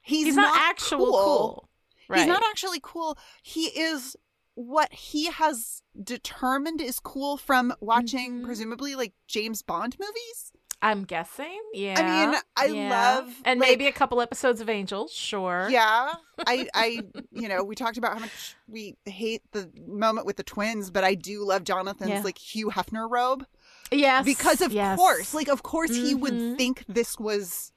he's, 0.00 0.26
He's, 0.26 0.36
not, 0.36 0.54
actual 0.56 0.98
cool. 1.06 1.68
Right. 2.08 2.20
He's 2.20 2.26
not 2.28 2.42
actually 2.50 2.80
cool. 2.82 3.16
He 3.42 3.66
is 3.66 4.16
what 4.54 4.92
he 4.92 5.26
has 5.26 5.82
determined 6.02 6.80
is 6.80 6.98
cool 7.00 7.36
from 7.36 7.72
watching 7.80 8.40
Mhm. 8.40 8.44
presumably 8.44 8.94
like 8.94 9.12
James 9.28 9.62
Bond 9.62 9.96
movies. 9.98 10.52
I'm 10.82 11.04
guessing. 11.04 11.60
Yeah. 11.74 11.94
I 11.98 12.26
mean, 12.30 12.40
I 12.56 12.64
yeah. 12.74 12.88
love, 12.90 13.34
and 13.44 13.60
like- 13.60 13.68
maybe 13.68 13.86
a 13.86 13.92
couple 13.92 14.20
episodes 14.22 14.62
of 14.62 14.68
Angels. 14.70 15.12
Sure. 15.12 15.68
Yeah. 15.70 16.14
I 16.46 16.66
I 16.74 17.02
you 17.32 17.48
know, 17.48 17.62
we 17.62 17.74
talked 17.74 17.98
about 17.98 18.14
how 18.14 18.20
much 18.20 18.56
we 18.66 18.96
hate 19.04 19.42
the 19.52 19.70
moment 19.86 20.26
with 20.26 20.36
the 20.36 20.42
twins, 20.42 20.90
but 20.90 21.04
I 21.04 21.14
do 21.14 21.44
love 21.44 21.64
Jonathan's 21.64 22.10
Yeah. 22.10 22.22
like 22.22 22.38
Hugh 22.38 22.70
Hefner 22.70 23.08
robe 23.10 23.44
Yes. 23.92 24.24
because 24.24 24.62
of 24.62 24.72
yes. 24.72 24.98
course, 24.98 25.34
like 25.34 25.48
of 25.48 25.62
course 25.62 25.90
he 25.94 26.14
Mhm. 26.14 26.20
would 26.20 26.56
think 26.58 26.84
this 26.88 27.18
was 27.18 27.72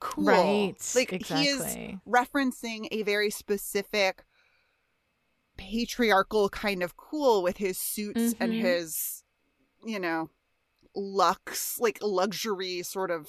cool. 0.00 0.24
Right. 0.24 0.92
Like 0.94 1.10
he 1.10 1.46
is 1.48 1.60
referencing 2.06 2.88
a 2.90 3.02
very 3.02 3.30
specific 3.30 4.24
patriarchal 5.56 6.48
kind 6.50 6.82
of 6.82 6.96
cool 6.96 7.42
with 7.42 7.56
his 7.56 7.78
suits 7.78 8.34
and 8.40 8.52
Mhm. 8.52 8.60
his 8.60 9.24
you 9.84 9.98
know 9.98 10.28
lux 10.94 11.78
like 11.80 11.98
luxury 12.02 12.82
sort 12.82 13.10
of 13.10 13.28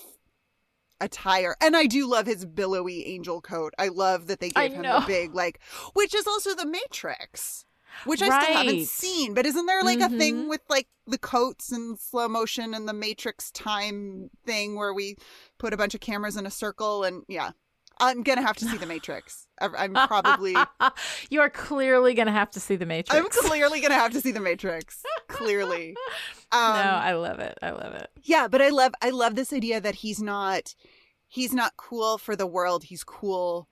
attire 0.99 1.55
and 1.61 1.75
i 1.77 1.85
do 1.85 2.09
love 2.09 2.25
his 2.25 2.45
billowy 2.45 3.05
angel 3.05 3.39
coat 3.41 3.73
i 3.77 3.87
love 3.87 4.27
that 4.27 4.39
they 4.39 4.49
gave 4.49 4.73
him 4.73 4.83
the 5.01 5.05
big 5.07 5.33
like 5.35 5.59
which 5.93 6.13
is 6.15 6.25
also 6.27 6.55
the 6.55 6.65
matrix 6.65 7.65
which 8.05 8.21
i 8.21 8.25
still 8.41 8.55
haven't 8.57 8.85
seen 8.85 9.33
but 9.33 9.45
isn't 9.45 9.65
there 9.65 9.83
like 9.83 9.99
a 9.99 10.09
thing 10.09 10.45
Mhm. 10.45 10.49
with 10.49 10.61
like 10.69 10.87
the 11.05 11.17
coats 11.17 11.71
and 11.71 11.97
slow 11.99 12.27
motion 12.27 12.73
and 12.73 12.87
the 12.87 12.93
matrix 12.93 13.49
time 13.51 14.29
thing 14.45 14.75
where 14.75 14.93
we 14.93 15.15
put 15.57 15.73
a 15.73 15.77
bunch 15.77 15.93
of 15.95 16.01
cameras 16.01 16.37
in 16.37 16.45
a 16.45 16.51
circle 16.51 17.03
and 17.03 17.23
yeah 17.27 17.51
i'm 17.99 18.21
gonna 18.23 18.41
have 18.43 18.55
to 18.57 18.65
see 18.65 18.77
the 18.77 18.85
matrix 18.85 19.47
i'm 19.59 19.93
probably 19.93 20.55
you 21.31 21.41
are 21.41 21.49
clearly 21.49 22.13
to 22.13 22.29
have 22.31 22.51
to 22.51 22.59
see 22.59 22.75
the 22.75 22.85
Matrix. 22.85 23.15
i'm 23.15 23.27
clearly 23.47 23.81
gonna 23.81 23.95
have 23.95 24.11
to 24.11 24.21
see 24.21 24.31
the 24.31 24.39
matrix 24.39 25.01
clearly 25.27 25.95
um, 26.51 26.61
no, 26.75 26.79
I 26.81 27.13
love 27.13 27.39
it. 27.39 27.57
I 27.61 27.71
love 27.71 27.93
it. 27.95 28.09
yeah 28.21 28.47
but 28.47 28.61
i 28.61 28.69
love 28.69 28.93
i 29.01 29.09
love 29.09 29.33
this 29.35 29.51
idea 29.51 29.81
that 29.81 29.95
he's 29.95 30.21
not 30.21 30.75
he's 31.27 31.53
not 31.53 31.75
cool 31.77 32.17
for 32.19 32.35
the 32.35 32.45
world 32.45 32.83
he's 32.85 33.03
cool 33.03 33.67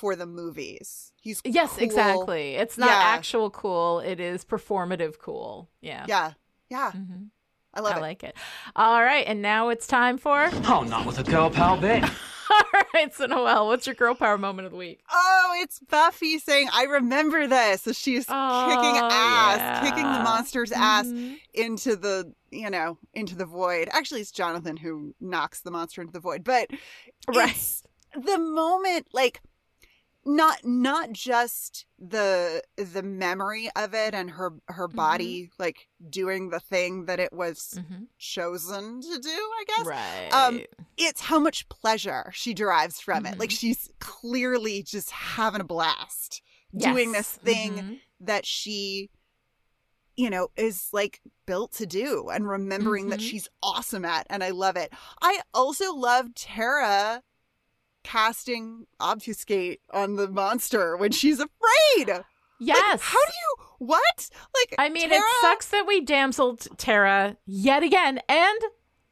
for 0.00 0.16
the 0.16 0.26
movies 0.26 1.12
he's 1.20 1.42
Yes, 1.44 1.74
cool- 1.74 1.84
exactly. 1.84 2.54
It's 2.54 2.78
not 2.78 2.88
Yeah. 2.88 3.02
actual 3.16 3.50
cool. 3.50 4.00
It 4.00 4.18
is 4.20 4.44
performative 4.44 5.18
cool. 5.18 5.68
Yeah. 5.82 6.04
yeah 6.08 6.32
yeah 6.70 6.90
Mm-hmm. 6.92 7.24
i 7.74 7.80
love 7.80 7.94
I 7.94 7.98
it 7.98 8.00
like 8.00 8.22
it. 8.24 8.34
All 8.74 9.02
right, 9.02 9.26
and 9.26 9.42
now 9.42 9.68
it's 9.68 9.86
time 9.86 10.16
for. 10.18 10.48
Oh, 10.72 10.82
not 10.88 11.04
with 11.06 11.18
a 11.18 11.24
girl 11.24 11.50
pal 11.50 11.76
bit. 11.76 12.02
All 12.50 12.80
right, 12.94 13.14
so 13.14 13.26
Noelle, 13.26 13.68
what's 13.68 13.86
your 13.86 13.94
girl 13.94 14.14
power 14.14 14.36
moment 14.36 14.66
of 14.66 14.72
the 14.72 14.78
week? 14.78 15.00
Oh, 15.12 15.52
it's 15.62 15.78
Buffy 15.78 16.38
saying, 16.38 16.68
I 16.72 16.84
remember 16.84 17.46
this. 17.46 17.82
So 17.82 17.92
she's 17.92 18.24
kicking 18.24 18.34
Oh, 18.36 19.08
ass, 19.12 19.84
kicking 19.88 20.02
the 20.02 20.18
monster's 20.30 20.72
ass 20.72 21.06
Mhm. 21.06 21.38
into 21.54 21.94
the, 21.94 22.32
you 22.50 22.68
know, 22.70 22.98
into 23.14 23.36
the 23.36 23.44
void. 23.46 23.88
Actually, 23.92 24.22
it's 24.22 24.32
Jonathan 24.32 24.76
who 24.78 25.14
knocks 25.20 25.60
the 25.60 25.70
monster 25.70 26.00
into 26.00 26.12
the 26.12 26.18
void. 26.20 26.42
But 26.42 26.70
Right. 27.28 27.54
the 28.20 28.38
moment, 28.38 29.06
like, 29.12 29.40
not 30.24 30.64
not 30.64 31.12
just 31.12 31.86
the 31.98 32.62
the 32.76 33.02
memory 33.02 33.70
of 33.74 33.94
it 33.94 34.14
and 34.14 34.30
her 34.32 34.52
her 34.68 34.86
body 34.86 35.50
like 35.58 35.88
doing 36.10 36.50
the 36.50 36.60
thing 36.60 37.06
that 37.06 37.18
it 37.18 37.32
was 37.32 37.78
Mhm. 37.78 38.06
chosen 38.18 39.00
to 39.00 39.18
do 39.18 39.28
i 39.30 39.64
guess 39.66 39.86
Right. 39.86 40.28
um 40.32 40.60
it's 40.98 41.22
how 41.22 41.38
much 41.38 41.68
pleasure 41.70 42.30
she 42.34 42.52
derives 42.52 43.00
from 43.00 43.24
it 43.24 43.38
like 43.38 43.48
Mhm. 43.50 43.58
she's 43.58 43.90
clearly 43.98 44.82
just 44.82 45.10
having 45.10 45.62
a 45.62 45.64
blast 45.64 46.42
doing 46.76 47.12
this 47.12 47.38
Yes. 47.42 47.44
thing 47.44 47.72
Mhm. 47.76 48.00
that 48.20 48.44
she 48.44 49.10
you 50.16 50.28
know 50.28 50.48
is 50.56 50.88
like 50.92 51.22
built 51.46 51.72
to 51.72 51.86
do 51.86 52.28
and 52.28 52.46
remembering 52.46 53.08
that 53.08 53.22
she's 53.22 53.48
awesome 53.62 54.04
at 54.04 54.26
and 54.28 54.44
i 54.44 54.50
love 54.50 54.76
it 54.76 54.92
i 55.22 55.40
also 55.54 55.94
love 55.94 56.34
tara 56.34 57.22
casting 58.02 58.86
obfuscate 58.98 59.80
on 59.92 60.16
the 60.16 60.28
monster 60.28 60.96
when 60.96 61.12
she's 61.12 61.38
afraid 61.40 62.08
Like, 62.08 62.24
Yes. 62.58 63.00
how 63.00 63.18
do 63.18 63.32
you 63.32 63.64
what 63.78 64.28
like 64.58 64.74
I 64.78 64.88
mean, 64.90 65.08
Tara- 65.08 65.20
it 65.20 65.24
sucks 65.40 65.68
that 65.70 65.86
we 65.86 66.00
damseled 66.02 66.66
Tara 66.76 67.36
yet 67.46 67.82
again, 67.82 68.20
and 68.28 68.58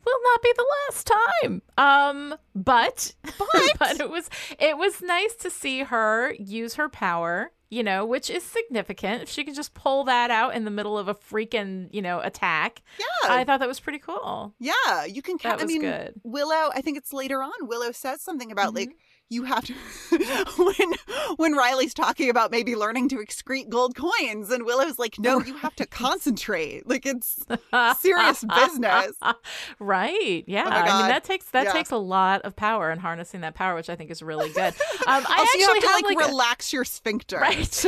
will 0.05 0.21
not 0.25 0.43
be 0.43 0.53
the 0.57 0.67
last 0.87 1.11
time. 1.43 1.63
Um, 1.79 2.35
but 2.55 3.15
but 3.39 3.49
but, 3.79 4.01
it 4.01 4.11
was 4.11 4.29
it 4.59 4.77
was 4.77 5.01
nice 5.01 5.35
to 5.37 5.51
see 5.51 5.85
her 5.85 6.35
use 6.39 6.75
her 6.75 6.89
power. 6.91 7.53
You 7.71 7.83
know, 7.83 8.07
which 8.07 8.31
is 8.31 8.43
significant. 8.43 9.23
If 9.23 9.29
she 9.29 9.45
can 9.45 9.53
just 9.55 9.75
pull 9.75 10.05
that 10.05 10.31
out 10.31 10.55
in 10.57 10.65
the 10.65 10.71
middle 10.71 10.97
of 10.97 11.07
a 11.09 11.15
freaking, 11.15 11.89
you 11.93 12.01
know, 12.01 12.21
attack. 12.21 12.81
yeah 12.99 13.35
I 13.35 13.45
thought 13.45 13.61
that 13.61 13.69
was 13.69 13.79
pretty 13.81 13.99
cool. 13.99 14.55
yeah 14.59 15.05
you 15.05 15.21
can 15.21 15.37
ca- 15.39 15.57
That 15.57 15.63
i 15.63 15.67
mean 15.67 15.83
good. 15.83 16.15
willow 16.25 16.71
i 16.75 16.81
think 16.81 16.97
it's 16.97 17.13
later 17.13 17.43
on 17.43 17.53
willow 17.63 17.93
says 17.93 18.23
something 18.23 18.51
about 18.51 18.75
like 18.75 18.89
Mm-hmm. 18.89 18.99
You 19.31 19.45
have 19.45 19.65
to 19.65 19.75
when 20.57 20.93
when 21.37 21.53
riley's 21.55 21.93
talking 21.93 22.31
about 22.31 22.51
maybe 22.51 22.75
learning 22.75 23.09
to 23.09 23.17
excrete 23.17 23.69
gold 23.69 23.95
coins 23.95 24.51
and 24.51 24.65
willow's 24.65 24.99
like 24.99 25.19
no 25.19 25.41
you 25.41 25.55
have 25.55 25.77
to 25.77 25.85
concentrate 25.87 26.89
like 26.89 27.05
it's 27.05 27.45
serious 28.01 28.45
business 28.45 29.13
right. 29.79 30.45
Yeah. 30.47 30.65
Oh 30.67 30.71
I 30.71 30.99
mean 31.01 31.09
that 31.09 31.25
takes 31.25 31.47
that 31.51 31.67
Yeah. 31.67 31.73
takes 31.73 31.91
a 31.91 31.97
lot 31.97 32.43
of 32.43 32.57
power 32.57 32.91
and 32.91 33.01
harnessing 33.01 33.41
that 33.43 33.55
power, 33.55 33.75
which 33.75 33.91
I 33.91 33.97
think 33.97 34.11
is 34.11 34.23
really 34.23 34.51
good. 34.51 34.75
Um, 35.07 35.07
I 35.07 35.17
also, 35.17 35.33
actually 35.43 35.61
you 35.61 35.67
have 35.69 35.81
to 35.81 35.87
have 35.87 35.95
like, 36.03 36.17
like 36.17 36.27
a- 36.27 36.29
relax 36.29 36.73
your 36.73 36.85
sphincter 36.85 37.39
right. 37.39 37.85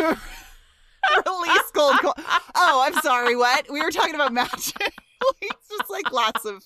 release 1.27 1.71
gold 1.73 1.97
coin 2.01 2.13
oh 2.55 2.85
i'm 2.87 2.95
sorry 3.03 3.37
what 3.37 3.67
we 3.71 3.83
were 3.83 3.91
talking 3.91 4.15
about 4.15 4.33
magic 4.33 4.95
it's 5.43 5.69
just 5.69 5.91
like 5.91 6.11
lots 6.13 6.45
of 6.45 6.63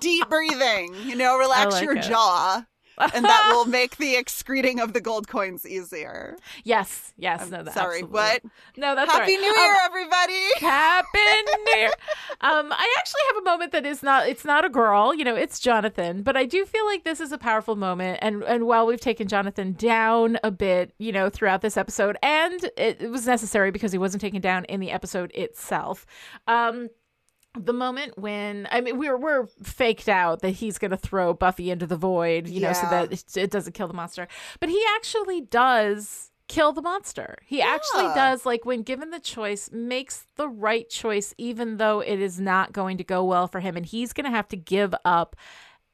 deep 0.00 0.28
breathing 0.28 0.94
you 1.04 1.14
know 1.16 1.38
relax 1.38 1.74
like 1.74 1.84
your 1.84 1.96
it. 1.96 2.02
jaw 2.02 2.64
and 3.14 3.24
that 3.24 3.50
will 3.52 3.64
make 3.78 3.96
the 3.96 4.16
excreting 4.16 4.80
of 4.80 4.92
the 4.92 5.00
gold 5.00 5.28
coins 5.28 5.66
easier 5.66 6.36
Yes, 6.64 7.12
yes. 7.16 7.42
I'm 7.42 7.50
no, 7.50 7.62
that, 7.62 7.74
sorry 7.74 8.02
absolutely. 8.02 8.12
what 8.12 8.42
No, 8.76 8.94
that's 8.94 9.10
happy 9.10 9.32
right. 9.32 9.40
new 9.40 9.48
Um, 9.50 9.56
year 9.58 9.76
everybody 9.84 10.44
Happy 10.60 11.18
New 11.18 11.72
Year. 11.76 11.90
Um, 12.40 12.72
I 12.72 12.94
actually 12.98 13.20
have 13.28 13.36
a 13.38 13.44
moment 13.44 13.72
that 13.72 13.86
is 13.86 14.02
not. 14.02 14.28
It's 14.28 14.44
not 14.44 14.64
a 14.64 14.68
girl. 14.68 15.14
You 15.14 15.24
know, 15.24 15.34
it's 15.34 15.58
Jonathan. 15.60 16.22
But 16.22 16.36
I 16.36 16.44
do 16.44 16.64
feel 16.64 16.84
like 16.86 17.04
this 17.04 17.20
is 17.20 17.32
a 17.32 17.38
powerful 17.38 17.76
moment. 17.76 18.18
And 18.22 18.42
and 18.44 18.66
while 18.66 18.86
we've 18.86 19.00
taken 19.00 19.28
Jonathan 19.28 19.72
down 19.72 20.38
a 20.42 20.50
bit, 20.50 20.92
you 20.98 21.12
know, 21.12 21.28
throughout 21.30 21.60
this 21.62 21.76
episode, 21.76 22.16
and 22.22 22.64
it, 22.76 23.00
it 23.02 23.10
was 23.10 23.26
necessary 23.26 23.70
because 23.70 23.92
he 23.92 23.98
wasn't 23.98 24.20
taken 24.20 24.40
down 24.40 24.64
in 24.66 24.80
the 24.80 24.90
episode 24.90 25.30
itself. 25.34 26.06
Um, 26.46 26.88
the 27.58 27.72
moment 27.72 28.18
when 28.18 28.68
I 28.70 28.80
mean 28.80 28.98
we're 28.98 29.16
we're 29.16 29.46
faked 29.62 30.08
out 30.08 30.40
that 30.42 30.50
he's 30.50 30.78
going 30.78 30.90
to 30.90 30.96
throw 30.96 31.34
Buffy 31.34 31.70
into 31.70 31.86
the 31.86 31.96
void, 31.96 32.48
you 32.48 32.60
know, 32.60 32.72
so 32.72 32.88
that 32.90 33.12
it, 33.12 33.36
it 33.36 33.50
doesn't 33.50 33.72
kill 33.72 33.88
the 33.88 33.94
monster. 33.94 34.28
But 34.60 34.68
he 34.68 34.82
actually 34.96 35.40
does 35.40 36.30
kill 36.48 36.72
the 36.72 36.82
monster. 36.82 37.36
He 37.44 37.60
actually 37.60 38.04
does 38.14 38.46
like 38.46 38.64
when 38.64 38.82
given 38.82 39.10
the 39.10 39.20
choice 39.20 39.70
makes 39.70 40.26
the 40.36 40.48
right 40.48 40.88
choice 40.88 41.34
even 41.38 41.76
though 41.76 42.00
it 42.00 42.20
is 42.20 42.40
not 42.40 42.72
going 42.72 42.96
to 42.98 43.04
go 43.04 43.24
well 43.24 43.46
for 43.46 43.60
him 43.60 43.76
and 43.76 43.84
he's 43.84 44.12
going 44.12 44.24
to 44.24 44.30
have 44.30 44.48
to 44.48 44.56
give 44.56 44.94
up 45.04 45.36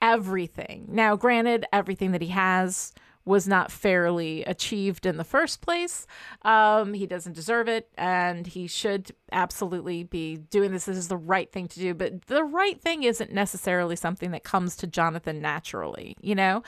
everything. 0.00 0.86
Now, 0.88 1.16
granted, 1.16 1.66
everything 1.72 2.12
that 2.12 2.22
he 2.22 2.28
has 2.28 2.92
was 3.26 3.48
not 3.48 3.72
fairly 3.72 4.44
achieved 4.44 5.06
in 5.06 5.16
the 5.16 5.24
first 5.24 5.60
place. 5.60 6.06
Um, 6.42 6.92
he 6.94 7.06
doesn't 7.06 7.32
deserve 7.32 7.68
it, 7.68 7.88
and 7.96 8.46
he 8.46 8.66
should 8.66 9.12
absolutely 9.32 10.04
be 10.04 10.36
doing 10.36 10.72
this. 10.72 10.84
This 10.84 10.96
is 10.98 11.08
the 11.08 11.16
right 11.16 11.50
thing 11.50 11.66
to 11.68 11.80
do, 11.80 11.94
but 11.94 12.22
the 12.26 12.44
right 12.44 12.80
thing 12.80 13.02
isn't 13.02 13.32
necessarily 13.32 13.96
something 13.96 14.30
that 14.32 14.44
comes 14.44 14.76
to 14.76 14.86
Jonathan 14.86 15.40
naturally, 15.40 16.16
you 16.20 16.34
know? 16.34 16.62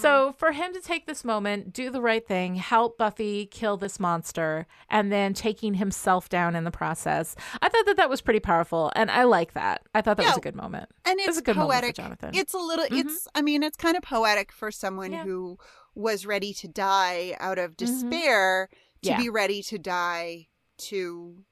So 0.00 0.32
for 0.38 0.52
him 0.52 0.72
to 0.74 0.80
take 0.80 1.06
this 1.06 1.24
moment, 1.24 1.72
do 1.72 1.90
the 1.90 2.00
right 2.02 2.26
thing, 2.26 2.56
help 2.56 2.98
Buffy 2.98 3.46
kill 3.46 3.76
this 3.76 3.98
monster, 4.00 4.66
and 4.90 5.10
then 5.12 5.34
taking 5.34 5.74
himself 5.74 6.28
down 6.28 6.54
in 6.56 6.64
the 6.64 6.70
process, 6.70 7.34
I 7.62 7.68
thought 7.68 7.86
that 7.86 7.96
that 7.96 8.10
was 8.10 8.20
pretty 8.20 8.40
powerful, 8.40 8.90
and 8.96 9.10
I 9.10 9.24
like 9.24 9.52
that. 9.54 9.82
I 9.94 10.00
thought 10.02 10.16
that 10.18 10.26
was 10.26 10.36
a 10.36 10.40
good 10.40 10.56
moment. 10.56 10.88
and 11.04 11.18
It 11.20 11.28
it's 11.28 11.38
a 11.38 11.42
good 11.42 11.56
moment 11.56 11.72
for 11.74 11.80
poetic 11.82 11.96
Jonathan. 11.96 12.30
it's 12.34 12.54
a 12.54 12.58
little 12.58 12.86
it's 12.90 13.28
i 13.34 13.42
mean 13.42 13.62
it's 13.62 13.76
kind 13.76 13.96
of 13.96 14.02
poetic 14.02 14.50
for 14.52 14.70
someone 14.70 15.12
Yeah. 15.12 15.24
who 15.24 15.58
was 15.94 16.24
ready 16.26 16.52
to 16.54 16.68
die 16.68 17.36
out 17.40 17.58
of 17.58 17.76
despair 17.76 18.68
to 18.70 18.76
Mm-hmm. 18.76 19.08
Yeah. 19.10 19.16
be 19.18 19.28
ready 19.28 19.62
to 19.64 19.78
die 19.78 20.46
to 20.78 21.44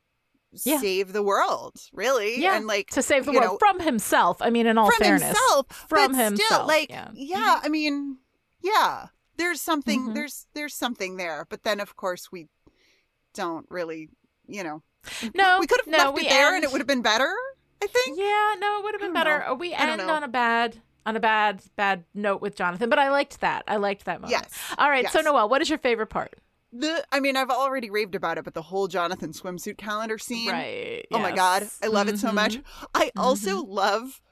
Yeah. 0.64 0.78
save 0.78 1.12
the 1.12 1.22
world 1.22 1.74
really 1.92 2.40
Yeah, 2.40 2.56
and 2.56 2.66
like 2.66 2.90
to 2.90 3.02
save 3.02 3.24
the 3.24 3.32
world 3.32 3.44
know, 3.44 3.58
from 3.58 3.80
himself. 3.80 4.40
I 4.40 4.50
mean, 4.50 4.66
in 4.66 4.78
all 4.78 4.90
fairness. 4.92 5.22
from 5.22 5.32
fairness, 5.34 5.38
himself 5.38 5.88
from 5.88 6.14
himself. 6.14 6.46
still 6.52 6.66
like 6.66 6.90
yeah. 6.90 7.08
yeah. 7.14 7.60
i 7.62 7.68
mean 7.68 8.18
yeah 8.62 9.06
there's 9.36 9.60
something 9.60 10.08
Mhm. 10.10 10.14
there's 10.14 10.46
there's 10.54 10.74
something 10.74 11.16
there 11.16 11.44
but 11.48 11.62
then 11.64 11.80
of 11.80 11.96
course 11.96 12.30
we 12.30 12.46
don't 13.34 13.66
really 13.68 14.08
you 14.46 14.62
know 14.62 14.82
No, 15.34 15.56
we 15.60 15.66
could 15.66 15.80
have 15.80 15.86
no, 15.88 15.98
left 15.98 16.14
we 16.14 16.26
it 16.26 16.30
there 16.30 16.54
and 16.54 16.62
it 16.64 16.70
would 16.72 16.80
have 16.80 16.86
been 16.86 17.02
better 17.02 17.32
i 17.82 17.86
think 17.86 18.18
Yeah, 18.18 18.54
no, 18.60 18.78
it 18.78 18.84
would 18.84 18.94
have 18.94 19.00
been 19.00 19.12
better. 19.12 19.40
know. 19.46 19.54
We 19.54 19.72
end 19.72 20.00
on 20.02 20.22
a 20.22 20.28
bad 20.28 20.82
on 21.10 21.16
a 21.16 21.20
bad 21.20 21.62
bad 21.76 22.04
note 22.14 22.40
with 22.40 22.54
Jonathan, 22.56 22.88
but 22.88 22.98
I 22.98 23.10
liked 23.10 23.40
that. 23.40 23.64
I 23.68 23.76
liked 23.76 24.04
that 24.06 24.20
moment. 24.22 24.30
Yes. 24.30 24.58
All 24.78 24.88
right, 24.88 25.08
so 25.10 25.20
Noel, 25.20 25.48
what 25.48 25.60
is 25.60 25.68
your 25.68 25.78
favorite 25.78 26.06
part? 26.08 26.34
the 26.72 27.04
i 27.10 27.18
mean 27.18 27.36
i've 27.36 27.50
already 27.50 27.90
raved 27.90 28.14
about 28.14 28.38
it 28.38 28.44
but 28.44 28.54
the 28.54 28.62
whole 28.62 28.86
jonathan 28.86 29.32
swimsuit 29.32 29.76
calendar 29.76 30.18
scene 30.18 30.48
Right. 30.48 31.04
Oh 31.10 31.18
my 31.18 31.32
god. 31.32 31.68
I 31.82 31.88
love 31.88 32.06
it 32.08 32.16
so 32.20 32.30
much. 32.30 32.58
Mhm. 32.58 32.62
I 32.94 33.10
also 33.16 33.64
love 33.64 34.22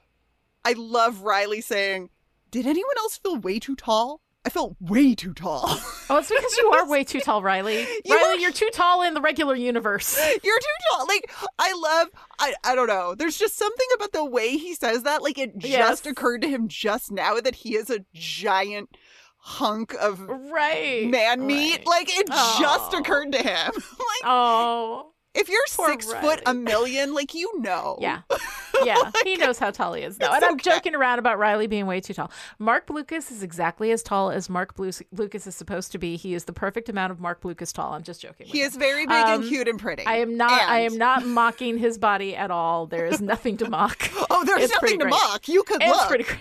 I 0.63 0.71
love 0.77 1.19
Riley 1.23 1.59
saying, 1.59 2.09
"Did 2.49 2.65
anyone 2.65 2.95
else 2.97 3.17
feel 3.17 3.35
way 3.37 3.59
too 3.59 3.75
tall?" 3.75 4.21
I 4.45 4.49
felt 4.49 4.75
way 4.79 5.15
too 5.15 5.33
tall. 5.33 5.63
Oh, 6.09 6.17
it's 6.17 6.29
because 6.29 6.57
you 6.57 6.71
are 6.71 6.87
way 6.87 7.03
too 7.03 7.19
tall, 7.19 7.43
Riley. 7.43 7.85
You 8.05 8.15
Riley, 8.15 8.37
are- 8.37 8.39
you're 8.39 8.51
too 8.51 8.69
tall 8.73 9.01
in 9.03 9.13
the 9.13 9.21
regular 9.21 9.53
universe. 9.55 10.17
You're 10.43 10.59
too 10.59 10.65
tall. 10.91 11.05
Like 11.07 11.29
I 11.59 11.73
love 11.73 12.07
I 12.39 12.53
I 12.63 12.73
don't 12.75 12.87
know. 12.87 13.15
There's 13.15 13.37
just 13.37 13.57
something 13.57 13.87
about 13.95 14.13
the 14.13 14.23
way 14.25 14.57
he 14.57 14.73
says 14.75 15.03
that. 15.03 15.21
Like 15.21 15.37
it 15.37 15.51
Yes. 15.59 15.77
just 15.79 16.07
occurred 16.07 16.41
to 16.43 16.47
him 16.49 16.67
just 16.69 17.11
now 17.11 17.35
that 17.41 17.53
he 17.55 17.75
is 17.75 17.89
a 17.89 17.99
giant 18.13 18.95
hunk 19.37 19.93
of 19.99 20.21
Right. 20.21 21.07
man 21.09 21.45
meat. 21.45 21.79
right. 21.79 21.87
Like 21.87 22.07
it 22.09 22.27
just 22.27 22.93
occurred 22.93 23.31
to 23.33 23.39
him. 23.39 23.71
like 23.75 24.23
Oh. 24.23 25.11
If 25.35 25.47
you're 25.47 25.61
Poor 25.75 25.89
six 25.91 26.11
foot 26.11 26.41
a 26.45 26.53
million, 26.53 27.13
like 27.13 27.33
you 27.33 27.59
know. 27.59 27.97
Yeah. 28.01 28.21
Yeah. 28.81 29.11
he 29.25 29.35
knows 29.35 29.59
how 29.59 29.71
tall 29.71 29.91
he 29.93 30.03
is, 30.03 30.17
though. 30.19 30.31
And 30.31 30.41
I'm 30.41 30.53
okay. 30.53 30.71
joking 30.71 30.95
around 30.95 31.19
about 31.19 31.37
Riley 31.37 31.67
being 31.67 31.85
way 31.85 31.99
too 31.99 32.13
tall. 32.13 32.31
Marc 32.59 32.87
Blucas 32.87 33.29
is 33.29 33.43
exactly 33.43 33.91
as 33.91 34.01
tall 34.01 34.31
as 34.31 34.49
Mark 34.49 34.73
Blu- 34.75 34.91
Lucas 35.11 35.45
is 35.47 35.53
supposed 35.53 35.91
to 35.91 35.97
be. 35.97 36.15
He 36.15 36.33
is 36.33 36.45
the 36.45 36.53
perfect 36.53 36.87
amount 36.87 37.11
of 37.11 37.19
Marc 37.19 37.41
Blucas 37.41 37.73
tall. 37.73 37.91
I'm 37.91 38.03
just 38.03 38.21
joking. 38.21 38.47
He 38.47 38.61
him. 38.61 38.67
is 38.67 38.77
very 38.77 39.05
big 39.05 39.11
and 39.17 39.43
Um, 39.43 39.49
cute 39.49 39.67
and 39.67 39.77
pretty. 39.77 40.05
I 40.05 40.19
am 40.19 40.37
not. 40.37 40.61
I 40.61 40.79
am 40.79 40.97
not 40.97 41.25
mocking 41.25 41.77
his 41.77 41.97
body 41.97 42.37
at 42.37 42.51
all. 42.51 42.85
There 42.85 43.05
is 43.05 43.19
nothing 43.19 43.57
to 43.57 43.69
mock. 43.69 44.09
Oh, 44.29 44.45
there's 44.45 44.63
It's 44.63 44.73
nothing 44.81 44.99
to 44.99 45.05
great. 45.05 45.11
mock. 45.11 45.49
You 45.49 45.63
could 45.63 45.81
It's 45.81 45.91
look. 45.91 46.07
pretty 46.07 46.23
great. 46.23 46.39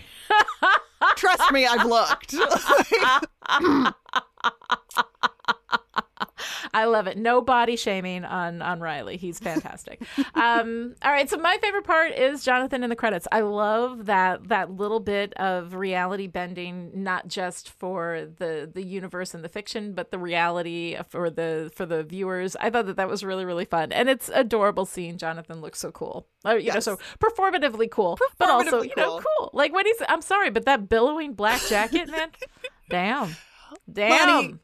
Trust 1.17 1.51
me, 1.51 1.67
I've 1.67 1.87
looked. 1.87 2.37
I 6.75 6.85
love 6.85 7.07
it. 7.07 7.19
No 7.19 7.41
body 7.41 7.77
shaming 7.77 8.25
on 8.25 8.63
on 8.63 8.81
Riley. 8.81 9.17
He's 9.17 9.39
fantastic. 9.39 10.01
um, 10.35 10.95
all 11.03 11.11
right, 11.11 11.29
so 11.29 11.37
my 11.37 11.59
favorite 11.61 11.85
part 11.85 12.13
is 12.13 12.45
Jonathan 12.45 12.83
in 12.83 12.91
the 12.91 12.97
credits. 12.97 13.27
I 13.33 13.41
love 13.41 14.07
that 14.07 14.49
that 14.49 14.71
little 14.71 15.01
bit 15.01 15.33
of 15.35 15.75
reality 15.75 16.27
bending, 16.27 16.91
not 16.95 17.29
just 17.29 17.71
for 17.71 18.29
the 18.39 18.71
the 18.73 18.83
universe 18.83 19.35
and 19.35 19.45
the 19.45 19.49
fiction, 19.49 19.93
but 19.93 20.11
the 20.11 20.19
reality 20.19 20.97
for 21.09 21.31
the 21.31 21.71
for 21.75 21.87
the 21.87 22.03
viewers. 22.03 22.57
I 22.57 22.71
thought 22.71 22.87
that 22.87 22.97
that 22.97 23.09
was 23.09 23.25
really 23.25 23.45
really 23.45 23.65
fun, 23.65 23.93
and 23.93 24.09
it's 24.09 24.31
adorable 24.33 24.87
seeing 24.87 25.19
Jonathan 25.19 25.61
look 25.61 25.77
so 25.77 25.91
cool. 25.91 26.27
Uh, 26.45 26.55
you 26.55 26.73
know, 26.73 26.81
so 26.81 26.99
performatively 27.19 27.91
cool, 27.91 28.19
but 28.39 28.49
also 28.49 28.83
Performatively 28.83 28.85
you 28.85 28.95
know 28.97 29.21
cool. 29.21 29.51
Like 29.53 29.73
when 29.73 29.87
he's, 29.87 30.03
I'm 30.09 30.23
sorry, 30.23 30.51
but 30.51 30.65
that 30.67 30.89
billowing 30.89 31.35
black 31.35 31.61
jacket, 31.63 32.09
man, 32.09 32.31
damn, 32.91 33.37
damn. 33.91 34.29
Honey, 34.29 34.55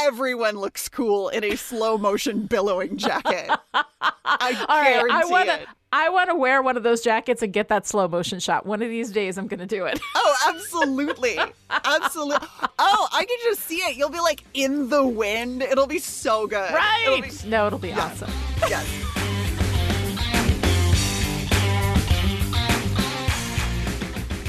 everyone 0.00 0.56
looks 0.56 0.88
cool 0.88 1.28
in 1.28 1.44
a 1.44 1.56
slow 1.56 1.98
motion 1.98 2.46
billowing 2.46 2.96
jacket. 2.96 3.50
I 3.74 3.74
All 3.74 4.82
right, 4.82 4.96
I 4.98 5.08
guarantee 5.08 5.30
want 5.32 5.48
it. 5.48 5.60
to. 5.62 5.66
I 5.90 6.10
want 6.10 6.28
to 6.28 6.34
wear 6.34 6.60
one 6.60 6.76
of 6.76 6.82
those 6.82 7.00
jackets 7.00 7.42
and 7.42 7.50
get 7.50 7.68
that 7.68 7.86
slow 7.86 8.08
motion 8.08 8.40
shot. 8.40 8.66
One 8.66 8.82
of 8.82 8.90
these 8.90 9.10
days, 9.10 9.38
I'm 9.38 9.46
going 9.46 9.60
to 9.60 9.66
do 9.66 9.86
it. 9.86 9.98
Oh, 10.14 10.52
absolutely. 10.54 11.38
Absolutely. 11.70 12.46
Oh, 12.78 13.08
I 13.12 13.24
can 13.24 13.36
just 13.44 13.62
see 13.62 13.76
it. 13.76 13.96
You'll 13.96 14.10
be 14.10 14.20
like 14.20 14.44
in 14.52 14.90
the 14.90 15.06
wind. 15.06 15.62
It'll 15.62 15.86
be 15.86 15.98
so 15.98 16.46
good. 16.46 16.72
Right? 16.74 17.04
It'll 17.06 17.22
be- 17.22 17.48
no, 17.48 17.66
it'll 17.66 17.78
be 17.78 17.92
awesome. 17.94 18.30
yes. 18.68 19.27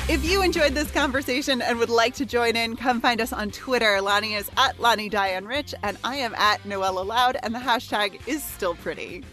If 0.09 0.25
you 0.25 0.41
enjoyed 0.41 0.73
this 0.73 0.89
conversation 0.89 1.61
and 1.61 1.77
would 1.77 1.91
like 1.91 2.15
to 2.15 2.25
join 2.25 2.55
in, 2.55 2.75
come 2.75 2.99
find 2.99 3.21
us 3.21 3.31
on 3.31 3.51
Twitter. 3.51 4.01
Lani 4.01 4.33
is 4.33 4.49
at 4.57 4.79
Lani 4.79 5.07
Diane 5.07 5.45
Rich, 5.45 5.75
and 5.83 5.99
I 6.03 6.15
am 6.15 6.33
at 6.33 6.63
Noella 6.63 7.05
Loud, 7.05 7.37
and 7.43 7.53
the 7.53 7.59
hashtag 7.59 8.19
is 8.27 8.43
still 8.43 8.73
pretty. 8.73 9.23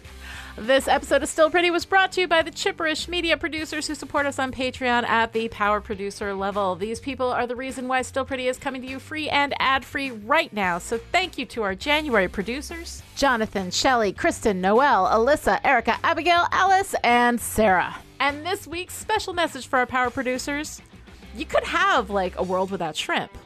This 0.59 0.87
episode 0.87 1.23
of 1.23 1.31
Still 1.31 1.49
Pretty 1.49 1.71
was 1.71 1.87
brought 1.87 2.13
to 2.13 2.21
you 2.21 2.29
by 2.29 2.43
the 2.43 2.51
Chipperish 2.51 3.09
media 3.09 3.39
producers 3.39 3.87
who 3.87 3.95
support 3.95 4.27
us 4.27 4.39
on 4.39 4.53
Patreon 4.53 5.05
at 5.05 5.33
the 5.33 5.49
power 5.49 5.81
producer 5.81 6.35
level. 6.35 6.77
These 6.77 7.01
people 7.01 7.29
are 7.29 7.47
the 7.47 7.57
reason 7.57 7.89
why 7.89 8.03
Still 8.03 8.27
Pretty 8.27 8.47
is 8.47 8.59
coming 8.59 8.83
to 8.83 8.89
you 8.89 8.99
free 8.99 9.31
and 9.31 9.55
ad 9.59 9.83
free 9.83 10.11
right 10.11 10.53
now. 10.53 10.77
So 10.77 10.99
thank 10.99 11.39
you 11.39 11.47
to 11.47 11.63
our 11.63 11.75
January 11.75 12.29
producers 12.29 13.03
Jonathan, 13.17 13.71
Shelley, 13.71 14.13
Kristen, 14.13 14.61
Noel, 14.61 15.07
Alyssa, 15.07 15.59
Erica, 15.65 15.99
Abigail, 16.05 16.47
Alice, 16.53 16.95
and 17.03 17.41
Sarah. 17.41 17.97
And 18.19 18.45
this 18.47 18.67
week's 18.67 18.95
special 18.95 19.35
message 19.35 19.67
for 19.67 19.79
our 19.79 19.87
power 19.87 20.11
producers 20.11 20.81
you 21.37 21.45
could 21.45 21.65
have 21.65 22.09
like 22.09 22.39
a 22.39 22.43
world 22.43 22.71
without 22.71 22.97
shrimp, 22.97 23.37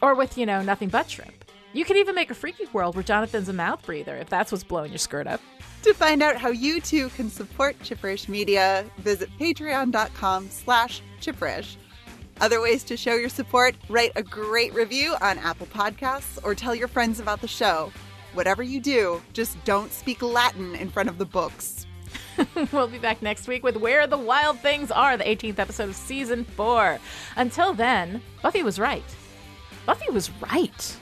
or 0.00 0.14
with, 0.14 0.38
you 0.38 0.46
know, 0.46 0.62
nothing 0.62 0.88
but 0.88 1.10
shrimp. 1.10 1.44
You 1.72 1.84
could 1.84 1.96
even 1.96 2.14
make 2.14 2.30
a 2.30 2.34
freaky 2.34 2.66
world 2.72 2.94
where 2.94 3.02
Jonathan's 3.02 3.48
a 3.48 3.52
mouth 3.52 3.84
breather 3.84 4.16
if 4.16 4.28
that's 4.28 4.52
what's 4.52 4.64
blowing 4.64 4.92
your 4.92 4.98
skirt 4.98 5.26
up. 5.26 5.40
To 5.82 5.94
find 5.94 6.22
out 6.22 6.36
how 6.36 6.50
you 6.50 6.80
too 6.80 7.08
can 7.10 7.28
support 7.28 7.78
Chipperish 7.80 8.28
Media, 8.28 8.84
visit 8.98 9.30
patreon.com 9.38 10.48
slash 10.50 11.02
chipperish. 11.20 11.76
Other 12.40 12.60
ways 12.60 12.84
to 12.84 12.96
show 12.96 13.14
your 13.14 13.28
support, 13.28 13.74
write 13.88 14.12
a 14.14 14.22
great 14.22 14.72
review 14.72 15.16
on 15.20 15.38
Apple 15.38 15.66
Podcasts 15.66 16.38
or 16.42 16.54
tell 16.54 16.74
your 16.74 16.88
friends 16.88 17.18
about 17.18 17.40
the 17.40 17.48
show. 17.48 17.92
Whatever 18.34 18.62
you 18.62 18.80
do, 18.80 19.20
just 19.32 19.62
don't 19.64 19.92
speak 19.92 20.22
Latin 20.22 20.74
in 20.76 20.88
front 20.88 21.08
of 21.08 21.18
the 21.18 21.26
books. 21.26 21.79
we'll 22.72 22.88
be 22.88 22.98
back 22.98 23.22
next 23.22 23.48
week 23.48 23.62
with 23.62 23.76
Where 23.76 24.06
the 24.06 24.18
Wild 24.18 24.60
Things 24.60 24.90
Are, 24.90 25.16
the 25.16 25.24
18th 25.24 25.58
episode 25.58 25.88
of 25.88 25.96
season 25.96 26.44
four. 26.44 26.98
Until 27.36 27.72
then, 27.72 28.22
Buffy 28.42 28.62
was 28.62 28.78
right. 28.78 29.04
Buffy 29.86 30.10
was 30.10 30.30
right. 30.40 30.99